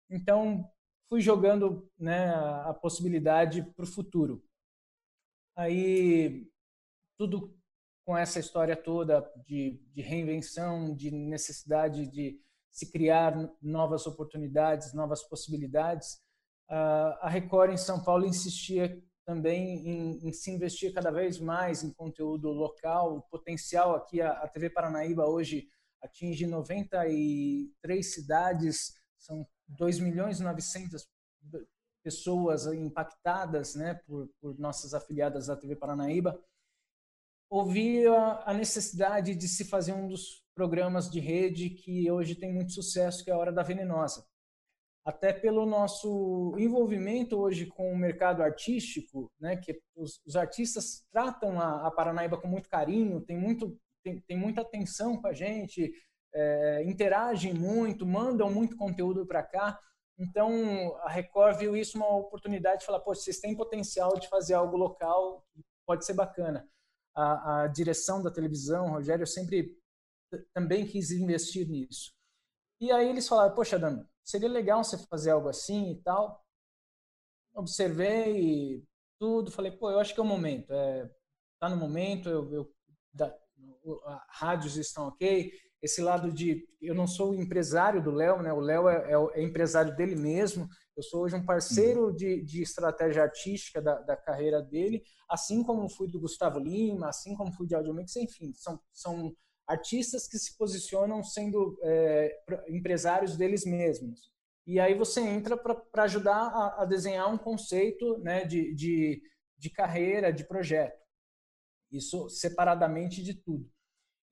Então, 0.09 0.69
fui 1.09 1.21
jogando 1.21 1.89
né, 1.97 2.29
a 2.65 2.73
possibilidade 2.73 3.63
para 3.75 3.83
o 3.83 3.87
futuro. 3.87 4.43
Aí, 5.55 6.47
tudo 7.17 7.55
com 8.05 8.17
essa 8.17 8.39
história 8.39 8.75
toda 8.75 9.21
de, 9.45 9.79
de 9.93 10.01
reinvenção, 10.01 10.93
de 10.93 11.09
necessidade 11.11 12.07
de 12.07 12.39
se 12.73 12.91
criar 12.91 13.37
novas 13.61 14.07
oportunidades, 14.07 14.93
novas 14.93 15.21
possibilidades. 15.23 16.19
A 16.67 17.29
Record 17.29 17.71
em 17.71 17.77
São 17.77 18.03
Paulo 18.03 18.25
insistia 18.25 18.99
também 19.23 19.87
em, 19.87 20.27
em, 20.27 20.33
se 20.33 20.51
investir 20.51 20.91
cada 20.91 21.11
vez 21.11 21.39
mais 21.39 21.83
em 21.83 21.93
conteúdo 21.93 22.49
local, 22.49 23.17
o 23.17 23.21
potencial 23.21 23.95
aqui, 23.95 24.19
a, 24.19 24.31
a, 24.31 24.47
TV 24.47 24.69
Paranaíba 24.69 25.25
hoje, 25.25 25.69
atinge 26.01 26.45
93 26.45 28.13
cidades, 28.13 28.95
são 29.17 29.47
2 29.67 29.99
milhões 29.99 30.39
e 30.39 30.43
900 30.43 31.07
pessoas 32.03 32.65
impactadas 32.65 33.75
né, 33.75 33.93
por, 34.05 34.27
por 34.41 34.59
nossas 34.59 34.93
afiliadas 34.93 35.47
da 35.47 35.55
TV 35.55 35.75
Paranaíba, 35.75 36.37
ouvi 37.53 38.05
a, 38.07 38.43
a 38.47 38.53
necessidade 38.53 39.35
de 39.35 39.47
se 39.47 39.63
fazer 39.65 39.93
um 39.93 40.07
dos 40.07 40.43
programas 40.55 41.09
de 41.09 41.19
rede 41.19 41.69
que 41.69 42.09
hoje 42.09 42.33
tem 42.35 42.51
muito 42.51 42.71
sucesso, 42.71 43.23
que 43.23 43.29
é 43.29 43.33
a 43.33 43.37
Hora 43.37 43.51
da 43.51 43.61
Venenosa. 43.61 44.25
Até 45.05 45.31
pelo 45.31 45.65
nosso 45.65 46.55
envolvimento 46.57 47.37
hoje 47.37 47.67
com 47.67 47.91
o 47.91 47.97
mercado 47.97 48.41
artístico, 48.41 49.31
né, 49.39 49.55
que 49.55 49.79
os, 49.95 50.19
os 50.25 50.35
artistas 50.35 51.05
tratam 51.11 51.59
a, 51.59 51.87
a, 51.87 51.91
Paranaíba 51.91 52.37
com 52.37 52.47
muito 52.47 52.69
carinho, 52.69 53.21
tem, 53.21 53.37
muito, 53.37 53.77
tem, 54.03 54.19
tem 54.21 54.37
muita 54.37 54.61
atenção 54.61 55.21
com 55.21 55.27
a 55.27 55.33
gente, 55.33 55.91
é, 56.33 56.83
interagem 56.85 57.53
muito, 57.53 58.05
mandam 58.05 58.51
muito 58.51 58.75
conteúdo 58.77 59.27
para 59.27 59.43
cá. 59.43 59.79
Então, 60.17 60.95
a 61.01 61.09
Record 61.09 61.57
viu 61.59 61.75
isso 61.75 61.97
uma 61.97 62.15
oportunidade 62.15 62.79
de 62.79 62.85
falar, 62.85 63.01
pô, 63.01 63.13
vocês 63.13 63.39
têm 63.39 63.55
potencial 63.55 64.17
de 64.17 64.27
fazer 64.27 64.55
algo 64.55 64.77
local, 64.77 65.45
pode 65.85 66.05
ser 66.05 66.13
bacana. 66.13 66.67
A, 67.15 67.63
a 67.63 67.67
direção 67.67 68.21
da 68.23 68.31
televisão, 68.31 68.89
Rogério, 68.89 69.27
sempre 69.27 69.77
também 70.53 70.85
quis 70.85 71.11
investir 71.11 71.67
nisso. 71.69 72.11
E 72.79 72.91
aí 72.91 73.09
eles 73.09 73.27
falaram, 73.27 73.53
poxa, 73.53 73.77
Dan, 73.77 74.05
seria 74.23 74.49
legal 74.49 74.83
você 74.83 74.97
fazer 75.07 75.31
algo 75.31 75.49
assim 75.49 75.91
e 75.91 76.01
tal. 76.01 76.43
Observei 77.53 78.83
tudo, 79.19 79.51
falei, 79.51 79.71
pô, 79.71 79.91
eu 79.91 79.99
acho 79.99 80.13
que 80.13 80.19
é 80.19 80.23
o 80.23 80.25
momento. 80.25 80.73
É, 80.73 81.09
tá 81.59 81.69
no 81.69 81.77
momento, 81.77 82.29
eu, 82.29 82.51
eu 82.53 82.75
da, 83.13 83.33
rádios 84.29 84.75
estão 84.75 85.07
ok, 85.07 85.51
esse 85.83 86.01
lado 86.01 86.31
de 86.31 86.65
eu 86.81 86.95
não 86.95 87.05
sou 87.05 87.31
o 87.31 87.35
empresário 87.35 88.01
do 88.01 88.09
Léo, 88.09 88.41
né? 88.41 88.53
O 88.53 88.61
Léo 88.61 88.87
é, 88.87 89.11
é, 89.11 89.39
é, 89.39 89.43
empresário 89.43 89.93
dele 89.93 90.15
mesmo. 90.15 90.65
Eu 90.95 91.03
sou 91.03 91.23
hoje 91.23 91.35
um 91.35 91.45
parceiro 91.45 92.05
uhum. 92.05 92.15
de, 92.15 92.41
de 92.41 92.61
estratégia 92.61 93.23
artística 93.23 93.81
da, 93.81 93.99
da, 93.99 94.15
carreira 94.15 94.61
dele, 94.61 95.03
assim 95.29 95.61
como 95.61 95.89
fui 95.89 96.07
do 96.07 96.21
Gustavo 96.21 96.57
Lima, 96.57 97.09
assim 97.09 97.35
como 97.35 97.51
fui 97.51 97.67
de 97.67 97.75
Audiomix, 97.75 98.15
enfim, 98.15 98.53
são, 98.53 98.79
são 98.93 99.35
artistas 99.67 100.25
que 100.25 100.37
se 100.37 100.57
posicionam 100.57 101.21
sendo 101.21 101.77
é, 101.83 102.31
empresários 102.69 103.35
deles 103.35 103.65
mesmos. 103.65 104.31
E 104.65 104.79
aí 104.79 104.93
você 104.93 105.19
entra 105.19 105.57
para 105.57 106.03
ajudar 106.03 106.47
a, 106.47 106.83
a, 106.83 106.85
desenhar 106.85 107.29
um 107.33 107.37
conceito 107.37 108.19
né, 108.19 108.45
de, 108.45 108.73
de, 108.73 109.21
de 109.57 109.69
carreira, 109.69 110.31
de 110.31 110.47
projeto. 110.47 110.97
Isso 111.91 112.29
separadamente 112.29 113.21
de 113.21 113.33
tudo. 113.33 113.69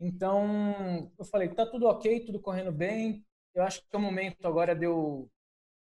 Então, 0.03 1.11
eu 1.15 1.23
falei, 1.23 1.47
tá 1.49 1.63
tudo 1.63 1.85
ok, 1.85 2.25
tudo 2.25 2.41
correndo 2.41 2.71
bem. 2.71 3.23
Eu 3.53 3.63
acho 3.63 3.81
que 3.81 3.95
é 3.95 3.99
o 3.99 4.01
momento 4.01 4.47
agora 4.47 4.75
de 4.75 4.85
eu 4.85 5.29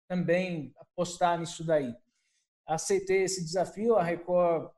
também 0.10 0.74
apostar 0.76 1.40
nisso 1.40 1.64
daí. 1.64 1.96
Aceitei 2.66 3.22
esse 3.24 3.46
desafio, 3.46 3.96
a 3.96 4.02
Record 4.02 4.72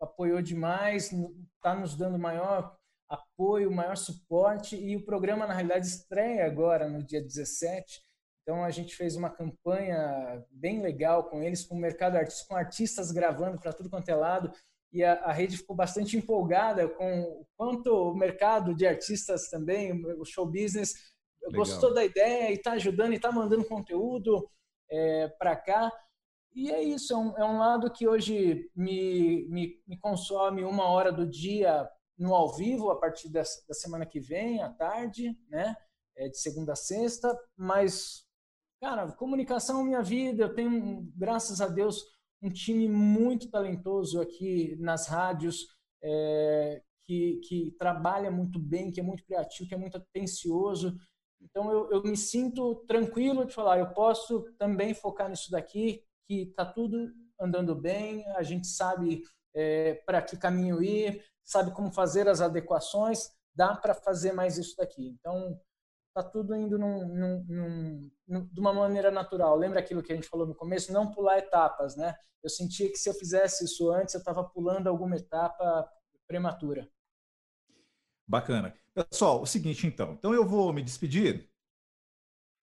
apoiou 0.00 0.40
demais, 0.40 1.10
está 1.56 1.74
nos 1.74 1.96
dando 1.96 2.18
maior 2.20 2.76
apoio, 3.08 3.72
maior 3.72 3.96
suporte 3.96 4.76
e 4.76 4.94
o 4.94 5.04
programa 5.04 5.44
na 5.46 5.54
realidade 5.54 5.86
estreia 5.86 6.46
agora 6.46 6.88
no 6.88 7.02
dia 7.02 7.20
17. 7.20 8.00
Então 8.42 8.62
a 8.62 8.70
gente 8.70 8.94
fez 8.94 9.16
uma 9.16 9.30
campanha 9.30 10.44
bem 10.50 10.80
legal 10.80 11.24
com 11.24 11.42
eles, 11.42 11.64
com 11.64 11.74
o 11.74 11.80
mercado 11.80 12.16
artístico, 12.16 12.50
com 12.50 12.56
artistas 12.56 13.10
gravando 13.10 13.58
para 13.58 13.72
tudo 13.72 13.90
quanto 13.90 14.08
é 14.08 14.14
lado 14.14 14.52
e 14.94 15.02
a, 15.02 15.14
a, 15.24 15.32
rede 15.32 15.56
ficou 15.56 15.74
bastante 15.74 16.16
empolgada 16.16 16.88
com 16.88 17.22
o 17.22 17.46
quanto 17.56 17.88
o 17.92 18.14
mercado 18.14 18.72
de 18.72 18.86
artistas 18.86 19.50
também, 19.50 19.92
o 20.16 20.24
show 20.24 20.46
business, 20.46 20.94
Legal. 21.42 21.58
gostou 21.58 21.92
da 21.92 22.04
ideia 22.04 22.50
e 22.50 22.54
está 22.54 22.72
ajudando 22.72 23.12
e 23.12 23.16
está 23.16 23.32
mandando 23.32 23.64
conteúdo 23.64 24.48
é, 24.88 25.28
para 25.36 25.56
cá. 25.56 25.92
E 26.54 26.70
é 26.70 26.80
isso, 26.80 27.12
é 27.12 27.16
um, 27.16 27.38
é 27.38 27.44
um 27.44 27.58
lado 27.58 27.92
que 27.92 28.06
hoje 28.06 28.70
me, 28.76 29.48
me, 29.48 29.82
me, 29.84 29.98
consome 29.98 30.62
uma 30.62 30.84
hora 30.84 31.10
do 31.10 31.28
dia 31.28 31.90
no 32.16 32.32
ao 32.32 32.54
vivo, 32.54 32.92
a 32.92 33.00
partir 33.00 33.28
da, 33.28 33.40
da 33.40 33.74
semana 33.74 34.06
que 34.06 34.20
vem, 34.20 34.62
à 34.62 34.70
tarde, 34.70 35.36
né? 35.48 35.74
É, 36.16 36.28
de 36.28 36.38
segunda 36.38 36.74
a 36.74 36.76
sexta, 36.76 37.36
mas, 37.56 38.24
cara, 38.80 39.10
comunicação 39.10 39.80
é 39.80 39.84
minha 39.84 40.00
vida, 40.00 40.44
eu 40.44 40.54
tenho, 40.54 41.02
graças 41.16 41.60
a 41.60 41.66
Deus, 41.66 42.04
um 42.44 42.50
time 42.50 42.86
muito 42.88 43.50
talentoso 43.50 44.20
aqui 44.20 44.76
nas 44.78 45.06
rádios, 45.06 45.66
é, 46.02 46.82
que, 47.06 47.40
que 47.48 47.74
trabalha 47.78 48.30
muito 48.30 48.58
bem, 48.58 48.92
que 48.92 49.00
é 49.00 49.02
muito 49.02 49.24
criativo, 49.24 49.66
que 49.66 49.74
é 49.74 49.78
muito 49.78 49.96
atencioso. 49.96 50.94
Então 51.40 51.70
eu, 51.72 51.90
eu 51.90 52.02
me 52.02 52.16
sinto 52.16 52.76
tranquilo 52.86 53.46
de 53.46 53.54
falar, 53.54 53.78
eu 53.78 53.92
posso 53.94 54.42
também 54.58 54.92
focar 54.92 55.30
nisso 55.30 55.50
daqui, 55.50 56.02
que 56.26 56.42
está 56.42 56.66
tudo 56.66 57.10
andando 57.40 57.74
bem, 57.74 58.26
a 58.36 58.42
gente 58.42 58.66
sabe 58.66 59.22
é, 59.54 59.94
para 60.06 60.20
que 60.20 60.36
caminho 60.36 60.82
ir, 60.82 61.24
sabe 61.42 61.72
como 61.72 61.92
fazer 61.92 62.28
as 62.28 62.42
adequações, 62.42 63.30
dá 63.54 63.74
para 63.74 63.94
fazer 63.94 64.32
mais 64.32 64.58
isso 64.58 64.76
daqui. 64.76 65.08
Então 65.08 65.58
está 66.16 66.22
tudo 66.22 66.54
indo 66.54 66.78
num, 66.78 67.08
num, 67.08 68.10
num, 68.28 68.46
de 68.46 68.60
uma 68.60 68.72
maneira 68.72 69.10
natural. 69.10 69.56
Lembra 69.56 69.80
aquilo 69.80 70.02
que 70.02 70.12
a 70.12 70.14
gente 70.14 70.28
falou 70.28 70.46
no 70.46 70.54
começo? 70.54 70.92
Não 70.92 71.10
pular 71.10 71.38
etapas, 71.38 71.96
né? 71.96 72.14
Eu 72.42 72.48
sentia 72.48 72.88
que 72.88 72.96
se 72.96 73.08
eu 73.08 73.14
fizesse 73.14 73.64
isso 73.64 73.90
antes, 73.90 74.14
eu 74.14 74.18
estava 74.18 74.44
pulando 74.44 74.86
alguma 74.86 75.16
etapa 75.16 75.88
prematura. 76.28 76.88
Bacana. 78.26 78.72
Pessoal, 78.94 79.42
o 79.42 79.46
seguinte 79.46 79.86
então. 79.86 80.12
Então 80.12 80.32
eu 80.32 80.46
vou 80.46 80.72
me 80.72 80.82
despedir. 80.82 81.50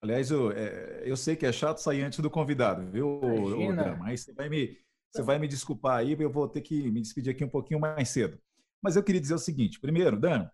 Aliás, 0.02 0.32
eu, 0.32 0.52
é, 0.52 1.04
eu 1.06 1.18
sei 1.18 1.36
que 1.36 1.46
é 1.46 1.52
chato 1.52 1.78
sair 1.78 2.02
antes 2.02 2.20
do 2.20 2.30
convidado, 2.30 2.90
viu, 2.90 3.22
Imagina. 3.22 3.96
Mas 3.98 4.22
você 4.22 4.34
vai, 4.34 4.50
me, 4.50 4.78
você 5.12 5.22
vai 5.22 5.38
me 5.38 5.48
desculpar 5.48 6.00
aí, 6.00 6.16
eu 6.20 6.32
vou 6.32 6.48
ter 6.48 6.62
que 6.62 6.90
me 6.90 7.02
despedir 7.02 7.32
aqui 7.32 7.44
um 7.44 7.50
pouquinho 7.50 7.80
mais 7.80 8.10
cedo. 8.10 8.40
Mas 8.82 8.96
eu 8.96 9.04
queria 9.04 9.22
dizer 9.22 9.36
o 9.36 9.40
seguinte: 9.40 9.80
primeiro, 9.80 10.20
Dan, 10.20 10.50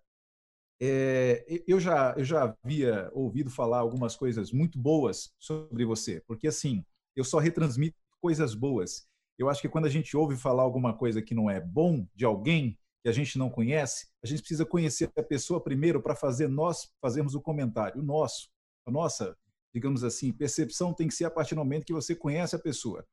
é, 0.79 1.63
eu, 1.67 1.79
já, 1.79 2.13
eu 2.17 2.23
já 2.23 2.55
havia 2.63 3.09
ouvido 3.13 3.49
falar 3.49 3.79
algumas 3.79 4.15
coisas 4.15 4.51
muito 4.51 4.77
boas 4.77 5.33
sobre 5.39 5.85
você, 5.85 6.21
porque 6.27 6.47
assim, 6.47 6.83
eu 7.15 7.23
só 7.23 7.39
retransmito 7.39 7.97
coisas 8.21 8.53
boas. 8.53 9.07
Eu 9.37 9.49
acho 9.49 9.61
que 9.61 9.69
quando 9.69 9.85
a 9.85 9.89
gente 9.89 10.15
ouve 10.15 10.35
falar 10.35 10.63
alguma 10.63 10.93
coisa 10.93 11.21
que 11.21 11.35
não 11.35 11.49
é 11.49 11.59
bom 11.59 12.07
de 12.15 12.25
alguém 12.25 12.77
que 13.03 13.09
a 13.09 13.11
gente 13.11 13.37
não 13.37 13.49
conhece, 13.49 14.07
a 14.23 14.27
gente 14.27 14.39
precisa 14.39 14.65
conhecer 14.65 15.11
a 15.15 15.23
pessoa 15.23 15.61
primeiro 15.61 16.01
para 16.01 16.15
fazer 16.15 16.47
nós 16.47 16.89
fazermos 17.01 17.35
o 17.35 17.41
comentário, 17.41 18.01
o 18.01 18.03
nosso, 18.03 18.49
a 18.85 18.91
nossa, 18.91 19.35
digamos 19.73 20.03
assim, 20.03 20.31
percepção 20.33 20.93
tem 20.93 21.07
que 21.07 21.13
ser 21.13 21.25
a 21.25 21.31
partir 21.31 21.55
do 21.55 21.59
momento 21.59 21.85
que 21.85 21.93
você 21.93 22.15
conhece 22.15 22.55
a 22.55 22.59
pessoa. 22.59 23.05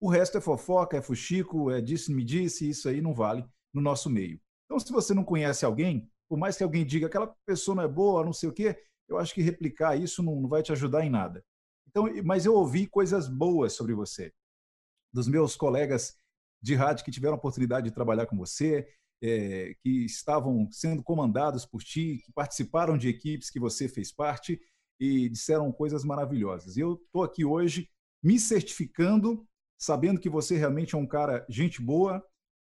O 0.00 0.08
resto 0.08 0.38
é 0.38 0.40
fofoca, 0.40 0.96
é 0.96 1.02
fuxico, 1.02 1.70
é 1.70 1.80
disse-me 1.80 2.24
disse, 2.24 2.68
isso 2.68 2.88
aí 2.88 3.00
não 3.00 3.14
vale 3.14 3.44
no 3.72 3.80
nosso 3.80 4.10
meio. 4.10 4.40
Então, 4.64 4.78
se 4.78 4.92
você 4.92 5.14
não 5.14 5.24
conhece 5.24 5.64
alguém, 5.64 6.08
por 6.28 6.38
mais 6.38 6.56
que 6.56 6.62
alguém 6.62 6.84
diga 6.84 7.06
aquela 7.06 7.34
pessoa 7.46 7.74
não 7.74 7.82
é 7.82 7.88
boa, 7.88 8.24
não 8.24 8.32
sei 8.32 8.48
o 8.48 8.52
quê, 8.52 8.76
eu 9.08 9.18
acho 9.18 9.34
que 9.34 9.42
replicar 9.42 9.96
isso 9.96 10.22
não, 10.22 10.40
não 10.40 10.48
vai 10.48 10.62
te 10.62 10.72
ajudar 10.72 11.04
em 11.04 11.10
nada. 11.10 11.44
Então, 11.88 12.08
mas 12.24 12.44
eu 12.46 12.54
ouvi 12.54 12.86
coisas 12.86 13.28
boas 13.28 13.72
sobre 13.72 13.94
você, 13.94 14.32
dos 15.12 15.28
meus 15.28 15.54
colegas 15.54 16.16
de 16.60 16.74
rádio 16.74 17.04
que 17.04 17.10
tiveram 17.10 17.34
a 17.34 17.36
oportunidade 17.36 17.88
de 17.88 17.94
trabalhar 17.94 18.26
com 18.26 18.36
você, 18.36 18.88
é, 19.22 19.74
que 19.82 20.04
estavam 20.04 20.68
sendo 20.70 21.02
comandados 21.02 21.64
por 21.64 21.82
ti, 21.82 22.20
que 22.24 22.32
participaram 22.32 22.98
de 22.98 23.08
equipes 23.08 23.50
que 23.50 23.60
você 23.60 23.88
fez 23.88 24.12
parte 24.12 24.60
e 24.98 25.28
disseram 25.28 25.70
coisas 25.70 26.04
maravilhosas. 26.04 26.76
Eu 26.76 26.94
estou 26.94 27.22
aqui 27.22 27.44
hoje 27.44 27.88
me 28.22 28.38
certificando, 28.40 29.46
sabendo 29.78 30.20
que 30.20 30.28
você 30.28 30.56
realmente 30.56 30.94
é 30.94 30.98
um 30.98 31.06
cara 31.06 31.44
gente 31.48 31.80
boa, 31.80 32.24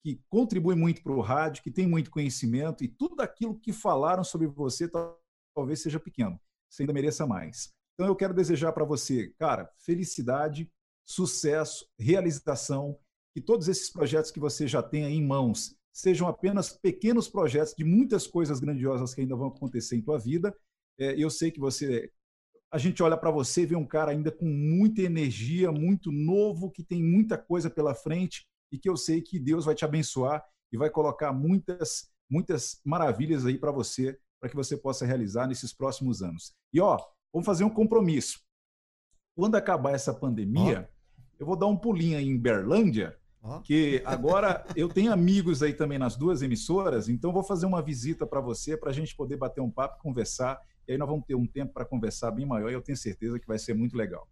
que 0.07 0.23
contribui 0.29 0.77
muito 0.77 1.03
para 1.03 1.13
o 1.13 1.21
rádio, 1.21 1.65
que 1.65 1.71
tem 1.71 1.85
muito 1.85 2.13
conhecimento 2.13 2.85
e 2.85 2.87
tudo 2.87 3.21
aquilo 3.23 3.59
que 3.59 3.73
falaram 3.73 4.23
sobre 4.23 4.47
você 4.47 4.89
talvez 5.53 5.83
seja 5.83 5.99
pequeno. 5.99 6.41
Você 6.71 6.85
ainda 6.85 6.93
mereça 6.93 7.27
mais. 7.27 7.73
Então 7.95 8.07
eu 8.07 8.15
quero 8.15 8.33
desejar 8.33 8.71
para 8.71 8.85
você, 8.85 9.35
cara, 9.37 9.69
felicidade, 9.81 10.71
sucesso, 11.05 11.89
realização, 11.99 12.97
que 13.35 13.41
todos 13.41 13.67
esses 13.67 13.91
projetos 13.91 14.31
que 14.31 14.39
você 14.39 14.69
já 14.69 14.81
tem 14.81 15.03
em 15.03 15.27
mãos 15.27 15.77
sejam 15.93 16.29
apenas 16.29 16.71
pequenos 16.71 17.29
projetos 17.29 17.75
de 17.77 17.83
muitas 17.83 18.29
coisas 18.29 18.61
grandiosas 18.61 19.13
que 19.13 19.23
ainda 19.23 19.35
vão 19.35 19.49
acontecer 19.49 19.97
em 19.97 20.03
tua 20.03 20.21
vida. 20.21 20.57
É, 21.01 21.21
eu 21.21 21.29
sei 21.31 21.51
que 21.51 21.59
você 21.59 22.13
a 22.71 22.79
gente 22.79 23.03
olha 23.03 23.17
para 23.17 23.33
você 23.33 23.63
e 23.63 23.67
vê 23.67 23.75
um 23.75 23.87
cara 23.87 24.13
ainda 24.13 24.31
com 24.31 24.47
muita 24.47 25.03
energia, 25.03 25.73
muito 25.73 26.13
novo, 26.13 26.71
que 26.71 26.85
tem 26.85 27.03
muita 27.03 27.37
coisa 27.37 27.69
pela 27.69 27.93
frente 27.93 28.47
e 28.77 28.79
que 28.79 28.89
eu 28.91 28.97
sei 28.97 29.23
que 29.23 29.41
Deus 29.41 29.65
vai 29.65 29.75
te 29.75 29.87
abençoar 29.87 30.45
e 30.71 30.77
vai 30.77 30.91
colocar 30.91 31.33
muitas, 31.33 32.11
muitas 32.31 32.79
maravilhas 32.85 33.47
aí 33.47 33.57
para 33.57 33.73
você, 33.73 34.19
para 34.39 34.51
que 34.51 34.57
você 34.57 34.77
possa 34.77 35.07
realizar 35.07 35.47
nesses 35.47 35.73
próximos 35.73 36.23
anos. 36.23 36.55
E 36.73 36.81
ó, 36.81 36.99
vamos 37.33 37.47
fazer 37.47 37.65
um 37.65 37.71
compromisso. 37.71 38.41
Quando 39.35 39.55
acabar 39.55 39.93
essa 39.93 40.13
pandemia, 40.13 40.91
oh. 40.91 41.23
eu 41.39 41.47
vou 41.47 41.57
dar 41.57 41.67
um 41.67 41.77
pulinho 41.77 42.19
aí 42.19 42.27
em 42.27 42.39
Berlândia, 42.39 43.19
oh. 43.43 43.61
que 43.61 44.03
agora 44.05 44.67
eu 44.77 44.91
tenho 44.91 45.11
amigos 45.11 45.63
aí 45.63 45.73
também 45.73 45.99
nas 45.99 46.15
duas 46.15 46.43
emissoras, 46.43 47.09
então 47.09 47.33
vou 47.33 47.43
fazer 47.43 47.65
uma 47.65 47.81
visita 47.81 48.27
para 48.27 48.43
você, 48.43 48.77
para 48.77 48.91
a 48.91 48.95
gente 48.95 49.17
poder 49.17 49.39
bater 49.39 49.63
um 49.63 49.71
papo, 49.71 50.03
conversar 50.03 50.61
E 50.87 50.93
aí 50.93 50.99
nós 50.99 51.09
vamos 51.09 51.25
ter 51.25 51.35
um 51.35 51.47
tempo 51.47 51.73
para 51.73 51.87
conversar 51.87 52.31
bem 52.31 52.45
maior 52.45 52.69
e 52.69 52.75
eu 52.75 52.83
tenho 52.83 52.99
certeza 52.99 53.41
que 53.41 53.47
vai 53.47 53.59
ser 53.59 53.73
muito 53.73 53.97
legal. 53.97 54.29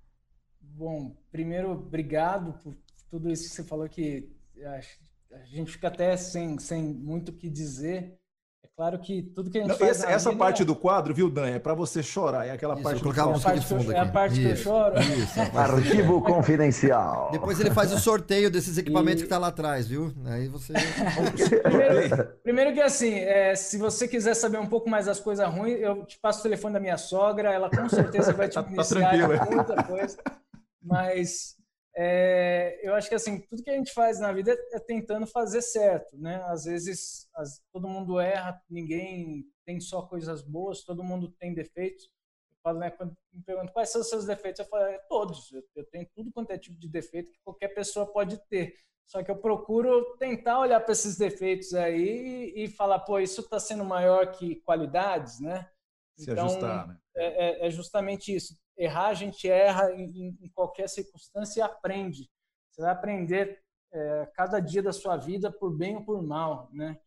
Bom, 0.61 1.17
primeiro, 1.31 1.71
obrigado 1.71 2.53
por 2.63 2.75
tudo 3.15 3.31
isso 3.31 3.45
que 3.45 3.55
você 3.55 3.63
falou 3.63 3.89
que 3.89 4.29
a 4.67 5.45
gente 5.45 5.71
fica 5.71 5.87
até 5.87 6.17
sem, 6.17 6.59
sem 6.59 6.83
muito 6.83 7.29
o 7.29 7.33
que 7.33 7.49
dizer. 7.49 8.19
É 8.65 8.69
claro 8.75 8.99
que 8.99 9.23
tudo 9.23 9.51
que 9.51 9.59
a 9.59 9.61
gente 9.61 9.71
Não, 9.71 9.79
faz. 9.79 9.99
Essa, 9.99 10.11
essa 10.11 10.31
vida... 10.31 10.39
parte 10.45 10.65
do 10.65 10.75
quadro, 10.75 11.15
viu, 11.15 11.31
Dan, 11.31 11.47
é 11.47 11.61
para 11.61 11.75
você 11.75 12.03
chorar. 12.03 12.45
É 12.45 12.51
aquela 12.51 12.75
Isso, 12.75 12.83
parte 12.83 13.01
colocar 13.01 13.31
a 13.31 13.55
de 13.55 13.65
fundo 13.65 13.93
É 13.93 14.01
a 14.01 14.11
parte 14.11 14.41
que 14.41 14.47
eu 14.47 14.57
choro. 14.57 14.99
Isso, 14.99 15.39
Arquivo 15.57 16.21
confidencial. 16.23 17.31
Depois 17.31 17.61
ele 17.61 17.71
faz 17.71 17.93
o 17.93 18.01
sorteio 18.01 18.51
desses 18.51 18.79
equipamentos 18.79 19.21
e... 19.21 19.25
que 19.25 19.31
tá 19.31 19.39
lá 19.39 19.47
atrás, 19.47 19.87
viu? 19.87 20.13
Aí 20.25 20.49
você. 20.49 20.73
primeiro, 21.63 22.27
primeiro, 22.43 22.75
que 22.75 22.81
assim, 22.81 23.15
é, 23.15 23.55
se 23.55 23.79
você 23.79 24.09
quiser 24.09 24.35
saber 24.35 24.59
um 24.59 24.67
pouco 24.67 24.91
mais 24.91 25.07
das 25.07 25.21
coisas 25.21 25.49
ruins, 25.49 25.79
eu 25.81 26.05
te 26.05 26.19
passo 26.19 26.41
o 26.41 26.43
telefone 26.43 26.75
da 26.75 26.81
minha 26.81 26.99
sogra, 26.99 27.53
ela 27.53 27.71
com 27.71 27.89
certeza 27.89 28.33
vai 28.33 28.49
te 28.49 28.55
tá, 28.61 28.67
iniciar 28.69 29.39
tá 29.39 29.51
muita 29.55 29.83
coisa. 29.85 30.19
Mas 30.83 31.55
é, 31.97 32.81
eu 32.83 32.95
acho 32.95 33.09
que 33.09 33.15
assim 33.15 33.41
tudo 33.41 33.63
que 33.63 33.71
a 33.71 33.77
gente 33.77 33.93
faz 33.93 34.19
na 34.19 34.33
vida 34.33 34.57
é, 34.73 34.81
tentando 34.81 35.27
fazer 35.27 35.63
certo, 35.63 36.17
né? 36.19 36.43
Às 36.47 36.65
vezes 36.65 37.29
as, 37.35 37.63
todo 37.73 37.89
mundo 37.89 38.19
erra, 38.19 38.61
ninguém 38.69 39.45
tem 39.65 39.81
só 39.81 40.03
coisas 40.03 40.43
boas, 40.43 40.83
todo 40.83 41.05
mundo 41.05 41.31
tem 41.39 41.55
defeitos. 41.55 42.05
Eu 42.51 42.59
falo, 42.63 42.79
né, 42.81 42.91
quando 42.91 43.17
me 43.33 43.43
perguntam 43.43 43.73
quais 43.73 43.91
são 43.91 44.01
os 44.01 44.09
seus 44.09 44.27
defeitos, 44.27 44.59
eu 44.59 44.67
falo 44.67 44.85
é, 44.85 44.99
todos. 45.09 45.53
Eu, 45.53 45.63
eu 45.77 45.85
tenho 45.87 46.09
tudo 46.15 46.33
quanto 46.33 46.51
é 46.51 46.59
tipo 46.59 46.79
de 46.79 46.89
defeito 46.89 47.31
que 47.31 47.39
qualquer 47.45 47.69
pessoa 47.69 48.13
pode 48.13 48.39
ter. 48.49 48.75
Só 49.07 49.23
que 49.23 49.31
eu 49.31 49.37
procuro 49.37 50.17
tentar 50.17 50.59
olhar 50.59 50.81
para 50.81 50.93
esses 50.93 51.17
defeitos 51.17 51.75
aí 51.75 52.53
e, 52.57 52.65
e 52.65 52.69
falar, 52.69 53.01
pô, 53.01 53.21
isso 53.21 53.43
está 53.43 53.61
sendo 53.61 53.85
maior 53.85 54.33
que 54.33 54.57
qualidades, 54.63 55.39
né? 55.41 55.69
Se 56.17 56.31
então, 56.31 56.47
ajustar, 56.47 56.89
né? 56.89 56.99
É, 57.17 57.65
é, 57.65 57.67
é 57.67 57.71
justamente 57.71 58.35
isso 58.35 58.57
errar, 58.77 59.09
a 59.09 59.15
gente 59.15 59.49
erra 59.49 59.93
em, 59.93 60.37
em 60.41 60.49
qualquer 60.51 60.89
circunstância 60.89 61.61
e 61.61 61.63
aprende. 61.63 62.29
Você 62.71 62.83
vai 62.83 62.91
aprender 62.91 63.63
é, 63.93 64.27
cada 64.35 64.61
dia 64.61 64.83
da 64.83 64.93
sua 64.93 65.17
vida, 65.17 65.53
por 65.53 65.77
bem 65.77 65.97
ou 65.97 66.05
por 66.05 66.23
mal, 66.23 66.69
né? 66.73 66.99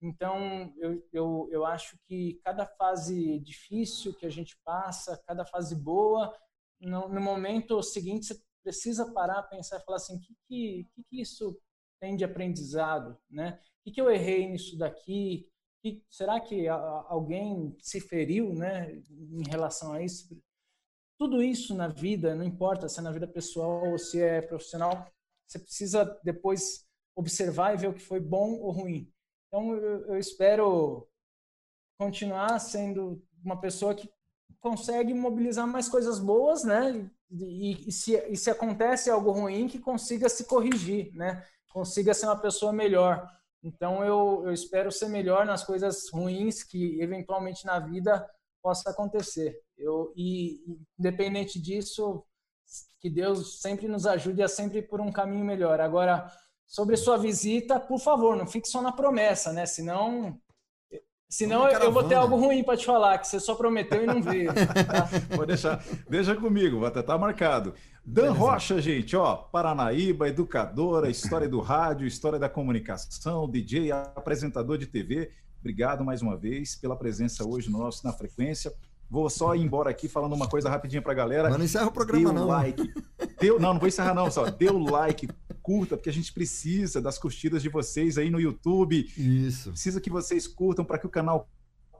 Então, 0.00 0.72
eu, 0.76 1.02
eu, 1.12 1.48
eu 1.50 1.66
acho 1.66 1.98
que 2.06 2.38
cada 2.44 2.66
fase 2.66 3.40
difícil 3.40 4.14
que 4.14 4.26
a 4.26 4.30
gente 4.30 4.56
passa, 4.64 5.20
cada 5.26 5.44
fase 5.44 5.74
boa, 5.74 6.32
no, 6.80 7.08
no 7.08 7.20
momento 7.20 7.82
seguinte 7.82 8.26
você 8.26 8.40
precisa 8.62 9.12
parar, 9.12 9.42
pensar 9.44 9.78
e 9.78 9.84
falar 9.84 9.96
assim, 9.96 10.16
o 10.16 10.20
que, 10.20 10.36
que, 10.48 11.04
que, 11.08 11.20
isso 11.20 11.58
tem 12.00 12.16
de 12.16 12.24
aprendizado, 12.24 13.18
né? 13.30 13.58
O 13.80 13.84
que, 13.84 13.92
que 13.92 14.00
eu 14.00 14.10
errei 14.10 14.48
nisso 14.48 14.76
daqui? 14.76 15.48
Que, 15.82 16.04
será 16.10 16.40
que 16.40 16.68
alguém 16.68 17.76
se 17.80 18.00
feriu, 18.00 18.52
né, 18.52 18.92
em 19.08 19.48
relação 19.48 19.92
a 19.92 20.02
isso? 20.02 20.36
Tudo 21.18 21.42
isso 21.42 21.74
na 21.74 21.88
vida, 21.88 22.34
não 22.34 22.44
importa 22.44 22.88
se 22.88 23.00
é 23.00 23.02
na 23.02 23.10
vida 23.10 23.26
pessoal 23.26 23.90
ou 23.90 23.98
se 23.98 24.20
é 24.20 24.40
profissional, 24.42 25.06
você 25.46 25.58
precisa 25.58 26.04
depois 26.22 26.86
observar 27.14 27.74
e 27.74 27.78
ver 27.78 27.88
o 27.88 27.94
que 27.94 28.02
foi 28.02 28.20
bom 28.20 28.58
ou 28.60 28.70
ruim. 28.70 29.10
Então, 29.48 29.74
eu, 29.74 30.18
espero 30.18 31.08
continuar 31.98 32.58
sendo 32.58 33.22
uma 33.42 33.58
pessoa 33.58 33.94
que 33.94 34.10
consegue 34.60 35.14
mobilizar 35.14 35.66
mais 35.66 35.88
coisas 35.88 36.18
boas, 36.18 36.64
né? 36.64 37.08
E, 37.30 37.88
e, 37.88 37.92
se, 37.92 38.16
e 38.28 38.36
se 38.36 38.50
acontece 38.50 39.08
algo 39.08 39.30
ruim, 39.30 39.68
que 39.68 39.78
consiga 39.78 40.28
se 40.28 40.44
corrigir, 40.44 41.14
né? 41.14 41.46
Consiga 41.72 42.12
ser 42.12 42.26
uma 42.26 42.38
pessoa 42.38 42.72
melhor. 42.72 43.26
Então, 43.62 44.04
eu, 44.04 44.42
eu 44.44 44.52
espero 44.52 44.92
ser 44.92 45.08
melhor 45.08 45.46
nas 45.46 45.64
coisas 45.64 46.10
ruins 46.10 46.62
que, 46.62 47.00
eventualmente, 47.00 47.64
na 47.64 47.78
vida 47.78 48.28
possa 48.62 48.90
acontecer. 48.90 49.60
Eu, 49.76 50.12
e, 50.16 50.78
independente 50.98 51.60
disso, 51.60 52.24
que 53.00 53.10
Deus 53.10 53.60
sempre 53.60 53.86
nos 53.86 54.06
ajude 54.06 54.42
a 54.42 54.48
sempre 54.48 54.78
ir 54.78 54.88
por 54.88 55.00
um 55.00 55.12
caminho 55.12 55.44
melhor. 55.44 55.80
Agora, 55.80 56.30
sobre 56.66 56.96
sua 56.96 57.16
visita, 57.16 57.78
por 57.78 58.00
favor, 58.00 58.36
não 58.36 58.46
fique 58.46 58.68
só 58.68 58.82
na 58.82 58.90
promessa, 58.92 59.52
né? 59.52 59.66
Senão, 59.66 60.38
senão 61.28 61.68
eu 61.68 61.92
vou 61.92 62.04
ter 62.04 62.16
algo 62.16 62.36
ruim 62.36 62.64
para 62.64 62.76
te 62.76 62.84
falar, 62.84 63.18
que 63.18 63.28
você 63.28 63.38
só 63.38 63.54
prometeu 63.54 64.02
e 64.02 64.06
não 64.06 64.20
veio. 64.20 64.52
Tá? 64.52 65.08
Vou 65.36 65.46
deixar, 65.46 65.84
deixa 66.08 66.34
comigo, 66.34 66.80
vai 66.80 66.88
até 66.88 67.00
estar 67.00 67.12
tá 67.12 67.18
marcado. 67.18 67.74
Dan 68.04 68.32
Rocha, 68.32 68.80
gente, 68.80 69.16
ó, 69.16 69.36
Paranaíba, 69.36 70.28
educadora, 70.28 71.10
história 71.10 71.48
do 71.48 71.60
rádio, 71.60 72.06
história 72.06 72.38
da 72.38 72.48
comunicação, 72.48 73.48
DJ, 73.48 73.92
apresentador 73.92 74.78
de 74.78 74.86
TV. 74.86 75.30
Obrigado 75.66 76.04
mais 76.04 76.22
uma 76.22 76.36
vez 76.36 76.76
pela 76.76 76.94
presença 76.94 77.44
hoje 77.44 77.68
no 77.68 77.78
nosso 77.78 78.06
Na 78.06 78.12
Frequência. 78.12 78.72
Vou 79.10 79.28
só 79.28 79.52
ir 79.56 79.62
embora 79.62 79.90
aqui 79.90 80.06
falando 80.08 80.32
uma 80.32 80.48
coisa 80.48 80.70
rapidinho 80.70 81.02
pra 81.02 81.12
galera. 81.12 81.48
Mas 81.48 81.58
não 81.58 81.64
encerra 81.64 81.88
o 81.88 81.92
programa, 81.92 82.28
dê 82.28 82.38
não. 82.38 82.46
like. 82.46 82.94
Deu, 83.40 83.58
não, 83.58 83.72
não 83.72 83.80
vou 83.80 83.88
encerrar, 83.88 84.14
não. 84.14 84.30
Só 84.30 84.48
dê 84.48 84.70
o 84.70 84.78
like, 84.78 85.28
curta, 85.60 85.96
porque 85.96 86.08
a 86.08 86.12
gente 86.12 86.32
precisa 86.32 87.02
das 87.02 87.18
curtidas 87.18 87.64
de 87.64 87.68
vocês 87.68 88.16
aí 88.16 88.30
no 88.30 88.40
YouTube. 88.40 89.10
Isso. 89.18 89.70
Precisa 89.70 90.00
que 90.00 90.08
vocês 90.08 90.46
curtam 90.46 90.84
para 90.84 90.98
que 90.98 91.06
o 91.08 91.10
canal 91.10 91.48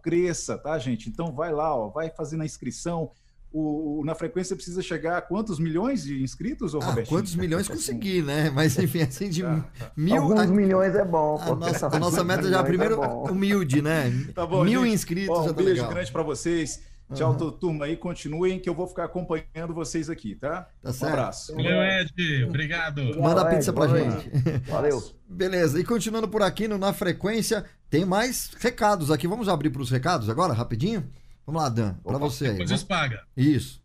cresça, 0.01 0.57
tá, 0.57 0.79
gente? 0.79 1.09
Então 1.09 1.33
vai 1.33 1.53
lá, 1.53 1.75
ó, 1.75 1.89
vai 1.89 2.09
fazendo 2.09 2.43
a 2.43 2.47
inscrição 2.47 3.11
o, 3.59 4.05
na 4.05 4.15
frequência 4.15 4.55
precisa 4.55 4.83
chegar 4.83 5.17
a 5.17 5.23
quantos 5.23 5.59
milhões 5.59 6.05
de 6.05 6.23
inscritos, 6.23 6.75
ou 6.75 6.83
ah, 6.83 6.95
Quantos 7.09 7.35
milhões 7.35 7.67
conseguir, 7.67 8.23
né? 8.23 8.51
Mas 8.51 8.79
enfim, 8.79 9.01
assim, 9.03 9.31
de 9.31 9.43
tá, 9.43 9.65
tá. 9.79 9.93
mil. 9.97 10.23
Alguns 10.23 10.41
a, 10.41 10.47
milhões 10.47 10.95
é 10.95 11.05
bom. 11.05 11.41
A 11.41 11.55
nossa, 11.55 11.87
a 11.87 11.99
nossa 11.99 12.23
meta 12.23 12.49
já, 12.51 12.63
primeiro, 12.63 13.03
é 13.03 13.09
humilde, 13.09 13.81
né? 13.81 14.13
Tá 14.35 14.47
bom, 14.47 14.63
mil 14.63 14.85
gente. 14.85 14.95
inscritos. 14.95 15.35
Ó, 15.35 15.41
um 15.41 15.45
já 15.45 15.55
tá 15.55 15.57
beijo 15.57 15.73
legal. 15.73 15.91
grande 15.91 16.13
para 16.13 16.23
vocês. 16.23 16.83
Tchau, 17.15 17.33
uhum. 17.33 17.51
turma 17.53 17.85
aí. 17.85 17.97
Continuem 17.97 18.59
que 18.59 18.69
eu 18.69 18.75
vou 18.75 18.87
ficar 18.87 19.05
acompanhando 19.05 19.73
vocês 19.73 20.11
aqui, 20.11 20.35
tá? 20.35 20.69
Tá 20.83 20.93
certo. 20.93 21.05
Um 21.05 21.13
abraço. 21.15 21.55
Valeu, 21.55 21.83
Ed. 21.83 22.45
Obrigado. 22.45 23.03
Manda 23.21 23.43
a 23.43 23.45
pizza 23.47 23.73
pra 23.73 23.87
gente. 23.87 24.29
Valeu. 24.69 25.03
Beleza. 25.29 25.81
E 25.81 25.85
continuando 25.85 26.29
por 26.29 26.43
aqui 26.43 26.67
no 26.67 26.77
Na 26.77 26.93
Frequência, 26.93 27.65
tem 27.89 28.05
mais 28.05 28.51
recados 28.59 29.11
aqui. 29.11 29.29
Vamos 29.29 29.49
abrir 29.49 29.71
para 29.71 29.83
os 29.83 29.91
recados 29.91 30.29
agora, 30.29 30.53
rapidinho? 30.53 31.09
Vamos 31.47 31.63
lá, 31.63 31.69
Dan, 31.69 31.95
para 32.03 32.19
você 32.19 32.49
aí. 32.49 32.59
Depois 32.59 32.83
paga. 32.83 33.23
Isso. 33.37 33.81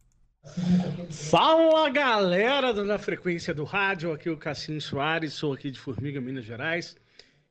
Fala 1.11 1.87
galera 1.91 2.73
da 2.73 2.97
Frequência 2.97 3.53
do 3.53 3.63
Rádio, 3.63 4.11
aqui 4.11 4.27
é 4.27 4.31
o 4.31 4.37
Cassinho 4.37 4.81
Soares, 4.81 5.33
sou 5.33 5.53
aqui 5.53 5.69
de 5.69 5.79
Formiga, 5.79 6.19
Minas 6.19 6.43
Gerais. 6.43 6.95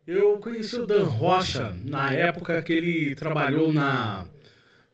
Eu 0.04 0.38
conheci 0.38 0.74
o 0.74 0.86
Dan 0.86 1.04
Rocha 1.04 1.72
na 1.84 2.12
época 2.12 2.60
que 2.62 2.72
ele 2.72 3.14
trabalhou 3.14 3.72
na, 3.72 4.26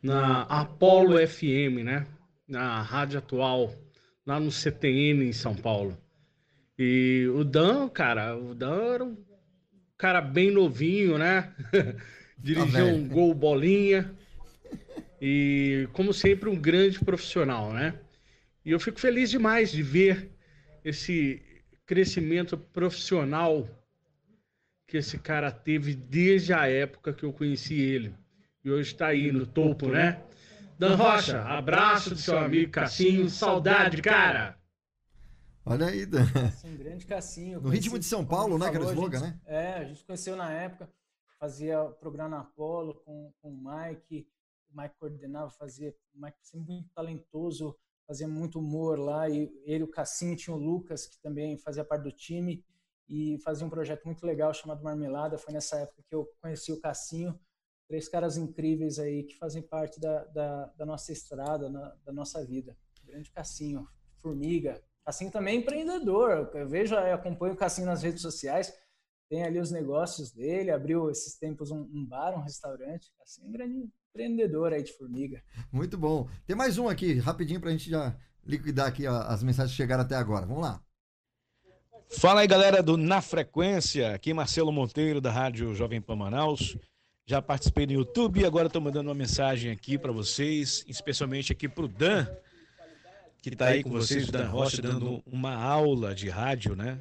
na 0.02 0.42
Apollo 0.42 1.16
FM, 1.26 1.82
né? 1.82 2.06
Na 2.46 2.82
rádio 2.82 3.18
atual, 3.18 3.74
lá 4.26 4.38
no 4.38 4.52
CTN 4.52 5.24
em 5.24 5.32
São 5.32 5.54
Paulo. 5.54 5.96
E 6.78 7.26
o 7.34 7.42
Dan, 7.42 7.88
cara, 7.88 8.36
o 8.36 8.54
Dan 8.54 8.92
era 8.92 9.04
um 9.04 9.16
cara 9.96 10.20
bem 10.20 10.50
novinho, 10.50 11.16
né? 11.16 11.54
Dirigiu 12.38 12.88
um 12.88 13.08
gol 13.08 13.32
bolinha. 13.32 14.14
E, 15.20 15.88
como 15.92 16.12
sempre, 16.12 16.48
um 16.48 16.56
grande 16.56 16.98
profissional, 16.98 17.72
né? 17.72 17.98
E 18.64 18.70
eu 18.70 18.80
fico 18.80 19.00
feliz 19.00 19.30
demais 19.30 19.70
de 19.70 19.82
ver 19.82 20.30
esse 20.84 21.42
crescimento 21.86 22.56
profissional 22.58 23.68
que 24.86 24.96
esse 24.96 25.18
cara 25.18 25.50
teve 25.50 25.94
desde 25.94 26.52
a 26.52 26.68
época 26.68 27.12
que 27.12 27.24
eu 27.24 27.32
conheci 27.32 27.80
ele. 27.80 28.14
E 28.64 28.70
hoje 28.70 28.92
está 28.92 29.08
aí 29.08 29.32
no 29.32 29.46
topo, 29.46 29.88
né? 29.88 30.22
Dan 30.78 30.96
Rocha, 30.96 31.42
abraço 31.42 32.10
do 32.10 32.16
seu 32.16 32.36
amigo 32.38 32.70
Cassinho, 32.70 33.30
saudade, 33.30 34.02
cara! 34.02 34.58
Olha 35.64 35.86
aí, 35.86 36.06
Dan. 36.06 36.24
Um 36.64 36.76
grande 36.76 37.06
Cassinho. 37.06 37.60
No 37.60 37.68
ritmo 37.68 37.98
de 37.98 38.04
São 38.04 38.24
Paulo, 38.24 38.58
né? 38.58 38.70
Que 38.70 38.76
era 38.76 38.84
o 38.84 38.88
slogan, 38.90 39.20
né? 39.20 39.40
É, 39.46 39.74
a 39.74 39.84
gente 39.84 40.04
conheceu 40.04 40.36
na 40.36 40.52
época, 40.52 40.88
fazia 41.40 41.82
programa 42.00 42.36
na 42.36 42.40
Apolo 42.42 42.94
com, 43.04 43.32
com 43.40 43.50
o 43.50 43.64
Mike, 43.64 44.28
Mike 44.76 44.94
coordenava, 44.98 45.50
fazia, 45.50 45.94
o 46.14 46.20
Mike 46.20 46.38
sempre 46.42 46.72
muito 46.72 46.90
talentoso, 46.94 47.76
fazia 48.06 48.28
muito 48.28 48.58
humor 48.58 48.98
lá, 48.98 49.28
e 49.28 49.50
ele, 49.64 49.84
o 49.84 49.88
Cassim, 49.88 50.36
tinha 50.36 50.54
o 50.54 50.58
Lucas, 50.58 51.06
que 51.06 51.18
também 51.20 51.56
fazia 51.58 51.84
parte 51.84 52.02
do 52.02 52.12
time, 52.12 52.64
e 53.08 53.38
fazia 53.38 53.66
um 53.66 53.70
projeto 53.70 54.04
muito 54.04 54.26
legal 54.26 54.52
chamado 54.52 54.82
Marmelada, 54.82 55.38
foi 55.38 55.52
nessa 55.52 55.78
época 55.78 56.02
que 56.08 56.14
eu 56.14 56.28
conheci 56.40 56.72
o 56.72 56.80
Cassinho, 56.80 57.38
três 57.88 58.08
caras 58.08 58.36
incríveis 58.36 58.98
aí, 58.98 59.24
que 59.24 59.36
fazem 59.36 59.62
parte 59.62 60.00
da, 60.00 60.24
da, 60.24 60.66
da 60.66 60.86
nossa 60.86 61.12
estrada, 61.12 61.68
na, 61.68 61.96
da 62.04 62.12
nossa 62.12 62.44
vida. 62.44 62.76
Grande 63.04 63.30
Cassinho, 63.30 63.88
Formiga, 64.20 64.82
Cassinho 65.04 65.30
também 65.30 65.56
é 65.56 65.60
empreendedor, 65.60 66.50
eu 66.52 66.68
vejo, 66.68 66.96
eu 66.96 67.14
acompanho 67.14 67.54
o 67.54 67.56
Cassinho 67.56 67.86
nas 67.86 68.02
redes 68.02 68.20
sociais, 68.20 68.76
tem 69.28 69.44
ali 69.44 69.60
os 69.60 69.70
negócios 69.70 70.32
dele, 70.32 70.70
abriu 70.70 71.08
esses 71.10 71.38
tempos 71.38 71.70
um, 71.70 71.82
um 71.82 72.04
bar, 72.04 72.36
um 72.36 72.42
restaurante, 72.42 73.12
Cassinho 73.16 73.46
é 73.46 73.48
um 73.48 73.52
grande 73.52 73.88
empreendedor 74.16 74.72
aí 74.72 74.82
de 74.82 74.92
formiga. 74.92 75.42
Muito 75.70 75.98
bom. 75.98 76.26
Tem 76.46 76.56
mais 76.56 76.78
um 76.78 76.88
aqui, 76.88 77.18
rapidinho 77.18 77.60
para 77.60 77.68
a 77.68 77.72
gente 77.72 77.90
já 77.90 78.16
liquidar 78.46 78.86
aqui 78.86 79.06
as 79.06 79.42
mensagens 79.42 79.72
que 79.72 79.76
chegaram 79.76 80.02
até 80.02 80.14
agora. 80.14 80.46
Vamos 80.46 80.62
lá. 80.62 80.80
Fala 82.08 82.40
aí, 82.40 82.46
galera 82.46 82.82
do 82.82 82.96
Na 82.96 83.20
Frequência. 83.20 84.14
Aqui 84.14 84.32
Marcelo 84.32 84.72
Monteiro, 84.72 85.20
da 85.20 85.30
Rádio 85.30 85.74
Jovem 85.74 86.00
Pan 86.00 86.16
Manaus. 86.16 86.78
Já 87.26 87.42
participei 87.42 87.86
no 87.86 87.92
YouTube 87.92 88.40
e 88.40 88.46
agora 88.46 88.68
estou 88.68 88.80
mandando 88.80 89.10
uma 89.10 89.14
mensagem 89.14 89.70
aqui 89.70 89.98
para 89.98 90.12
vocês, 90.12 90.84
especialmente 90.88 91.52
aqui 91.52 91.68
para 91.68 91.84
o 91.84 91.88
Dan, 91.88 92.26
que 93.42 93.50
está 93.50 93.66
aí 93.66 93.82
com 93.82 93.90
vocês, 93.90 94.28
o 94.28 94.32
Dan 94.32 94.48
Rocha, 94.48 94.80
dando 94.80 95.22
uma 95.26 95.54
aula 95.54 96.14
de 96.14 96.28
rádio, 96.28 96.76
né? 96.76 97.00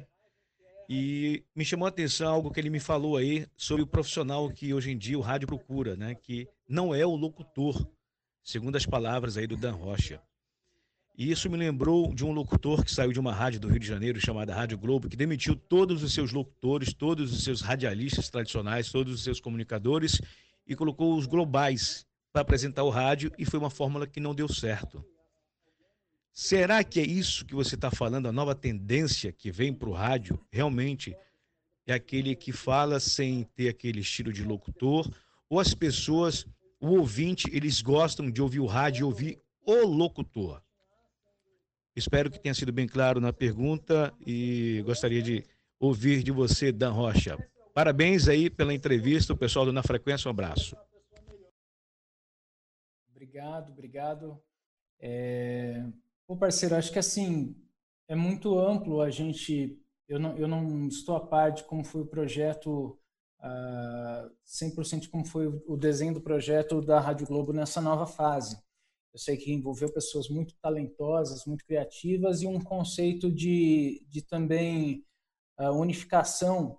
E 0.88 1.44
me 1.54 1.64
chamou 1.64 1.86
a 1.86 1.88
atenção 1.88 2.28
algo 2.28 2.50
que 2.50 2.60
ele 2.60 2.70
me 2.70 2.80
falou 2.80 3.16
aí 3.16 3.46
sobre 3.56 3.82
o 3.82 3.86
profissional 3.86 4.50
que 4.50 4.74
hoje 4.74 4.90
em 4.90 4.98
dia 4.98 5.16
o 5.16 5.22
rádio 5.22 5.46
procura, 5.46 5.96
né? 5.96 6.14
Que 6.16 6.48
não 6.68 6.94
é 6.94 7.04
o 7.04 7.14
locutor, 7.14 7.86
segundo 8.42 8.76
as 8.76 8.86
palavras 8.86 9.36
aí 9.36 9.46
do 9.46 9.56
Dan 9.56 9.72
Rocha. 9.72 10.20
E 11.18 11.30
isso 11.30 11.48
me 11.48 11.56
lembrou 11.56 12.14
de 12.14 12.24
um 12.24 12.32
locutor 12.32 12.84
que 12.84 12.90
saiu 12.90 13.10
de 13.10 13.18
uma 13.18 13.32
rádio 13.32 13.58
do 13.58 13.68
Rio 13.68 13.80
de 13.80 13.86
Janeiro 13.86 14.20
chamada 14.20 14.54
Rádio 14.54 14.76
Globo, 14.76 15.08
que 15.08 15.16
demitiu 15.16 15.56
todos 15.56 16.02
os 16.02 16.12
seus 16.12 16.30
locutores, 16.30 16.92
todos 16.92 17.32
os 17.32 17.42
seus 17.42 17.62
radialistas 17.62 18.28
tradicionais, 18.28 18.92
todos 18.92 19.14
os 19.14 19.24
seus 19.24 19.40
comunicadores 19.40 20.20
e 20.66 20.76
colocou 20.76 21.16
os 21.16 21.26
globais 21.26 22.06
para 22.32 22.42
apresentar 22.42 22.82
o 22.82 22.90
rádio 22.90 23.32
e 23.38 23.46
foi 23.46 23.58
uma 23.58 23.70
fórmula 23.70 24.06
que 24.06 24.20
não 24.20 24.34
deu 24.34 24.46
certo. 24.46 25.02
Será 26.30 26.84
que 26.84 27.00
é 27.00 27.06
isso 27.06 27.46
que 27.46 27.54
você 27.54 27.76
está 27.76 27.90
falando, 27.90 28.26
a 28.26 28.32
nova 28.32 28.54
tendência 28.54 29.32
que 29.32 29.50
vem 29.50 29.72
para 29.72 29.88
o 29.88 29.94
rádio? 29.94 30.38
Realmente 30.50 31.16
é 31.86 31.94
aquele 31.94 32.36
que 32.36 32.52
fala 32.52 33.00
sem 33.00 33.44
ter 33.54 33.70
aquele 33.70 34.00
estilo 34.00 34.30
de 34.30 34.44
locutor? 34.44 35.10
Ou 35.48 35.58
as 35.58 35.72
pessoas, 35.72 36.44
o 36.80 36.88
ouvinte, 36.98 37.48
eles 37.52 37.80
gostam 37.80 38.30
de 38.30 38.42
ouvir 38.42 38.60
o 38.60 38.66
rádio 38.66 39.00
e 39.00 39.04
ouvir 39.04 39.42
o 39.64 39.86
locutor? 39.86 40.62
Espero 41.94 42.30
que 42.30 42.38
tenha 42.38 42.54
sido 42.54 42.72
bem 42.72 42.86
claro 42.86 43.20
na 43.20 43.32
pergunta 43.32 44.12
e 44.26 44.82
gostaria 44.84 45.22
de 45.22 45.42
ouvir 45.80 46.22
de 46.22 46.30
você, 46.30 46.70
Dan 46.70 46.92
Rocha. 46.92 47.38
Parabéns 47.72 48.28
aí 48.28 48.50
pela 48.50 48.74
entrevista, 48.74 49.32
o 49.32 49.36
pessoal 49.36 49.64
do 49.64 49.72
Na 49.72 49.82
Frequência, 49.82 50.28
um 50.28 50.30
abraço. 50.30 50.76
Obrigado, 53.10 53.72
obrigado. 53.72 54.42
É... 55.00 55.84
Pô, 56.26 56.36
parceiro, 56.36 56.74
acho 56.74 56.92
que 56.92 56.98
assim, 56.98 57.56
é 58.08 58.14
muito 58.14 58.58
amplo 58.58 59.00
a 59.00 59.10
gente. 59.10 59.78
Eu 60.08 60.18
não, 60.18 60.36
eu 60.36 60.46
não 60.46 60.86
estou 60.88 61.16
a 61.16 61.26
par 61.26 61.50
de 61.50 61.64
como 61.64 61.84
foi 61.84 62.02
o 62.02 62.06
projeto, 62.06 62.98
uh, 63.46 64.30
100% 64.46 65.00
de 65.00 65.08
como 65.08 65.24
foi 65.24 65.46
o 65.46 65.76
desenho 65.76 66.14
do 66.14 66.20
projeto 66.20 66.80
da 66.80 67.00
Rádio 67.00 67.26
Globo 67.26 67.52
nessa 67.52 67.80
nova 67.80 68.06
fase. 68.06 68.56
Eu 69.12 69.18
sei 69.18 69.36
que 69.36 69.52
envolveu 69.52 69.92
pessoas 69.92 70.28
muito 70.28 70.54
talentosas, 70.60 71.46
muito 71.46 71.64
criativas 71.64 72.42
e 72.42 72.46
um 72.46 72.60
conceito 72.60 73.32
de, 73.32 74.04
de 74.08 74.22
também 74.22 75.04
uh, 75.58 75.70
unificação 75.70 76.78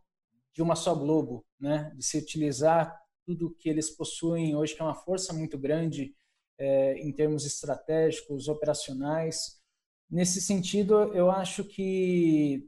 de 0.53 0.61
uma 0.61 0.75
só 0.75 0.93
Globo, 0.95 1.45
né? 1.59 1.91
de 1.95 2.03
se 2.03 2.17
utilizar 2.17 2.99
tudo 3.25 3.53
que 3.59 3.69
eles 3.69 3.89
possuem 3.89 4.55
hoje, 4.55 4.73
que 4.73 4.81
é 4.81 4.85
uma 4.85 4.95
força 4.95 5.33
muito 5.33 5.57
grande 5.57 6.15
é, 6.57 6.97
em 6.99 7.11
termos 7.11 7.45
estratégicos, 7.45 8.47
operacionais. 8.47 9.61
Nesse 10.09 10.41
sentido, 10.41 11.13
eu 11.13 11.29
acho 11.29 11.63
que 11.63 12.67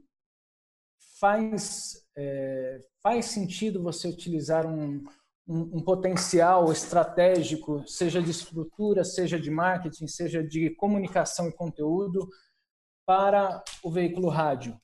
faz, 1.18 2.06
é, 2.20 2.84
faz 3.02 3.26
sentido 3.26 3.82
você 3.82 4.06
utilizar 4.06 4.66
um, 4.66 5.02
um, 5.48 5.78
um, 5.78 5.82
potencial 5.82 6.70
estratégico, 6.70 7.82
seja 7.88 8.22
de 8.22 8.30
estrutura, 8.30 9.04
seja 9.04 9.40
de 9.40 9.50
marketing, 9.50 10.06
seja 10.06 10.44
de 10.44 10.68
comunicação 10.76 11.48
e 11.48 11.52
conteúdo, 11.52 12.28
para 13.06 13.64
o 13.82 13.90
veículo 13.90 14.28
rádio. 14.28 14.78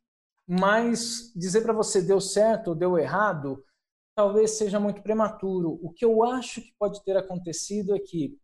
Mas 0.49 1.31
dizer 1.37 1.61
para 1.61 1.75
você 1.75 2.01
deu 2.01 2.21
certo 2.23 2.69
ou 2.69 2.75
deu 2.75 2.99
errado, 2.99 3.63
talvez 4.17 4.53
seja 4.53 4.81
muito 4.81 5.03
prematuro. 5.03 5.79
O 5.83 5.93
que 5.93 6.07
eu 6.07 6.25
acho 6.25 6.63
que 6.63 6.73
pode 6.79 7.05
ter 7.05 7.19
acontecido 7.19 7.95
é 7.95 7.99
que 7.99 8.39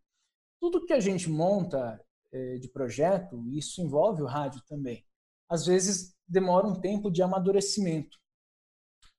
tudo 0.61 0.85
que 0.85 0.93
a 0.93 0.99
gente 0.99 1.27
monta 1.29 1.99
é, 2.31 2.57
de 2.57 2.69
projeto, 2.69 3.43
isso 3.49 3.81
envolve 3.81 4.21
o 4.21 4.27
rádio 4.27 4.61
também, 4.67 5.03
às 5.49 5.65
vezes 5.65 6.13
demora 6.27 6.67
um 6.67 6.79
tempo 6.79 7.09
de 7.09 7.23
amadurecimento. 7.23 8.22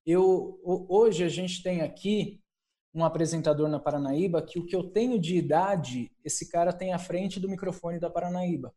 Eu, 0.06 0.60
hoje 0.64 1.24
a 1.24 1.28
gente 1.28 1.62
tem 1.62 1.80
aqui 1.80 2.40
um 2.94 3.04
apresentador 3.04 3.68
na 3.68 3.80
Paranaíba 3.80 4.42
que 4.42 4.58
o 4.58 4.66
que 4.66 4.76
eu 4.76 4.90
tenho 4.90 5.18
de 5.18 5.36
idade, 5.36 6.12
esse 6.24 6.48
cara 6.50 6.72
tem 6.72 6.92
à 6.92 6.98
frente 6.98 7.40
do 7.40 7.48
microfone 7.48 7.98
da 7.98 8.08
Paranaíba. 8.08 8.74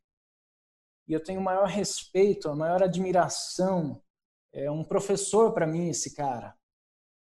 E 1.07 1.13
eu 1.13 1.23
tenho 1.23 1.39
o 1.39 1.43
maior 1.43 1.67
respeito, 1.67 2.49
a 2.49 2.55
maior 2.55 2.81
admiração. 2.81 4.01
É 4.51 4.71
um 4.71 4.83
professor 4.83 5.53
para 5.53 5.67
mim 5.67 5.89
esse 5.89 6.15
cara. 6.15 6.57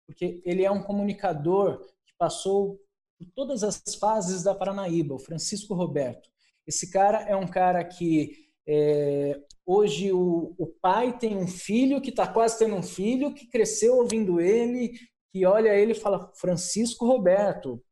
Porque 0.06 0.42
ele 0.46 0.64
é 0.64 0.70
um 0.70 0.84
comunicador 0.84 1.80
que 2.06 2.14
passou 2.18 2.80
por 3.18 3.28
todas 3.34 3.64
as 3.64 3.82
fases 4.00 4.44
da 4.44 4.54
Paranaíba, 4.54 5.16
o 5.16 5.20
Francisco 5.20 5.74
Roberto. 5.74 6.30
Esse 6.68 6.92
cara 6.92 7.22
é 7.24 7.36
um 7.36 7.48
cara 7.48 7.84
que 7.84 8.50
é, 8.68 9.42
hoje 9.66 10.12
o, 10.12 10.54
o, 10.58 10.68
pai 10.68 11.18
tem 11.18 11.36
um 11.36 11.48
filho 11.48 12.02
que 12.02 12.10
está 12.10 12.32
quase 12.32 12.60
tendo 12.60 12.76
um 12.76 12.84
filho, 12.84 13.34
que 13.34 13.48
cresceu 13.48 13.98
ouvindo 13.98 14.40
ele, 14.40 14.98
que 15.32 15.46
olha 15.46 15.76
ele 15.76 15.94
e 15.94 16.00
fala: 16.00 16.32
Francisco 16.36 17.06
Roberto, 17.06 17.84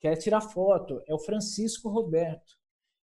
quer 0.00 0.16
tirar 0.16 0.40
foto. 0.40 1.02
É 1.06 1.14
o 1.14 1.18
Francisco 1.18 1.88
Roberto. 1.88 2.58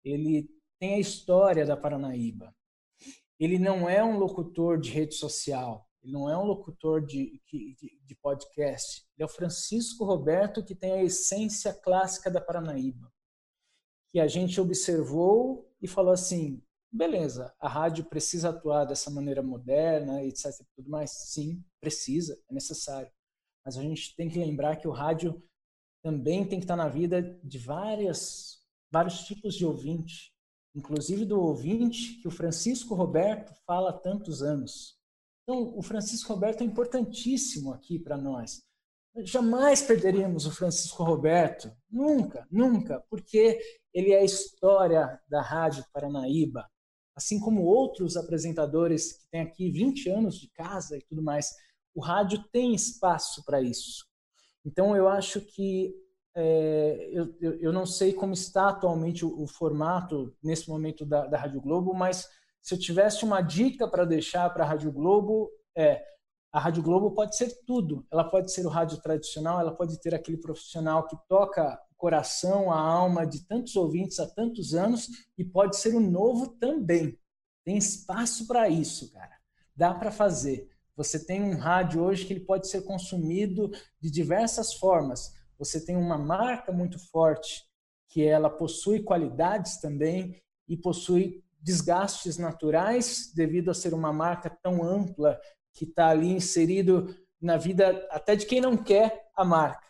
Ele 0.05 0.49
tem 0.79 0.95
a 0.95 1.01
história 1.01 1.65
da 1.65 1.77
Paranaíba. 1.77 2.55
Ele 3.39 3.59
não 3.59 3.89
é 3.89 4.05
um 4.05 4.19
locutor 4.19 4.79
de 4.79 4.91
rede 4.91 5.15
social. 5.15 5.89
Ele 6.03 6.13
não 6.13 6.29
é 6.29 6.37
um 6.37 6.45
locutor 6.45 7.05
de, 7.05 7.41
de, 7.47 7.77
de, 8.05 8.15
podcast. 8.17 9.05
Ele 9.17 9.23
é 9.23 9.25
o 9.25 9.29
Francisco 9.29 10.05
Roberto, 10.05 10.65
que 10.65 10.75
tem 10.75 10.93
a 10.93 11.03
essência 11.03 11.73
clássica 11.73 12.31
da 12.31 12.41
Paranaíba. 12.41 13.13
Que 14.13 14.19
a 14.19 14.27
gente 14.27 14.61
observou 14.61 15.73
e 15.81 15.87
falou 15.87 16.13
assim: 16.13 16.63
beleza, 16.93 17.55
a 17.59 17.69
rádio 17.69 18.05
precisa 18.05 18.51
atuar 18.51 18.85
dessa 18.85 19.11
maneira 19.11 19.43
moderna, 19.43 20.23
etc. 20.23 20.53
Tudo 20.77 20.91
mais. 20.91 21.11
Sim, 21.11 21.65
precisa, 21.81 22.39
é 22.49 22.55
necessário. 22.55 23.11
Mas 23.65 23.79
a 23.79 23.83
gente 23.83 24.15
tem 24.17 24.29
que 24.29 24.39
lembrar 24.39 24.77
que 24.77 24.87
o 24.87 24.93
rádio 24.93 25.43
também 26.05 26.47
tem 26.47 26.59
que 26.59 26.65
estar 26.65 26.77
na 26.77 26.89
vida 26.89 27.23
de 27.43 27.59
várias, 27.59 28.61
vários 28.91 29.25
tipos 29.25 29.55
de 29.55 29.65
ouvinte, 29.65 30.33
inclusive 30.75 31.25
do 31.25 31.41
ouvinte 31.41 32.21
que 32.21 32.29
o 32.29 32.31
Francisco 32.31 32.95
Roberto 32.95 33.55
fala 33.65 33.91
há 33.91 33.99
tantos 33.99 34.43
anos. 34.43 34.99
Então, 35.43 35.77
o 35.77 35.83
Francisco 35.83 36.33
Roberto 36.33 36.63
é 36.63 36.65
importantíssimo 36.65 37.73
aqui 37.73 37.99
para 37.99 38.17
nós. 38.17 38.63
Jamais 39.19 39.83
perderíamos 39.83 40.47
o 40.47 40.51
Francisco 40.51 41.05
Roberto, 41.05 41.71
nunca, 41.91 42.47
nunca, 42.51 43.05
porque 43.11 43.61
ele 43.93 44.13
é 44.13 44.21
a 44.21 44.25
história 44.25 45.21
da 45.29 45.43
Rádio 45.43 45.85
Paranaíba, 45.93 46.71
assim 47.15 47.39
como 47.39 47.63
outros 47.63 48.17
apresentadores 48.17 49.13
que 49.13 49.31
têm 49.31 49.41
aqui 49.43 49.71
20 49.71 50.09
anos 50.11 50.39
de 50.39 50.49
casa 50.51 50.97
e 50.97 51.03
tudo 51.03 51.23
mais. 51.23 51.51
O 51.95 52.01
rádio 52.01 52.43
tem 52.51 52.75
espaço 52.75 53.45
para 53.45 53.61
isso. 53.61 54.07
Então, 54.65 54.97
eu 54.97 55.09
acho 55.09 55.41
que 55.41 55.95
é, 56.35 57.11
eu, 57.13 57.35
eu, 57.41 57.73
não 57.73 57.85
sei 57.85 58.13
como 58.13 58.33
está 58.33 58.71
atualmente 58.71 59.25
o, 59.25 59.43
o 59.43 59.47
formato 59.47 60.35
nesse 60.43 60.69
momento 60.69 61.05
da, 61.05 61.27
da 61.27 61.37
Rádio 61.37 61.61
Globo, 61.61 61.93
mas 61.93 62.27
se 62.63 62.75
eu 62.75 62.79
tivesse 62.79 63.25
uma 63.25 63.43
dica 63.43 63.87
para 63.87 64.05
deixar 64.05 64.49
para 64.51 64.65
a 64.65 64.67
Rádio 64.67 64.91
Globo, 64.91 65.51
é 65.77 66.03
a 66.53 66.61
Rádio 66.61 66.83
Globo 66.83 67.13
pode 67.13 67.35
ser 67.35 67.51
tudo. 67.67 68.07
Ela 68.13 68.25
pode 68.25 68.53
ser 68.53 68.67
o 68.67 68.69
rádio 68.69 69.01
tradicional, 69.01 69.59
ela 69.59 69.75
pode 69.75 69.99
ter 70.01 70.15
aquele 70.15 70.37
profissional 70.37 71.07
que 71.07 71.17
toca 71.27 71.81
o 71.91 71.95
coração, 71.97 72.71
a 72.71 72.79
alma 72.79 73.27
de 73.27 73.47
tantos 73.47 73.75
ouvintes 73.75 74.21
há 74.21 74.27
tantos 74.27 74.75
anos 74.75 75.09
e 75.39 75.45
pode 75.45 75.77
ser 75.79 75.95
o 75.95 76.01
novo 76.01 76.49
também. 76.59 77.19
Tem 77.65 77.79
espaço 77.79 78.47
para 78.47 78.69
isso, 78.69 79.11
cara. 79.13 79.33
Dá 79.75 79.95
para 79.95 80.11
fazer. 80.11 80.69
Você 80.95 81.25
tem 81.25 81.43
um 81.43 81.57
rádio 81.57 82.03
hoje 82.03 82.27
que 82.27 82.35
ele 82.35 82.45
pode 82.45 82.69
ser 82.69 82.83
consumido 82.83 83.71
de 83.99 84.11
diversas 84.11 84.75
formas. 84.75 85.33
Você 85.59 85.83
tem 85.83 85.97
uma 85.97 86.19
marca 86.19 86.71
muito 86.71 86.99
forte 86.99 87.65
que 88.11 88.23
ela 88.23 88.51
possui 88.51 89.03
qualidades 89.03 89.81
também 89.81 90.39
e 90.69 90.77
possui 90.77 91.43
desgastes 91.63 92.37
naturais 92.37 93.33
devido 93.35 93.71
a 93.71 93.75
ser 93.75 93.95
uma 93.95 94.13
marca 94.13 94.51
tão 94.63 94.85
ampla 94.85 95.41
que 95.73 95.85
está 95.85 96.09
ali 96.09 96.29
inserido 96.29 97.17
na 97.41 97.57
vida 97.57 98.07
até 98.11 98.37
de 98.37 98.47
quem 98.47 98.61
não 98.61 98.77
quer 98.77 99.31
a 99.35 99.45
marca. 99.45 99.87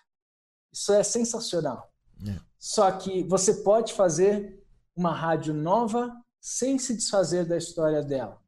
Isso 0.72 0.92
é 0.92 1.02
sensacional. 1.02 1.92
É. 2.26 2.38
Só 2.58 2.90
que 2.92 3.22
você 3.24 3.62
pode 3.62 3.92
fazer 3.92 4.64
uma 4.96 5.12
rádio 5.12 5.52
nova 5.52 6.14
sem 6.40 6.78
se 6.78 6.94
desfazer 6.94 7.44
da 7.46 7.56
história 7.56 8.02
dela. 8.02 8.40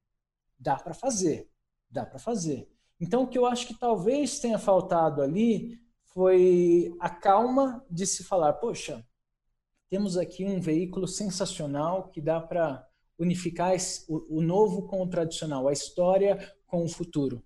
Dá 0.58 0.76
para 0.76 0.94
fazer, 0.94 1.50
dá 1.90 2.06
para 2.06 2.18
fazer. 2.18 2.70
Então 3.00 3.24
o 3.24 3.26
que 3.26 3.36
eu 3.36 3.46
acho 3.46 3.66
que 3.66 3.78
talvez 3.78 4.38
tenha 4.38 4.58
faltado 4.58 5.20
ali 5.20 5.78
foi 6.12 6.94
a 7.00 7.10
calma 7.10 7.84
de 7.90 8.06
se 8.06 8.22
falar, 8.22 8.54
poxa, 8.54 9.04
temos 9.90 10.16
aqui 10.16 10.44
um 10.44 10.60
veículo 10.60 11.06
sensacional 11.06 12.08
que 12.08 12.20
dá 12.20 12.40
para 12.40 12.86
unificar 13.18 13.72
o, 14.08 14.40
novo 14.40 14.86
com 14.86 15.02
o 15.02 15.08
tradicional, 15.08 15.68
a 15.68 15.72
história 15.72 16.38
com 16.66 16.84
o 16.84 16.88
futuro. 16.88 17.42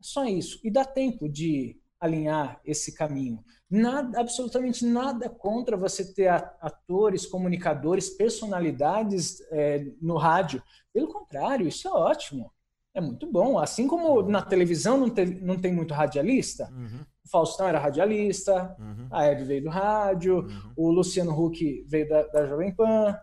Só 0.00 0.24
isso. 0.24 0.60
E 0.64 0.70
dá 0.70 0.84
tempo 0.84 1.28
de 1.28 1.80
alinhar 2.00 2.60
esse 2.64 2.94
caminho. 2.94 3.44
Nada, 3.70 4.20
absolutamente 4.20 4.84
nada 4.84 5.30
contra 5.30 5.76
você 5.76 6.12
ter 6.12 6.28
atores, 6.28 7.24
comunicadores, 7.26 8.10
personalidades 8.10 9.40
é, 9.50 9.86
no 10.00 10.16
rádio. 10.16 10.62
Pelo 10.92 11.08
contrário, 11.08 11.66
isso 11.66 11.88
é 11.88 11.90
ótimo. 11.92 12.52
É 12.94 13.00
muito 13.00 13.30
bom. 13.30 13.58
Assim 13.58 13.86
como 13.86 14.22
na 14.22 14.42
televisão 14.42 14.98
não, 14.98 15.08
te, 15.08 15.24
não 15.24 15.58
tem 15.58 15.72
muito 15.72 15.94
radialista, 15.94 16.68
uhum. 16.70 17.00
o 17.24 17.30
Faustão 17.30 17.66
era 17.66 17.78
radialista, 17.78 18.76
uhum. 18.78 19.08
a 19.10 19.24
Hebe 19.24 19.44
veio 19.44 19.62
do 19.62 19.70
rádio, 19.70 20.40
uhum. 20.40 20.72
o 20.76 20.90
Luciano 20.90 21.32
Huck 21.32 21.86
veio 21.88 22.08
da, 22.08 22.24
da 22.24 22.46
Jovem 22.46 22.74
Pan. 22.74 23.16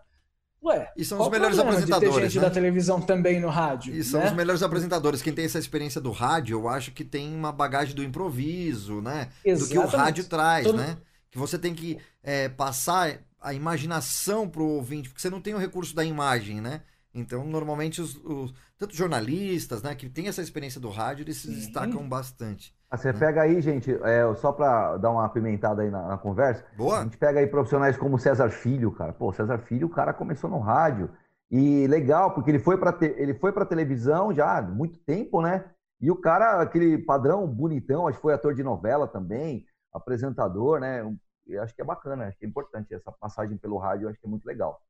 Ué, 0.62 0.92
e 0.94 1.04
são 1.04 1.20
os 1.20 1.28
melhores 1.28 1.58
apresentadores. 1.58 2.14
De 2.14 2.22
gente 2.22 2.36
né? 2.36 2.42
da 2.42 2.50
televisão 2.50 3.00
também 3.00 3.40
no 3.40 3.48
rádio. 3.48 3.94
E 3.94 4.04
são 4.04 4.20
né? 4.20 4.26
os 4.26 4.32
melhores 4.32 4.62
apresentadores. 4.62 5.22
Quem 5.22 5.32
tem 5.32 5.46
essa 5.46 5.58
experiência 5.58 6.00
do 6.00 6.10
rádio, 6.10 6.58
eu 6.58 6.68
acho 6.68 6.92
que 6.92 7.04
tem 7.04 7.34
uma 7.34 7.50
bagagem 7.50 7.94
do 7.94 8.04
improviso, 8.04 9.00
né? 9.00 9.30
Exatamente. 9.44 9.58
Do 9.58 9.68
que 9.68 9.96
o 9.96 9.98
rádio 9.98 10.24
traz, 10.24 10.66
Todo... 10.66 10.76
né? 10.76 10.98
Que 11.30 11.38
você 11.38 11.58
tem 11.58 11.74
que 11.74 11.98
é, 12.22 12.48
passar 12.48 13.20
a 13.40 13.54
imaginação 13.54 14.48
pro 14.48 14.64
ouvinte, 14.64 15.08
porque 15.08 15.22
você 15.22 15.30
não 15.30 15.40
tem 15.40 15.54
o 15.54 15.58
recurso 15.58 15.94
da 15.94 16.04
imagem, 16.04 16.60
né? 16.60 16.82
Então, 17.14 17.46
normalmente, 17.46 18.00
os, 18.00 18.16
os 18.16 18.52
tanto 18.78 18.94
jornalistas, 18.94 19.82
né, 19.82 19.94
que 19.94 20.08
tem 20.08 20.28
essa 20.28 20.40
experiência 20.40 20.80
do 20.80 20.88
rádio, 20.88 21.24
eles 21.24 21.38
se 21.38 21.48
destacam 21.48 22.08
bastante. 22.08 22.72
Ah, 22.90 22.96
você 22.96 23.12
pega 23.12 23.42
aí, 23.42 23.60
gente, 23.60 23.92
é, 24.02 24.34
só 24.34 24.50
para 24.50 24.96
dar 24.96 25.10
uma 25.10 25.24
apimentada 25.24 25.82
aí 25.82 25.90
na, 25.90 26.08
na, 26.08 26.18
conversa. 26.18 26.64
Boa. 26.76 26.98
A 26.98 27.02
gente 27.04 27.16
pega 27.16 27.38
aí 27.38 27.46
profissionais 27.46 27.96
como 27.96 28.18
César 28.18 28.50
Filho, 28.50 28.90
cara. 28.90 29.12
Pô, 29.12 29.32
César 29.32 29.58
Filho, 29.58 29.86
o 29.86 29.90
cara 29.90 30.12
começou 30.12 30.50
no 30.50 30.58
rádio. 30.58 31.08
E 31.48 31.86
legal, 31.86 32.32
porque 32.32 32.50
ele 32.50 32.58
foi 32.58 32.76
para 32.76 32.92
te, 32.92 33.06
ele 33.16 33.34
foi 33.34 33.52
para 33.52 33.64
televisão 33.64 34.34
já 34.34 34.58
há 34.58 34.62
muito 34.62 34.98
tempo, 34.98 35.40
né? 35.40 35.64
E 36.00 36.10
o 36.10 36.16
cara, 36.16 36.60
aquele 36.60 36.98
padrão 36.98 37.46
bonitão, 37.46 38.08
acho 38.08 38.18
que 38.18 38.22
foi 38.22 38.34
ator 38.34 38.54
de 38.54 38.62
novela 38.64 39.06
também, 39.06 39.64
apresentador, 39.92 40.80
né? 40.80 41.00
Eu 41.46 41.62
acho 41.62 41.74
que 41.74 41.82
é 41.82 41.84
bacana, 41.84 42.26
acho 42.26 42.38
que 42.38 42.44
é 42.44 42.48
importante 42.48 42.92
essa 42.92 43.12
passagem 43.12 43.56
pelo 43.56 43.78
rádio, 43.78 44.08
acho 44.08 44.18
que 44.18 44.26
é 44.26 44.30
muito 44.30 44.46
legal 44.46 44.80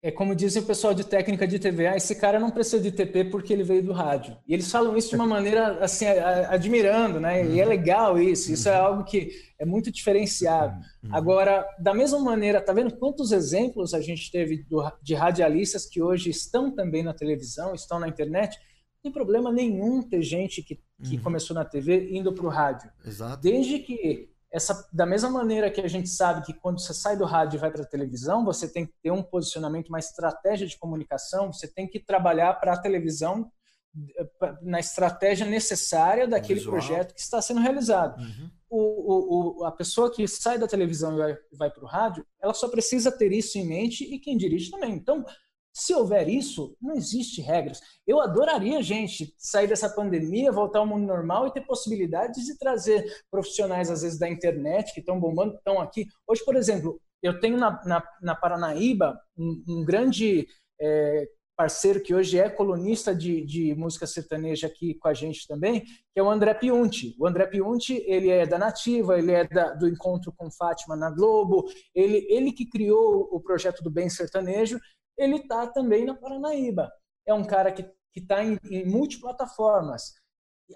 é 0.00 0.12
como 0.12 0.34
dizem 0.34 0.62
o 0.62 0.66
pessoal 0.66 0.94
de 0.94 1.02
técnica 1.02 1.46
de 1.46 1.58
TV, 1.58 1.88
ah, 1.88 1.96
esse 1.96 2.14
cara 2.14 2.38
não 2.38 2.50
precisa 2.50 2.80
de 2.80 2.92
TP 2.92 3.24
porque 3.24 3.52
ele 3.52 3.64
veio 3.64 3.82
do 3.82 3.92
rádio. 3.92 4.36
E 4.46 4.54
eles 4.54 4.70
falam 4.70 4.96
isso 4.96 5.10
de 5.10 5.16
uma 5.16 5.26
maneira 5.26 5.84
assim, 5.84 6.06
admirando, 6.06 7.18
né? 7.18 7.44
E 7.44 7.58
é 7.58 7.64
uhum. 7.64 7.68
legal 7.68 8.18
isso, 8.18 8.52
isso 8.52 8.68
é 8.68 8.78
uhum. 8.78 8.86
algo 8.86 9.04
que 9.04 9.30
é 9.58 9.64
muito 9.64 9.90
diferenciado. 9.90 10.76
Uhum. 11.02 11.14
Agora, 11.14 11.66
da 11.80 11.92
mesma 11.92 12.20
maneira, 12.20 12.60
tá 12.60 12.72
vendo 12.72 12.96
quantos 12.96 13.32
exemplos 13.32 13.92
a 13.92 14.00
gente 14.00 14.30
teve 14.30 14.64
de 15.02 15.14
radialistas 15.14 15.84
que 15.84 16.00
hoje 16.00 16.30
estão 16.30 16.70
também 16.70 17.02
na 17.02 17.12
televisão, 17.12 17.74
estão 17.74 17.98
na 17.98 18.06
internet? 18.06 18.56
Não 18.56 19.10
tem 19.10 19.12
problema 19.12 19.50
nenhum 19.50 20.00
ter 20.00 20.22
gente 20.22 20.62
que, 20.62 20.76
que 21.02 21.16
uhum. 21.16 21.22
começou 21.22 21.54
na 21.54 21.64
TV 21.64 22.08
indo 22.12 22.32
para 22.32 22.46
o 22.46 22.50
rádio. 22.50 22.88
Exato. 23.04 23.42
Desde 23.42 23.80
que 23.80 24.28
essa, 24.50 24.88
da 24.92 25.04
mesma 25.04 25.28
maneira 25.28 25.70
que 25.70 25.80
a 25.80 25.88
gente 25.88 26.08
sabe 26.08 26.44
que 26.44 26.54
quando 26.54 26.80
você 26.80 26.94
sai 26.94 27.16
do 27.16 27.24
rádio 27.24 27.58
e 27.58 27.60
vai 27.60 27.70
para 27.70 27.82
a 27.82 27.86
televisão, 27.86 28.44
você 28.44 28.66
tem 28.66 28.86
que 28.86 28.94
ter 29.02 29.10
um 29.10 29.22
posicionamento, 29.22 29.88
uma 29.88 29.98
estratégia 29.98 30.66
de 30.66 30.78
comunicação, 30.78 31.52
você 31.52 31.68
tem 31.68 31.86
que 31.86 32.00
trabalhar 32.00 32.54
para 32.54 32.72
a 32.72 32.80
televisão 32.80 33.50
eh, 34.16 34.54
na 34.62 34.80
estratégia 34.80 35.46
necessária 35.46 36.26
daquele 36.26 36.60
Visual. 36.60 36.78
projeto 36.78 37.14
que 37.14 37.20
está 37.20 37.42
sendo 37.42 37.60
realizado. 37.60 38.18
Uhum. 38.20 38.50
O, 38.70 39.60
o, 39.60 39.64
a 39.64 39.72
pessoa 39.72 40.12
que 40.12 40.26
sai 40.26 40.58
da 40.58 40.66
televisão 40.66 41.14
e 41.14 41.18
vai, 41.18 41.38
vai 41.52 41.70
para 41.70 41.84
o 41.84 41.86
rádio, 41.86 42.26
ela 42.40 42.54
só 42.54 42.68
precisa 42.68 43.10
ter 43.10 43.32
isso 43.32 43.58
em 43.58 43.66
mente 43.66 44.04
e 44.04 44.18
quem 44.18 44.36
dirige 44.36 44.70
também. 44.70 44.92
Então, 44.92 45.24
se 45.78 45.94
houver 45.94 46.28
isso, 46.28 46.76
não 46.82 46.96
existe 46.96 47.40
regras. 47.40 47.80
Eu 48.04 48.20
adoraria, 48.20 48.82
gente, 48.82 49.32
sair 49.38 49.68
dessa 49.68 49.88
pandemia, 49.88 50.50
voltar 50.50 50.80
ao 50.80 50.86
mundo 50.86 51.06
normal 51.06 51.46
e 51.46 51.52
ter 51.52 51.60
possibilidades 51.60 52.46
de 52.46 52.58
trazer 52.58 53.04
profissionais, 53.30 53.88
às 53.88 54.02
vezes, 54.02 54.18
da 54.18 54.28
internet, 54.28 54.92
que 54.92 54.98
estão 54.98 55.20
bombando, 55.20 55.54
estão 55.54 55.80
aqui. 55.80 56.08
Hoje, 56.26 56.44
por 56.44 56.56
exemplo, 56.56 57.00
eu 57.22 57.38
tenho 57.38 57.56
na, 57.56 57.80
na, 57.84 58.02
na 58.20 58.34
Paranaíba 58.34 59.20
um, 59.36 59.62
um 59.68 59.84
grande 59.84 60.48
é, 60.80 61.28
parceiro 61.56 62.00
que 62.00 62.14
hoje 62.14 62.38
é 62.38 62.48
colunista 62.48 63.14
de, 63.14 63.44
de, 63.44 63.74
música 63.76 64.06
sertaneja 64.06 64.66
aqui 64.66 64.94
com 64.94 65.06
a 65.06 65.14
gente 65.14 65.46
também, 65.46 65.80
que 65.80 66.18
é 66.18 66.22
o 66.22 66.30
André 66.30 66.54
Piunti. 66.54 67.16
O 67.18 67.26
André 67.26 67.46
Piunti, 67.46 68.02
ele 68.06 68.30
é 68.30 68.46
da 68.46 68.58
Nativa, 68.58 69.18
ele 69.18 69.32
é 69.32 69.44
da, 69.44 69.74
do 69.74 69.88
Encontro 69.88 70.32
com 70.36 70.50
Fátima 70.50 70.96
na 70.96 71.10
Globo, 71.10 71.64
ele, 71.94 72.26
ele 72.28 72.52
que 72.52 72.64
criou 72.64 73.28
o 73.32 73.40
projeto 73.40 73.82
do 73.82 73.90
Bem 73.90 74.08
Sertanejo 74.08 74.78
ele 75.18 75.36
está 75.36 75.66
também 75.66 76.04
na 76.04 76.14
Paranaíba. 76.14 76.90
É 77.26 77.34
um 77.34 77.44
cara 77.44 77.72
que 77.72 77.84
está 78.14 78.42
em, 78.42 78.58
em 78.70 78.86
multiplataformas. 78.86 80.14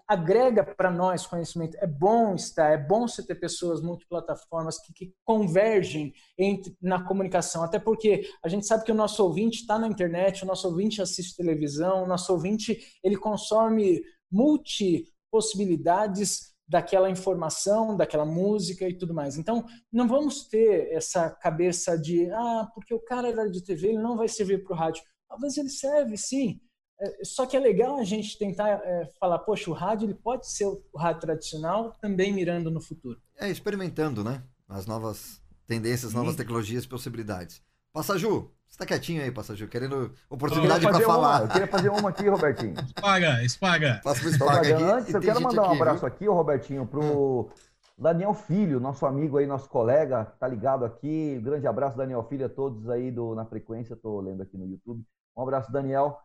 Agrega 0.09 0.65
para 0.65 0.91
nós 0.91 1.27
conhecimento. 1.27 1.77
É 1.79 1.87
bom 1.87 2.35
estar, 2.35 2.71
é 2.71 2.79
bom 2.79 3.07
você 3.07 3.25
ter 3.25 3.37
pessoas 3.37 3.83
multiplataformas 3.83 4.79
que, 4.79 4.93
que 4.93 5.15
convergem 5.25 6.13
entre, 6.37 6.77
na 6.81 7.05
comunicação. 7.05 7.63
Até 7.63 7.79
porque 7.79 8.29
a 8.43 8.49
gente 8.49 8.67
sabe 8.67 8.85
que 8.85 8.93
o 8.93 8.95
nosso 8.95 9.23
ouvinte 9.23 9.61
está 9.61 9.79
na 9.79 9.87
internet, 9.87 10.43
o 10.43 10.47
nosso 10.47 10.67
ouvinte 10.67 11.01
assiste 11.01 11.37
televisão, 11.37 12.05
o 12.05 12.07
nosso 12.07 12.33
ouvinte 12.33 12.99
ele 13.03 13.17
consome 13.17 14.03
multi 14.31 15.07
possibilidades 15.31 16.52
daquela 16.73 17.11
informação, 17.11 17.95
daquela 17.95 18.25
música 18.25 18.89
e 18.89 18.95
tudo 18.95 19.13
mais. 19.13 19.37
Então, 19.37 19.67
não 19.93 20.09
vamos 20.09 20.49
ter 20.49 20.91
essa 20.91 21.29
cabeça 21.29 21.99
de, 21.99 22.31
ah, 22.31 22.67
porque 22.75 22.95
o 22.95 22.99
cara 22.99 23.29
era 23.29 23.47
de 23.51 23.63
TV, 23.63 23.89
ele 23.89 23.99
não 23.99 24.17
vai 24.17 24.27
servir 24.27 24.65
para 24.65 24.73
o 24.73 24.77
rádio. 24.77 25.03
Talvez 25.29 25.59
ele 25.59 25.69
serve, 25.69 26.17
sim. 26.17 26.59
É, 26.99 27.25
só 27.25 27.45
que 27.45 27.59
é 27.59 27.61
legal 27.61 27.99
a 27.99 28.05
gente 28.05 28.39
tentar 28.39 28.71
é, 28.71 29.05
falar, 29.21 29.41
poxa, 29.41 29.71
o 29.71 29.75
rádio 29.75 30.07
ele 30.07 30.15
pode 30.15 30.51
ser 30.51 30.65
o 30.65 30.83
rádio 30.97 31.21
tradicional, 31.21 31.93
também 32.01 32.33
mirando 32.33 32.71
no 32.71 32.81
futuro. 32.81 33.21
É, 33.37 33.51
experimentando, 33.51 34.25
né? 34.25 34.43
As 34.67 34.87
novas 34.87 35.43
tendências, 35.67 36.15
novas 36.15 36.37
tecnologias, 36.37 36.87
possibilidades. 36.87 37.63
Passa, 37.93 38.17
Ju, 38.17 38.51
você 38.73 38.79
tá 38.79 38.87
quietinho 38.87 39.23
aí, 39.23 39.31
Passageiro, 39.31 39.71
querendo 39.71 40.15
oportunidade 40.31 40.83
para 40.83 40.99
falar. 41.01 41.41
Uma. 41.41 41.45
Eu 41.45 41.49
queria 41.49 41.67
fazer 41.67 41.89
uma 41.91 42.09
aqui, 42.09 42.27
Robertinho. 42.27 42.73
Espaga, 42.97 43.45
espaga. 43.45 44.01
Passa 44.03 44.21
pro 44.21 44.31
espaga 44.31 44.61
aqui. 44.61 44.73
Antes, 44.73 45.13
eu 45.13 45.21
quero 45.21 45.43
mandar 45.43 45.69
um 45.69 45.73
abraço 45.73 46.07
aqui, 46.07 46.25
aqui 46.25 46.27
Robertinho, 46.27 46.87
pro 46.87 47.51
Daniel 47.99 48.33
Filho, 48.33 48.81
nosso 48.81 49.05
amigo 49.05 49.37
aí, 49.37 49.47
nosso 49.47 49.69
colega, 49.69 50.25
tá 50.41 50.49
ligado 50.49 50.87
aqui. 50.87 51.39
Grande 51.45 51.67
abraço, 51.67 51.99
Daniel 51.99 52.25
Filho, 52.25 52.47
a 52.47 52.49
todos 52.49 52.89
aí 52.89 53.11
do, 53.11 53.35
na 53.35 53.45
frequência, 53.45 53.95
tô 53.95 54.19
lendo 54.23 54.43
aqui 54.43 54.57
no 54.57 54.67
YouTube. 54.67 55.05
Um 55.37 55.43
abraço, 55.43 55.71
Daniel. 55.71 56.19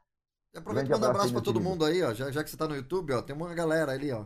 Aproveita 0.55 0.87
e 0.87 0.91
manda 0.93 1.07
um 1.07 1.09
abraço 1.09 1.33
para 1.33 1.41
todo 1.41 1.59
mundo 1.59 1.83
aí, 1.83 2.01
ó. 2.01 2.13
Já, 2.13 2.31
já 2.31 2.45
que 2.45 2.49
você 2.49 2.55
tá 2.55 2.65
no 2.65 2.77
YouTube, 2.77 3.11
ó, 3.11 3.21
tem 3.21 3.35
uma 3.35 3.53
galera 3.53 3.91
ali, 3.91 4.09
ó. 4.09 4.23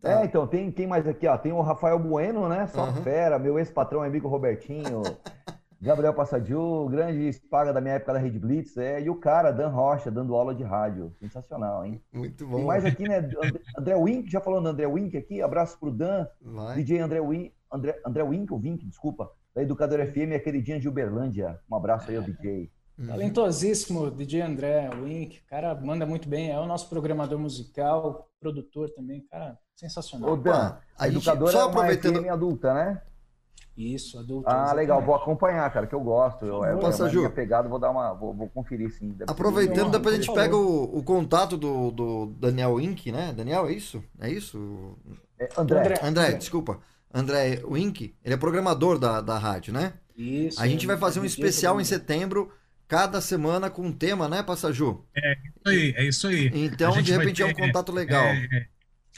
Tá. 0.00 0.22
É, 0.22 0.24
então, 0.24 0.46
tem 0.46 0.72
quem 0.72 0.86
mais 0.86 1.06
aqui, 1.06 1.26
ó? 1.26 1.36
Tem 1.36 1.52
o 1.52 1.60
Rafael 1.60 1.98
Bueno, 1.98 2.48
né? 2.48 2.66
Só 2.68 2.86
uhum. 2.86 3.02
fera, 3.02 3.38
meu 3.38 3.58
ex-patrão, 3.58 4.02
amigo 4.02 4.28
Robertinho. 4.28 5.02
Gabriel 5.84 6.14
Passadiu, 6.14 6.88
grande 6.88 7.28
espaga 7.28 7.70
da 7.70 7.78
minha 7.78 7.96
época 7.96 8.14
da 8.14 8.18
Rede 8.18 8.38
Blitz, 8.38 8.74
é, 8.78 9.02
e 9.02 9.10
o 9.10 9.16
cara, 9.16 9.52
Dan 9.52 9.68
Rocha, 9.68 10.10
dando 10.10 10.34
aula 10.34 10.54
de 10.54 10.62
rádio. 10.62 11.14
Sensacional, 11.20 11.84
hein? 11.84 12.02
Muito 12.10 12.46
bom. 12.46 12.56
Tem 12.56 12.64
mais 12.64 12.86
aqui, 12.86 13.06
né? 13.06 13.18
André 13.78 13.94
Wink, 13.94 14.30
já 14.30 14.40
falando 14.40 14.66
André 14.66 14.86
Wink 14.86 15.14
aqui, 15.14 15.42
abraço 15.42 15.78
pro 15.78 15.90
Dan, 15.90 16.26
Vai. 16.40 16.76
DJ 16.76 17.00
André 17.00 17.20
Wink, 17.20 17.52
André, 17.70 18.00
André 18.06 18.22
Wink, 18.22 18.50
ou 18.50 18.58
Wink, 18.58 18.86
desculpa, 18.86 19.30
da 19.54 19.62
Educadora 19.62 20.06
FM 20.06 20.30
e 20.30 20.34
a 20.36 20.40
queridinha 20.40 20.80
de 20.80 20.88
Uberlândia. 20.88 21.60
Um 21.70 21.76
abraço 21.76 22.10
aí 22.10 22.16
ao 22.16 22.22
DJ. 22.22 22.72
Uhum. 22.98 23.06
Talentosíssimo 23.08 24.10
DJ 24.10 24.40
André 24.40 24.88
Wink, 24.88 25.42
cara 25.42 25.74
manda 25.74 26.06
muito 26.06 26.26
bem, 26.30 26.50
é 26.50 26.58
o 26.58 26.66
nosso 26.66 26.88
programador 26.88 27.38
musical, 27.38 28.30
produtor 28.40 28.88
também, 28.94 29.20
cara, 29.30 29.58
sensacional. 29.76 30.30
Ô 30.30 30.36
Dan, 30.36 30.52
a, 30.52 30.80
a 30.96 31.08
educadora 31.08 31.52
só 31.52 31.68
aproveitando... 31.68 32.16
é 32.16 32.20
uma 32.20 32.28
FM 32.28 32.32
adulta, 32.32 32.72
né? 32.72 33.02
Isso, 33.76 34.18
adulto. 34.18 34.48
Ah, 34.48 34.52
exatamente. 34.52 34.76
legal, 34.76 35.02
vou 35.02 35.14
acompanhar, 35.16 35.68
cara, 35.72 35.86
que 35.86 35.94
eu 35.94 36.00
gosto. 36.00 36.46
Eu, 36.46 36.64
eu, 36.64 36.78
Passa, 36.78 37.08
Ju. 37.08 37.28
pegada, 37.30 37.68
vou 37.68 37.78
dar 37.78 37.90
uma. 37.90 38.12
Vou, 38.14 38.32
vou 38.32 38.48
conferir 38.48 38.90
sim. 38.92 39.16
Aproveitando, 39.26 39.90
depois 39.90 40.14
a 40.14 40.18
gente 40.18 40.32
pega 40.32 40.56
o, 40.56 40.98
o 40.98 41.02
contato 41.02 41.56
do, 41.56 41.90
do 41.90 42.26
Daniel 42.38 42.74
Wink, 42.74 43.10
né? 43.10 43.32
Daniel, 43.32 43.66
é 43.66 43.72
isso? 43.72 44.02
É 44.20 44.30
isso? 44.30 44.96
É, 45.38 45.48
André. 45.58 45.80
André. 45.80 46.00
André, 46.02 46.32
desculpa. 46.34 46.78
André 47.12 47.62
Wink, 47.64 48.14
ele 48.24 48.34
é 48.34 48.36
programador 48.36 48.98
da, 48.98 49.20
da 49.20 49.38
rádio, 49.38 49.72
né? 49.72 49.94
Isso. 50.16 50.60
A 50.60 50.68
gente 50.68 50.86
vai 50.86 50.96
fazer 50.96 51.20
um 51.20 51.24
especial 51.24 51.80
em 51.80 51.84
setembro, 51.84 52.52
cada 52.86 53.20
semana 53.20 53.68
com 53.70 53.82
um 53.82 53.92
tema, 53.92 54.28
né, 54.28 54.42
Passaju? 54.42 55.04
É 55.16 55.32
isso 55.32 55.68
aí, 55.68 55.94
é 55.96 56.04
isso 56.04 56.26
aí. 56.28 56.50
Então, 56.54 56.92
de 57.02 57.12
repente, 57.12 57.36
ter, 57.36 57.42
é 57.42 57.46
um 57.46 57.54
contato 57.54 57.92
legal. 57.92 58.24
É, 58.24 58.48
é 58.52 58.66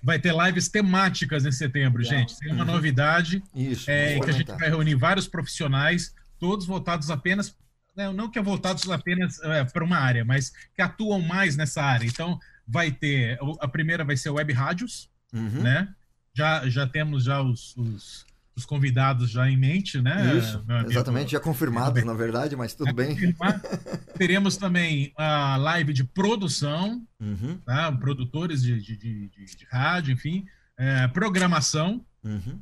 vai 0.03 0.19
ter 0.19 0.35
lives 0.35 0.69
temáticas 0.69 1.45
em 1.45 1.53
setembro, 1.53 2.03
Legal. 2.03 2.19
gente. 2.19 2.39
Tem 2.39 2.53
uma 2.53 2.65
uhum. 2.65 2.73
novidade 2.73 3.43
Isso, 3.55 3.91
é, 3.91 4.19
que 4.21 4.31
a 4.31 4.33
gente 4.33 4.53
vai 4.53 4.69
reunir 4.69 4.95
vários 4.95 5.27
profissionais, 5.27 6.15
todos 6.39 6.67
voltados 6.67 7.11
apenas, 7.11 7.57
né, 7.97 8.13
não 8.13 8.31
que 8.31 8.39
é 8.39 8.43
voltados 8.43 8.89
apenas 8.91 9.41
é, 9.43 9.65
para 9.65 9.85
uma 9.85 9.97
área, 9.97 10.25
mas 10.25 10.53
que 10.75 10.83
atuam 10.83 11.21
mais 11.21 11.57
nessa 11.57 11.83
área. 11.83 12.07
Então, 12.07 12.39
vai 12.67 12.91
ter, 12.91 13.39
a 13.61 13.69
primeira 13.69 14.05
vai 14.05 14.17
ser 14.17 14.31
web 14.31 14.53
rádios, 14.53 15.09
uhum. 15.33 15.63
né? 15.63 15.89
Já, 16.35 16.69
já 16.69 16.87
temos 16.87 17.25
já 17.25 17.41
os, 17.41 17.75
os 17.77 18.26
os 18.57 18.65
convidados 18.65 19.31
já 19.31 19.49
em 19.51 19.57
mente, 19.57 20.01
né? 20.01 20.37
Isso, 20.39 20.65
exatamente, 20.89 21.33
já 21.33 21.41
confirmados, 21.41 22.03
na 22.05 22.15
verdade, 22.15 22.57
mas 22.57 22.75
tudo 22.75 22.93
bem. 22.95 23.17
Teremos 24.17 24.57
também 24.57 25.13
a 25.17 25.57
live 25.57 25.93
de 25.93 26.05
produção, 26.05 27.07
uhum. 27.21 27.59
tá? 27.67 27.93
produtores 27.93 28.63
de, 28.63 28.81
de, 28.81 28.97
de, 28.97 29.29
de, 29.29 29.67
rádio, 29.71 30.15
enfim, 30.15 30.47
é, 30.79 31.07
programação, 31.09 32.03
Uhum. 32.27 32.61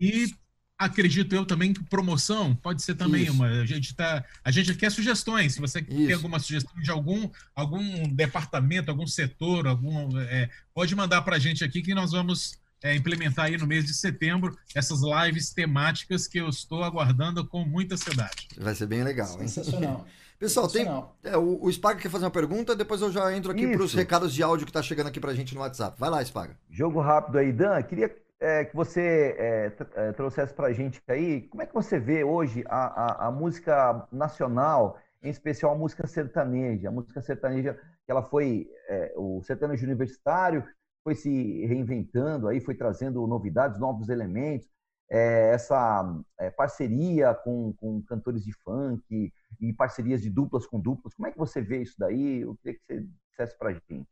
E 0.00 0.34
acredito 0.78 1.32
eu 1.34 1.44
também 1.44 1.72
que 1.72 1.84
promoção 1.84 2.56
pode 2.56 2.82
ser 2.82 2.94
também 2.94 3.24
Isso. 3.24 3.32
uma. 3.32 3.46
A 3.46 3.66
gente 3.66 3.94
tá, 3.94 4.24
a 4.42 4.50
gente 4.50 4.74
quer 4.74 4.90
sugestões. 4.90 5.54
Se 5.54 5.60
você 5.60 5.80
Isso. 5.80 5.88
tem 5.88 6.12
alguma 6.12 6.40
sugestão 6.40 6.74
de 6.80 6.90
algum 6.90 7.30
algum 7.54 8.08
departamento, 8.08 8.90
algum 8.90 9.06
setor, 9.06 9.66
algum 9.66 10.18
é, 10.18 10.50
pode 10.74 10.94
mandar 10.96 11.22
para 11.22 11.36
a 11.36 11.38
gente 11.38 11.62
aqui 11.62 11.82
que 11.82 11.94
nós 11.94 12.12
vamos 12.12 12.58
é, 12.82 12.94
implementar 12.94 13.46
aí 13.46 13.56
no 13.56 13.66
mês 13.66 13.84
de 13.84 13.94
setembro 13.94 14.56
essas 14.74 15.00
lives 15.02 15.52
temáticas 15.52 16.26
que 16.26 16.38
eu 16.38 16.48
estou 16.48 16.82
aguardando 16.82 17.46
com 17.46 17.64
muita 17.64 17.94
ansiedade. 17.94 18.48
Vai 18.58 18.74
ser 18.74 18.86
bem 18.86 19.02
legal, 19.02 19.30
hein? 19.40 19.48
Sensacional. 19.48 20.06
Pessoal, 20.38 20.66
tem, 20.66 20.84
é, 21.22 21.36
o, 21.36 21.62
o 21.62 21.72
Spaga 21.72 22.00
quer 22.00 22.10
fazer 22.10 22.24
uma 22.24 22.30
pergunta, 22.30 22.74
depois 22.74 23.00
eu 23.00 23.12
já 23.12 23.32
entro 23.32 23.52
aqui 23.52 23.68
para 23.68 23.82
os 23.82 23.94
recados 23.94 24.34
de 24.34 24.42
áudio 24.42 24.66
que 24.66 24.70
está 24.70 24.82
chegando 24.82 25.06
aqui 25.06 25.20
para 25.20 25.30
a 25.30 25.34
gente 25.34 25.54
no 25.54 25.60
WhatsApp. 25.60 25.96
Vai 26.00 26.10
lá, 26.10 26.24
Spaga. 26.24 26.56
Jogo 26.68 27.00
rápido 27.00 27.38
aí, 27.38 27.52
Dan. 27.52 27.80
Queria 27.82 28.12
é, 28.40 28.64
que 28.64 28.74
você 28.74 29.36
é, 29.38 29.72
é, 29.94 30.12
trouxesse 30.12 30.52
para 30.52 30.66
a 30.66 30.72
gente 30.72 31.00
aí, 31.06 31.42
como 31.42 31.62
é 31.62 31.66
que 31.66 31.72
você 31.72 32.00
vê 32.00 32.24
hoje 32.24 32.64
a, 32.66 32.86
a, 32.86 33.28
a, 33.28 33.30
música 33.30 34.04
nacional, 34.10 34.98
em 35.22 35.30
especial 35.30 35.74
a 35.74 35.78
música 35.78 36.08
sertaneja? 36.08 36.88
A 36.88 36.90
música 36.90 37.20
sertaneja, 37.20 37.74
que 38.04 38.10
ela 38.10 38.24
foi, 38.24 38.68
é, 38.88 39.12
o 39.16 39.40
sertanejo 39.44 39.86
universitário 39.86 40.64
foi 41.02 41.14
se 41.14 41.66
reinventando, 41.66 42.48
aí 42.48 42.60
foi 42.60 42.74
trazendo 42.74 43.26
novidades, 43.26 43.78
novos 43.78 44.08
elementos, 44.08 44.68
é, 45.10 45.50
essa 45.52 46.22
é, 46.38 46.50
parceria 46.50 47.34
com, 47.34 47.72
com 47.74 48.00
cantores 48.02 48.42
de 48.44 48.52
funk 48.64 49.32
e 49.60 49.72
parcerias 49.74 50.22
de 50.22 50.30
duplas 50.30 50.66
com 50.66 50.80
duplas. 50.80 51.12
Como 51.14 51.28
é 51.28 51.32
que 51.32 51.38
você 51.38 51.60
vê 51.60 51.82
isso 51.82 51.94
daí? 51.98 52.40
Eu 52.40 52.56
queria 52.56 52.78
que 52.78 52.84
você 52.86 53.06
dissesse 53.30 53.58
para 53.58 53.70
a 53.70 53.72
gente. 53.74 54.08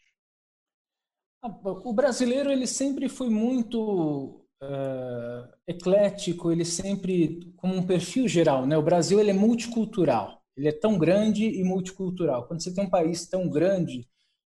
Ah, 1.43 1.49
o 1.49 1.93
brasileiro 1.95 2.51
ele 2.51 2.67
sempre 2.67 3.09
foi 3.09 3.31
muito 3.31 4.45
uh, 4.63 5.49
eclético, 5.67 6.53
ele 6.53 6.67
sempre 6.67 7.51
como 7.57 7.75
um 7.75 7.87
perfil 7.87 8.29
geral, 8.29 8.67
né? 8.67 8.77
O 8.77 8.83
Brasil 8.83 9.19
ele 9.19 9.31
é 9.31 9.35
multicultural, 9.35 10.43
ele 10.55 10.69
é 10.69 10.73
tão 10.73 10.99
grande 10.99 11.47
e 11.47 11.65
multicultural. 11.65 12.47
Quando 12.47 12.63
você 12.63 12.75
tem 12.75 12.85
um 12.85 12.91
país 12.91 13.27
tão 13.27 13.49
grande, 13.49 14.07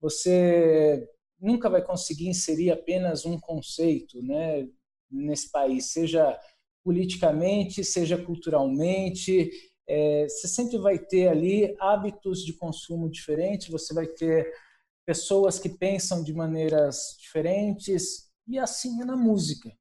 você 0.02 1.08
nunca 1.44 1.70
vai 1.70 1.82
conseguir 1.82 2.30
inserir 2.30 2.72
apenas 2.72 3.26
um 3.26 3.38
conceito, 3.38 4.22
né? 4.24 4.68
Nesse 5.12 5.52
país, 5.52 5.92
seja 5.92 6.40
politicamente, 6.84 7.84
seja 7.84 8.18
culturalmente, 8.18 9.52
é, 9.88 10.24
você 10.28 10.48
sempre 10.48 10.78
vai 10.78 10.98
ter 10.98 11.28
ali 11.28 11.76
hábitos 11.80 12.44
de 12.46 12.54
consumo 12.54 13.10
diferentes, 13.10 13.70
você 13.70 13.94
vai 13.94 14.08
ter 14.08 14.52
pessoas 15.06 15.60
que 15.60 15.70
pensam 15.70 16.24
de 16.24 16.34
maneiras 16.34 17.18
diferentes, 17.20 18.30
e 18.48 18.58
assim 18.58 19.02
é 19.02 19.06
na 19.06 19.16
música. 19.16 19.72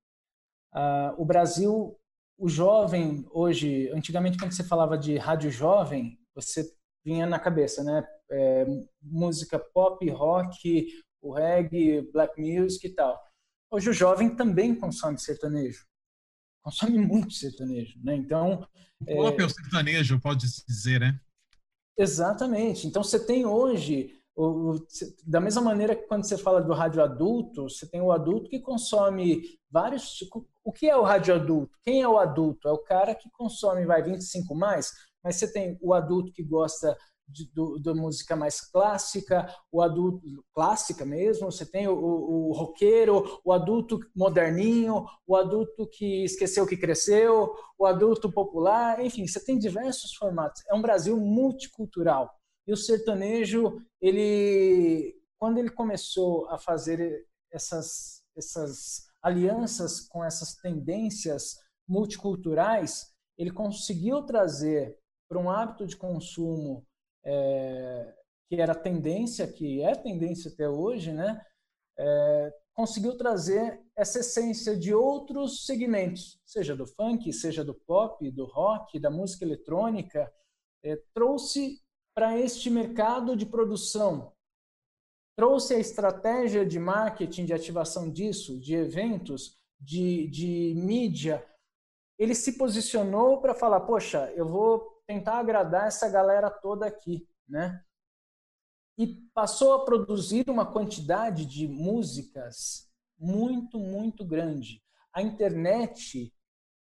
Ah, 0.72 1.14
o 1.18 1.24
Brasil, 1.24 1.97
o 2.39 2.48
jovem 2.48 3.24
hoje, 3.30 3.89
antigamente 3.90 4.39
quando 4.39 4.52
você 4.52 4.64
falava 4.64 4.98
de 4.98 5.16
rádio 5.16 5.51
jovem, 5.51 6.18
você 6.34 6.68
vinha 7.05 7.26
na 7.26 7.39
cabeça, 7.39 7.84
né? 7.84 8.05
É, 8.30 8.66
música 9.01 9.59
pop, 9.59 10.09
rock, 10.10 10.89
o 11.23 11.32
reggae, 11.32 12.03
black 12.12 12.40
music 12.40 12.86
e 12.86 12.94
tal. 12.94 13.19
Hoje 13.70 13.89
o 13.89 13.94
jovem 13.94 14.35
também 14.35 14.74
consome 14.74 15.19
sertanejo. 15.19 15.86
Consome 16.62 16.99
muito 16.99 17.32
sertanejo, 17.32 17.99
né? 18.03 18.16
Então... 18.16 18.66
O 19.07 19.28
é, 19.28 19.36
é 19.36 19.44
o 19.44 19.49
sertanejo, 19.49 20.20
pode 20.20 20.47
dizer, 20.69 21.01
né? 21.01 21.19
Exatamente. 21.97 22.86
Então 22.86 23.03
você 23.03 23.24
tem 23.24 23.47
hoje 23.47 24.19
o, 24.35 24.77
da 25.27 25.40
mesma 25.40 25.61
maneira 25.61 25.94
que 25.94 26.07
quando 26.07 26.24
você 26.24 26.39
fala 26.39 26.62
do 26.62 26.73
rádio 26.73 27.03
adulto, 27.03 27.69
você 27.69 27.86
tem 27.86 28.01
o 28.01 28.12
adulto 28.12 28.49
que 28.49 28.61
consome 28.61 29.43
vários. 29.70 30.19
O 30.65 30.73
que 30.73 30.89
é 30.89 30.97
o 30.97 31.03
rádio 31.03 31.35
adulto? 31.35 31.77
Quem 31.82 32.03
é 32.03 32.09
o 32.09 32.19
adulto? 32.19 32.69
É 32.69 32.73
o 32.73 32.78
cara 32.78 33.15
que 33.15 33.31
consome, 33.31 33.85
vai 33.85 34.03
25 34.03 34.55
mais, 34.55 34.90
mas 35.23 35.36
você 35.36 35.53
tem 35.53 35.78
o 35.81 35.93
adulto 35.93 36.32
que 36.32 36.43
gosta 36.43 36.97
do, 37.54 37.78
da 37.78 37.94
música 37.94 38.36
mais 38.36 38.60
clássica, 38.60 39.48
o 39.70 39.80
adulto 39.82 40.44
clássica 40.54 41.04
mesmo, 41.04 41.50
você 41.50 41.64
tem 41.64 41.88
o, 41.88 41.94
o, 41.94 42.48
o, 42.50 42.52
roqueiro, 42.52 43.40
o 43.44 43.52
adulto 43.52 43.98
moderninho, 44.14 45.04
o 45.26 45.36
adulto 45.36 45.86
que 45.86 46.24
esqueceu 46.24 46.66
que 46.66 46.76
cresceu, 46.76 47.54
o 47.78 47.86
adulto 47.86 48.30
popular, 48.30 49.04
enfim, 49.04 49.26
você 49.26 49.44
tem 49.44 49.59
diversos 49.59 50.14
formatos. 50.14 50.62
É 50.68 50.74
um 50.74 50.82
Brasil 50.82 51.16
multicultural. 51.16 52.30
E 52.66 52.72
o 52.72 52.76
sertanejo, 52.76 53.80
ele, 54.00 55.14
quando 55.38 55.59
ele 55.59 55.70
começou 55.70 56.48
a 56.48 56.59
fazer 56.59 57.26
essas, 57.50 58.22
essas 58.36 59.06
alianças 59.22 60.00
com 60.00 60.24
essas 60.24 60.54
tendências 60.54 61.56
multiculturais, 61.88 63.12
ele 63.36 63.50
conseguiu 63.50 64.22
trazer 64.22 64.96
para 65.28 65.38
um 65.38 65.50
hábito 65.50 65.86
de 65.86 65.96
consumo 65.96 66.86
é, 67.24 68.15
que 68.49 68.61
era 68.61 68.74
tendência, 68.74 69.47
que 69.47 69.82
é 69.82 69.94
tendência 69.94 70.51
até 70.51 70.69
hoje, 70.69 71.12
né? 71.12 71.40
É, 71.99 72.55
conseguiu 72.74 73.16
trazer 73.16 73.81
essa 73.97 74.20
essência 74.20 74.77
de 74.77 74.94
outros 74.94 75.66
segmentos, 75.66 76.40
seja 76.44 76.74
do 76.74 76.86
funk, 76.86 77.32
seja 77.32 77.65
do 77.65 77.74
pop, 77.74 78.31
do 78.31 78.44
rock, 78.47 78.99
da 78.99 79.11
música 79.11 79.44
eletrônica, 79.44 80.32
é, 80.85 80.97
trouxe 81.15 81.81
para 82.15 82.39
este 82.39 82.70
mercado 82.70 83.36
de 83.36 83.47
produção. 83.47 84.32
Trouxe 85.36 85.74
a 85.74 85.78
estratégia 85.78 86.65
de 86.65 86.78
marketing, 86.78 87.47
de 87.47 87.55
ativação 87.55 88.11
disso, 88.11 88.59
de 88.59 88.74
eventos, 88.74 89.57
de, 89.81 90.27
de 90.28 90.74
mídia. 90.77 91.44
Ele 92.19 92.35
se 92.35 92.59
posicionou 92.59 93.40
para 93.40 93.55
falar: 93.55 93.81
poxa, 93.81 94.31
eu 94.36 94.47
vou 94.47 95.02
tentar 95.07 95.39
agradar 95.39 95.87
essa 95.87 96.09
galera 96.09 96.51
toda 96.51 96.87
aqui, 96.87 97.29
né? 97.49 97.83
E 98.99 99.07
passou 99.35 99.74
a 99.74 99.85
produzir 99.85 100.49
uma 100.49 100.70
quantidade 100.70 101.45
de 101.47 101.66
músicas 101.66 102.91
muito, 103.19 103.79
muito 103.79 104.24
grande. 104.24 104.83
A 105.12 105.23
internet 105.23 106.33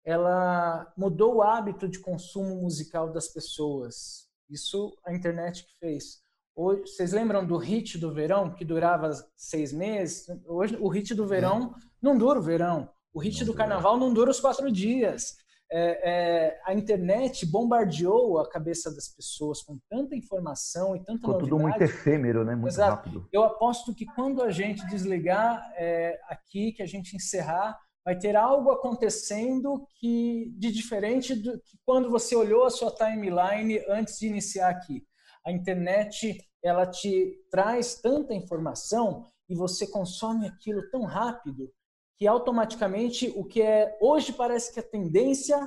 ela 0.03 0.91
mudou 0.97 1.35
o 1.35 1.41
hábito 1.43 1.87
de 1.87 1.99
consumo 1.99 2.55
musical 2.55 3.11
das 3.11 3.27
pessoas. 3.27 4.27
Isso 4.49 4.97
a 5.05 5.13
internet 5.13 5.65
que 5.65 5.77
fez. 5.77 6.23
Hoje, 6.55 6.81
vocês 6.81 7.11
lembram 7.11 7.45
do 7.45 7.57
hit 7.57 7.97
do 7.97 8.13
verão, 8.13 8.53
que 8.53 8.65
durava 8.65 9.11
seis 9.35 9.71
meses? 9.71 10.27
Hoje, 10.45 10.75
o 10.77 10.89
hit 10.89 11.13
do 11.13 11.27
verão 11.27 11.75
é. 11.77 11.81
não 12.01 12.17
dura 12.17 12.39
o 12.39 12.41
verão. 12.41 12.89
O 13.13 13.19
hit 13.19 13.39
não 13.39 13.45
do 13.47 13.53
carnaval 13.53 13.97
não 13.97 14.13
dura 14.13 14.31
os 14.31 14.39
quatro 14.39 14.71
dias. 14.71 15.37
É, 15.71 16.09
é, 16.11 16.61
a 16.65 16.73
internet 16.73 17.45
bombardeou 17.45 18.39
a 18.39 18.49
cabeça 18.49 18.93
das 18.93 19.07
pessoas 19.07 19.61
com 19.61 19.77
tanta 19.87 20.15
informação 20.15 20.95
e 20.95 20.99
tanta 20.99 21.19
Ficou 21.19 21.33
novidade. 21.33 21.49
tudo 21.51 21.61
muito 21.61 21.81
efêmero, 21.81 22.43
né? 22.43 22.55
Muito 22.55 22.73
Exato. 22.73 22.95
rápido. 22.95 23.29
Eu 23.31 23.43
aposto 23.43 23.93
que 23.93 24.05
quando 24.05 24.41
a 24.41 24.49
gente 24.49 24.85
desligar 24.87 25.71
é, 25.75 26.19
aqui, 26.27 26.71
que 26.71 26.81
a 26.81 26.87
gente 26.87 27.15
encerrar, 27.15 27.77
vai 28.03 28.17
ter 28.17 28.35
algo 28.35 28.71
acontecendo 28.71 29.85
que 29.99 30.51
de 30.57 30.71
diferente 30.71 31.35
do 31.35 31.59
que 31.59 31.77
quando 31.85 32.09
você 32.09 32.35
olhou 32.35 32.65
a 32.65 32.71
sua 32.71 32.91
timeline 32.91 33.83
antes 33.87 34.17
de 34.17 34.27
iniciar 34.27 34.69
aqui. 34.69 35.05
A 35.45 35.51
internet 35.51 36.37
ela 36.63 36.87
te 36.87 37.39
traz 37.51 37.95
tanta 38.01 38.33
informação 38.33 39.25
e 39.47 39.55
você 39.55 39.85
consome 39.87 40.47
aquilo 40.47 40.89
tão 40.89 41.03
rápido 41.03 41.71
que 42.19 42.27
automaticamente 42.27 43.31
o 43.35 43.45
que 43.45 43.61
é 43.61 43.97
hoje 44.01 44.33
parece 44.33 44.73
que 44.73 44.79
é 44.79 44.83
tendência, 44.83 45.57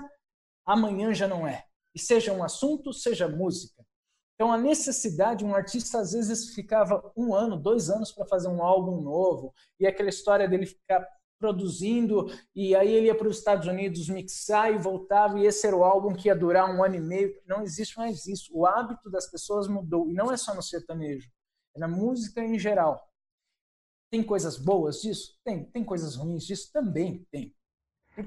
amanhã 0.67 1.15
já 1.15 1.27
não 1.27 1.47
é. 1.47 1.65
E 1.95 1.99
seja 1.99 2.33
um 2.33 2.45
assunto, 2.45 2.93
seja 2.93 3.27
música. 3.27 3.83
Então 4.35 4.53
a 4.53 4.59
necessidade, 4.59 5.45
um 5.45 5.55
artista 5.55 6.01
às 6.01 6.13
vezes 6.13 6.55
ficava 6.55 7.11
um 7.17 7.35
ano, 7.35 7.57
dois 7.57 7.89
anos 7.89 8.13
para 8.13 8.27
fazer 8.27 8.49
um 8.49 8.63
álbum 8.63 9.01
novo 9.01 9.55
e 9.81 9.87
aquela 9.87 10.11
história 10.11 10.47
dele 10.47 10.67
ficar 10.67 11.07
produzindo, 11.39 12.27
e 12.55 12.77
aí 12.77 12.93
ele 12.93 13.07
ia 13.07 13.17
para 13.17 13.27
os 13.27 13.39
Estados 13.39 13.67
Unidos 13.67 14.09
mixar 14.09 14.73
e 14.73 14.79
voltava, 14.79 15.41
e 15.41 15.47
esse 15.47 15.67
era 15.67 15.75
o 15.75 15.83
álbum 15.83 16.15
que 16.15 16.29
ia 16.29 16.37
durar 16.37 16.73
um 16.73 16.85
ano 16.85 16.95
e 16.95 17.01
meio. 17.01 17.35
Não 17.45 17.63
existe 17.63 17.97
mais 17.99 18.27
isso. 18.27 18.49
O 18.55 18.65
hábito 18.65 19.11
das 19.11 19.29
pessoas 19.29 19.67
mudou, 19.67 20.09
e 20.09 20.15
não 20.15 20.31
é 20.31 20.37
só 20.37 20.55
no 20.55 20.63
sertanejo, 20.63 21.29
é 21.75 21.81
na 21.81 21.89
música 21.89 22.45
em 22.45 22.57
geral. 22.61 23.01
Tem 24.13 24.23
coisas 24.23 24.59
boas 24.59 25.01
disso? 25.01 25.39
Tem. 25.43 25.65
Tem 25.65 25.83
coisas 25.83 26.17
ruins 26.17 26.45
disso? 26.45 26.71
Também 26.71 27.27
tem. 27.33 27.55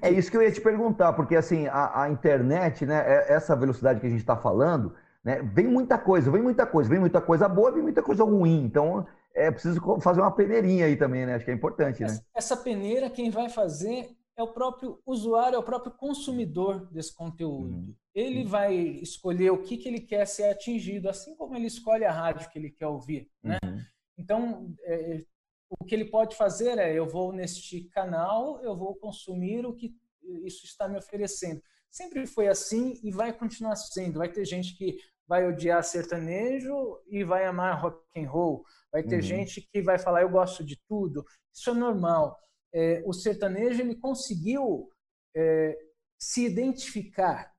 É 0.01 0.09
isso 0.09 0.31
que 0.31 0.35
eu 0.35 0.41
ia 0.41 0.51
te 0.51 0.59
perguntar, 0.59 1.13
porque 1.13 1.35
assim, 1.35 1.67
a, 1.67 2.01
a 2.01 2.09
internet, 2.09 2.87
né, 2.87 3.03
é, 3.05 3.31
essa 3.31 3.55
velocidade 3.55 3.99
que 3.99 4.07
a 4.07 4.09
gente 4.09 4.21
está 4.21 4.35
falando, 4.35 4.95
né, 5.23 5.43
vem 5.43 5.67
muita 5.67 5.95
coisa, 5.95 6.31
vem 6.31 6.41
muita 6.41 6.65
coisa, 6.65 6.89
vem 6.89 6.99
muita 6.99 7.21
coisa 7.21 7.47
boa, 7.47 7.71
vem 7.71 7.83
muita 7.83 8.01
coisa 8.01 8.23
ruim. 8.23 8.63
Então, 8.63 9.05
é 9.35 9.51
preciso 9.51 9.79
fazer 10.01 10.21
uma 10.21 10.31
peneirinha 10.31 10.87
aí 10.87 10.95
também, 10.95 11.23
né? 11.23 11.35
Acho 11.35 11.45
que 11.45 11.51
é 11.51 11.53
importante, 11.53 12.01
né? 12.01 12.19
Essa 12.33 12.57
peneira, 12.57 13.07
quem 13.07 13.29
vai 13.29 13.47
fazer 13.47 14.09
é 14.35 14.41
o 14.41 14.47
próprio 14.47 14.99
usuário, 15.05 15.55
é 15.55 15.59
o 15.59 15.63
próprio 15.63 15.91
consumidor 15.91 16.87
desse 16.91 17.13
conteúdo. 17.13 17.75
Uhum. 17.75 17.93
Ele 18.15 18.43
vai 18.43 18.75
escolher 18.75 19.51
o 19.51 19.61
que, 19.61 19.77
que 19.77 19.87
ele 19.87 19.99
quer 19.99 20.25
ser 20.25 20.49
atingido, 20.49 21.07
assim 21.07 21.35
como 21.35 21.55
ele 21.55 21.67
escolhe 21.67 22.05
a 22.05 22.11
rádio 22.11 22.49
que 22.49 22.57
ele 22.57 22.71
quer 22.71 22.87
ouvir, 22.87 23.29
né? 23.43 23.59
Uhum. 23.63 23.79
Então, 24.17 24.73
é, 24.83 25.19
o 25.69 25.85
que 25.85 25.95
ele 25.95 26.05
pode 26.05 26.35
fazer 26.35 26.77
é: 26.77 26.93
eu 26.93 27.07
vou 27.07 27.31
neste 27.31 27.83
canal, 27.89 28.61
eu 28.61 28.75
vou 28.75 28.95
consumir 28.95 29.65
o 29.65 29.75
que 29.75 29.95
isso 30.43 30.65
está 30.65 30.87
me 30.87 30.97
oferecendo. 30.97 31.61
Sempre 31.89 32.25
foi 32.27 32.47
assim 32.47 32.99
e 33.03 33.11
vai 33.11 33.31
continuar 33.31 33.75
sendo. 33.75 34.19
Vai 34.19 34.29
ter 34.29 34.45
gente 34.45 34.75
que 34.75 34.97
vai 35.27 35.47
odiar 35.47 35.83
sertanejo 35.83 36.99
e 37.07 37.23
vai 37.23 37.45
amar 37.45 37.81
rock 37.81 38.03
and 38.15 38.29
roll. 38.29 38.63
Vai 38.91 39.03
ter 39.03 39.15
uhum. 39.15 39.21
gente 39.21 39.61
que 39.61 39.81
vai 39.81 39.97
falar 39.97 40.21
eu 40.21 40.29
gosto 40.29 40.63
de 40.63 40.79
tudo. 40.87 41.25
Isso 41.53 41.69
é 41.69 41.73
normal. 41.73 42.37
É, 42.73 43.01
o 43.05 43.13
sertanejo 43.13 43.81
ele 43.81 43.95
conseguiu 43.95 44.89
é, 45.35 45.77
se 46.19 46.45
identificar. 46.45 47.53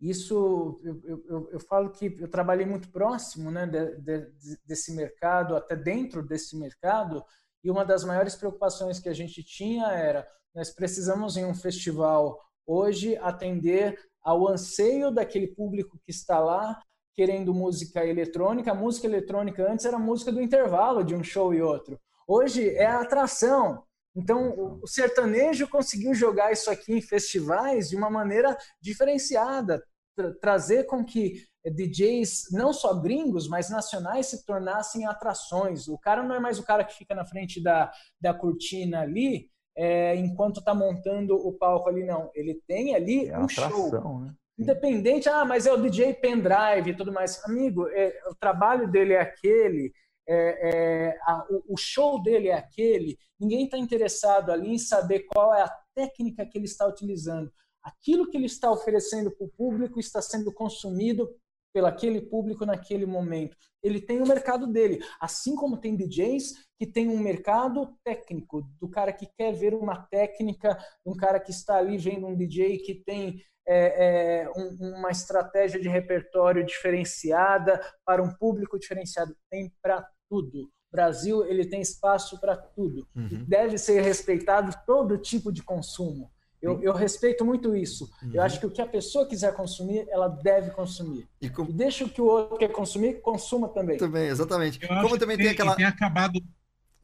Isso 0.00 0.80
eu, 0.82 1.00
eu, 1.04 1.50
eu, 1.52 1.60
falo 1.60 1.90
que 1.92 2.16
eu 2.18 2.28
trabalhei 2.28 2.66
muito 2.66 2.90
próximo 2.90 3.50
né, 3.50 3.66
de, 3.66 3.96
de, 4.00 4.58
desse 4.64 4.92
mercado, 4.96 5.54
até 5.54 5.76
dentro 5.76 6.26
desse 6.26 6.58
mercado, 6.58 7.24
e 7.62 7.70
uma 7.70 7.84
das 7.84 8.04
maiores 8.04 8.34
preocupações 8.34 8.98
que 8.98 9.08
a 9.08 9.14
gente 9.14 9.42
tinha 9.42 9.86
era 9.86 10.26
nós 10.54 10.70
precisamos 10.70 11.36
em 11.36 11.44
um 11.44 11.54
festival 11.54 12.38
hoje 12.66 13.16
atender 13.16 13.98
ao 14.22 14.48
anseio 14.48 15.10
daquele 15.10 15.48
público 15.48 15.98
que 16.04 16.10
está 16.10 16.38
lá 16.38 16.80
querendo 17.14 17.54
música 17.54 18.06
eletrônica. 18.06 18.70
A 18.70 18.74
música 18.74 19.06
eletrônica 19.06 19.70
antes 19.70 19.84
era 19.84 19.98
música 19.98 20.30
do 20.30 20.40
intervalo 20.40 21.02
de 21.02 21.14
um 21.14 21.22
show 21.22 21.52
e 21.52 21.62
outro. 21.62 21.98
Hoje 22.26 22.68
é 22.70 22.86
a 22.86 23.00
atração. 23.00 23.82
Então, 24.14 24.78
o 24.82 24.86
sertanejo 24.86 25.66
conseguiu 25.68 26.14
jogar 26.14 26.52
isso 26.52 26.70
aqui 26.70 26.92
em 26.92 27.00
festivais 27.00 27.88
de 27.88 27.96
uma 27.96 28.10
maneira 28.10 28.56
diferenciada, 28.80 29.82
tra 30.14 30.32
trazer 30.40 30.84
com 30.84 31.04
que 31.04 31.44
DJs, 31.64 32.48
não 32.50 32.72
só 32.72 32.94
gringos, 32.94 33.48
mas 33.48 33.70
nacionais, 33.70 34.26
se 34.26 34.44
tornassem 34.44 35.06
atrações. 35.06 35.86
O 35.86 35.96
cara 35.96 36.22
não 36.22 36.34
é 36.34 36.40
mais 36.40 36.58
o 36.58 36.64
cara 36.64 36.84
que 36.84 36.94
fica 36.94 37.14
na 37.14 37.24
frente 37.24 37.62
da, 37.62 37.92
da 38.20 38.34
cortina 38.34 39.00
ali, 39.00 39.48
é, 39.76 40.16
enquanto 40.16 40.58
está 40.58 40.74
montando 40.74 41.34
o 41.34 41.52
palco 41.52 41.88
ali, 41.88 42.04
não. 42.04 42.30
Ele 42.34 42.60
tem 42.66 42.94
ali 42.94 43.28
é 43.28 43.38
um 43.38 43.44
atração, 43.44 43.90
show. 43.90 44.20
Né? 44.20 44.34
Independente, 44.58 45.28
ah, 45.28 45.44
mas 45.44 45.66
é 45.66 45.72
o 45.72 45.80
DJ 45.80 46.14
pendrive 46.14 46.90
e 46.90 46.96
tudo 46.96 47.12
mais. 47.12 47.42
Amigo, 47.44 47.88
é, 47.88 48.12
o 48.28 48.34
trabalho 48.34 48.90
dele 48.90 49.14
é 49.14 49.20
aquele, 49.20 49.92
é, 50.28 50.68
é, 50.68 51.18
a, 51.22 51.46
o, 51.50 51.74
o, 51.74 51.76
show 51.76 52.22
dele 52.22 52.48
é 52.48 52.54
aquele, 52.54 53.18
ninguém 53.40 53.64
está 53.64 53.78
interessado 53.78 54.52
ali 54.52 54.74
em 54.74 54.78
saber 54.78 55.20
qual 55.20 55.54
é 55.54 55.62
a 55.62 55.76
técnica 55.94 56.46
que 56.46 56.58
ele 56.58 56.66
está 56.66 56.86
utilizando. 56.86 57.50
Aquilo 57.82 58.28
que 58.30 58.36
ele 58.36 58.46
está 58.46 58.70
oferecendo 58.70 59.30
para 59.30 59.46
o 59.46 59.50
público 59.50 59.98
está 59.98 60.22
sendo 60.22 60.52
consumido 60.52 61.28
pelo 61.72 61.86
aquele 61.86 62.20
público 62.20 62.66
naquele 62.66 63.06
momento. 63.06 63.56
Ele 63.82 64.00
tem 64.00 64.20
o 64.20 64.26
mercado 64.26 64.66
dele, 64.66 65.02
assim 65.20 65.56
como 65.56 65.78
tem 65.78 65.96
DJs 65.96 66.66
que 66.78 66.86
tem 66.86 67.08
um 67.08 67.18
mercado 67.18 67.96
técnico, 68.04 68.62
do 68.80 68.88
cara 68.88 69.12
que 69.12 69.26
quer 69.38 69.52
ver 69.52 69.74
uma 69.74 70.02
técnica, 70.06 70.78
um 71.04 71.16
cara 71.16 71.40
que 71.40 71.50
está 71.50 71.76
ali 71.76 71.96
vendo 71.96 72.26
um 72.26 72.36
DJ 72.36 72.78
que 72.78 72.94
tem 72.94 73.42
é, 73.66 74.42
é, 74.44 74.50
um, 74.56 74.98
uma 74.98 75.10
estratégia 75.10 75.80
de 75.80 75.88
repertório 75.88 76.64
diferenciada 76.64 77.80
para 78.04 78.22
um 78.22 78.34
público 78.34 78.78
diferenciado. 78.78 79.36
Tem 79.50 79.72
para 79.80 80.06
tudo. 80.28 80.64
O 80.64 80.92
Brasil 80.92 81.44
ele 81.46 81.66
tem 81.66 81.80
espaço 81.80 82.38
para 82.38 82.56
tudo. 82.56 83.08
Uhum. 83.16 83.44
Deve 83.48 83.78
ser 83.78 84.02
respeitado 84.02 84.72
todo 84.84 85.18
tipo 85.18 85.50
de 85.50 85.62
consumo. 85.62 86.30
Eu, 86.62 86.80
eu, 86.80 86.92
respeito 86.92 87.44
muito 87.44 87.74
isso. 87.74 88.08
Uhum. 88.22 88.30
Eu 88.34 88.42
acho 88.42 88.60
que 88.60 88.66
o 88.66 88.70
que 88.70 88.80
a 88.80 88.86
pessoa 88.86 89.26
quiser 89.26 89.52
consumir, 89.52 90.06
ela 90.08 90.28
deve 90.28 90.70
consumir. 90.70 91.26
E, 91.40 91.50
com... 91.50 91.64
e 91.64 91.72
deixa 91.72 92.04
o 92.04 92.08
que 92.08 92.20
o 92.20 92.26
outro 92.26 92.56
quer 92.56 92.68
consumir, 92.68 93.20
consuma 93.20 93.68
também. 93.68 93.98
Também, 93.98 94.28
exatamente. 94.28 94.78
Eu 94.80 94.88
Como 95.02 95.18
também 95.18 95.36
tem, 95.36 95.46
tem 95.46 95.54
aquela. 95.54 95.74
Tem 95.74 95.84
acabado. 95.84 96.40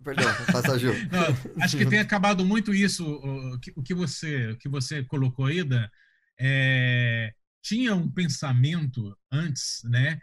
Perdão, 0.05 0.27
passa, 0.53 0.79
Gil. 0.79 0.93
acho 1.61 1.77
que 1.77 1.85
tem 1.85 1.99
acabado 1.99 2.45
muito 2.45 2.73
isso, 2.73 3.05
o 3.05 3.59
que, 3.59 3.73
o 3.75 3.83
que, 3.83 3.93
você, 3.93 4.53
o 4.53 4.57
que 4.59 4.69
você 4.69 5.03
colocou, 5.03 5.51
Ida. 5.51 5.91
É, 6.39 7.33
tinha 7.61 7.97
um 7.97 8.09
pensamento 8.09 9.13
antes, 9.31 9.81
né? 9.85 10.21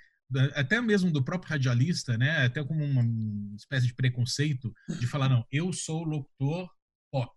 Até 0.56 0.80
mesmo 0.80 1.12
do 1.12 1.24
próprio 1.24 1.52
radialista, 1.52 2.18
né? 2.18 2.46
Até 2.46 2.64
como 2.64 2.86
uma 2.86 3.04
espécie 3.58 3.86
de 3.86 3.94
preconceito 3.94 4.74
de 4.98 5.06
falar, 5.06 5.28
não, 5.28 5.46
eu 5.52 5.74
sou 5.74 6.06
locutor 6.06 6.70
pop 7.12 7.30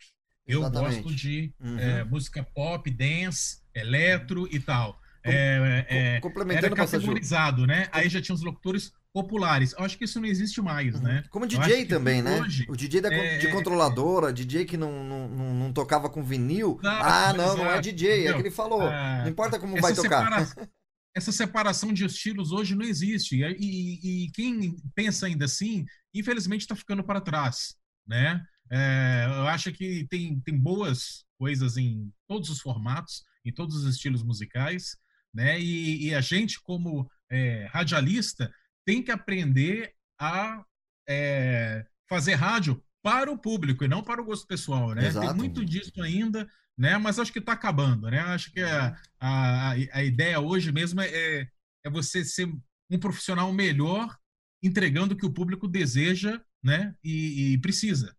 eu 0.48 0.60
Exatamente. 0.60 1.02
gosto 1.02 1.14
de 1.14 1.52
uhum. 1.60 1.78
é, 1.78 2.04
música 2.04 2.42
pop, 2.42 2.90
dance, 2.90 3.60
eletro 3.74 4.48
e 4.50 4.58
tal. 4.58 4.98
Com, 5.22 5.30
é, 5.30 5.86
é, 5.88 6.20
complementando 6.20 6.66
era 6.66 6.76
categorizado, 6.76 7.66
né? 7.66 7.88
Aí 7.92 8.08
já 8.08 8.20
tinha 8.20 8.34
os 8.34 8.42
locutores 8.42 8.92
populares. 9.12 9.74
Eu 9.76 9.84
acho 9.84 9.98
que 9.98 10.04
isso 10.04 10.20
não 10.20 10.26
existe 10.26 10.62
mais, 10.62 10.94
uhum. 10.94 11.02
né? 11.02 11.24
Como 11.28 11.46
DJ 11.46 11.84
também, 11.84 12.22
né? 12.22 12.40
Hoje, 12.40 12.66
o 12.68 12.76
DJ 12.76 13.00
da, 13.00 13.12
é... 13.12 13.38
de 13.38 13.48
controladora, 13.48 14.32
DJ 14.32 14.64
que 14.64 14.76
não, 14.76 15.04
não, 15.04 15.28
não, 15.28 15.54
não 15.54 15.72
tocava 15.72 16.08
com 16.08 16.22
vinil. 16.22 16.78
Não, 16.82 16.90
ah, 16.90 17.32
não, 17.34 17.56
não 17.56 17.70
é 17.70 17.80
DJ, 17.80 18.26
é 18.26 18.30
o 18.30 18.36
que 18.36 18.42
ele 18.42 18.50
falou. 18.50 18.82
Ah, 18.82 19.20
não 19.22 19.30
importa 19.30 19.58
como 19.58 19.78
vai 19.80 19.94
tocar. 19.94 20.46
Separa... 20.46 20.70
essa 21.14 21.32
separação 21.32 21.92
de 21.92 22.04
estilos 22.04 22.52
hoje 22.52 22.74
não 22.74 22.86
existe. 22.86 23.42
E, 23.42 23.56
e, 23.58 24.24
e 24.24 24.30
quem 24.32 24.76
pensa 24.94 25.26
ainda 25.26 25.44
assim, 25.44 25.84
infelizmente 26.14 26.62
está 26.62 26.76
ficando 26.76 27.04
para 27.04 27.20
trás, 27.20 27.74
né? 28.06 28.42
É, 28.70 29.24
eu 29.26 29.46
acho 29.48 29.72
que 29.72 30.06
tem, 30.08 30.40
tem 30.40 30.58
boas 30.58 31.24
coisas 31.38 31.76
em 31.76 32.12
todos 32.26 32.50
os 32.50 32.60
formatos, 32.60 33.22
em 33.44 33.52
todos 33.52 33.76
os 33.76 33.94
estilos 33.94 34.22
musicais, 34.22 34.96
né? 35.32 35.58
E, 35.58 36.08
e 36.08 36.14
a 36.14 36.20
gente, 36.20 36.60
como 36.60 37.10
é, 37.30 37.66
radialista, 37.72 38.52
tem 38.84 39.02
que 39.02 39.10
aprender 39.10 39.94
a 40.18 40.64
é, 41.08 41.86
fazer 42.08 42.34
rádio 42.34 42.82
para 43.02 43.30
o 43.30 43.38
público 43.38 43.84
e 43.84 43.88
não 43.88 44.02
para 44.02 44.20
o 44.20 44.24
gosto 44.24 44.46
pessoal, 44.46 44.94
né? 44.94 45.06
Exato. 45.06 45.26
Tem 45.26 45.36
muito 45.36 45.64
disso 45.64 46.02
ainda, 46.02 46.48
né? 46.76 46.98
Mas 46.98 47.18
acho 47.18 47.32
que 47.32 47.38
está 47.38 47.52
acabando, 47.52 48.10
né? 48.10 48.20
Acho 48.20 48.52
que 48.52 48.60
a, 48.60 48.96
a, 49.20 49.70
a 49.70 50.04
ideia 50.04 50.40
hoje 50.40 50.72
mesmo 50.72 51.00
é, 51.00 51.48
é 51.84 51.90
você 51.90 52.24
ser 52.24 52.52
um 52.90 52.98
profissional 52.98 53.52
melhor, 53.52 54.16
entregando 54.62 55.14
o 55.14 55.16
que 55.16 55.26
o 55.26 55.32
público 55.32 55.68
deseja, 55.68 56.40
né? 56.62 56.94
E, 57.02 57.52
e 57.52 57.58
precisa. 57.58 58.16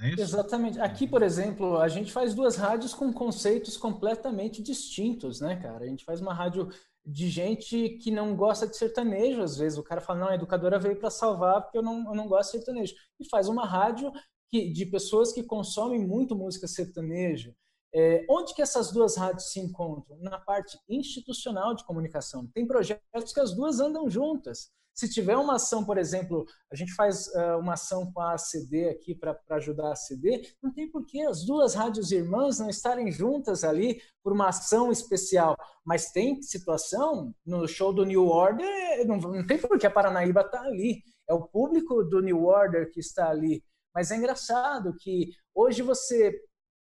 É 0.00 0.20
Exatamente. 0.20 0.80
Aqui, 0.80 1.06
por 1.06 1.22
exemplo, 1.22 1.78
a 1.78 1.88
gente 1.88 2.12
faz 2.12 2.34
duas 2.34 2.56
rádios 2.56 2.92
com 2.94 3.12
conceitos 3.12 3.76
completamente 3.76 4.62
distintos, 4.62 5.40
né, 5.40 5.56
cara? 5.56 5.84
A 5.84 5.88
gente 5.88 6.04
faz 6.04 6.20
uma 6.20 6.34
rádio 6.34 6.68
de 7.06 7.28
gente 7.28 7.90
que 7.98 8.10
não 8.10 8.34
gosta 8.34 8.66
de 8.66 8.76
sertanejo, 8.76 9.42
às 9.42 9.56
vezes. 9.56 9.78
O 9.78 9.82
cara 9.82 10.00
fala, 10.00 10.20
não, 10.20 10.28
a 10.28 10.34
educadora 10.34 10.78
veio 10.78 10.96
para 10.96 11.10
salvar 11.10 11.62
porque 11.62 11.78
eu 11.78 11.82
não, 11.82 12.08
eu 12.08 12.14
não 12.14 12.26
gosto 12.26 12.52
de 12.52 12.58
sertanejo. 12.58 12.94
E 13.20 13.28
faz 13.28 13.48
uma 13.48 13.66
rádio 13.66 14.10
que, 14.50 14.72
de 14.72 14.86
pessoas 14.86 15.32
que 15.32 15.42
consomem 15.42 16.00
muito 16.04 16.34
música 16.34 16.66
sertaneja. 16.66 17.54
É, 17.94 18.26
onde 18.28 18.54
que 18.54 18.62
essas 18.62 18.90
duas 18.90 19.16
rádios 19.16 19.52
se 19.52 19.60
encontram? 19.60 20.16
Na 20.18 20.38
parte 20.38 20.76
institucional 20.88 21.74
de 21.74 21.84
comunicação. 21.84 22.46
Tem 22.48 22.66
projetos 22.66 23.32
que 23.32 23.40
as 23.40 23.54
duas 23.54 23.78
andam 23.78 24.10
juntas. 24.10 24.72
Se 24.94 25.08
tiver 25.08 25.36
uma 25.36 25.56
ação, 25.56 25.84
por 25.84 25.98
exemplo, 25.98 26.46
a 26.72 26.76
gente 26.76 26.94
faz 26.94 27.26
uh, 27.28 27.58
uma 27.58 27.72
ação 27.72 28.12
com 28.12 28.20
a 28.20 28.34
ACD 28.34 28.88
aqui 28.88 29.14
para 29.14 29.36
ajudar 29.50 29.88
a 29.88 29.92
ACD, 29.92 30.54
não 30.62 30.72
tem 30.72 30.88
por 30.88 31.04
que 31.04 31.20
as 31.22 31.44
duas 31.44 31.74
rádios 31.74 32.12
irmãs 32.12 32.60
não 32.60 32.70
estarem 32.70 33.10
juntas 33.10 33.64
ali 33.64 34.00
por 34.22 34.32
uma 34.32 34.48
ação 34.48 34.92
especial. 34.92 35.56
Mas 35.84 36.12
tem 36.12 36.40
situação, 36.42 37.34
no 37.44 37.66
show 37.66 37.92
do 37.92 38.04
New 38.04 38.26
Order, 38.26 39.04
não, 39.06 39.16
não 39.16 39.46
tem 39.46 39.58
por 39.58 39.78
que 39.78 39.86
a 39.86 39.90
Paranaíba 39.90 40.42
estar 40.42 40.58
tá 40.58 40.64
ali. 40.64 41.02
É 41.28 41.34
o 41.34 41.42
público 41.42 42.04
do 42.04 42.20
New 42.20 42.44
Order 42.44 42.90
que 42.92 43.00
está 43.00 43.30
ali. 43.30 43.64
Mas 43.92 44.10
é 44.10 44.16
engraçado 44.16 44.94
que 44.96 45.30
hoje 45.54 45.82
você 45.82 46.40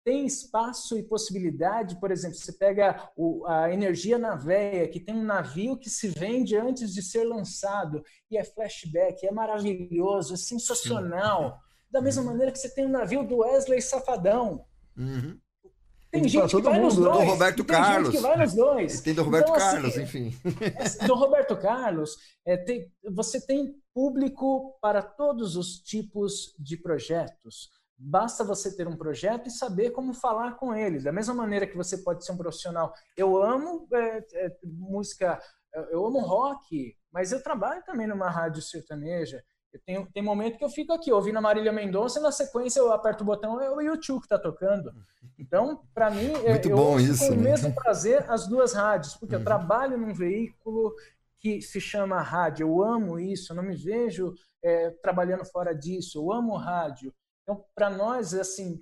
tem 0.08 0.24
espaço 0.24 0.96
e 0.96 1.02
possibilidade, 1.02 2.00
por 2.00 2.10
exemplo, 2.10 2.38
você 2.38 2.50
pega 2.50 3.10
o, 3.14 3.46
a 3.46 3.70
energia 3.70 4.16
na 4.16 4.34
veia, 4.34 4.88
que 4.88 4.98
tem 4.98 5.14
um 5.14 5.22
navio 5.22 5.76
que 5.76 5.90
se 5.90 6.08
vende 6.08 6.56
antes 6.56 6.94
de 6.94 7.02
ser 7.02 7.24
lançado, 7.24 8.02
e 8.30 8.38
é 8.38 8.42
flashback, 8.42 9.26
é 9.26 9.30
maravilhoso, 9.30 10.32
é 10.32 10.36
sensacional. 10.38 11.50
Sim. 11.50 11.68
Da 11.90 12.00
mesma 12.00 12.22
uhum. 12.22 12.28
maneira 12.28 12.50
que 12.50 12.58
você 12.58 12.70
tem 12.70 12.86
o 12.86 12.88
um 12.88 12.92
navio 12.92 13.22
do 13.22 13.40
Wesley 13.40 13.82
Safadão. 13.82 14.64
Uhum. 14.96 15.38
Tem 16.10 16.26
gente 16.26 16.56
que 16.56 16.62
vai 16.62 16.80
mundo, 16.80 16.84
nos 16.84 16.96
né? 16.96 17.04
dois. 17.04 17.18
Do 17.18 17.30
Roberto 17.30 17.64
tem 17.64 17.76
Carlos. 17.76 18.08
gente 18.08 18.16
que 18.16 18.22
vai 18.22 18.36
nos 18.38 18.54
dois. 18.54 19.00
Tem 19.02 19.14
do 19.14 19.22
Roberto 19.22 19.48
então, 19.50 19.58
Carlos, 19.58 19.90
assim, 19.90 20.02
enfim. 20.02 20.34
Do 21.06 21.14
Roberto 21.16 21.56
Carlos, 21.58 22.16
é, 22.46 22.56
tem, 22.56 22.90
você 23.12 23.38
tem 23.38 23.74
público 23.92 24.78
para 24.80 25.02
todos 25.02 25.54
os 25.54 25.80
tipos 25.80 26.54
de 26.58 26.78
projetos. 26.78 27.68
Basta 27.98 28.44
você 28.44 28.76
ter 28.76 28.86
um 28.86 28.96
projeto 28.96 29.48
e 29.48 29.50
saber 29.50 29.90
como 29.90 30.14
falar 30.14 30.52
com 30.52 30.72
eles. 30.72 31.04
Da 31.04 31.12
mesma 31.12 31.34
maneira 31.34 31.66
que 31.66 31.76
você 31.76 31.98
pode 31.98 32.24
ser 32.24 32.32
um 32.32 32.36
profissional. 32.36 32.92
Eu 33.16 33.42
amo 33.42 33.88
é, 33.92 34.24
é, 34.34 34.56
música, 34.64 35.40
eu 35.90 36.06
amo 36.06 36.20
rock, 36.20 36.96
mas 37.12 37.32
eu 37.32 37.42
trabalho 37.42 37.82
também 37.84 38.06
numa 38.06 38.30
rádio 38.30 38.62
sertaneja. 38.62 39.42
Eu 39.72 39.80
tenho, 39.84 40.08
tem 40.12 40.22
momento 40.22 40.56
que 40.56 40.64
eu 40.64 40.70
fico 40.70 40.92
aqui 40.92 41.12
ouvindo 41.12 41.38
a 41.38 41.42
Marília 41.42 41.72
Mendonça 41.72 42.18
e 42.18 42.22
na 42.22 42.32
sequência 42.32 42.80
eu 42.80 42.92
aperto 42.92 43.22
o 43.22 43.26
botão 43.26 43.60
é 43.60 43.70
o 43.70 43.80
YouTube 43.80 44.20
que 44.20 44.26
está 44.26 44.38
tocando. 44.38 44.90
Então, 45.38 45.82
para 45.92 46.10
mim, 46.10 46.32
é, 46.44 46.50
Muito 46.50 46.68
eu 46.68 46.76
bom 46.76 46.98
isso, 46.98 47.26
com 47.26 47.32
o 47.32 47.36
né? 47.36 47.50
mesmo 47.50 47.74
prazer 47.74 48.24
as 48.30 48.46
duas 48.46 48.72
rádios, 48.72 49.14
porque 49.16 49.34
uhum. 49.34 49.40
eu 49.40 49.44
trabalho 49.44 49.98
num 49.98 50.14
veículo 50.14 50.94
que 51.40 51.60
se 51.60 51.80
chama 51.80 52.20
rádio. 52.20 52.64
Eu 52.64 52.82
amo 52.82 53.18
isso, 53.18 53.52
eu 53.52 53.56
não 53.56 53.62
me 53.62 53.76
vejo 53.76 54.34
é, 54.62 54.90
trabalhando 55.02 55.44
fora 55.44 55.74
disso. 55.74 56.18
Eu 56.18 56.32
amo 56.32 56.56
rádio. 56.56 57.12
Então, 57.48 57.64
para 57.74 57.88
nós, 57.88 58.34
assim, 58.34 58.78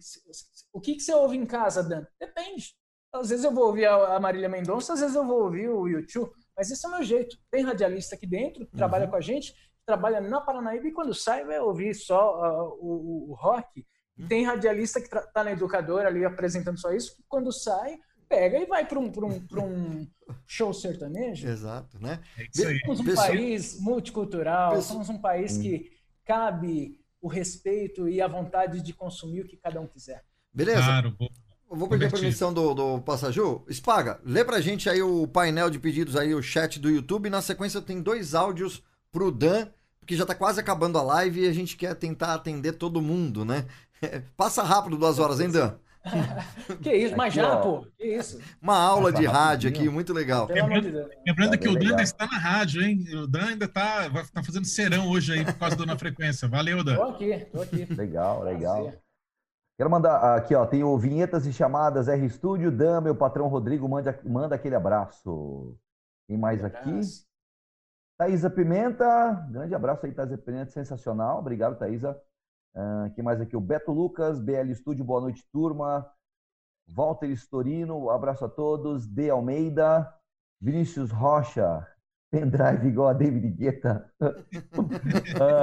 o 0.73 0.81
que, 0.81 0.97
que 0.97 1.01
você 1.01 1.15
ouve 1.15 1.37
em 1.37 1.47
casa, 1.47 1.85
Dan? 1.85 2.05
Depende. 2.19 2.75
Às 3.15 3.31
vezes 3.31 3.45
eu 3.45 3.53
vou 3.53 3.67
ouvir 3.67 3.87
a 3.87 4.19
Marília 4.19 4.49
Mendonça, 4.49 4.93
às 4.93 5.01
vezes 5.01 5.15
eu 5.15 5.25
vou 5.25 5.45
ouvir 5.45 5.69
o 5.69 5.87
YouTube, 5.87 6.33
mas 6.57 6.69
esse 6.69 6.85
é 6.85 6.89
o 6.89 6.93
meu 6.93 7.05
jeito. 7.05 7.39
Tem 7.49 7.63
radialista 7.63 8.17
aqui 8.17 8.27
dentro, 8.27 8.67
que 8.67 8.77
trabalha 8.77 9.05
uhum. 9.05 9.11
com 9.11 9.17
a 9.17 9.21
gente, 9.21 9.55
trabalha 9.87 10.21
na 10.21 10.41
Paranaíba 10.41 10.89
e 10.89 10.93
quando 10.93 11.15
sai 11.15 11.45
vai 11.45 11.61
ouvir 11.61 11.95
só 11.95 12.35
uh, 12.35 12.79
o, 12.81 13.31
o, 13.31 13.35
rock. 13.35 13.87
Uhum. 14.19 14.27
tem 14.27 14.45
radialista 14.45 15.01
que 15.01 15.15
está 15.15 15.45
na 15.45 15.53
educadora 15.53 16.09
ali 16.09 16.25
apresentando 16.25 16.81
só 16.81 16.91
isso, 16.91 17.15
que 17.15 17.23
quando 17.29 17.53
sai 17.53 17.97
pega 18.29 18.59
e 18.59 18.67
vai 18.67 18.85
para 18.85 18.99
um, 18.99 19.05
um, 19.05 19.63
um 19.63 20.09
show 20.45 20.75
sertanejo. 20.75 21.47
Exato, 21.47 22.01
né? 22.01 22.21
É 22.37 22.81
somos 22.81 22.99
um 22.99 23.05
Pessoal... 23.05 23.29
país 23.29 23.81
multicultural, 23.81 24.73
Pessoal... 24.73 25.05
somos 25.05 25.09
um 25.09 25.21
país 25.21 25.57
que 25.57 25.93
cabe 26.25 26.99
o 27.21 27.29
respeito 27.29 28.09
e 28.09 28.21
a 28.21 28.29
vontade 28.29 28.81
de 28.81 28.93
consumir 28.93 29.43
o 29.43 29.49
que 29.49 29.57
cada 29.57 29.81
um 29.81 29.87
quiser. 29.87 30.25
Beleza? 30.53 30.83
Claro, 30.83 31.15
vou, 31.19 31.31
vou 31.69 31.89
pedir 31.89 32.07
a 32.07 32.11
permissão 32.11 32.53
do, 32.53 32.75
do 32.75 33.01
Passaju. 33.01 33.65
Espaga, 33.69 34.21
lê 34.25 34.45
pra 34.45 34.61
gente 34.61 34.89
aí 34.89 35.03
o 35.03 35.27
painel 35.27 35.71
de 35.71 35.79
pedidos 35.79 36.17
aí, 36.17 36.35
o 36.35 36.43
chat 36.43 36.79
do 36.79 36.91
YouTube. 36.91 37.31
Na 37.31 37.43
sequência 37.43 37.81
tem 37.83 38.01
dois 38.01 38.35
áudios 38.35 38.83
pro 39.11 39.31
Dan, 39.31 39.69
porque 40.01 40.17
já 40.17 40.25
tá 40.25 40.35
quase 40.35 40.61
acabando 40.61 40.99
a 40.99 41.03
live 41.03 41.43
e 41.43 41.49
a 41.49 41.53
gente 41.53 41.77
quer 41.77 41.95
tentar 41.95 42.35
atender 42.35 42.73
todo 42.73 43.03
mundo, 43.03 43.45
né? 43.45 43.67
Passa 44.37 44.63
rápido 44.63 44.97
duas 44.97 45.19
horas, 45.19 45.41
hein, 45.41 45.51
Dan? 45.51 45.77
que 46.83 46.95
isso, 46.95 47.17
mas 47.17 47.35
já, 47.35 47.57
pô. 47.57 47.87
Que 47.97 48.07
isso. 48.17 48.41
Uma 48.61 48.79
aula 48.79 49.13
de 49.13 49.25
rádio 49.27 49.69
aqui, 49.69 49.89
muito 49.89 50.13
legal. 50.13 50.47
Lembrando, 50.49 51.09
lembrando 51.27 51.51
tá 51.51 51.57
que 51.57 51.69
o 51.69 51.75
Dan 51.79 51.91
ainda 51.91 52.03
está 52.03 52.27
na 52.27 52.39
rádio, 52.39 52.83
hein? 52.83 53.05
O 53.15 53.27
Dan 53.27 53.47
ainda 53.47 53.65
está 53.65 54.09
tá 54.33 54.43
fazendo 54.43 54.67
serão 54.67 55.09
hoje 55.09 55.33
aí 55.33 55.45
por 55.45 55.55
causa 55.55 55.77
do 55.77 55.87
Na 55.87 55.99
Frequência. 55.99 56.49
Valeu, 56.49 56.83
Dan. 56.85 56.97
Tô 56.97 57.03
aqui, 57.03 57.47
tô 57.53 57.61
aqui. 57.63 57.85
Legal, 57.95 58.43
legal. 58.43 58.93
Quero 59.79 59.91
mandar 59.91 60.37
aqui, 60.37 60.55
ó, 60.55 60.65
tem 60.65 60.83
o 60.83 60.97
Vinhetas 60.97 61.47
e 61.47 61.53
Chamadas 61.53 62.09
R 62.09 62.31
Studio, 62.31 62.73
Dan, 62.73 63.03
meu 63.03 63.15
patrão 63.15 63.47
Rodrigo, 63.47 63.87
manda, 63.87 64.19
manda 64.25 64.55
aquele 64.55 64.75
abraço. 64.75 65.77
Tem 66.27 66.39
mais 66.39 66.65
aqui? 66.65 67.01
Thaisa 68.19 68.49
Pimenta, 68.49 69.47
grande 69.51 69.75
abraço 69.75 70.07
aí, 70.07 70.13
Thaisa 70.13 70.39
Pimenta, 70.39 70.71
sensacional. 70.71 71.41
Obrigado, 71.41 71.79
Thaisa. 71.79 72.19
Uh, 72.77 73.11
que 73.15 73.23
mais 73.23 73.41
aqui? 73.41 73.57
O 73.57 73.61
Beto 73.61 73.91
Lucas, 73.91 74.39
BL 74.39 74.71
Estúdio, 74.71 75.03
boa 75.03 75.23
noite, 75.23 75.43
turma. 75.51 76.07
Walter 76.87 77.31
Storino, 77.31 78.11
abraço 78.11 78.45
a 78.45 78.51
todos. 78.51 79.07
D. 79.07 79.31
Almeida, 79.31 80.13
Vinícius 80.61 81.11
Rocha, 81.11 81.87
pendrive 82.31 82.87
igual 82.87 83.09
a 83.09 83.13
David 83.15 83.49
Guetta. 83.49 84.13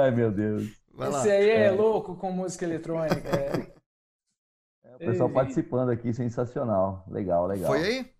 Ai, 0.02 0.10
meu 0.10 0.32
Deus. 0.32 0.64
Esse 0.98 1.30
aí 1.30 1.50
é, 1.50 1.66
é, 1.66 1.70
louco 1.70 2.16
com 2.16 2.32
música 2.32 2.64
eletrônica. 2.64 3.28
É. 3.28 3.72
É, 4.84 4.94
o 4.96 4.98
pessoal 4.98 5.28
Ei, 5.28 5.34
participando 5.34 5.90
aqui, 5.90 6.12
sensacional. 6.12 7.04
Legal, 7.08 7.46
legal. 7.46 7.70
Foi 7.70 7.84
aí? 7.84 8.12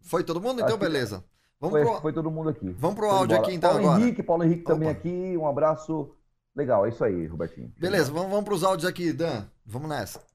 Foi 0.00 0.22
todo 0.22 0.40
mundo? 0.40 0.60
Então, 0.60 0.78
beleza. 0.78 1.24
Vamos 1.60 1.76
foi, 1.76 1.84
pro... 1.84 2.00
foi 2.00 2.12
todo 2.12 2.30
mundo 2.30 2.50
aqui. 2.50 2.70
Vamos 2.70 2.96
pro 2.96 3.10
áudio 3.10 3.36
aqui, 3.36 3.52
então, 3.52 3.70
Paulo 3.70 3.88
agora. 3.88 4.00
Henrique, 4.00 4.22
Paulo 4.22 4.44
Henrique 4.44 4.62
Opa. 4.62 4.72
também 4.72 4.88
aqui. 4.88 5.36
Um 5.36 5.46
abraço 5.46 6.16
Legal, 6.58 6.84
é 6.84 6.88
isso 6.88 7.04
aí, 7.04 7.24
Robertinho. 7.26 7.72
Beleza, 7.78 8.10
vamos, 8.10 8.30
vamos 8.32 8.44
para 8.44 8.54
os 8.54 8.64
áudios 8.64 8.90
aqui, 8.90 9.12
Dan. 9.12 9.48
Vamos 9.64 9.88
nessa. 9.88 10.26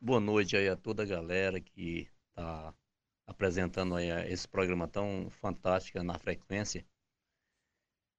Boa 0.00 0.18
noite 0.18 0.56
aí 0.56 0.68
a 0.68 0.74
toda 0.74 1.04
a 1.04 1.06
galera 1.06 1.60
que 1.60 2.10
está 2.30 2.74
apresentando 3.24 3.94
aí 3.94 4.08
esse 4.32 4.48
programa 4.48 4.88
tão 4.88 5.30
fantástico 5.30 6.02
na 6.02 6.18
frequência. 6.18 6.84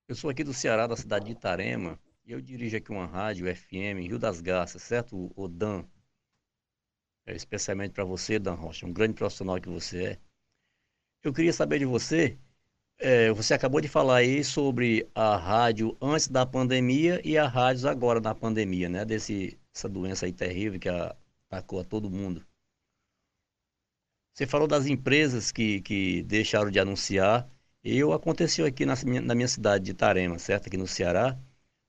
Eu 0.08 0.16
sou 0.16 0.30
aqui 0.30 0.46
do 0.46 0.54
Ceará, 0.54 0.88
da 0.88 0.96
cidade 0.96 1.26
de 1.26 1.34
Itarema, 1.34 2.00
e 2.24 2.32
eu 2.32 2.40
dirijo 2.40 2.78
aqui 2.78 2.90
uma 2.90 3.06
rádio 3.06 3.54
FM 3.54 4.00
Rio 4.08 4.18
das 4.18 4.40
Garças, 4.40 4.82
certo, 4.82 5.30
o 5.36 5.48
Dan? 5.50 5.84
É, 7.28 7.36
especialmente 7.36 7.92
para 7.92 8.06
você, 8.06 8.40
Dan 8.40 8.54
Rocha, 8.54 8.86
um 8.86 8.94
grande 8.94 9.16
profissional 9.16 9.60
que 9.60 9.68
você 9.68 10.12
é. 10.12 10.20
Eu 11.22 11.34
queria 11.34 11.52
saber 11.52 11.80
de 11.80 11.86
você 11.86 12.40
é, 13.00 13.32
você 13.32 13.54
acabou 13.54 13.80
de 13.80 13.88
falar 13.88 14.18
aí 14.18 14.44
sobre 14.44 15.10
a 15.16 15.38
rádio 15.38 15.98
antes 16.02 16.28
da 16.28 16.46
pandemia 16.46 17.22
e 17.24 17.38
a 17.38 17.48
rádio 17.48 17.90
agora 17.90 18.20
na 18.20 18.36
pandemia, 18.36 18.90
né? 18.90 19.06
Desse, 19.06 19.58
essa 19.74 19.88
doença 19.88 20.26
aí 20.26 20.34
terrível 20.34 20.80
que 20.80 20.90
atacou 20.90 21.80
a 21.80 21.84
todo 21.86 22.10
mundo. 22.10 22.46
Você 24.34 24.46
falou 24.46 24.68
das 24.68 24.86
empresas 24.86 25.52
que, 25.52 25.82
que 25.82 26.24
deixaram 26.24 26.70
de 26.70 26.80
anunciar. 26.80 27.50
Eu 27.84 28.14
aconteceu 28.14 28.66
aqui 28.66 28.86
na, 28.86 28.96
na 29.24 29.36
minha 29.36 29.48
cidade 29.48 29.86
de 29.86 29.92
Itarema, 29.92 30.38
certo? 30.38 30.68
Aqui 30.68 30.78
no 30.78 30.88
Ceará. 30.88 31.38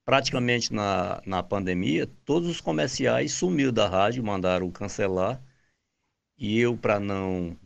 Praticamente 0.04 0.72
na, 0.72 1.22
na 1.26 1.42
pandemia, 1.42 2.06
todos 2.24 2.48
os 2.48 2.60
comerciais 2.60 3.32
sumiram 3.32 3.72
da 3.72 3.88
rádio, 3.88 4.24
mandaram 4.24 4.70
cancelar. 4.70 5.42
E 6.38 6.58
eu, 6.58 6.76
para 6.76 6.98
não 6.98 7.56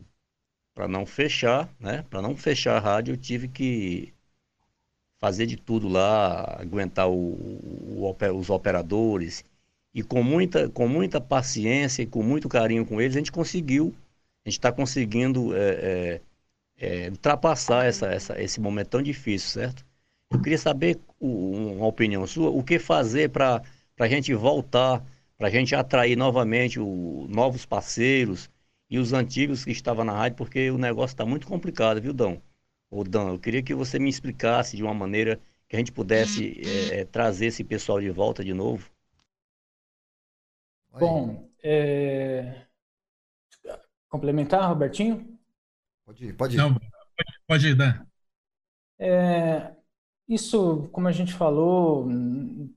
para 0.75 0.87
não 0.87 1.05
fechar, 1.05 1.69
né? 1.79 2.03
Para 2.09 2.21
não 2.21 2.35
fechar 2.35 2.77
a 2.77 2.79
rádio, 2.79 3.13
eu 3.13 3.17
tive 3.17 3.47
que 3.47 4.13
fazer 5.19 5.45
de 5.47 5.55
tudo 5.57 5.87
lá, 5.87 6.57
aguentar 6.61 7.09
o, 7.09 7.15
o, 7.15 8.15
os 8.37 8.49
operadores 8.49 9.43
e 9.93 10.03
com 10.03 10.21
muita, 10.21 10.69
com 10.69 10.87
muita 10.87 11.21
paciência 11.21 12.03
e 12.03 12.05
com 12.05 12.21
muito 12.21 12.49
carinho 12.49 12.85
com 12.85 12.99
eles, 13.01 13.15
a 13.15 13.19
gente 13.19 13.31
conseguiu, 13.31 13.95
a 14.45 14.49
gente 14.49 14.59
está 14.59 14.71
conseguindo 14.71 15.55
é, 15.55 16.21
é, 16.77 17.05
é, 17.05 17.09
ultrapassar 17.09 17.85
essa, 17.85 18.07
essa, 18.07 18.41
esse 18.41 18.59
momento 18.59 18.89
tão 18.89 19.01
difícil, 19.01 19.49
certo? 19.61 19.85
Eu 20.29 20.41
queria 20.41 20.57
saber 20.57 20.99
uma 21.19 21.87
opinião 21.87 22.27
sua, 22.27 22.49
o 22.49 22.61
que 22.61 22.77
fazer 22.77 23.29
para 23.29 23.61
a 23.99 24.07
gente 24.07 24.33
voltar, 24.33 25.03
para 25.37 25.47
a 25.47 25.51
gente 25.51 25.73
atrair 25.73 26.17
novamente 26.17 26.79
o, 26.79 27.25
novos 27.29 27.65
parceiros, 27.65 28.49
e 28.95 28.97
os 28.97 29.11
antigos 29.11 29.65
que 29.65 29.71
estavam 29.71 30.05
na 30.05 30.13
rádio, 30.13 30.37
porque 30.37 30.71
o 30.71 30.77
negócio 30.77 31.13
está 31.13 31.25
muito 31.25 31.45
complicado, 31.45 31.99
viu, 31.99 32.13
Dão? 32.13 32.41
Ô, 32.89 33.03
Dan, 33.03 33.33
eu 33.33 33.39
queria 33.39 33.61
que 33.61 33.73
você 33.73 33.99
me 33.99 34.09
explicasse 34.09 34.77
de 34.77 34.83
uma 34.83 34.93
maneira 34.93 35.37
que 35.67 35.75
a 35.75 35.79
gente 35.79 35.91
pudesse 35.91 36.61
é, 36.93 37.03
trazer 37.03 37.47
esse 37.47 37.61
pessoal 37.61 37.99
de 37.99 38.09
volta 38.09 38.41
de 38.41 38.53
novo. 38.53 38.89
Bom, 40.97 41.49
é... 41.61 42.67
complementar, 44.07 44.69
Robertinho? 44.69 45.37
Pode 46.05 46.27
ir, 46.27 46.33
pode 46.33 46.55
ir. 46.55 46.57
Não, 46.57 46.73
pode, 46.73 47.39
pode 47.45 47.67
ir, 47.67 47.75
Dan. 47.75 48.05
É, 48.97 49.75
isso, 50.25 50.87
como 50.93 51.09
a 51.09 51.11
gente 51.11 51.33
falou, 51.33 52.05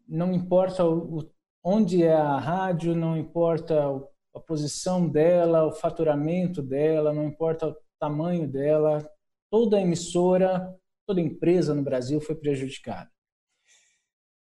não 0.08 0.32
importa 0.32 0.84
o, 0.84 1.30
onde 1.62 2.02
é 2.02 2.12
a 2.12 2.40
rádio, 2.40 2.96
não 2.96 3.16
importa 3.16 3.88
o 3.88 4.08
a 4.34 4.40
posição 4.40 5.08
dela, 5.08 5.66
o 5.66 5.72
faturamento 5.72 6.62
dela, 6.62 7.12
não 7.12 7.24
importa 7.24 7.68
o 7.68 7.76
tamanho 7.98 8.46
dela, 8.46 9.08
toda 9.50 9.80
emissora, 9.80 10.74
toda 11.06 11.20
empresa 11.20 11.74
no 11.74 11.82
Brasil 11.82 12.20
foi 12.20 12.34
prejudicada. 12.34 13.10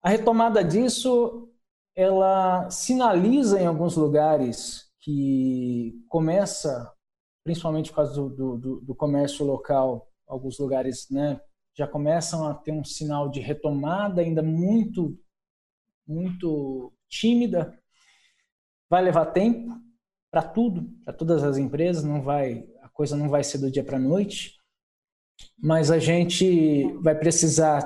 A 0.03 0.09
retomada 0.09 0.63
disso, 0.63 1.51
ela 1.95 2.69
sinaliza 2.71 3.61
em 3.61 3.67
alguns 3.67 3.97
lugares 3.97 4.91
que 5.01 6.05
começa, 6.09 6.93
principalmente 7.45 7.91
por 7.91 7.97
causa 7.97 8.15
do, 8.15 8.57
do, 8.57 8.81
do 8.81 8.95
comércio 8.95 9.45
local, 9.45 10.11
alguns 10.27 10.59
lugares 10.59 11.09
né, 11.11 11.41
já 11.77 11.87
começam 11.87 12.47
a 12.47 12.55
ter 12.55 12.73
um 12.73 12.83
sinal 12.83 13.29
de 13.29 13.41
retomada 13.41 14.23
ainda 14.23 14.43
muito, 14.43 15.19
muito 16.07 16.93
tímida. 17.09 17.79
Vai 18.89 19.03
levar 19.03 19.27
tempo, 19.27 19.75
para 20.31 20.43
tudo, 20.43 20.89
para 21.05 21.15
todas 21.15 21.43
as 21.43 21.57
empresas, 21.57 22.05
não 22.05 22.23
vai, 22.23 22.67
a 22.83 22.89
coisa 22.89 23.17
não 23.17 23.29
vai 23.29 23.43
ser 23.43 23.59
do 23.59 23.71
dia 23.71 23.85
para 23.85 23.97
a 23.97 24.01
noite, 24.01 24.61
mas 25.59 25.91
a 25.91 25.99
gente 25.99 26.93
vai 27.03 27.15
precisar 27.15 27.81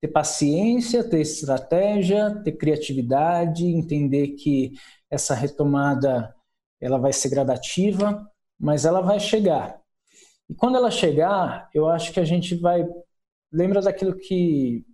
ter 0.00 0.08
paciência, 0.08 1.08
ter 1.08 1.20
estratégia, 1.20 2.42
ter 2.42 2.52
criatividade, 2.52 3.66
entender 3.66 4.28
que 4.28 4.72
essa 5.10 5.34
retomada 5.34 6.34
ela 6.80 6.98
vai 6.98 7.12
ser 7.12 7.28
gradativa, 7.28 8.26
mas 8.58 8.84
ela 8.84 9.00
vai 9.00 9.20
chegar. 9.20 9.80
E 10.48 10.54
quando 10.54 10.76
ela 10.76 10.90
chegar, 10.90 11.68
eu 11.74 11.88
acho 11.88 12.12
que 12.12 12.20
a 12.20 12.24
gente 12.24 12.54
vai 12.54 12.86
lembra 13.52 13.80
daquilo 13.80 14.16
que 14.16 14.84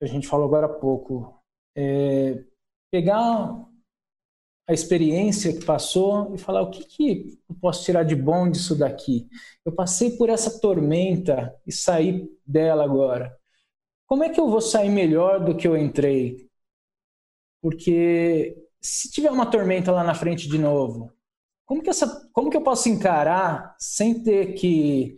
a 0.00 0.06
gente 0.06 0.28
falou 0.28 0.46
agora 0.46 0.66
há 0.66 0.68
pouco, 0.68 1.42
é, 1.76 2.44
pegar 2.90 3.66
a 4.66 4.72
experiência 4.72 5.52
que 5.52 5.64
passou 5.64 6.34
e 6.34 6.38
falar 6.38 6.62
o 6.62 6.70
que, 6.70 6.84
que 6.84 7.38
eu 7.48 7.54
posso 7.60 7.84
tirar 7.84 8.02
de 8.02 8.16
bom 8.16 8.50
disso 8.50 8.74
daqui. 8.74 9.28
Eu 9.64 9.72
passei 9.72 10.16
por 10.16 10.30
essa 10.30 10.58
tormenta 10.60 11.54
e 11.66 11.72
saí 11.72 12.28
dela 12.46 12.84
agora. 12.84 13.36
Como 14.06 14.24
é 14.24 14.30
que 14.30 14.40
eu 14.40 14.48
vou 14.48 14.60
sair 14.60 14.90
melhor 14.90 15.44
do 15.44 15.56
que 15.56 15.68
eu 15.68 15.76
entrei? 15.76 16.48
Porque 17.60 18.56
se 18.80 19.10
tiver 19.10 19.30
uma 19.30 19.50
tormenta 19.50 19.92
lá 19.92 20.04
na 20.04 20.14
frente 20.14 20.48
de 20.48 20.58
novo, 20.58 21.12
como 21.66 21.82
que, 21.82 21.90
essa, 21.90 22.28
como 22.32 22.50
que 22.50 22.56
eu 22.56 22.62
posso 22.62 22.88
encarar 22.88 23.74
sem 23.78 24.22
ter 24.22 24.54
que 24.54 25.16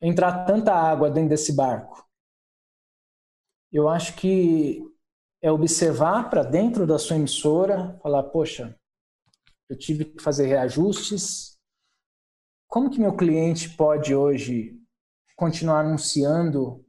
entrar 0.00 0.44
tanta 0.44 0.72
água 0.72 1.10
dentro 1.10 1.30
desse 1.30 1.52
barco? 1.54 2.08
Eu 3.72 3.88
acho 3.88 4.16
que 4.16 4.82
é 5.42 5.50
observar 5.50 6.28
para 6.30 6.42
dentro 6.42 6.86
da 6.86 6.98
sua 6.98 7.16
emissora, 7.16 7.98
falar, 8.02 8.24
poxa, 8.24 8.78
eu 9.70 9.78
tive 9.78 10.04
que 10.04 10.22
fazer 10.22 10.46
reajustes. 10.46 11.56
Como 12.66 12.90
que 12.90 13.00
meu 13.00 13.16
cliente 13.16 13.70
pode 13.70 14.14
hoje 14.14 14.76
continuar 15.36 15.80
anunciando 15.80 16.84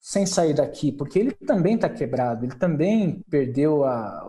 sem 0.00 0.24
sair 0.24 0.54
daqui? 0.54 0.92
Porque 0.92 1.18
ele 1.18 1.32
também 1.32 1.74
está 1.74 1.88
quebrado, 1.88 2.44
ele 2.44 2.54
também 2.54 3.20
perdeu 3.28 3.84
a, 3.84 4.26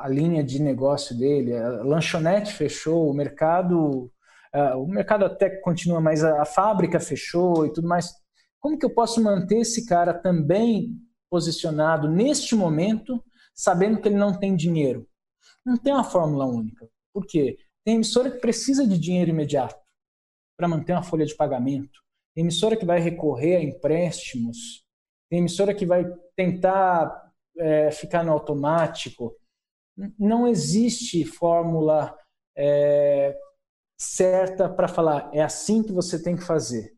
a 0.00 0.08
linha 0.08 0.42
de 0.42 0.60
negócio 0.60 1.16
dele, 1.16 1.54
a 1.54 1.82
lanchonete 1.82 2.54
fechou, 2.54 3.10
o 3.10 3.14
mercado, 3.14 4.10
o 4.76 4.86
mercado 4.86 5.26
até 5.26 5.50
continua, 5.60 6.00
mas 6.00 6.24
a, 6.24 6.42
a 6.42 6.44
fábrica 6.46 6.98
fechou 6.98 7.66
e 7.66 7.72
tudo 7.72 7.86
mais. 7.86 8.10
Como 8.58 8.78
que 8.78 8.86
eu 8.86 8.90
posso 8.90 9.22
manter 9.22 9.58
esse 9.58 9.86
cara 9.86 10.14
também 10.14 10.98
posicionado 11.30 12.08
neste 12.08 12.54
momento, 12.54 13.22
sabendo 13.54 14.00
que 14.00 14.08
ele 14.08 14.16
não 14.16 14.38
tem 14.38 14.56
dinheiro. 14.56 15.06
Não 15.66 15.76
tem 15.76 15.92
uma 15.92 16.04
fórmula 16.04 16.46
única. 16.46 16.88
Por 17.12 17.26
quê? 17.26 17.58
Tem 17.84 17.96
emissora 17.96 18.30
que 18.30 18.38
precisa 18.38 18.86
de 18.86 18.96
dinheiro 18.96 19.30
imediato 19.30 19.76
para 20.56 20.68
manter 20.68 20.92
uma 20.92 21.02
folha 21.02 21.26
de 21.26 21.34
pagamento. 21.34 22.00
Tem 22.34 22.42
emissora 22.42 22.76
que 22.76 22.86
vai 22.86 23.00
recorrer 23.00 23.56
a 23.56 23.62
empréstimos. 23.62 24.84
Tem 25.28 25.40
emissora 25.40 25.74
que 25.74 25.84
vai 25.84 26.04
tentar 26.36 27.32
é, 27.58 27.90
ficar 27.90 28.24
no 28.24 28.30
automático. 28.30 29.36
Não 30.16 30.46
existe 30.46 31.24
fórmula 31.24 32.16
é, 32.56 33.36
certa 33.98 34.68
para 34.68 34.86
falar 34.86 35.30
é 35.34 35.42
assim 35.42 35.82
que 35.82 35.92
você 35.92 36.22
tem 36.22 36.36
que 36.36 36.44
fazer. 36.44 36.94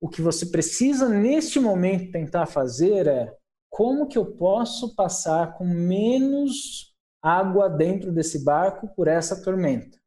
O 0.00 0.08
que 0.08 0.20
você 0.20 0.46
precisa 0.46 1.08
neste 1.08 1.60
momento 1.60 2.10
tentar 2.10 2.46
fazer 2.46 3.06
é 3.06 3.36
como 3.70 4.08
que 4.08 4.18
eu 4.18 4.34
posso 4.36 4.94
passar 4.96 5.54
com 5.56 5.64
menos 5.64 6.89
água 7.22 7.68
dentro 7.68 8.12
desse 8.12 8.44
barco 8.44 8.88
por 8.94 9.08
essa 9.08 9.42
tormenta? 9.42 9.98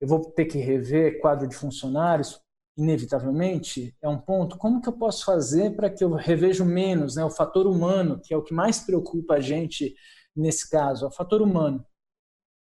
Eu 0.00 0.08
vou 0.08 0.24
ter 0.32 0.46
que 0.46 0.58
rever 0.58 1.20
quadro 1.20 1.46
de 1.46 1.54
funcionários, 1.54 2.40
inevitavelmente, 2.76 3.94
é 4.00 4.08
um 4.08 4.18
ponto. 4.18 4.56
Como 4.56 4.80
que 4.80 4.88
eu 4.88 4.92
posso 4.92 5.24
fazer 5.24 5.76
para 5.76 5.90
que 5.90 6.02
eu 6.02 6.12
reveja 6.14 6.64
menos, 6.64 7.16
né? 7.16 7.24
O 7.24 7.30
fator 7.30 7.66
humano, 7.66 8.20
que 8.20 8.32
é 8.32 8.36
o 8.36 8.42
que 8.42 8.54
mais 8.54 8.80
preocupa 8.80 9.34
a 9.34 9.40
gente 9.40 9.94
nesse 10.34 10.70
caso, 10.70 11.04
é 11.04 11.08
o 11.08 11.12
fator 11.12 11.42
humano, 11.42 11.84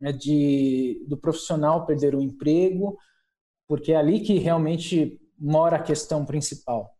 né? 0.00 0.12
De 0.12 1.04
do 1.08 1.16
profissional 1.16 1.86
perder 1.86 2.14
o 2.14 2.20
emprego, 2.20 2.98
porque 3.66 3.92
é 3.92 3.96
ali 3.96 4.20
que 4.20 4.38
realmente 4.38 5.18
mora 5.38 5.76
a 5.76 5.82
questão 5.82 6.26
principal. 6.26 6.94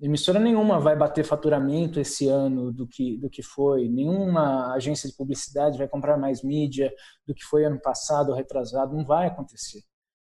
Emissora 0.00 0.38
nenhuma 0.38 0.78
vai 0.78 0.96
bater 0.96 1.24
faturamento 1.24 1.98
esse 1.98 2.28
ano 2.28 2.72
do 2.72 2.86
que, 2.86 3.16
do 3.16 3.28
que 3.28 3.42
foi, 3.42 3.88
nenhuma 3.88 4.72
agência 4.72 5.08
de 5.08 5.16
publicidade 5.16 5.76
vai 5.76 5.88
comprar 5.88 6.16
mais 6.16 6.42
mídia 6.42 6.92
do 7.26 7.34
que 7.34 7.42
foi 7.42 7.64
ano 7.64 7.80
passado 7.80 8.28
ou 8.28 8.36
retrasado, 8.36 8.96
não 8.96 9.04
vai 9.04 9.26
acontecer. 9.26 9.80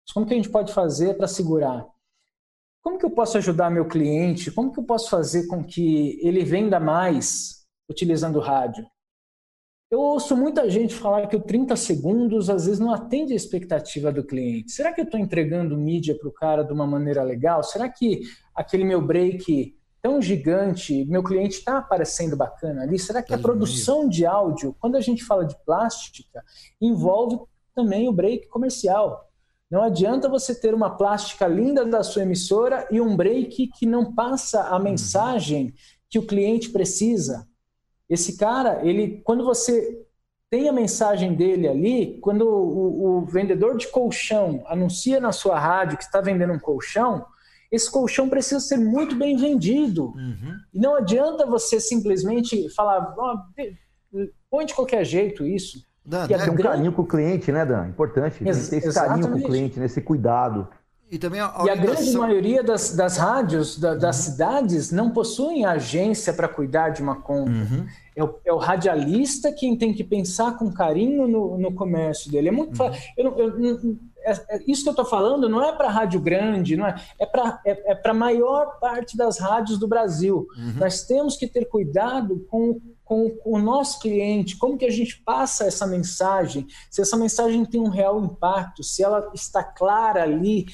Mas 0.04 0.12
como 0.12 0.26
que 0.26 0.34
a 0.34 0.36
gente 0.36 0.50
pode 0.50 0.72
fazer 0.72 1.16
para 1.16 1.28
segurar? 1.28 1.86
Como 2.82 2.98
que 2.98 3.06
eu 3.06 3.10
posso 3.10 3.38
ajudar 3.38 3.70
meu 3.70 3.86
cliente? 3.86 4.50
Como 4.50 4.72
que 4.72 4.80
eu 4.80 4.84
posso 4.84 5.08
fazer 5.08 5.46
com 5.46 5.62
que 5.62 6.18
ele 6.20 6.44
venda 6.44 6.80
mais 6.80 7.64
utilizando 7.88 8.40
rádio? 8.40 8.84
Eu 9.90 9.98
ouço 9.98 10.36
muita 10.36 10.70
gente 10.70 10.94
falar 10.94 11.26
que 11.26 11.34
o 11.34 11.42
30 11.42 11.74
segundos 11.74 12.48
às 12.48 12.64
vezes 12.66 12.78
não 12.78 12.94
atende 12.94 13.32
a 13.32 13.36
expectativa 13.36 14.12
do 14.12 14.24
cliente. 14.24 14.70
Será 14.70 14.92
que 14.92 15.00
eu 15.00 15.04
estou 15.04 15.18
entregando 15.18 15.76
mídia 15.76 16.16
para 16.16 16.28
o 16.28 16.32
cara 16.32 16.62
de 16.62 16.72
uma 16.72 16.86
maneira 16.86 17.24
legal? 17.24 17.62
Será 17.64 17.88
que 17.88 18.20
aquele 18.60 18.84
meu 18.84 19.00
break 19.00 19.74
tão 20.02 20.20
gigante, 20.20 21.04
meu 21.06 21.22
cliente 21.22 21.56
está 21.56 21.78
aparecendo 21.78 22.36
bacana 22.36 22.82
ali? 22.82 22.98
Será 22.98 23.22
que 23.22 23.34
a 23.34 23.38
produção 23.38 24.08
de 24.08 24.24
áudio, 24.24 24.74
quando 24.78 24.96
a 24.96 25.00
gente 25.00 25.24
fala 25.24 25.44
de 25.44 25.56
plástica, 25.64 26.42
envolve 26.80 27.38
também 27.74 28.08
o 28.08 28.12
break 28.12 28.48
comercial? 28.48 29.28
Não 29.70 29.82
adianta 29.82 30.28
você 30.28 30.54
ter 30.54 30.74
uma 30.74 30.96
plástica 30.96 31.46
linda 31.46 31.84
da 31.84 32.02
sua 32.02 32.22
emissora 32.22 32.86
e 32.90 33.00
um 33.00 33.16
break 33.16 33.68
que 33.78 33.86
não 33.86 34.14
passa 34.14 34.62
a 34.62 34.76
uhum. 34.76 34.82
mensagem 34.82 35.74
que 36.08 36.18
o 36.18 36.26
cliente 36.26 36.70
precisa. 36.70 37.46
Esse 38.08 38.36
cara, 38.36 38.84
ele, 38.84 39.20
quando 39.24 39.44
você 39.44 40.04
tem 40.50 40.68
a 40.68 40.72
mensagem 40.72 41.34
dele 41.34 41.68
ali, 41.68 42.18
quando 42.20 42.42
o, 42.42 43.18
o 43.18 43.24
vendedor 43.26 43.76
de 43.76 43.86
colchão 43.86 44.64
anuncia 44.66 45.20
na 45.20 45.30
sua 45.30 45.58
rádio 45.58 45.96
que 45.96 46.02
está 46.02 46.20
vendendo 46.20 46.52
um 46.52 46.58
colchão, 46.58 47.24
esse 47.70 47.90
colchão 47.90 48.28
precisa 48.28 48.60
ser 48.60 48.76
muito 48.76 49.14
bem 49.14 49.36
vendido. 49.36 50.06
Uhum. 50.16 50.56
E 50.74 50.78
não 50.78 50.96
adianta 50.96 51.46
você 51.46 51.78
simplesmente 51.78 52.68
falar, 52.74 53.14
oh, 53.16 54.18
põe 54.50 54.66
de 54.66 54.74
qualquer 54.74 55.04
jeito 55.04 55.46
isso. 55.46 55.84
Dan, 56.04 56.26
que 56.26 56.34
é 56.34 56.38
ter 56.38 56.50
um 56.50 56.54
grande... 56.54 56.62
carinho 56.62 56.92
com 56.92 57.02
o 57.02 57.06
cliente, 57.06 57.52
né, 57.52 57.64
Dan? 57.64 57.88
Importante. 57.88 58.42
Ex 58.44 58.68
ter 58.68 58.78
esse 58.78 58.88
exatamente. 58.88 59.22
carinho 59.22 59.40
com 59.40 59.46
o 59.46 59.48
cliente, 59.48 59.78
nesse 59.78 60.00
cuidado. 60.00 60.68
E, 61.10 61.18
também 61.18 61.40
a, 61.40 61.52
e 61.64 61.70
a 61.70 61.74
grande 61.74 62.12
maioria 62.12 62.62
das, 62.62 62.94
das 62.94 63.16
rádios 63.16 63.78
da, 63.78 63.96
das 63.96 64.16
uhum. 64.16 64.32
cidades 64.32 64.92
não 64.92 65.10
possuem 65.10 65.64
agência 65.64 66.32
para 66.32 66.46
cuidar 66.46 66.90
de 66.90 67.02
uma 67.02 67.16
conta. 67.16 67.50
Uhum. 67.50 67.86
É, 68.14 68.22
o, 68.22 68.34
é, 68.44 68.52
o, 68.52 68.58
radialista 68.58 69.52
quem 69.52 69.76
tem 69.76 69.92
que 69.92 70.04
pensar 70.04 70.56
com 70.56 70.72
carinho 70.72 71.26
no, 71.26 71.58
no 71.58 71.74
comércio 71.74 72.30
dele. 72.30 72.48
É 72.48 72.52
muito 72.52 72.80
uhum. 72.80 72.92
eu, 73.16 73.38
eu, 73.38 73.48
é, 73.48 73.70
é, 73.70 73.78
isso 74.66 74.82
que 74.82 74.88
eu 74.88 74.92
estou 74.92 75.04
falando 75.04 75.48
não 75.48 75.62
é 75.62 75.72
para 75.72 75.88
rádio 75.88 76.20
grande, 76.20 76.76
não 76.76 76.86
é, 76.86 76.94
é 77.18 77.26
para 77.26 77.60
é, 77.64 77.92
é 77.92 78.00
a 78.02 78.14
maior 78.14 78.78
parte 78.78 79.16
das 79.16 79.38
rádios 79.38 79.78
do 79.78 79.88
Brasil. 79.88 80.46
Uhum. 80.56 80.74
Nós 80.78 81.04
temos 81.04 81.36
que 81.36 81.46
ter 81.46 81.64
cuidado 81.66 82.46
com, 82.50 82.80
com, 83.04 83.30
com, 83.30 83.56
o 83.56 83.58
nosso 83.58 84.00
cliente, 84.00 84.56
como 84.56 84.76
que 84.76 84.84
a 84.84 84.90
gente 84.90 85.22
passa 85.22 85.64
essa 85.64 85.86
mensagem, 85.86 86.66
se 86.90 87.00
essa 87.00 87.16
mensagem 87.16 87.64
tem 87.64 87.80
um 87.80 87.88
real 87.88 88.22
impacto, 88.22 88.82
se 88.82 89.02
ela 89.02 89.30
está 89.34 89.62
clara 89.62 90.22
ali, 90.22 90.66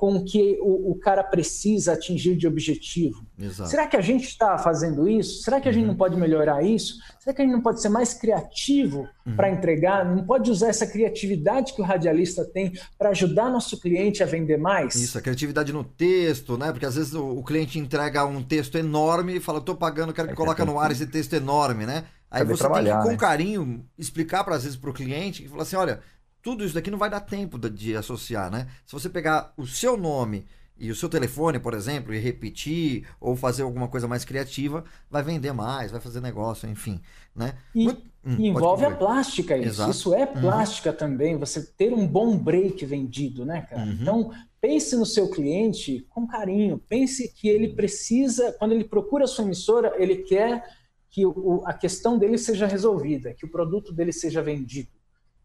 com 0.00 0.16
o 0.16 0.24
que 0.24 0.58
o, 0.62 0.92
o, 0.92 0.94
cara 0.94 1.22
precisa 1.22 1.92
atingir 1.92 2.34
de 2.34 2.46
objetivo. 2.46 3.22
Exato. 3.38 3.68
Será 3.68 3.86
que 3.86 3.98
a 3.98 4.00
gente 4.00 4.24
está 4.24 4.56
fazendo 4.56 5.06
isso? 5.06 5.42
Será 5.42 5.60
que 5.60 5.68
a 5.68 5.72
gente 5.72 5.84
não 5.84 5.90
uhum. 5.90 5.98
pode 5.98 6.16
melhorar 6.16 6.64
isso? 6.64 6.94
Será 7.18 7.36
que 7.36 7.42
a 7.42 7.44
gente 7.44 7.52
não 7.52 7.60
pode 7.60 7.82
ser 7.82 7.90
mais 7.90 8.14
criativo 8.14 9.06
uhum. 9.26 9.36
para 9.36 9.50
entregar? 9.50 10.06
Não 10.06 10.24
pode 10.24 10.50
usar 10.50 10.68
essa 10.68 10.86
criatividade 10.86 11.74
que 11.74 11.82
o 11.82 11.84
radialista 11.84 12.46
tem 12.46 12.72
para 12.98 13.10
ajudar 13.10 13.50
nosso 13.50 13.78
cliente 13.78 14.22
a 14.22 14.26
vender 14.26 14.56
mais? 14.56 14.94
Isso, 14.94 15.18
a 15.18 15.20
criatividade 15.20 15.70
no 15.70 15.84
texto, 15.84 16.56
né? 16.56 16.72
Porque 16.72 16.86
às 16.86 16.94
vezes 16.94 17.12
o, 17.12 17.36
o 17.36 17.44
cliente 17.44 17.78
entrega 17.78 18.24
um 18.24 18.42
texto 18.42 18.78
enorme 18.78 19.36
e 19.36 19.40
fala: 19.40 19.58
estou 19.58 19.74
pagando, 19.74 20.14
quero 20.14 20.28
que 20.28 20.32
é 20.32 20.36
coloque 20.36 20.64
no 20.64 20.80
ar 20.80 20.90
esse 20.90 21.06
texto 21.06 21.34
enorme, 21.34 21.84
né? 21.84 22.04
Aí 22.30 22.42
você 22.42 22.66
tem 22.66 22.84
que, 22.84 22.90
com 22.90 23.08
né? 23.10 23.16
carinho, 23.18 23.84
explicar 23.98 24.44
para 24.44 24.56
às 24.56 24.62
vezes 24.62 24.78
para 24.78 24.88
o 24.88 24.94
cliente 24.94 25.42
que 25.42 25.48
fala 25.50 25.62
assim: 25.62 25.76
olha, 25.76 26.00
tudo 26.42 26.64
isso 26.64 26.74
daqui 26.74 26.90
não 26.90 26.98
vai 26.98 27.10
dar 27.10 27.20
tempo 27.20 27.58
de 27.58 27.96
associar, 27.96 28.50
né? 28.50 28.66
Se 28.86 28.92
você 28.92 29.08
pegar 29.08 29.52
o 29.56 29.66
seu 29.66 29.96
nome 29.96 30.44
e 30.80 30.90
o 30.90 30.94
seu 30.94 31.10
telefone, 31.10 31.58
por 31.58 31.74
exemplo, 31.74 32.14
e 32.14 32.18
repetir 32.18 33.06
ou 33.20 33.36
fazer 33.36 33.62
alguma 33.62 33.86
coisa 33.86 34.08
mais 34.08 34.24
criativa, 34.24 34.82
vai 35.10 35.22
vender 35.22 35.52
mais, 35.52 35.90
vai 35.92 36.00
fazer 36.00 36.22
negócio, 36.22 36.68
enfim, 36.68 37.00
né? 37.36 37.54
E, 37.74 37.84
Muito, 37.84 38.02
hum, 38.24 38.36
envolve 38.38 38.86
a 38.86 38.90
plástica 38.90 39.58
isso. 39.58 39.68
Exato. 39.68 39.90
Isso 39.90 40.14
é 40.14 40.24
uhum. 40.24 40.40
plástica 40.40 40.90
uhum. 40.90 40.96
também, 40.96 41.36
você 41.36 41.62
ter 41.62 41.92
um 41.92 42.06
bom 42.06 42.36
break 42.38 42.86
vendido, 42.86 43.44
né, 43.44 43.66
cara? 43.68 43.82
Uhum. 43.82 43.98
Então, 44.00 44.32
pense 44.58 44.96
no 44.96 45.04
seu 45.04 45.28
cliente 45.28 46.06
com 46.08 46.26
carinho, 46.26 46.78
pense 46.88 47.28
que 47.28 47.46
ele 47.46 47.74
precisa, 47.74 48.50
quando 48.58 48.72
ele 48.72 48.84
procura 48.84 49.24
a 49.24 49.28
sua 49.28 49.44
emissora, 49.44 49.92
ele 49.98 50.16
quer 50.16 50.64
que 51.10 51.26
o, 51.26 51.62
a 51.66 51.74
questão 51.74 52.16
dele 52.16 52.38
seja 52.38 52.66
resolvida, 52.66 53.34
que 53.34 53.44
o 53.44 53.50
produto 53.50 53.92
dele 53.92 54.12
seja 54.12 54.40
vendido. 54.40 54.99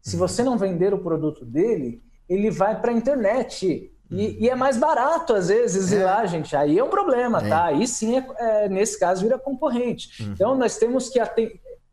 Se 0.06 0.16
você 0.16 0.44
não 0.44 0.56
vender 0.56 0.94
o 0.94 1.02
produto 1.02 1.44
dele, 1.44 2.00
ele 2.28 2.48
vai 2.48 2.80
para 2.80 2.92
a 2.92 2.94
internet. 2.94 3.90
E, 4.08 4.14
uhum. 4.14 4.36
e, 4.38 4.48
é 4.48 4.54
mais 4.54 4.76
barato, 4.76 5.32
às 5.32 5.48
vezes, 5.48 5.92
é. 5.92 5.96
ir 5.96 6.04
lá, 6.04 6.24
gente. 6.24 6.54
Aí 6.54 6.78
é 6.78 6.84
um 6.84 6.88
problema, 6.88 7.44
é. 7.44 7.48
tá? 7.48 7.64
Aí 7.64 7.88
sim, 7.88 8.16
é, 8.16 8.26
é, 8.38 8.68
nesse 8.68 9.00
caso, 9.00 9.24
vira 9.24 9.36
concorrente. 9.36 10.22
Uhum. 10.22 10.32
Então, 10.32 10.54
nós 10.54 10.78
temos 10.78 11.08
que 11.08 11.18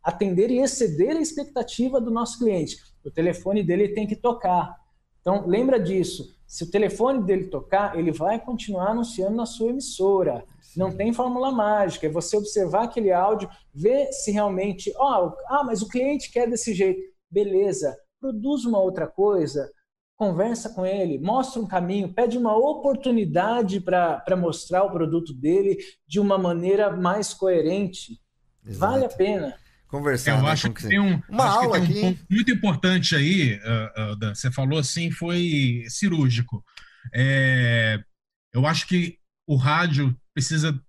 atender 0.00 0.48
e 0.52 0.60
exceder 0.60 1.16
a 1.16 1.20
expectativa 1.20 2.00
do 2.00 2.08
nosso 2.12 2.38
cliente. 2.38 2.76
O 3.04 3.10
telefone 3.10 3.64
dele 3.64 3.88
tem 3.88 4.06
que 4.06 4.14
tocar. 4.14 4.76
Então, 5.20 5.44
lembra 5.44 5.80
disso. 5.80 6.36
Se 6.46 6.62
o 6.62 6.70
telefone 6.70 7.20
dele 7.20 7.46
tocar, 7.46 7.98
ele 7.98 8.12
vai 8.12 8.38
continuar 8.38 8.90
anunciando 8.90 9.34
na 9.34 9.44
sua 9.44 9.70
emissora. 9.70 10.44
Sim. 10.62 10.78
Não 10.78 10.96
tem 10.96 11.12
fórmula 11.12 11.50
mágica. 11.50 12.06
É 12.06 12.10
você 12.10 12.36
observar 12.36 12.84
aquele 12.84 13.10
áudio, 13.10 13.50
ver 13.74 14.12
se 14.12 14.30
realmente. 14.30 14.92
Oh, 14.96 15.32
ah, 15.48 15.64
mas 15.66 15.82
o 15.82 15.88
cliente 15.88 16.30
quer 16.30 16.48
desse 16.48 16.72
jeito. 16.72 17.12
Beleza 17.28 17.96
produz 18.24 18.64
uma 18.64 18.78
outra 18.78 19.06
coisa, 19.06 19.70
conversa 20.16 20.70
com 20.70 20.86
ele, 20.86 21.18
mostra 21.18 21.60
um 21.60 21.66
caminho, 21.66 22.14
pede 22.14 22.38
uma 22.38 22.56
oportunidade 22.56 23.80
para 23.80 24.36
mostrar 24.36 24.82
o 24.84 24.90
produto 24.90 25.34
dele 25.34 25.76
de 26.06 26.18
uma 26.18 26.38
maneira 26.38 26.96
mais 26.96 27.34
coerente. 27.34 28.18
Exato. 28.64 28.92
Vale 28.92 29.04
a 29.04 29.08
pena. 29.10 29.54
Conversar. 29.88 30.38
Eu 30.38 30.42
né, 30.42 30.50
acho 30.50 30.72
que 30.72 30.88
tem 30.88 30.98
um, 30.98 31.20
uma 31.28 31.44
aula 31.44 31.78
tem 31.78 31.82
um 31.82 31.90
aqui. 31.90 32.00
ponto 32.00 32.26
muito 32.30 32.50
importante 32.50 33.14
aí, 33.14 33.58
uh, 33.58 34.12
uh, 34.12 34.16
Dan, 34.16 34.34
você 34.34 34.50
falou 34.50 34.78
assim, 34.78 35.10
foi 35.10 35.84
cirúrgico. 35.88 36.64
É, 37.14 38.02
eu 38.54 38.66
acho 38.66 38.88
que 38.88 39.18
o 39.46 39.56
rádio 39.56 40.16
precisa 40.32 40.80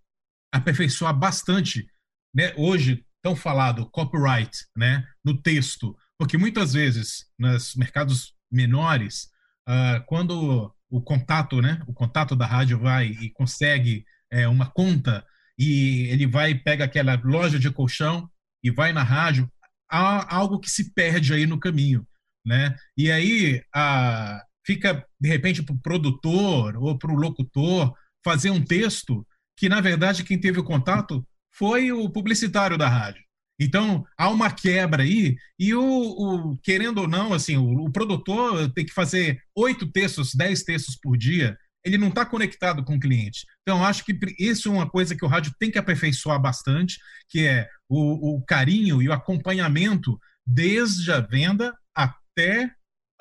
aperfeiçoar 0.54 1.14
bastante. 1.14 1.86
Né? 2.34 2.54
Hoje, 2.56 3.06
tão 3.22 3.36
falado 3.36 3.90
copyright, 3.90 4.52
né, 4.76 5.06
no 5.24 5.40
texto, 5.42 5.96
porque 6.18 6.38
muitas 6.38 6.74
vezes 6.74 7.26
nos 7.38 7.76
mercados 7.76 8.34
menores, 8.52 9.30
uh, 9.68 10.04
quando 10.06 10.74
o 10.90 11.02
contato, 11.02 11.62
né, 11.62 11.82
o 11.88 11.94
contato 11.94 12.36
da 12.36 12.46
rádio 12.46 12.80
vai 12.80 13.08
e 13.08 13.30
consegue 13.32 14.06
é, 14.32 14.48
uma 14.48 14.70
conta 14.70 15.26
e 15.58 16.08
ele 16.10 16.28
vai 16.28 16.56
pega 16.56 16.86
aquela 16.86 17.20
loja 17.24 17.60
de 17.60 17.72
colchão 17.72 18.30
e 18.64 18.72
vai 18.72 18.94
na 18.94 19.04
rádio, 19.04 19.50
há 19.90 20.36
algo 20.36 20.60
que 20.60 20.70
se 20.70 20.94
perde 20.94 21.34
aí 21.34 21.46
no 21.46 21.60
caminho, 21.60 22.06
né? 22.46 22.76
E 22.98 23.12
aí 23.12 23.62
a, 23.74 24.44
fica 24.66 25.06
de 25.20 25.30
repente 25.30 25.64
para 25.64 25.76
o 25.76 25.82
produtor 25.82 26.76
ou 26.78 26.98
para 26.98 27.12
o 27.12 27.16
locutor 27.16 27.94
fazer 28.24 28.50
um 28.50 28.64
texto 28.64 29.26
que 29.58 29.70
na 29.70 29.80
verdade 29.80 30.24
quem 30.24 30.40
teve 30.40 30.60
o 30.60 30.64
contato 30.64 31.26
foi 31.54 31.92
o 31.92 32.10
publicitário 32.10 32.78
da 32.78 32.90
rádio. 32.90 33.24
Então 33.60 34.06
há 34.18 34.30
uma 34.30 34.52
quebra 34.52 35.04
aí 35.04 35.36
e 35.58 35.74
o, 35.74 35.82
o 35.82 36.58
querendo 36.58 37.00
ou 37.00 37.08
não 37.08 37.34
assim 37.34 37.58
o, 37.58 37.86
o 37.86 37.92
produtor 37.92 38.72
tem 38.74 38.86
que 38.86 38.94
fazer 38.94 39.40
oito 39.56 39.90
textos, 39.92 40.36
dez 40.36 40.64
textos 40.64 40.98
por 41.02 41.18
dia 41.18 41.58
ele 41.86 42.00
não 42.00 42.08
está 42.08 42.26
conectado 42.26 42.84
com 42.84 42.96
o 42.96 43.00
cliente. 43.00 43.46
Então, 43.62 43.86
acho 43.86 44.04
que 44.04 44.18
isso 44.40 44.70
é 44.70 44.72
uma 44.72 44.90
coisa 44.90 45.16
que 45.16 45.24
o 45.24 45.28
rádio 45.28 45.54
tem 45.60 45.70
que 45.70 45.78
aperfeiçoar 45.78 46.42
bastante, 46.42 46.98
que 47.30 47.46
é 47.46 47.70
o, 47.88 48.38
o 48.38 48.42
carinho 48.42 49.04
e 49.04 49.08
o 49.08 49.14
acompanhamento 49.14 50.20
desde 50.46 51.12
a 51.12 51.20
venda 51.20 51.72
até 51.96 52.72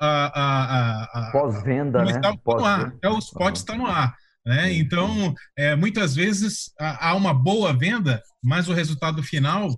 a, 0.01 0.41
a, 0.41 1.03
a 1.27 1.31
pós-venda, 1.31 2.03
né? 2.03 2.19
Pós 2.43 2.63
até 2.63 3.07
o 3.07 3.19
spot 3.19 3.55
está 3.55 3.77
no 3.77 3.85
ar. 3.85 4.15
Né? 4.43 4.73
Então, 4.73 5.33
é, 5.57 5.75
muitas 5.75 6.15
vezes 6.15 6.71
há 6.79 7.15
uma 7.15 7.33
boa 7.33 7.71
venda, 7.71 8.21
mas 8.43 8.67
o 8.67 8.73
resultado 8.73 9.23
final 9.23 9.69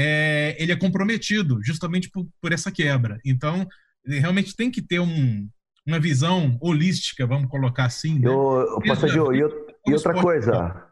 é, 0.00 0.54
ele 0.62 0.70
é 0.70 0.76
comprometido 0.76 1.58
justamente 1.60 2.08
por, 2.08 2.24
por 2.40 2.52
essa 2.52 2.70
quebra. 2.70 3.18
Então, 3.24 3.66
realmente 4.06 4.54
tem 4.54 4.70
que 4.70 4.80
ter 4.80 5.00
um, 5.00 5.48
uma 5.84 5.98
visão 5.98 6.56
holística, 6.60 7.26
vamos 7.26 7.50
colocar 7.50 7.86
assim. 7.86 8.16
Né? 8.20 8.28
Eu, 8.28 8.78
Passadio, 8.86 9.34
e, 9.34 9.38
e 9.88 9.92
outra 9.92 10.14
coisa, 10.14 10.88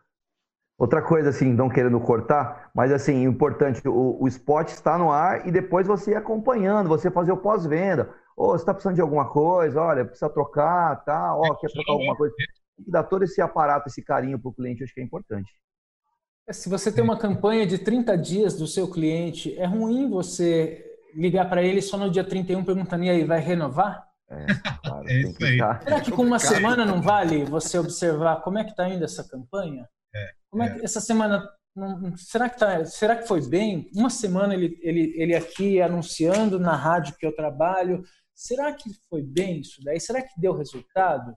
outra 0.77 1.01
coisa 1.01 1.29
assim, 1.29 1.53
não 1.53 1.69
querendo 1.69 2.01
cortar, 2.01 2.73
mas 2.75 2.91
assim, 2.91 3.23
importante, 3.23 3.81
o, 3.87 4.21
o 4.21 4.27
spot 4.27 4.71
está 4.71 4.99
no 4.99 5.13
ar 5.13 5.47
e 5.47 5.53
depois 5.53 5.87
você 5.87 6.11
ir 6.11 6.17
acompanhando, 6.17 6.89
você 6.89 7.09
fazer 7.09 7.31
o 7.31 7.37
pós-venda. 7.37 8.13
Ou 8.37 8.49
oh, 8.49 8.51
você 8.51 8.63
está 8.63 8.75
precisando 8.75 8.97
de 8.97 9.01
alguma 9.01 9.31
coisa, 9.31 9.81
olha, 9.81 10.05
precisa 10.05 10.29
trocar, 10.29 10.97
tá? 11.05 11.35
Ó, 11.35 11.43
oh, 11.47 11.57
quer 11.57 11.69
trocar 11.69 11.93
alguma 11.93 12.17
coisa. 12.17 12.35
Tem 12.37 12.85
que 12.85 12.91
dar 12.91 13.05
todo 13.05 13.23
esse 13.23 13.41
aparato, 13.41 13.89
esse 13.89 14.03
carinho 14.03 14.39
para 14.39 14.51
o 14.51 14.53
cliente, 14.53 14.83
acho 14.83 14.93
que 14.93 15.01
é 15.01 15.05
importante. 15.05 15.51
É, 16.49 16.53
se 16.53 16.69
você 16.69 16.93
tem 16.93 17.03
uma 17.03 17.19
campanha 17.19 17.67
de 17.67 17.79
30 17.79 18.17
dias 18.17 18.55
do 18.55 18.67
seu 18.67 18.89
cliente, 18.89 19.57
é 19.59 19.67
ruim 19.67 20.09
você 20.09 20.85
ligar 21.15 21.49
para 21.49 21.63
ele 21.63 21.83
só 21.83 21.97
no 21.97 22.11
dia 22.11 22.23
31 22.23 22.65
perguntando, 22.65 23.05
e 23.05 23.11
aí, 23.11 23.25
vai 23.25 23.41
renovar? 23.41 24.07
É, 24.29 24.47
claro, 24.85 25.07
é 25.11 25.21
isso 25.21 25.45
aí. 25.45 25.59
Será 25.83 26.01
que 26.01 26.13
com 26.13 26.23
uma 26.23 26.39
semana 26.39 26.85
não 26.85 27.03
vale 27.03 27.45
você 27.45 27.79
observar 27.79 28.43
como 28.43 28.59
é 28.59 28.65
que 28.65 28.71
está 28.71 28.89
indo 28.89 29.05
essa 29.05 29.25
campanha? 29.25 29.89
É, 30.15 30.31
como 30.51 30.63
é, 30.63 30.71
que 30.71 30.85
essa 30.85 31.01
semana 31.01 31.49
não, 31.75 32.17
será 32.17 32.49
que 32.49 32.59
tá, 32.59 32.85
será 32.87 33.17
que 33.17 33.29
foi 33.29 33.47
bem? 33.47 33.91
Uma 33.95 34.09
semana 34.09 34.55
ele, 34.55 34.79
ele, 34.81 35.13
ele 35.17 35.35
aqui 35.35 35.81
anunciando 35.83 36.59
na 36.59 36.75
rádio 36.75 37.15
que 37.19 37.27
eu 37.27 37.35
trabalho. 37.35 38.03
Será 38.35 38.73
que 38.73 38.91
foi 39.11 39.23
bem 39.23 39.61
isso 39.61 39.83
daí? 39.85 40.01
Será 40.01 40.23
que 40.23 40.41
deu 40.41 40.57
resultado? 40.57 41.35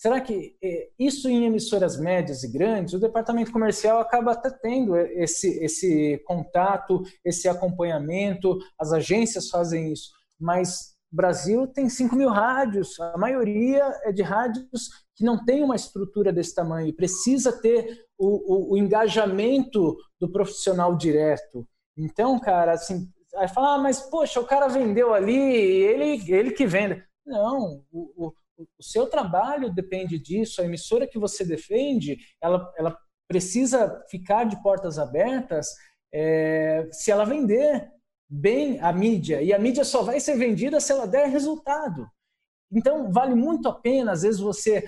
Será 0.00 0.18
que 0.18 0.56
é, 0.64 0.88
isso 0.98 1.28
em 1.28 1.44
emissoras 1.44 2.00
médias 2.00 2.42
e 2.42 2.50
grandes, 2.50 2.94
o 2.94 2.98
departamento 2.98 3.52
comercial 3.52 4.00
acaba 4.00 4.32
até 4.32 4.48
tendo 4.48 4.96
esse, 4.96 5.62
esse 5.62 6.16
contato, 6.26 7.02
esse 7.22 7.46
acompanhamento, 7.46 8.58
as 8.78 8.94
agências 8.94 9.50
fazem 9.50 9.92
isso, 9.92 10.10
mas 10.40 10.94
Brasil 11.12 11.66
tem 11.66 11.90
5 11.90 12.16
mil 12.16 12.30
rádios, 12.30 12.98
a 12.98 13.18
maioria 13.18 13.84
é 14.02 14.10
de 14.10 14.22
rádios 14.22 14.88
que 15.14 15.22
não 15.22 15.44
tem 15.44 15.62
uma 15.62 15.76
estrutura 15.76 16.32
desse 16.32 16.54
tamanho, 16.54 16.96
precisa 16.96 17.52
ter 17.60 18.06
o, 18.16 18.70
o, 18.70 18.72
o 18.72 18.78
engajamento 18.78 19.98
do 20.18 20.32
profissional 20.32 20.96
direto. 20.96 21.68
Então, 21.94 22.40
cara, 22.40 22.72
assim, 22.72 23.06
aí 23.36 23.48
fala, 23.48 23.74
ah, 23.74 23.78
mas 23.78 24.00
poxa, 24.00 24.40
o 24.40 24.46
cara 24.46 24.66
vendeu 24.66 25.12
ali, 25.12 25.36
ele, 25.36 26.32
ele 26.32 26.52
que 26.52 26.66
vende. 26.66 27.04
Não, 27.26 27.84
o, 27.92 28.32
o, 28.78 28.82
seu 28.82 29.06
trabalho 29.06 29.72
depende 29.72 30.18
disso, 30.18 30.60
a 30.60 30.64
emissora 30.64 31.06
que 31.06 31.18
você 31.18 31.44
defende, 31.44 32.18
ela, 32.40 32.72
ela 32.76 32.96
precisa 33.28 34.04
ficar 34.10 34.44
de 34.44 34.60
portas 34.62 34.98
abertas 34.98 35.68
é, 36.12 36.88
se 36.90 37.10
ela 37.10 37.24
vender 37.24 37.88
bem 38.28 38.80
a 38.80 38.92
mídia. 38.92 39.42
E 39.42 39.52
a 39.52 39.58
mídia 39.58 39.84
só 39.84 40.02
vai 40.02 40.20
ser 40.20 40.36
vendida 40.36 40.80
se 40.80 40.92
ela 40.92 41.06
der 41.06 41.28
resultado. 41.28 42.06
Então, 42.72 43.10
vale 43.10 43.34
muito 43.34 43.68
a 43.68 43.74
pena, 43.74 44.12
às 44.12 44.22
vezes, 44.22 44.40
você 44.40 44.84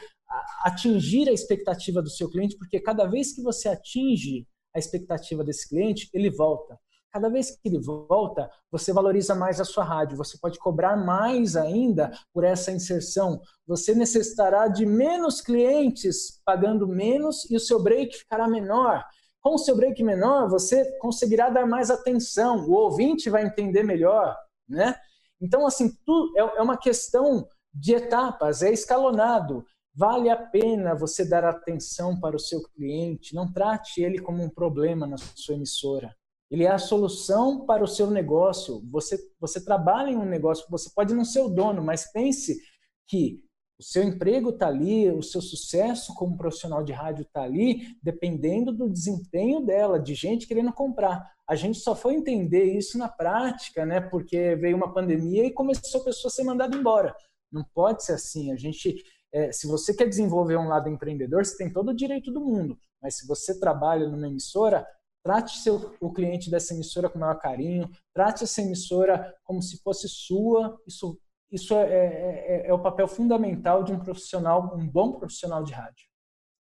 atingir 0.64 1.28
a 1.28 1.32
expectativa 1.32 2.00
do 2.00 2.08
seu 2.08 2.30
cliente, 2.30 2.56
porque 2.56 2.80
cada 2.80 3.06
vez 3.06 3.34
que 3.34 3.42
você 3.42 3.68
atinge 3.68 4.46
a 4.74 4.78
expectativa 4.78 5.44
desse 5.44 5.68
cliente, 5.68 6.08
ele 6.14 6.30
volta. 6.30 6.78
Cada 7.12 7.28
vez 7.28 7.50
que 7.50 7.68
ele 7.68 7.78
volta, 7.78 8.50
você 8.70 8.90
valoriza 8.90 9.34
mais 9.34 9.60
a 9.60 9.66
sua 9.66 9.84
rádio, 9.84 10.16
você 10.16 10.38
pode 10.38 10.58
cobrar 10.58 10.96
mais 10.96 11.56
ainda 11.56 12.10
por 12.32 12.42
essa 12.42 12.72
inserção. 12.72 13.38
Você 13.66 13.94
necessitará 13.94 14.66
de 14.66 14.86
menos 14.86 15.42
clientes 15.42 16.40
pagando 16.42 16.88
menos 16.88 17.48
e 17.50 17.56
o 17.56 17.60
seu 17.60 17.82
break 17.82 18.16
ficará 18.16 18.48
menor. 18.48 19.04
Com 19.42 19.56
o 19.56 19.58
seu 19.58 19.76
break 19.76 20.02
menor, 20.02 20.48
você 20.48 20.90
conseguirá 20.98 21.50
dar 21.50 21.66
mais 21.66 21.90
atenção, 21.90 22.64
o 22.66 22.72
ouvinte 22.72 23.28
vai 23.28 23.44
entender 23.44 23.82
melhor, 23.82 24.34
né? 24.66 24.94
Então, 25.38 25.66
assim, 25.66 25.92
tu, 26.06 26.32
é, 26.36 26.40
é 26.40 26.62
uma 26.62 26.78
questão 26.78 27.46
de 27.74 27.94
etapas, 27.94 28.62
é 28.62 28.72
escalonado. 28.72 29.66
Vale 29.94 30.30
a 30.30 30.36
pena 30.36 30.94
você 30.94 31.28
dar 31.28 31.44
atenção 31.44 32.18
para 32.18 32.36
o 32.36 32.40
seu 32.40 32.62
cliente, 32.70 33.34
não 33.34 33.52
trate 33.52 34.00
ele 34.00 34.18
como 34.18 34.42
um 34.42 34.48
problema 34.48 35.06
na 35.06 35.18
sua 35.18 35.56
emissora. 35.56 36.16
Ele 36.52 36.64
é 36.64 36.70
a 36.70 36.78
solução 36.78 37.64
para 37.64 37.82
o 37.82 37.88
seu 37.88 38.10
negócio. 38.10 38.86
Você, 38.90 39.18
você 39.40 39.64
trabalha 39.64 40.10
em 40.10 40.16
um 40.16 40.26
negócio, 40.26 40.66
você 40.68 40.90
pode 40.94 41.14
não 41.14 41.24
ser 41.24 41.40
o 41.40 41.48
dono, 41.48 41.82
mas 41.82 42.12
pense 42.12 42.60
que 43.08 43.42
o 43.80 43.82
seu 43.82 44.02
emprego 44.02 44.50
está 44.50 44.68
ali, 44.68 45.10
o 45.10 45.22
seu 45.22 45.40
sucesso 45.40 46.14
como 46.14 46.36
profissional 46.36 46.84
de 46.84 46.92
rádio 46.92 47.22
está 47.22 47.42
ali, 47.42 47.96
dependendo 48.02 48.70
do 48.70 48.90
desempenho 48.90 49.64
dela, 49.64 49.98
de 49.98 50.14
gente 50.14 50.46
querendo 50.46 50.70
comprar. 50.74 51.26
A 51.48 51.56
gente 51.56 51.78
só 51.78 51.96
foi 51.96 52.12
entender 52.12 52.64
isso 52.64 52.98
na 52.98 53.08
prática, 53.08 53.86
né? 53.86 54.02
Porque 54.02 54.54
veio 54.56 54.76
uma 54.76 54.92
pandemia 54.92 55.46
e 55.46 55.54
começou 55.54 56.02
a 56.02 56.04
pessoa 56.04 56.30
a 56.30 56.34
ser 56.34 56.44
mandada 56.44 56.76
embora. 56.76 57.16
Não 57.50 57.64
pode 57.74 58.04
ser 58.04 58.12
assim. 58.12 58.52
A 58.52 58.56
gente, 58.56 59.02
é, 59.32 59.50
se 59.50 59.66
você 59.66 59.94
quer 59.94 60.06
desenvolver 60.06 60.58
um 60.58 60.68
lado 60.68 60.90
empreendedor, 60.90 61.46
você 61.46 61.56
tem 61.56 61.72
todo 61.72 61.92
o 61.92 61.96
direito 61.96 62.30
do 62.30 62.42
mundo. 62.42 62.76
Mas 63.00 63.16
se 63.16 63.26
você 63.26 63.58
trabalha 63.58 64.06
numa 64.06 64.28
emissora, 64.28 64.86
trate 65.22 65.58
seu, 65.58 65.94
o 66.00 66.12
cliente 66.12 66.50
dessa 66.50 66.74
emissora 66.74 67.08
com 67.08 67.18
o 67.18 67.20
maior 67.20 67.38
carinho, 67.38 67.88
trate 68.14 68.44
essa 68.44 68.60
emissora 68.60 69.34
como 69.44 69.62
se 69.62 69.80
fosse 69.82 70.08
sua. 70.08 70.78
Isso 70.86 71.18
isso 71.52 71.74
é, 71.74 71.82
é, 71.82 72.64
é, 72.64 72.68
é, 72.68 72.72
o 72.72 72.78
papel 72.78 73.06
fundamental 73.06 73.84
de 73.84 73.92
um 73.92 74.00
profissional, 74.00 74.74
um 74.74 74.88
bom 74.88 75.12
profissional 75.12 75.62
de 75.62 75.74
rádio. 75.74 76.06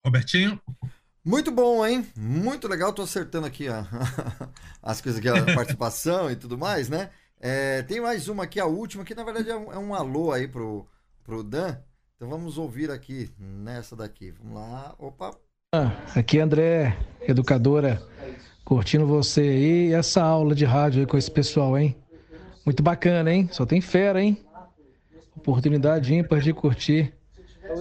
Robertinho? 0.03 0.59
Muito 1.23 1.51
bom, 1.51 1.87
hein? 1.87 2.11
Muito 2.17 2.67
legal. 2.67 2.91
Tô 2.91 3.03
acertando 3.03 3.47
aqui 3.47 3.69
a, 3.69 3.87
as 4.83 5.03
coisas 5.03 5.19
aqui, 5.19 5.29
a 5.29 5.45
participação 5.55 6.31
e 6.31 6.37
tudo 6.37 6.57
mais, 6.57 6.89
né? 6.89 7.11
É, 7.39 7.83
tem 7.83 8.01
mais 8.01 8.29
uma 8.29 8.45
aqui, 8.45 8.59
a 8.59 8.65
última, 8.65 9.05
que 9.05 9.15
na 9.15 9.23
verdade 9.23 9.51
é 9.51 9.57
um, 9.57 9.73
é 9.73 9.79
um 9.79 9.95
alô 9.95 10.33
aí 10.33 10.49
pro, 10.49 10.89
pro 11.23 11.43
Dan. 11.43 11.79
Então 12.17 12.31
vamos 12.31 12.57
ouvir 12.57 12.91
aqui 12.91 13.31
nessa 13.39 13.95
daqui. 13.95 14.31
Vamos 14.31 14.55
lá. 14.55 14.95
Opa. 14.99 15.39
Aqui 16.17 16.39
é 16.39 16.41
André, 16.41 16.97
educadora, 17.21 18.03
curtindo 18.65 19.07
você 19.07 19.43
aí 19.43 19.89
e 19.89 19.93
essa 19.93 20.23
aula 20.23 20.55
de 20.55 20.65
rádio 20.65 21.01
aí 21.01 21.07
com 21.07 21.19
esse 21.19 21.31
pessoal, 21.31 21.77
hein? 21.77 21.95
Muito 22.65 22.83
bacana, 22.83 23.31
hein? 23.31 23.51
Só 23.53 23.67
tem 23.67 23.79
fera, 23.79 24.23
hein? 24.23 24.43
Oportunidade 25.37 26.15
ímpar 26.15 26.41
de 26.41 26.55
curtir 26.55 27.13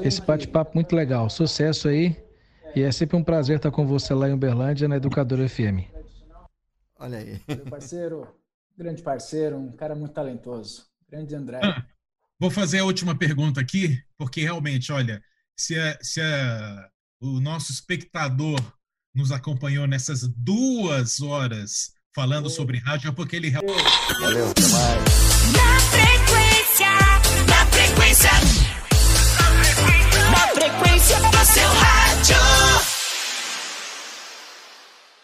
esse 0.03 0.21
bate-papo 0.21 0.71
muito 0.75 0.93
legal. 0.93 1.29
Sucesso 1.29 1.87
aí. 1.87 2.21
E 2.75 2.81
é 2.81 2.91
sempre 2.91 3.15
um 3.15 3.23
prazer 3.23 3.55
estar 3.55 3.71
com 3.71 3.87
você 3.87 4.13
lá 4.13 4.27
em 4.27 4.33
Uberlândia, 4.33 4.89
na 4.89 4.97
Educadora 4.97 5.47
FM. 5.47 5.87
Olha 6.99 7.19
aí. 7.19 7.41
Meu 7.47 7.65
parceiro, 7.67 8.27
grande 8.77 9.01
parceiro, 9.01 9.57
um 9.57 9.71
cara 9.71 9.95
muito 9.95 10.11
talentoso. 10.11 10.85
Grande 11.09 11.33
André. 11.33 11.61
Ah, 11.63 11.85
vou 12.37 12.51
fazer 12.51 12.79
a 12.79 12.85
última 12.85 13.17
pergunta 13.17 13.61
aqui, 13.61 13.97
porque 14.17 14.41
realmente, 14.41 14.91
olha, 14.91 15.23
se, 15.55 15.79
a, 15.79 15.97
se 16.01 16.19
a, 16.19 16.89
o 17.21 17.39
nosso 17.39 17.71
espectador 17.71 18.59
nos 19.13 19.31
acompanhou 19.31 19.87
nessas 19.87 20.27
duas 20.27 21.21
horas 21.21 21.93
falando 22.15 22.49
sobre 22.49 22.77
rádio, 22.79 23.09
é 23.09 23.11
porque 23.11 23.35
ele. 23.35 23.51
Valeu, 23.51 24.49
até 24.49 24.67
mais. 24.67 26.16